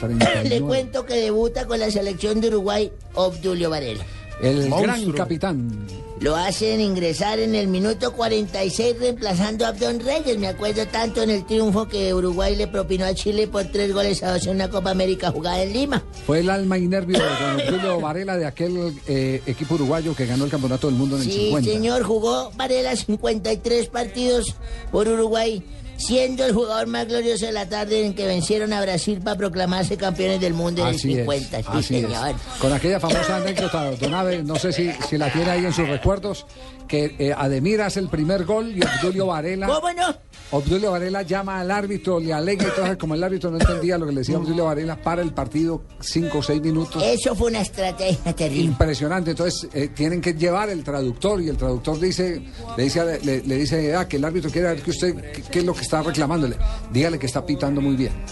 39. 0.00 0.44
Le 0.48 0.60
cuento 0.60 1.04
que 1.06 1.14
debuta 1.14 1.66
con 1.66 1.78
la 1.80 1.90
selección 1.90 2.40
de 2.40 2.48
Uruguay, 2.48 2.92
Obdulio 3.14 3.70
Varela. 3.70 4.04
El 4.40 4.70
gran 4.70 5.12
capitán. 5.12 5.86
Lo 6.22 6.36
hacen 6.36 6.80
ingresar 6.80 7.40
en 7.40 7.56
el 7.56 7.66
minuto 7.66 8.12
46 8.12 8.96
reemplazando 9.00 9.64
a 9.66 9.70
Abdón 9.70 9.98
Reyes. 9.98 10.38
Me 10.38 10.46
acuerdo 10.46 10.86
tanto 10.86 11.20
en 11.24 11.30
el 11.30 11.44
triunfo 11.44 11.88
que 11.88 12.14
Uruguay 12.14 12.54
le 12.54 12.68
propinó 12.68 13.06
a 13.06 13.12
Chile 13.14 13.48
por 13.48 13.64
tres 13.64 13.92
goles 13.92 14.22
a 14.22 14.32
dos 14.34 14.46
en 14.46 14.54
una 14.54 14.70
Copa 14.70 14.90
América 14.92 15.32
jugada 15.32 15.60
en 15.64 15.72
Lima. 15.72 16.04
Fue 16.24 16.38
el 16.38 16.48
alma 16.50 16.78
y 16.78 16.86
nervio 16.86 17.18
de 17.18 17.24
don 17.24 17.60
Julio 17.80 18.00
Varela 18.00 18.36
de 18.36 18.46
aquel 18.46 18.94
eh, 19.08 19.42
equipo 19.46 19.74
uruguayo 19.74 20.14
que 20.14 20.26
ganó 20.26 20.44
el 20.44 20.50
campeonato 20.50 20.86
del 20.86 20.94
mundo 20.96 21.16
en 21.16 21.22
el 21.22 21.28
Sí, 21.28 21.46
50. 21.46 21.70
señor, 21.72 22.02
jugó 22.04 22.52
Varela 22.54 22.94
53 22.94 23.88
partidos 23.88 24.54
por 24.92 25.08
Uruguay, 25.08 25.60
siendo 26.02 26.44
el 26.44 26.52
jugador 26.52 26.86
más 26.88 27.06
glorioso 27.06 27.46
de 27.46 27.52
la 27.52 27.68
tarde 27.68 28.04
en 28.04 28.14
que 28.14 28.26
vencieron 28.26 28.72
a 28.72 28.80
Brasil 28.82 29.20
para 29.22 29.36
proclamarse 29.36 29.96
campeones 29.96 30.40
del 30.40 30.54
mundo 30.54 30.82
en 30.82 30.88
el 30.88 30.94
Así 30.96 31.12
es, 31.12 31.18
50. 31.18 31.58
Sí, 31.58 31.64
así 31.68 31.78
es. 31.78 31.86
señor. 32.02 32.34
Con 32.60 32.72
aquella 32.72 32.98
famosa 32.98 33.36
anécdota, 33.36 33.90
Don 33.92 34.14
Abe, 34.14 34.42
no 34.42 34.56
sé 34.56 34.72
si, 34.72 34.90
si 35.08 35.16
la 35.16 35.32
tiene 35.32 35.50
ahí 35.50 35.64
en 35.64 35.72
sus 35.72 35.88
recuerdos, 35.88 36.46
que 36.88 37.14
eh, 37.18 37.34
Ademir 37.36 37.80
hace 37.82 38.00
el 38.00 38.08
primer 38.08 38.44
gol 38.44 38.76
y 38.76 38.80
Obdulio 38.82 39.26
Varela... 39.26 39.66
¿Cómo 39.66 39.92
no? 39.92 40.14
Obdulio 40.50 40.90
Varela 40.90 41.22
llama 41.22 41.60
al 41.60 41.70
árbitro, 41.70 42.20
le 42.20 42.32
alega 42.32 42.66
y 42.68 42.70
todo, 42.76 42.98
como 42.98 43.14
el 43.14 43.24
árbitro 43.24 43.50
no 43.50 43.58
entendía 43.58 43.96
lo 43.96 44.04
que 44.06 44.12
le 44.12 44.18
decía 44.20 44.36
Obdulio 44.38 44.66
Varela, 44.66 44.96
para 45.02 45.22
el 45.22 45.32
partido 45.32 45.82
cinco 46.00 46.38
o 46.38 46.42
seis 46.42 46.60
minutos. 46.60 47.02
Eso 47.02 47.34
fue 47.34 47.48
una 47.50 47.62
estrategia 47.62 48.32
terrible. 48.34 48.64
Impresionante, 48.64 49.30
entonces 49.30 49.66
eh, 49.72 49.88
tienen 49.88 50.20
que 50.20 50.34
llevar 50.34 50.68
el 50.68 50.84
traductor 50.84 51.40
y 51.40 51.48
el 51.48 51.56
traductor 51.56 51.98
dice, 51.98 52.42
le 52.76 52.82
dice, 52.84 53.00
a- 53.00 53.04
le, 53.04 53.40
le 53.42 53.56
dice, 53.56 53.94
ah, 53.94 54.06
que 54.06 54.18
el 54.18 54.24
árbitro 54.26 54.50
quiere 54.50 54.68
ver 54.68 54.82
que 54.82 54.90
usted, 54.90 55.32
qué 55.50 55.60
es 55.60 55.64
lo 55.64 55.72
que 55.72 55.80
está 55.82 56.02
reclamándole. 56.02 56.56
Dígale 56.92 57.18
que 57.18 57.26
está 57.26 57.46
pitando 57.46 57.80
muy 57.80 57.96
bien. 57.96 58.12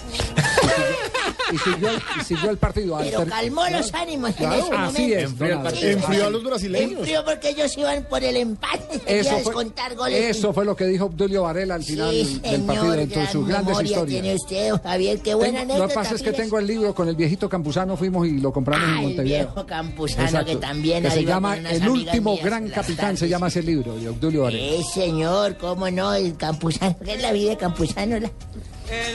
Y 1.53 1.59
siguió, 1.59 1.89
y 2.21 2.25
siguió 2.25 2.51
el 2.51 2.59
partido. 2.59 2.99
Pero 2.99 3.19
ter- 3.21 3.29
calmó 3.29 3.69
los 3.69 3.93
ánimos 3.95 4.31
en 4.31 4.37
Claro, 4.37 4.55
ese 4.55 4.73
así 4.73 4.93
momento. 5.03 5.17
es, 5.19 5.25
Enfrió 5.25 5.53
el 5.57 5.63
partido. 5.63 5.91
Enfrió 5.91 6.27
a 6.27 6.31
los 6.31 6.45
brasileños. 6.45 6.99
Enfrió 7.01 7.25
porque 7.25 7.49
ellos 7.51 7.79
iban 7.79 8.05
por 8.05 8.23
el 8.25 8.37
empate. 8.37 9.01
y 9.07 9.13
Eso 9.13 9.31
a 9.31 9.33
fue, 9.35 9.43
descontar 9.43 9.95
goles. 9.97 10.37
eso 10.37 10.53
fue 10.53 10.65
lo 10.65 10.77
que 10.77 10.87
dijo 10.87 11.07
Obdulio 11.07 11.43
Varela 11.43 11.75
al 11.75 11.83
final 11.83 12.11
Sí, 12.13 12.39
del 12.41 12.61
partido, 12.63 12.83
señor, 12.83 12.97
dentro 12.97 13.21
de 13.23 13.27
sus 13.29 13.47
grandes 13.49 13.81
historias. 13.83 14.07
tiene 14.23 14.35
usted, 14.35 14.73
Javier, 14.83 15.21
qué 15.21 15.35
buena 15.35 15.61
Tengo- 15.61 15.79
lo 15.79 15.89
que 15.89 15.95
pasa 15.95 16.15
es 16.15 16.23
que 16.23 16.33
tengo 16.33 16.59
el 16.59 16.67
libro 16.67 16.95
con 16.95 17.09
el 17.09 17.17
viejito 17.17 17.49
Campuzano, 17.49 17.97
fuimos 17.97 18.27
y 18.27 18.39
lo 18.39 18.53
compramos 18.53 18.89
en 18.89 18.95
Ah, 18.95 18.99
el 19.01 19.07
Montevideo. 19.09 19.39
viejo 19.47 19.67
Campuzano 19.67 20.25
Exacto. 20.25 20.47
que 20.47 20.57
también 20.57 21.03
Que 21.03 21.11
se 21.11 21.25
llama 21.25 21.57
El 21.57 21.89
último 21.89 22.33
mías 22.33 22.45
gran 22.45 22.65
en 22.67 22.71
capitán, 22.71 23.17
se 23.17 23.29
llama 23.29 23.49
ese 23.49 23.63
libro, 23.63 23.97
de 23.97 24.09
Obdulio 24.09 24.43
Varela. 24.43 24.63
Eh, 24.63 24.83
señor, 24.95 25.57
cómo 25.57 25.91
no, 25.91 26.15
el 26.15 26.37
Campuzano, 26.37 26.97
¿qué 27.05 27.15
es 27.15 27.23
la 27.23 27.33
vida 27.33 27.51
de 27.51 27.57
Campuzano? 27.57 28.19
La- 28.21 28.31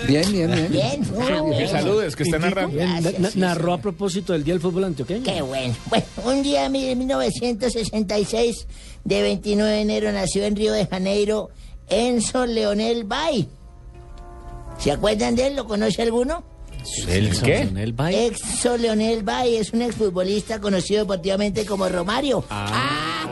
Bien, 0.07 0.31
bien, 0.31 0.52
bien. 0.52 0.72
Bien, 0.72 0.99
muy 1.02 1.26
Sí, 1.26 1.34
bueno. 1.41 1.68
saludes, 1.69 2.15
que 2.15 2.23
está 2.23 2.39
narrando. 2.39 2.77
Narró 3.35 3.73
a 3.73 3.77
propósito 3.80 4.34
del 4.34 4.43
Día 4.43 4.53
del 4.53 4.61
Fútbol 4.61 4.85
Antioqueño. 4.85 5.23
Qué 5.23 5.41
bueno. 5.41 5.76
Bueno, 5.89 6.06
un 6.26 6.43
día 6.43 6.64
de 6.69 6.95
1966, 6.95 8.68
de 9.03 9.22
29 9.22 9.72
de 9.72 9.81
enero, 9.81 10.11
nació 10.11 10.43
en 10.45 10.56
Río 10.56 10.73
de 10.73 10.85
Janeiro 10.88 11.49
Enzo 11.89 12.45
Leonel 12.45 13.03
Bay. 13.03 13.47
¿Se 14.77 14.91
acuerdan 14.91 15.35
de 15.35 15.47
él? 15.47 15.56
¿Lo 15.56 15.65
conoce 15.65 16.02
alguno? 16.02 16.43
¿El 17.07 17.31
qué? 17.41 17.68
Exo 18.27 18.77
Leonel 18.77 19.23
Bay 19.23 19.56
es 19.56 19.73
un 19.73 19.81
exfutbolista 19.81 20.60
conocido 20.61 20.99
deportivamente 21.02 21.65
como 21.65 21.89
Romario. 21.89 22.43
Ah, 22.49 23.26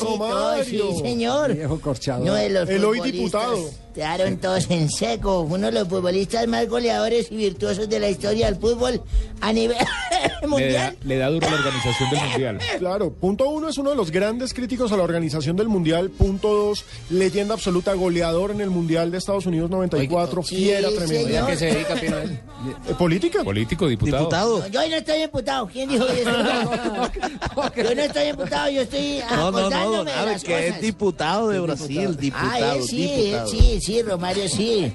Romario. 0.00 0.64
Sí, 0.64 0.80
señor. 1.02 1.54
Viejo 1.54 1.80
corchador. 1.80 2.26
Los 2.50 2.68
El 2.68 2.84
hoy 2.84 3.10
diputado. 3.10 3.58
Quedaron 3.94 4.36
todos 4.38 4.70
en 4.70 4.88
seco. 4.90 5.40
Uno 5.40 5.66
de 5.66 5.72
los 5.72 5.88
futbolistas 5.88 6.46
más 6.46 6.68
goleadores 6.68 7.30
y 7.30 7.36
virtuosos 7.36 7.88
de 7.88 7.98
la 8.00 8.08
historia 8.08 8.46
del 8.46 8.56
fútbol 8.56 9.02
a 9.40 9.52
nivel 9.52 9.76
Le 10.22 10.28
da, 10.40 10.46
mundial. 10.48 10.96
le 11.04 11.16
da 11.16 11.28
duro 11.30 11.48
la 11.50 11.56
organización 11.56 12.10
del 12.10 12.20
mundial. 12.28 12.58
Claro, 12.78 13.12
punto 13.12 13.48
uno 13.48 13.68
es 13.68 13.78
uno 13.78 13.90
de 13.90 13.96
los 13.96 14.10
grandes 14.10 14.54
críticos 14.54 14.90
a 14.92 14.96
la 14.96 15.02
organización 15.02 15.56
del 15.56 15.68
Mundial. 15.68 16.10
Punto 16.10 16.48
dos, 16.54 16.84
leyenda 17.10 17.54
absoluta, 17.54 17.92
goleador 17.94 18.50
en 18.52 18.60
el 18.60 18.70
Mundial 18.70 19.10
de 19.10 19.18
Estados 19.18 19.46
Unidos 19.46 19.70
94, 19.70 20.42
Sí, 20.42 20.56
fiera 20.56 20.88
tremenda. 20.88 21.06
señor. 21.28 21.44
¿A 21.44 21.46
qué 21.48 21.56
se 21.56 21.66
dedica? 21.66 21.94
Eh, 22.86 22.92
¿Política? 22.98 23.42
Político, 23.42 23.88
diputado. 23.88 24.58
No, 24.58 24.66
yo 24.68 24.80
no 24.86 24.96
estoy 24.96 25.22
imputado. 25.22 25.66
¿Quién 25.66 25.88
dijo 25.88 26.06
que 26.06 27.82
yo 27.84 27.94
no 27.94 28.02
estoy 28.02 28.28
imputado, 28.28 28.70
yo 28.70 28.82
estoy 28.82 29.20
No, 29.30 29.50
no, 29.50 29.70
no, 29.70 30.04
de 30.04 30.12
las 30.12 30.44
que 30.44 30.52
cosas. 30.52 30.64
es 30.76 30.80
diputado 30.82 31.48
de 31.48 31.60
Brasil, 31.60 32.08
Ah, 32.10 32.20
diputado, 32.20 32.72
él 32.74 32.82
sí, 32.82 32.96
diputado. 33.06 33.48
Sí, 33.80 33.94
sí, 33.94 34.02
Romario 34.02 34.48
sí. 34.48 34.92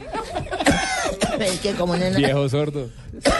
es 1.39 1.59
que 1.59 1.73
como 1.73 1.95
no... 1.95 2.05
Viejo 2.15 2.47
sordo. 2.49 2.89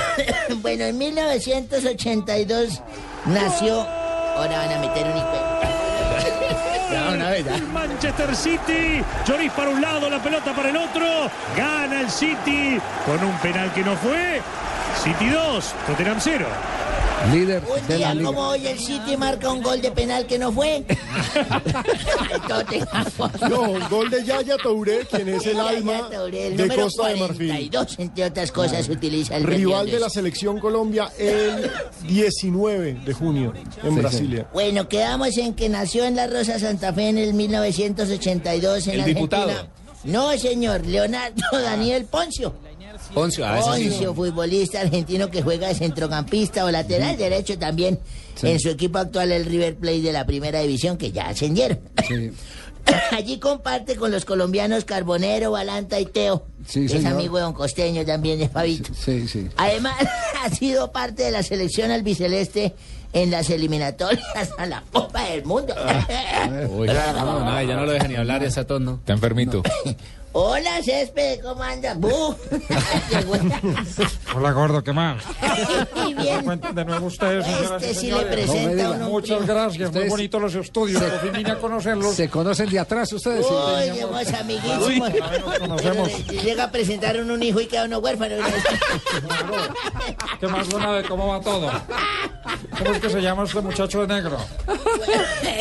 bueno, 0.62 0.86
en 0.86 0.98
1982 0.98 2.82
nació... 3.26 3.82
Ahora 3.82 4.58
van 4.58 4.72
a 4.74 4.80
meter 4.80 5.06
un 5.06 5.18
hijo 5.18 5.56
Manchester 7.74 8.36
City, 8.36 9.04
Lloris 9.26 9.52
para 9.52 9.70
un 9.70 9.82
lado, 9.82 10.10
la 10.10 10.22
pelota 10.22 10.56
para 10.56 10.70
el 10.70 10.78
otro, 10.78 11.06
gana 11.56 12.02
el 12.02 12.10
City 12.10 12.80
con 13.06 13.24
un 13.24 13.38
penal 13.40 13.72
que 13.74 13.82
no 13.82 13.96
fue. 13.98 14.42
City 15.04 15.30
2, 15.30 15.74
Tottenham 15.88 16.18
0. 16.20 16.46
Líder 17.32 17.64
Un 17.68 17.88
de 17.88 17.94
la 17.94 17.98
día 17.98 18.14
liga. 18.14 18.26
como 18.28 18.42
hoy 18.50 18.68
el 18.68 18.78
City 18.80 19.18
marca 19.18 19.52
un 19.52 19.62
gol 19.64 19.82
de 19.82 19.92
penal 19.92 20.26
que 20.28 20.38
no 20.38 20.52
fue. 20.52 20.84
No, 23.50 23.90
gol 23.90 24.10
de 24.10 24.24
Yaya 24.24 24.58
Touré, 24.58 25.00
quien 25.10 25.30
es 25.30 25.46
el 25.46 25.60
alma 25.60 26.10
El 26.32 26.58
de 26.58 26.68
Costa 26.76 27.08
de 27.08 27.16
Marfil. 27.16 27.48
42, 27.50 27.96
entre 28.00 28.26
otras 28.26 28.52
cosas, 28.52 28.88
utiliza 28.90 29.36
el 29.38 29.44
Rival 29.44 29.90
de 29.90 30.00
la 30.00 30.10
selección 30.10 30.60
Colombia 30.60 31.12
el 31.18 31.72
19 32.08 32.94
de 33.06 33.14
junio 33.14 33.54
en 33.84 33.94
Sí, 33.94 34.00
Brasilia. 34.00 34.48
Bueno, 34.54 34.88
quedamos 34.88 35.38
en 35.38 35.54
que 35.54 35.70
nació 35.70 36.06
en 36.06 36.16
La 36.16 36.28
Rosa 36.28 36.60
Santa 36.60 36.94
Fe 36.94 37.10
en 37.10 37.18
el 37.18 37.34
1982 37.34 38.88
en 38.88 38.94
El 38.94 39.00
Argentina. 39.02 39.20
diputado. 39.20 39.52
No, 40.04 40.38
señor, 40.38 40.86
Leonardo 40.86 41.42
Daniel 41.52 42.06
Poncio. 42.06 42.54
Poncio, 43.16 43.46
ah, 43.48 43.60
sí. 43.76 43.86
Poncio, 43.90 44.14
futbolista 44.14 44.82
argentino 44.82 45.32
que 45.32 45.42
juega 45.42 45.68
de 45.70 45.76
centrocampista 45.76 46.66
o 46.66 46.70
lateral 46.72 47.18
derecho 47.18 47.58
también 47.58 48.00
Sí. 48.36 48.50
en 48.50 48.60
su 48.60 48.70
equipo 48.70 48.98
actual 48.98 49.32
el 49.32 49.46
River 49.46 49.78
Plate 49.78 50.02
de 50.02 50.12
la 50.12 50.26
primera 50.26 50.60
división 50.60 50.98
que 50.98 51.12
ya 51.12 51.30
ascendieron. 51.30 51.80
Sí. 52.08 52.32
Allí 53.12 53.40
comparte 53.40 53.96
con 53.96 54.12
los 54.12 54.26
colombianos 54.26 54.86
Carbonero, 54.86 55.52
Balanta 55.52 56.00
y 56.00 56.06
Teo. 56.06 56.46
Sí, 56.68 56.86
es 56.86 56.92
señor. 56.92 57.14
amigo 57.14 57.38
de 57.38 57.44
Don 57.44 57.54
Costeño 57.54 58.06
también 58.06 58.38
de 58.38 58.50
Fabito. 58.50 58.94
Sí, 58.94 59.28
sí. 59.28 59.48
Además, 59.58 59.96
ha 60.44 60.50
sido 60.50 60.92
parte 60.92 61.24
de 61.24 61.32
la 61.32 61.42
selección 61.44 61.92
albiceleste 61.92 62.76
en 63.14 63.32
las 63.32 63.50
eliminatorias 63.50 64.26
a 64.58 64.66
la 64.66 64.84
Copa 64.92 65.24
del 65.30 65.46
Mundo. 65.46 65.74
Uy, 66.70 66.88
no, 66.88 67.40
no, 67.46 67.62
ya 67.64 67.76
no 67.76 67.86
lo 67.86 67.92
deja 67.94 68.08
ni 68.10 68.16
hablar 68.16 68.44
ese 68.44 68.66
tono. 68.66 68.96
Está 69.00 69.14
enfermito. 69.14 69.64
Hola, 70.38 70.84
Césped, 70.84 71.40
¿cómo 71.42 71.64
andas? 71.64 71.98
Hola, 74.36 74.52
gordo, 74.52 74.84
¿qué 74.84 74.92
más? 74.92 75.24
Y 76.08 76.14
bien. 76.14 76.44
Cuenten 76.44 76.76
de 76.76 76.84
nuevo 76.84 77.06
ustedes, 77.08 77.46
señoras 77.46 77.82
Este 77.82 77.92
y 77.92 77.96
sí 77.96 78.08
le 78.08 78.12
señores. 78.18 78.34
presenta 78.36 78.92
uno 78.92 79.06
un 79.06 79.12
Muchas 79.14 79.38
primo. 79.38 79.54
gracias, 79.54 79.78
muy 79.80 79.86
Ustedes- 79.88 80.10
bonitos 80.10 80.42
los 80.42 80.56
estudios. 80.56 81.02
Se- 81.02 81.08
Por 81.10 81.20
fin 81.22 81.32
vine 81.34 81.52
a 81.52 81.58
conocerlos. 81.58 82.16
¿Se 82.16 82.30
conocen 82.30 82.70
de 82.70 82.80
atrás 82.80 83.14
ustedes? 83.14 83.46
Sí. 83.48 83.54
Uy, 83.54 84.00
somos 84.02 84.34
amiguísimos. 84.34 85.10
nos 85.40 85.60
conocemos. 85.60 86.10
Pero 86.28 86.42
Llega 86.42 86.64
a 86.66 86.72
presentar 86.72 87.18
un 87.22 87.42
hijo 87.42 87.62
y 87.62 87.68
queda 87.68 87.86
uno 87.86 88.00
huérfano. 88.00 88.36
¿Qué 90.42 90.48
más 90.48 90.68
buena 90.70 90.94
de 90.98 91.04
cómo 91.06 91.28
va 91.28 91.40
todo? 91.40 91.72
¿Cómo 92.78 92.92
es 92.92 93.00
que 93.00 93.10
se 93.10 93.22
llama 93.22 93.46
este 93.46 93.62
muchacho 93.62 94.06
de 94.06 94.14
negro? 94.16 94.38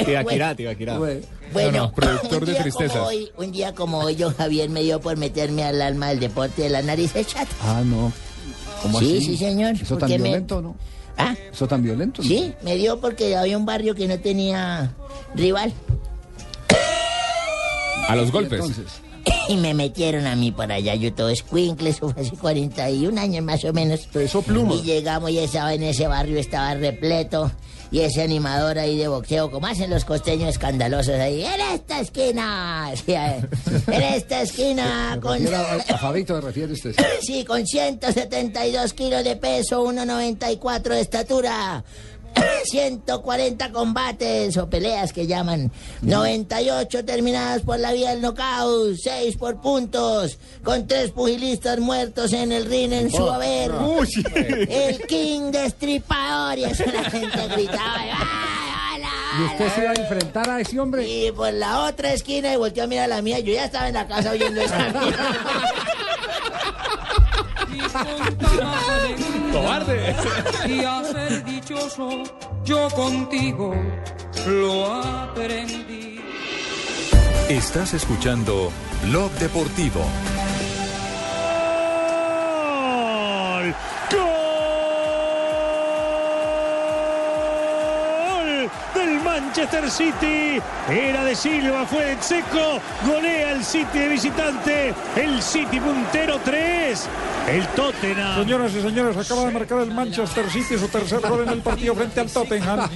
Tibaquirá, 0.04 0.54
Tibaquirá. 0.56 0.98
Bueno, 1.54 1.70
No, 1.78 1.84
no, 1.86 1.92
productor 1.94 2.38
un 2.40 2.44
de 2.44 2.54
tristezas. 2.56 2.92
Como 2.98 3.06
hoy, 3.08 3.30
un 3.38 3.52
día 3.52 3.74
como 3.74 3.98
hoy, 4.00 4.16
yo 4.16 4.30
Javier 4.34 4.68
me 4.68 4.82
dio 4.82 5.00
por 5.00 5.16
meterme 5.16 5.64
al 5.64 5.80
alma 5.80 6.08
del 6.10 6.20
deporte 6.20 6.62
de 6.62 6.68
la 6.68 6.82
nariz 6.82 7.16
echada. 7.16 7.46
Ah, 7.62 7.82
no. 7.84 8.12
¿Cómo 8.82 8.98
Sí, 9.00 9.16
así? 9.16 9.26
sí, 9.26 9.36
señor. 9.38 9.76
¿Eso 9.80 9.96
tan 9.96 10.10
me- 10.10 10.16
violento 10.18 10.60
no? 10.60 10.76
¿Ah? 11.16 11.34
¿Eso 11.52 11.66
tan 11.66 11.82
violento? 11.82 12.20
no? 12.22 12.28
Sí, 12.28 12.52
me 12.62 12.76
dio 12.76 13.00
porque 13.00 13.36
había 13.36 13.56
un 13.56 13.64
barrio 13.64 13.94
que 13.94 14.06
no 14.08 14.18
tenía 14.18 14.92
rival. 15.34 15.72
A 18.08 18.16
los 18.16 18.30
golpes. 18.30 18.60
Entonces, 18.60 18.84
Y 19.48 19.56
me 19.56 19.72
metieron 19.74 20.26
a 20.26 20.36
mí 20.36 20.52
por 20.52 20.70
allá, 20.70 20.94
yo 20.94 21.12
todo 21.14 21.28
escuincle, 21.30 21.90
eso 21.90 22.10
fue 22.10 22.22
hace 22.22 22.36
41 22.36 23.18
años 23.20 23.42
más 23.44 23.64
o 23.64 23.72
menos. 23.72 24.00
Peso 24.12 24.42
pluma. 24.42 24.74
Y 24.74 24.82
llegamos 24.82 25.30
y 25.30 25.38
estaba 25.38 25.72
en 25.74 25.82
ese 25.82 26.06
barrio, 26.06 26.38
estaba 26.38 26.74
repleto. 26.74 27.50
Y 27.90 28.00
ese 28.00 28.22
animador 28.22 28.78
ahí 28.78 28.98
de 28.98 29.08
boxeo, 29.08 29.50
como 29.50 29.66
hacen 29.66 29.90
los 29.90 30.04
costeños 30.04 30.48
escandalosos 30.48 31.14
ahí, 31.14 31.44
en 31.44 31.60
esta 31.74 32.00
esquina, 32.00 32.88
decía, 32.90 33.36
en 33.86 34.02
esta 34.02 34.42
esquina, 34.42 35.18
con, 35.22 35.46
a, 35.54 35.98
Fabito, 35.98 36.34
¿se 36.34 36.40
refiere 36.40 36.72
usted? 36.72 36.94
sí, 37.20 37.44
con 37.44 37.66
172 37.66 38.92
kilos 38.94 39.24
de 39.24 39.36
peso, 39.36 39.84
1,94 39.84 40.82
de 40.82 41.00
estatura. 41.00 41.84
140 42.64 43.72
combates 43.72 44.56
o 44.56 44.68
peleas 44.68 45.12
que 45.12 45.26
llaman. 45.26 45.70
98 46.02 47.04
terminadas 47.04 47.62
por 47.62 47.78
la 47.78 47.92
vía 47.92 48.10
del 48.10 48.20
knockout. 48.20 48.96
6 48.96 49.36
por 49.36 49.60
puntos. 49.60 50.38
Con 50.62 50.86
tres 50.86 51.10
pugilistas 51.10 51.78
muertos 51.78 52.32
en 52.32 52.52
el 52.52 52.66
ring 52.66 52.92
en 52.92 53.10
su 53.10 53.28
haber. 53.28 53.72
El 54.68 54.98
King 55.06 55.50
Destripador. 55.50 56.58
Y 56.58 56.64
eso 56.64 56.84
la 56.92 57.10
gente 57.10 57.48
gritaba. 57.48 58.04
¿Y 59.36 59.42
usted 59.42 59.74
se 59.74 59.82
iba 59.82 59.90
a 59.90 59.94
enfrentar 59.94 60.48
a 60.48 60.60
ese 60.60 60.78
hombre? 60.78 61.08
Y 61.08 61.32
por 61.32 61.52
la 61.52 61.84
otra 61.84 62.12
esquina 62.12 62.52
y 62.52 62.56
volteó 62.56 62.84
a 62.84 62.86
mirar 62.86 63.08
la 63.08 63.20
mía. 63.20 63.40
Yo 63.40 63.52
ya 63.52 63.64
estaba 63.64 63.88
en 63.88 63.94
la 63.94 64.06
casa 64.06 64.30
oyendo 64.30 64.60
esa 64.60 64.78
¡Cobarde! 69.54 70.16
Y 70.66 70.84
a 70.84 71.04
ser 71.04 71.44
dichoso, 71.44 72.24
yo 72.64 72.88
contigo 72.90 73.72
lo 74.48 74.86
aprendí. 74.86 76.20
Estás 77.48 77.94
escuchando 77.94 78.72
Blog 79.04 79.30
Deportivo. 79.32 80.00
Gol 88.24 88.70
del 88.94 89.20
Manchester 89.22 89.88
City. 89.88 90.60
Era 90.90 91.22
de 91.24 91.36
Silva, 91.36 91.86
fue 91.86 92.16
de 92.16 92.22
Seco. 92.22 92.80
Golea 93.06 93.52
el 93.52 93.64
City 93.64 93.98
de 94.00 94.08
visitante. 94.08 94.94
El 95.14 95.40
City 95.40 95.78
puntero 95.78 96.40
3. 96.44 97.08
El 97.48 97.66
Tottenham. 97.68 98.42
Señoras 98.42 98.72
y 98.74 98.80
señores, 98.80 99.16
acaba 99.16 99.44
de 99.44 99.52
marcar 99.52 99.80
el 99.82 99.90
Manchester 99.92 100.48
City 100.50 100.78
su 100.78 100.88
tercer 100.88 101.20
gol 101.20 101.42
en 101.42 101.50
el 101.50 101.60
partido 101.60 101.94
frente 101.94 102.20
al 102.20 102.30
Tottenham. 102.30 102.88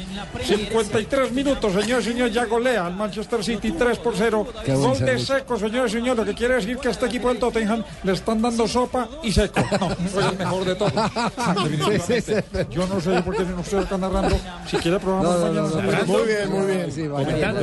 53 0.43 1.33
minutos, 1.33 1.73
señores 1.75 2.07
y 2.07 2.11
señores, 2.12 2.33
ya 2.35 2.47
golea 2.47 2.87
al 2.87 2.95
Manchester 2.97 3.45
City 3.45 3.73
3 3.73 3.99
por 3.99 4.15
0. 4.16 4.47
Qué 4.65 4.73
buen 4.73 4.91
Gol 4.91 4.99
de 5.01 5.19
seco, 5.19 5.59
señores 5.59 5.93
y 5.93 5.97
señores, 5.99 6.16
lo 6.16 6.25
que 6.25 6.35
quiere 6.35 6.55
decir 6.55 6.79
que 6.79 6.89
a 6.89 6.91
este 6.93 7.07
equipo 7.07 7.29
del 7.29 7.39
Tottenham 7.39 7.85
le 8.03 8.12
están 8.12 8.41
dando 8.41 8.66
sopa 8.66 9.09
y 9.23 9.33
seco. 9.33 9.61
No, 9.79 9.91
fue 10.09 10.25
el 10.27 10.39
mejor 10.39 10.65
de 10.65 10.75
todos. 10.77 10.93
Yo 12.70 12.87
no 12.87 13.01
sé 13.01 13.23
por 13.23 13.37
qué 13.37 13.45
no 13.45 13.61
estoy 13.61 13.85
acá 13.85 13.99
narrando. 13.99 14.37
Si 14.66 14.77
quiere 14.79 14.99
probamos 14.99 15.27
No, 15.27 15.39
no, 15.39 15.47
mañana. 15.47 15.69
no, 15.69 15.99
no. 15.99 16.07
Muy 16.07 16.27
bien, 16.27 16.51
muy 16.51 16.66
bien. 16.66 16.93
Sí, 16.93 17.03
mañana, 17.03 17.61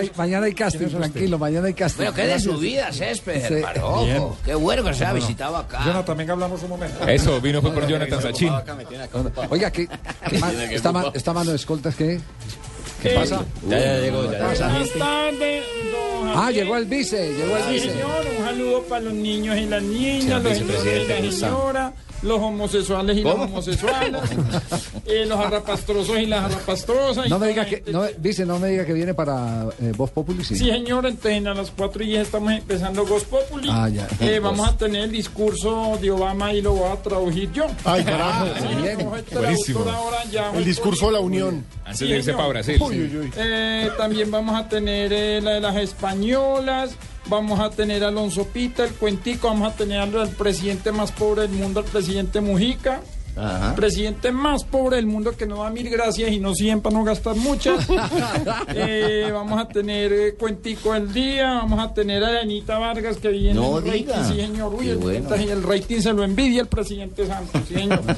hay, 0.00 0.10
mañana 0.16 0.46
hay 0.46 0.54
casting, 0.54 0.88
tranquilo, 0.88 1.38
mañana 1.38 1.68
hay 1.68 1.74
casting. 1.74 1.98
Pero 1.98 2.12
qué 2.14 2.26
de 2.26 2.40
su 2.40 2.58
vida, 2.58 2.92
Césped, 2.92 3.48
Sí. 3.48 3.62
Qué 4.44 4.54
bueno 4.54 4.82
que 4.82 4.94
se 4.94 5.04
ha 5.04 5.12
visitado 5.12 5.56
acá. 5.56 5.82
Jonathan, 5.84 6.23
venga, 6.24 6.32
hablamos 6.32 6.62
un 6.62 6.68
momento. 6.70 7.06
Eso, 7.06 7.40
vino 7.40 7.60
fue 7.60 7.70
por 7.72 7.86
Jonathan 7.86 8.22
Sachin. 8.22 8.50
Oiga, 9.50 9.70
¿qué, 9.70 9.86
qué 10.28 10.38
ma- 10.38 10.52
esta, 10.70 10.92
ma- 10.92 11.10
esta 11.14 11.32
mano 11.32 11.50
de 11.50 11.56
escoltas 11.56 11.94
qué? 11.94 12.18
¿Qué 13.02 13.10
pasa? 13.10 13.44
ya, 13.68 13.78
ya 13.78 13.98
llegó, 14.00 14.22
¿Qué 14.30 14.38
ya 14.38 14.46
pasa? 14.46 14.68
Buenas 14.68 14.90
tardes, 14.92 15.64
Ah, 16.36 16.50
llegó 16.50 16.76
el 16.76 16.86
vice, 16.86 17.32
llegó 17.34 17.56
el 17.56 17.62
Sí, 17.64 17.70
vice. 17.74 17.90
señor, 17.90 18.24
un 18.38 18.44
saludo 18.44 18.82
para 18.84 19.02
los 19.02 19.12
niños 19.12 19.56
y 19.58 19.66
las 19.66 19.82
niñas, 19.82 20.22
Señor 20.42 20.42
los 20.42 21.34
señoras, 21.36 21.92
los 22.24 22.40
homosexuales 22.40 23.16
y 23.18 23.22
¿Cómo? 23.22 23.36
las 23.44 23.50
homosexuales, 23.52 24.22
eh, 25.06 25.24
los 25.26 25.38
arrapastrosos 25.38 26.18
y 26.18 26.26
las 26.26 26.44
arrapastrosas. 26.52 27.26
y 27.26 27.30
No 27.30 27.38
me 27.38 27.48
diga 27.48 27.64
que, 27.66 27.82
no, 27.92 28.02
vice, 28.18 28.44
no 28.46 28.58
me 28.58 28.68
diga 28.68 28.84
que 28.84 28.92
viene 28.92 29.14
para 29.14 29.66
eh, 29.80 29.92
Voz 29.96 30.10
Populi, 30.10 30.42
sí. 30.44 30.56
Sí, 30.56 30.70
señor, 30.70 31.06
entonces 31.06 31.46
a 31.46 31.54
las 31.54 31.70
4 31.70 32.02
y 32.02 32.06
10 32.08 32.22
estamos 32.22 32.52
empezando 32.52 33.06
Ghost 33.06 33.26
Populi. 33.26 33.68
Ah, 33.70 33.88
ya. 33.88 34.08
Eh, 34.20 34.38
vamos 34.40 34.68
a 34.68 34.76
tener 34.76 35.02
el 35.04 35.12
discurso 35.12 35.98
de 36.00 36.10
Obama 36.10 36.52
y 36.52 36.62
lo 36.62 36.72
voy 36.72 36.90
a 36.90 36.96
traducir 37.02 37.52
yo. 37.52 37.66
Ay, 37.84 38.02
carajo. 38.04 38.46
Sí, 38.58 38.82
Bien. 38.82 38.96
como 38.96 39.16
el 39.16 39.24
traductor 39.24 39.42
Buenísimo. 39.42 39.80
ahora 39.90 40.24
ya, 40.30 40.50
El 40.54 40.64
discurso 40.64 41.06
de 41.06 41.12
la 41.12 41.20
Unión. 41.20 41.64
Antes 41.84 41.98
Sí, 41.98 42.04
de 42.06 42.10
irse 42.16 42.24
señor. 42.24 42.36
para 42.38 42.48
Brasil. 42.48 42.78
Uy, 42.80 43.00
uy, 43.02 43.16
uy. 43.18 43.30
Eh, 43.36 43.90
también 43.98 44.30
vamos 44.30 44.54
a 44.58 44.68
tener 44.68 45.12
eh, 45.12 45.40
la 45.42 45.52
de 45.52 45.60
las 45.60 45.76
españolas, 45.76 46.96
vamos 47.26 47.60
a 47.60 47.70
tener 47.70 48.04
a 48.04 48.08
Alonso 48.08 48.46
Pita, 48.48 48.84
el 48.84 48.94
cuentico, 48.94 49.48
vamos 49.48 49.72
a 49.72 49.76
tener 49.76 50.00
al 50.00 50.30
presidente 50.30 50.92
más 50.92 51.12
pobre 51.12 51.42
del 51.42 51.52
mundo, 51.52 51.80
al 51.80 51.86
presidente 51.86 52.40
Mujica. 52.40 53.02
El 53.36 53.74
presidente 53.74 54.30
más 54.30 54.64
pobre 54.64 54.96
del 54.96 55.06
mundo 55.06 55.32
que 55.36 55.44
nos 55.46 55.58
da 55.58 55.70
mil 55.70 55.88
gracias 55.90 56.30
y 56.30 56.38
no 56.38 56.54
siempre 56.54 56.84
para 56.90 56.96
no 56.98 57.04
gastar 57.04 57.36
muchas. 57.36 57.86
Eh, 58.76 59.30
vamos 59.32 59.60
a 59.60 59.68
tener 59.68 60.12
eh, 60.12 60.34
cuentico 60.34 60.92
del 60.92 61.12
día, 61.12 61.54
vamos 61.54 61.78
a 61.80 61.92
tener 61.94 62.22
a 62.24 62.40
Anita 62.40 62.78
Vargas 62.78 63.16
que 63.18 63.28
viene 63.28 63.54
No 63.54 63.78
en 63.78 63.86
el 63.86 63.92
diga. 63.92 64.16
rating, 64.16 64.34
sí 64.34 64.40
señor, 64.40 64.74
uy, 64.74 64.88
el, 64.90 64.96
bueno. 64.98 65.34
el 65.34 65.62
rating 65.62 66.00
se 66.00 66.12
lo 66.12 66.24
envidia 66.24 66.62
el 66.62 66.66
presidente 66.68 67.26
Santos, 67.26 67.62
sí 67.68 67.74
señor. 67.74 68.00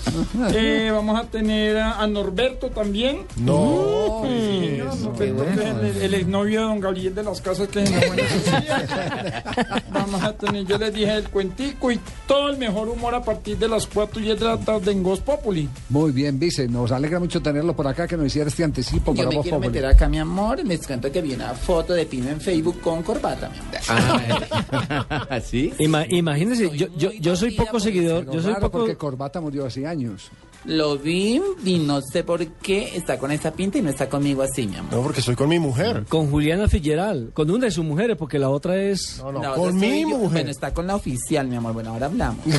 Eh, 0.55 0.91
vamos 0.93 1.19
a 1.21 1.25
tener 1.25 1.77
a, 1.79 2.01
a 2.01 2.07
Norberto 2.07 2.71
también. 2.71 3.21
No. 3.37 4.23
Señor, 4.25 4.97
Norberto, 4.97 5.45
que 5.45 5.53
es 5.55 5.97
el, 5.97 6.03
el 6.03 6.15
exnovio 6.15 6.61
de 6.61 6.67
don 6.67 6.81
Gabriel 6.81 7.15
de 7.15 7.23
las 7.23 7.41
Casas 7.41 7.69
que 7.69 7.83
es 7.83 7.91
en 7.91 8.01
la 8.01 8.07
buena. 8.07 9.83
Vamos 9.91 10.23
a 10.23 10.33
tener, 10.33 10.65
yo 10.67 10.79
les 10.79 10.93
dije 10.95 11.15
el 11.15 11.29
cuentico 11.29 11.91
y 11.91 12.01
todo 12.27 12.49
el 12.51 12.59
mejor 12.59 12.89
humor 12.89 13.15
a 13.15 13.23
partir 13.23 13.57
de 13.59 13.69
las 13.69 13.87
4 13.87 14.21
y 14.21 14.25
10 14.25 14.41
de 14.41 14.45
la 14.47 14.59
tarde 14.59 14.93
en 14.93 15.03
Ghost 15.07 15.23
Populi. 15.23 15.69
Muy 15.91 16.11
bien, 16.11 16.37
vice, 16.39 16.67
nos 16.67 16.91
alegra 16.91 17.21
mucho 17.21 17.41
tenerlo 17.41 17.77
por 17.77 17.87
acá, 17.87 18.09
que 18.09 18.17
nos 18.17 18.27
hiciera 18.27 18.49
este 18.49 18.65
anticipo 18.65 19.13
Yo 19.13 19.19
para 19.19 19.29
me 19.29 19.37
Voz 19.37 19.43
quiero 19.45 19.59
Populi. 19.59 19.69
meter 19.73 19.87
acá, 19.87 20.09
mi 20.09 20.19
amor. 20.19 20.65
Me 20.65 20.75
encanta 20.75 21.11
que 21.13 21.23
vi 21.23 21.33
una 21.35 21.55
foto 21.55 21.93
de 21.93 22.07
Pino 22.07 22.29
en 22.29 22.41
Facebook 22.41 22.81
con 22.81 23.03
corbata, 23.05 23.49
mi 23.51 23.59
amor. 23.59 25.41
¿Sí? 25.45 25.73
Ima- 25.79 26.07
imagínese, 26.11 26.77
yo, 26.77 26.89
yo, 26.97 27.13
yo 27.13 27.37
soy 27.37 27.53
poco 27.53 27.79
seguidor, 27.79 28.29
yo 28.31 28.41
soy 28.43 28.55
poco... 28.55 28.79
porque 28.79 28.97
Corbata 28.97 29.41
murió 29.41 29.67
hace 29.67 29.87
años. 29.87 30.31
Lo 30.67 30.99
vi 30.99 31.41
y 31.65 31.79
no 31.79 32.01
sé 32.03 32.25
por 32.25 32.45
qué 32.47 32.97
está 32.97 33.19
con 33.19 33.31
esa 33.31 33.53
pinta 33.53 33.79
y 33.79 33.83
no 33.83 33.91
está 33.91 34.09
conmigo 34.09 34.43
así, 34.43 34.67
mi 34.67 34.77
amor. 34.77 34.93
No, 34.93 35.03
porque 35.03 35.21
estoy 35.21 35.37
con 35.37 35.49
mi 35.49 35.59
mujer. 35.59 36.05
Con 36.09 36.31
Juliana 36.31 36.69
Figueral, 36.69 37.31
con 37.35 37.51
una 37.51 37.67
de 37.67 37.71
sus 37.71 37.85
mujeres, 37.85 38.17
porque 38.17 38.39
la 38.39 38.51
otra 38.51 38.77
es... 38.77 39.19
No, 39.19 39.33
no, 39.33 39.55
con 39.55 39.77
mi 39.79 40.03
yo. 40.03 40.09
mujer. 40.09 40.31
Bueno, 40.33 40.51
está 40.51 40.75
con 40.75 40.87
la 40.87 40.97
oficial, 40.97 41.47
mi 41.49 41.57
amor. 41.57 41.73
Bueno, 41.73 41.91
ahora 41.93 42.07
hablamos. 42.07 42.45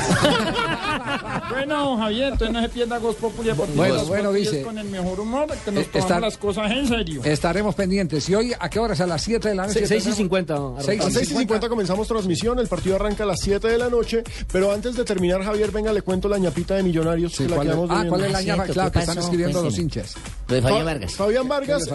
Bueno, 1.50 1.96
Javier, 1.96 2.32
entonces 2.32 2.52
no 2.52 2.60
se 2.62 2.68
pierda 2.68 2.98
Ghost 2.98 3.18
Populi 3.20 3.50
a 3.50 3.54
partir 3.54 3.74
Bueno, 3.76 3.94
de 3.96 4.04
bueno, 4.04 4.24
4 4.30 4.36
y 4.36 4.40
10 4.40 4.50
dice. 4.52 4.64
con 4.64 4.78
el 4.78 4.88
mejor 4.88 5.20
humor, 5.20 5.46
que 5.64 5.70
nos 5.72 5.84
Eh, 5.84 5.88
tomamos 5.92 6.10
está- 6.10 6.20
las 6.20 6.36
cosas 6.38 6.70
en 6.70 6.86
serio. 6.88 7.20
Estaremos 7.24 7.74
pendientes. 7.74 8.28
¿Y 8.28 8.34
hoy 8.34 8.52
a 8.58 8.68
qué 8.68 8.78
horas? 8.78 9.00
A 9.00 9.06
las 9.06 9.22
7 9.22 9.48
de 9.48 9.54
la 9.54 9.66
noche. 9.66 9.86
6 9.86 10.06
y 10.06 10.12
50. 10.12 10.58
Seis 10.80 11.00
A 11.00 11.04
las 11.04 11.12
6 11.14 11.30
y 11.30 11.34
50 11.34 11.68
comenzamos 11.68 12.06
transmisión, 12.08 12.58
el 12.58 12.68
partido 12.68 12.96
arranca 12.96 13.24
a 13.24 13.26
las 13.26 13.40
7 13.40 13.66
de 13.68 13.78
la 13.78 13.88
noche, 13.88 14.22
pero 14.52 14.72
antes 14.72 14.94
de 14.96 15.04
terminar, 15.04 15.42
Javier, 15.42 15.70
venga, 15.70 15.92
le 15.92 16.02
cuento 16.02 16.28
la 16.28 16.38
ñapita 16.38 16.74
de 16.74 16.82
Millonarios 16.82 17.32
Sí, 17.32 17.44
que 17.44 17.48
la 17.50 17.56
¿cuál 17.56 17.68
es? 17.68 17.74
Ah. 18.06 18.08
¿cuál 18.08 18.24
es 18.24 18.32
la 18.32 18.42
llama? 18.42 18.64
Cierto, 18.64 18.72
Claro, 18.74 18.90
¿qué 18.90 18.98
que 18.98 19.00
están 19.00 19.18
escribiendo 19.18 19.62
los 19.62 19.74
Cuénteme. 19.74 19.82
hinchas. 20.02 20.14
Lo 20.48 20.54
de 20.54 20.62
Fabián 20.62 20.78
Fa- 20.80 20.84
Vargas. 20.84 21.12
Fabián 21.14 21.48
Vargas 21.48 21.88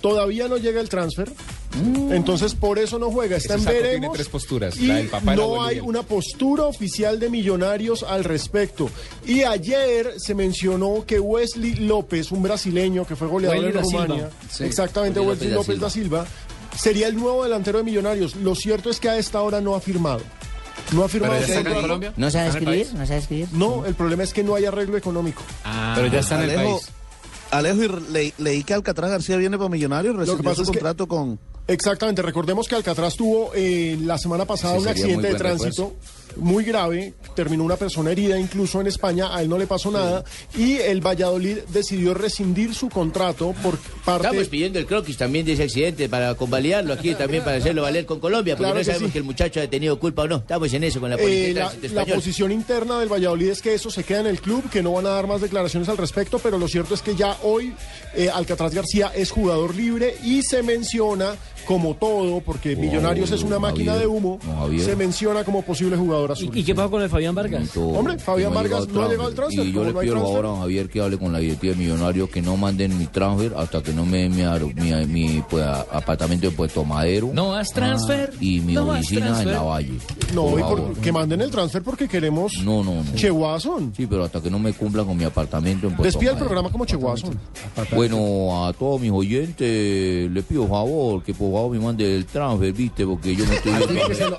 todavía 0.00 0.48
no 0.48 0.56
llega 0.56 0.80
el 0.80 0.88
transfer. 0.88 1.32
Entonces 2.10 2.54
por 2.54 2.78
eso 2.78 2.98
no 2.98 3.10
juega, 3.10 3.36
está 3.36 3.54
Ese 3.54 3.60
en 3.60 3.64
saco 3.64 3.72
tiene 3.76 3.88
veremos. 3.88 4.14
tres 4.14 4.28
posturas, 4.28 4.76
Y 4.76 4.86
la 4.88 4.96
del 4.96 5.08
papá, 5.08 5.32
el 5.32 5.38
no 5.38 5.62
hay 5.64 5.80
una 5.80 6.02
postura 6.02 6.64
oficial 6.64 7.18
de 7.18 7.30
Millonarios 7.30 8.02
al 8.02 8.24
respecto. 8.24 8.90
Y 9.26 9.42
ayer 9.42 10.14
se 10.18 10.34
mencionó 10.34 11.04
que 11.06 11.18
Wesley 11.18 11.76
López, 11.76 12.30
un 12.32 12.42
brasileño 12.42 13.06
que 13.06 13.16
fue 13.16 13.26
goleador 13.28 13.64
Wesley 13.64 13.78
en. 13.78 13.82
Rumania, 14.08 14.30
Sí. 14.50 14.64
exactamente 14.64 15.20
Wesley 15.20 15.50
López 15.50 15.50
da 15.50 15.74
López 15.74 15.80
da 15.80 15.90
Silva, 15.90 16.26
sería 16.76 17.06
el 17.08 17.16
nuevo 17.16 17.42
delantero 17.44 17.78
de 17.78 17.84
Millonarios. 17.84 18.36
Lo 18.36 18.54
cierto 18.54 18.90
es 18.90 19.00
que 19.00 19.08
a 19.08 19.16
esta 19.16 19.40
hora 19.40 19.60
no 19.62 19.74
ha 19.74 19.80
firmado. 19.80 20.20
No 20.92 21.04
ha 21.04 21.08
firmado. 21.08 21.34
Pero 21.34 21.46
ya 21.46 21.54
está 21.54 21.58
en 21.58 21.64
contrato. 21.64 21.80
Colombia. 21.82 22.12
¿No 22.16 22.30
sabe 22.30 22.46
¿Está 22.48 22.58
en 22.58 22.68
el 22.68 22.74
escribir? 22.74 22.98
¿No 23.00 23.06
sabe 23.06 23.18
escribir? 23.18 23.48
No, 23.52 23.84
el 23.86 23.94
problema 23.94 24.22
es 24.22 24.32
que 24.32 24.42
no 24.42 24.54
hay 24.54 24.64
arreglo 24.64 24.96
económico. 24.96 25.42
Pero 25.94 26.06
ya 26.08 26.20
está 26.20 26.36
en 26.42 26.50
el 26.50 26.58
Alejo, 26.58 26.76
país. 26.78 26.88
Alejo, 27.50 27.82
y 27.82 28.12
le- 28.12 28.34
leí 28.38 28.64
que 28.64 28.74
Alcatraz 28.74 29.10
García 29.10 29.36
viene 29.36 29.56
para 29.58 29.68
Millonarios, 29.70 30.14
Lo 30.14 30.20
que 30.20 30.26
rescindió 30.26 30.50
pasa 30.50 30.56
su 30.56 30.62
es 30.62 30.68
que- 30.70 30.78
contrato 30.78 31.06
con... 31.06 31.38
Exactamente, 31.68 32.22
recordemos 32.22 32.66
que 32.66 32.74
Alcatraz 32.74 33.14
tuvo 33.14 33.52
eh, 33.54 33.96
la 34.02 34.18
semana 34.18 34.44
pasada 34.44 34.74
un 34.78 34.88
accidente 34.88 35.28
de 35.28 35.34
tránsito 35.34 35.94
muy 36.36 36.64
grave, 36.64 37.14
terminó 37.34 37.64
una 37.64 37.76
persona 37.76 38.10
herida 38.12 38.38
incluso 38.38 38.80
en 38.80 38.86
España, 38.86 39.34
a 39.34 39.42
él 39.42 39.48
no 39.48 39.58
le 39.58 39.66
pasó 39.66 39.90
nada 39.90 40.24
y 40.56 40.76
el 40.76 41.00
Valladolid 41.00 41.58
decidió 41.68 42.14
rescindir 42.14 42.74
su 42.74 42.88
contrato 42.88 43.54
por 43.62 43.78
parte 44.04 44.26
Estamos 44.26 44.48
pidiendo 44.48 44.78
el 44.78 44.86
croquis 44.86 45.16
también 45.16 45.46
de 45.46 45.52
ese 45.52 45.64
accidente 45.64 46.08
para 46.08 46.34
convalidarlo 46.34 46.92
aquí 46.92 47.14
también 47.14 47.44
para 47.44 47.58
hacerlo 47.58 47.82
valer 47.82 48.06
con 48.06 48.20
Colombia, 48.20 48.54
porque 48.56 48.64
Claro 48.64 48.74
no 48.74 48.80
que 48.80 48.84
sabemos 48.84 49.08
sí. 49.08 49.12
que 49.12 49.18
el 49.18 49.24
muchacho 49.24 49.60
ha 49.60 49.66
tenido 49.66 49.98
culpa 49.98 50.22
o 50.22 50.28
no. 50.28 50.36
Estamos 50.36 50.72
en 50.72 50.84
eso 50.84 51.00
con 51.00 51.10
la 51.10 51.16
Eh, 51.16 51.54
de 51.80 51.88
la, 51.90 52.06
posición 52.06 52.52
interna 52.52 52.98
del 52.98 53.12
Valladolid 53.12 53.48
es 53.48 53.62
que 53.62 53.74
eso 53.74 53.90
se 53.90 54.04
queda 54.04 54.20
en 54.20 54.26
el 54.26 54.40
club, 54.40 54.68
que 54.70 54.82
no 54.82 54.92
van 54.92 55.06
a 55.06 55.10
dar 55.10 55.26
más 55.26 55.40
declaraciones 55.40 55.88
al 55.88 55.96
respecto, 55.96 56.38
pero 56.38 56.58
lo 56.58 56.68
cierto 56.68 56.94
es 56.94 57.02
que 57.02 57.14
ya 57.14 57.36
hoy 57.42 57.74
eh, 58.14 58.28
Alcatraz 58.32 58.74
García 58.74 59.12
es 59.14 59.30
jugador 59.30 59.74
libre 59.74 60.14
y 60.24 60.42
se 60.42 60.62
menciona 60.62 61.36
como 61.66 61.94
todo, 61.94 62.40
porque 62.40 62.76
Millonarios 62.76 63.30
es 63.30 63.42
una 63.42 63.58
máquina 63.58 63.96
de 63.96 64.06
humo, 64.06 64.38
Javier. 64.58 64.84
se 64.84 64.96
menciona 64.96 65.44
como 65.44 65.62
posible 65.62 65.96
jugador 65.96 66.32
azul. 66.32 66.50
¿Y 66.56 66.64
qué 66.64 66.74
pasó 66.74 66.90
con 66.90 67.02
el 67.02 67.08
Fabián 67.08 67.34
Vargas? 67.34 67.76
Hombre, 67.76 68.18
Fabián 68.18 68.52
Vargas 68.54 68.88
no 68.88 69.02
ha 69.02 69.08
llegado 69.08 69.28
al 69.28 69.34
transfer. 69.34 69.66
Y 69.66 69.72
yo 69.72 69.84
le 69.84 69.92
no 69.92 70.00
pido 70.00 70.14
transfer. 70.14 70.46
a 70.46 70.56
Javier 70.56 70.88
que 70.88 71.00
hable 71.00 71.18
con 71.18 71.32
la 71.32 71.38
directiva 71.38 71.74
de 71.74 71.78
Millonarios 71.80 72.28
que 72.30 72.42
no 72.42 72.56
manden 72.56 72.98
mi 72.98 73.06
transfer 73.06 73.52
hasta 73.56 73.82
que 73.82 73.92
no 73.92 74.04
me 74.04 74.28
den 74.28 74.36
mi, 74.36 74.42
mi, 74.74 75.06
mi, 75.06 75.42
pues, 75.48 75.64
apartamento 75.64 76.48
de 76.48 76.56
Puerto 76.56 76.84
Madero. 76.84 77.30
No 77.32 77.54
has 77.54 77.70
transfer. 77.72 78.32
Y 78.40 78.60
mi 78.60 78.74
No 78.74 78.88
oficina 78.88 79.40
en 79.42 79.52
la 79.52 79.62
Valle. 79.62 79.94
No, 80.34 80.46
Por 80.46 80.60
y 80.60 80.62
por- 80.62 80.92
que 80.94 81.12
manden 81.12 81.40
el 81.40 81.50
transfer 81.50 81.82
porque 81.82 82.08
queremos 82.08 82.54
No, 82.64 82.82
no, 82.82 82.94
no. 83.02 83.04
Sí, 83.16 84.06
pero 84.06 84.24
hasta 84.24 84.40
que 84.40 84.50
no 84.50 84.58
me 84.58 84.72
cumplan 84.72 85.06
con 85.06 85.16
mi 85.16 85.24
apartamento 85.24 85.86
en 85.86 85.94
Puerto 85.94 86.02
Despida 86.04 86.32
el 86.32 86.38
programa 86.38 86.70
como 86.70 86.84
Che 86.84 86.96
Watson. 86.96 87.38
Bueno, 87.94 88.66
a 88.66 88.72
todos 88.72 89.00
mis 89.00 89.10
oyentes 89.10 90.30
les 90.30 90.44
pido 90.44 90.66
favor 90.66 91.22
que 91.22 91.34
por 91.34 91.51
favor 91.52 91.70
me 91.70 91.78
manden 91.78 92.10
el 92.10 92.26
transfer, 92.26 92.72
viste, 92.72 93.06
porque 93.06 93.34
yo 93.34 93.46
me 93.46 93.54
estoy 93.56 93.72
fin 93.72 93.88
viendo 93.88 94.08
que, 94.08 94.14
se 94.14 94.24
lo, 94.24 94.36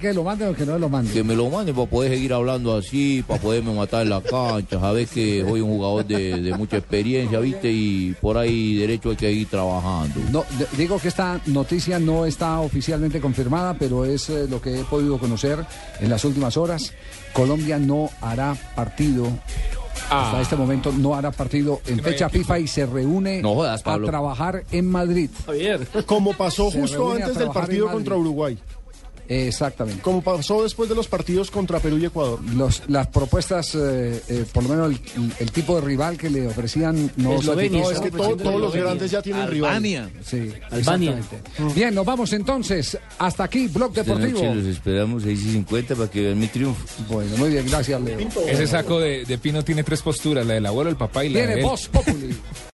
que 0.00 0.22
manden 0.22 0.48
o 0.48 0.54
que 0.54 0.66
no 0.66 0.78
lo 0.78 0.88
manden. 0.88 1.12
Que 1.12 1.24
me 1.24 1.34
lo 1.34 1.48
manden 1.50 1.74
para 1.74 1.88
poder 1.88 2.12
seguir 2.12 2.32
hablando 2.32 2.76
así, 2.76 3.24
para 3.26 3.40
poderme 3.40 3.72
matar 3.74 4.02
en 4.02 4.10
la 4.10 4.20
cancha. 4.20 4.80
Sabes 4.80 5.10
que 5.10 5.44
soy 5.46 5.60
un 5.60 5.70
jugador 5.70 6.06
de, 6.06 6.40
de 6.40 6.54
mucha 6.56 6.78
experiencia, 6.78 7.38
viste, 7.38 7.70
y 7.70 8.14
por 8.20 8.36
ahí 8.36 8.76
derecho 8.76 9.10
hay 9.10 9.16
que 9.16 9.26
seguir 9.26 9.48
trabajando. 9.48 10.20
No, 10.30 10.44
digo 10.76 10.98
que 10.98 11.08
esta 11.08 11.40
noticia 11.46 11.98
no 11.98 12.26
está 12.26 12.60
oficialmente 12.60 13.20
confirmada, 13.20 13.74
pero 13.74 14.04
es 14.04 14.28
eh, 14.30 14.46
lo 14.48 14.60
que 14.60 14.80
he 14.80 14.84
podido 14.84 15.18
conocer 15.18 15.64
en 16.00 16.10
las 16.10 16.24
últimas 16.24 16.56
horas. 16.56 16.92
Colombia 17.32 17.78
no 17.78 18.10
hará 18.20 18.54
partido. 18.74 19.26
Hasta 20.12 20.38
Ah. 20.38 20.42
este 20.42 20.56
momento 20.56 20.92
no 20.92 21.14
hará 21.14 21.30
partido 21.30 21.80
en 21.86 22.00
fecha 22.00 22.28
FIFA 22.28 22.58
y 22.58 22.66
se 22.68 22.84
reúne 22.86 23.40
No 23.40 23.54
jodas, 23.54 23.82
a 23.86 23.98
trabajar 23.98 24.64
en 24.70 24.90
Madrid. 24.90 25.30
Como 26.06 26.34
pasó 26.34 26.70
Se 26.70 26.80
justo 26.80 27.12
antes 27.12 27.36
del 27.38 27.50
partido 27.50 27.90
contra. 27.90 28.16
Uruguay. 28.16 28.58
Exactamente. 29.28 30.02
Como 30.02 30.22
pasó 30.22 30.62
después 30.62 30.88
de 30.88 30.94
los 30.94 31.08
partidos 31.08 31.50
contra 31.50 31.78
Perú 31.80 31.98
y 31.98 32.04
Ecuador. 32.06 32.40
Los, 32.54 32.82
las 32.88 33.06
propuestas, 33.06 33.74
eh, 33.74 34.20
eh, 34.28 34.44
por 34.52 34.62
lo 34.64 34.68
menos 34.70 34.90
el, 35.16 35.32
el 35.38 35.50
tipo 35.52 35.76
de 35.76 35.86
rival 35.86 36.16
que 36.18 36.28
le 36.28 36.46
ofrecían 36.48 37.10
no 37.16 37.36
Eslovenia, 37.36 37.82
no, 37.82 37.90
es 37.90 38.00
que 38.00 38.10
todo- 38.10 38.36
todos 38.36 38.60
los 38.60 38.74
grandes 38.74 39.10
ya 39.10 39.22
tienen 39.22 39.48
rival. 39.48 39.70
Albania. 39.70 40.10
Sí, 40.24 40.50
Albania. 40.70 41.18
exactamente. 41.18 41.74
Bien, 41.74 41.94
nos 41.94 42.04
vamos 42.04 42.32
entonces. 42.32 42.98
Hasta 43.18 43.44
aquí, 43.44 43.68
Blog 43.68 43.90
Esta 43.96 44.02
Deportivo. 44.14 44.42
noche 44.42 44.54
los 44.54 44.66
esperamos 44.66 45.22
6 45.22 45.40
y 45.42 45.52
50 45.52 45.94
para 45.94 46.10
que 46.10 46.20
vean 46.20 46.38
mi 46.38 46.48
triunfo. 46.48 46.84
Bueno, 47.08 47.36
muy 47.36 47.50
bien, 47.50 47.64
gracias, 47.68 48.00
Leo. 48.00 48.18
Ese 48.46 48.66
saco 48.66 49.00
de, 49.00 49.24
de 49.24 49.38
pino 49.38 49.64
tiene 49.64 49.82
tres 49.84 50.02
posturas, 50.02 50.44
la 50.46 50.54
del 50.54 50.66
abuelo, 50.66 50.90
el 50.90 50.96
papá 50.96 51.24
y 51.24 51.28
la 51.30 51.38
Viene 51.40 51.54
de 51.54 51.60
él. 51.60 51.66
Voz 51.66 51.88
Populi. 51.88 52.36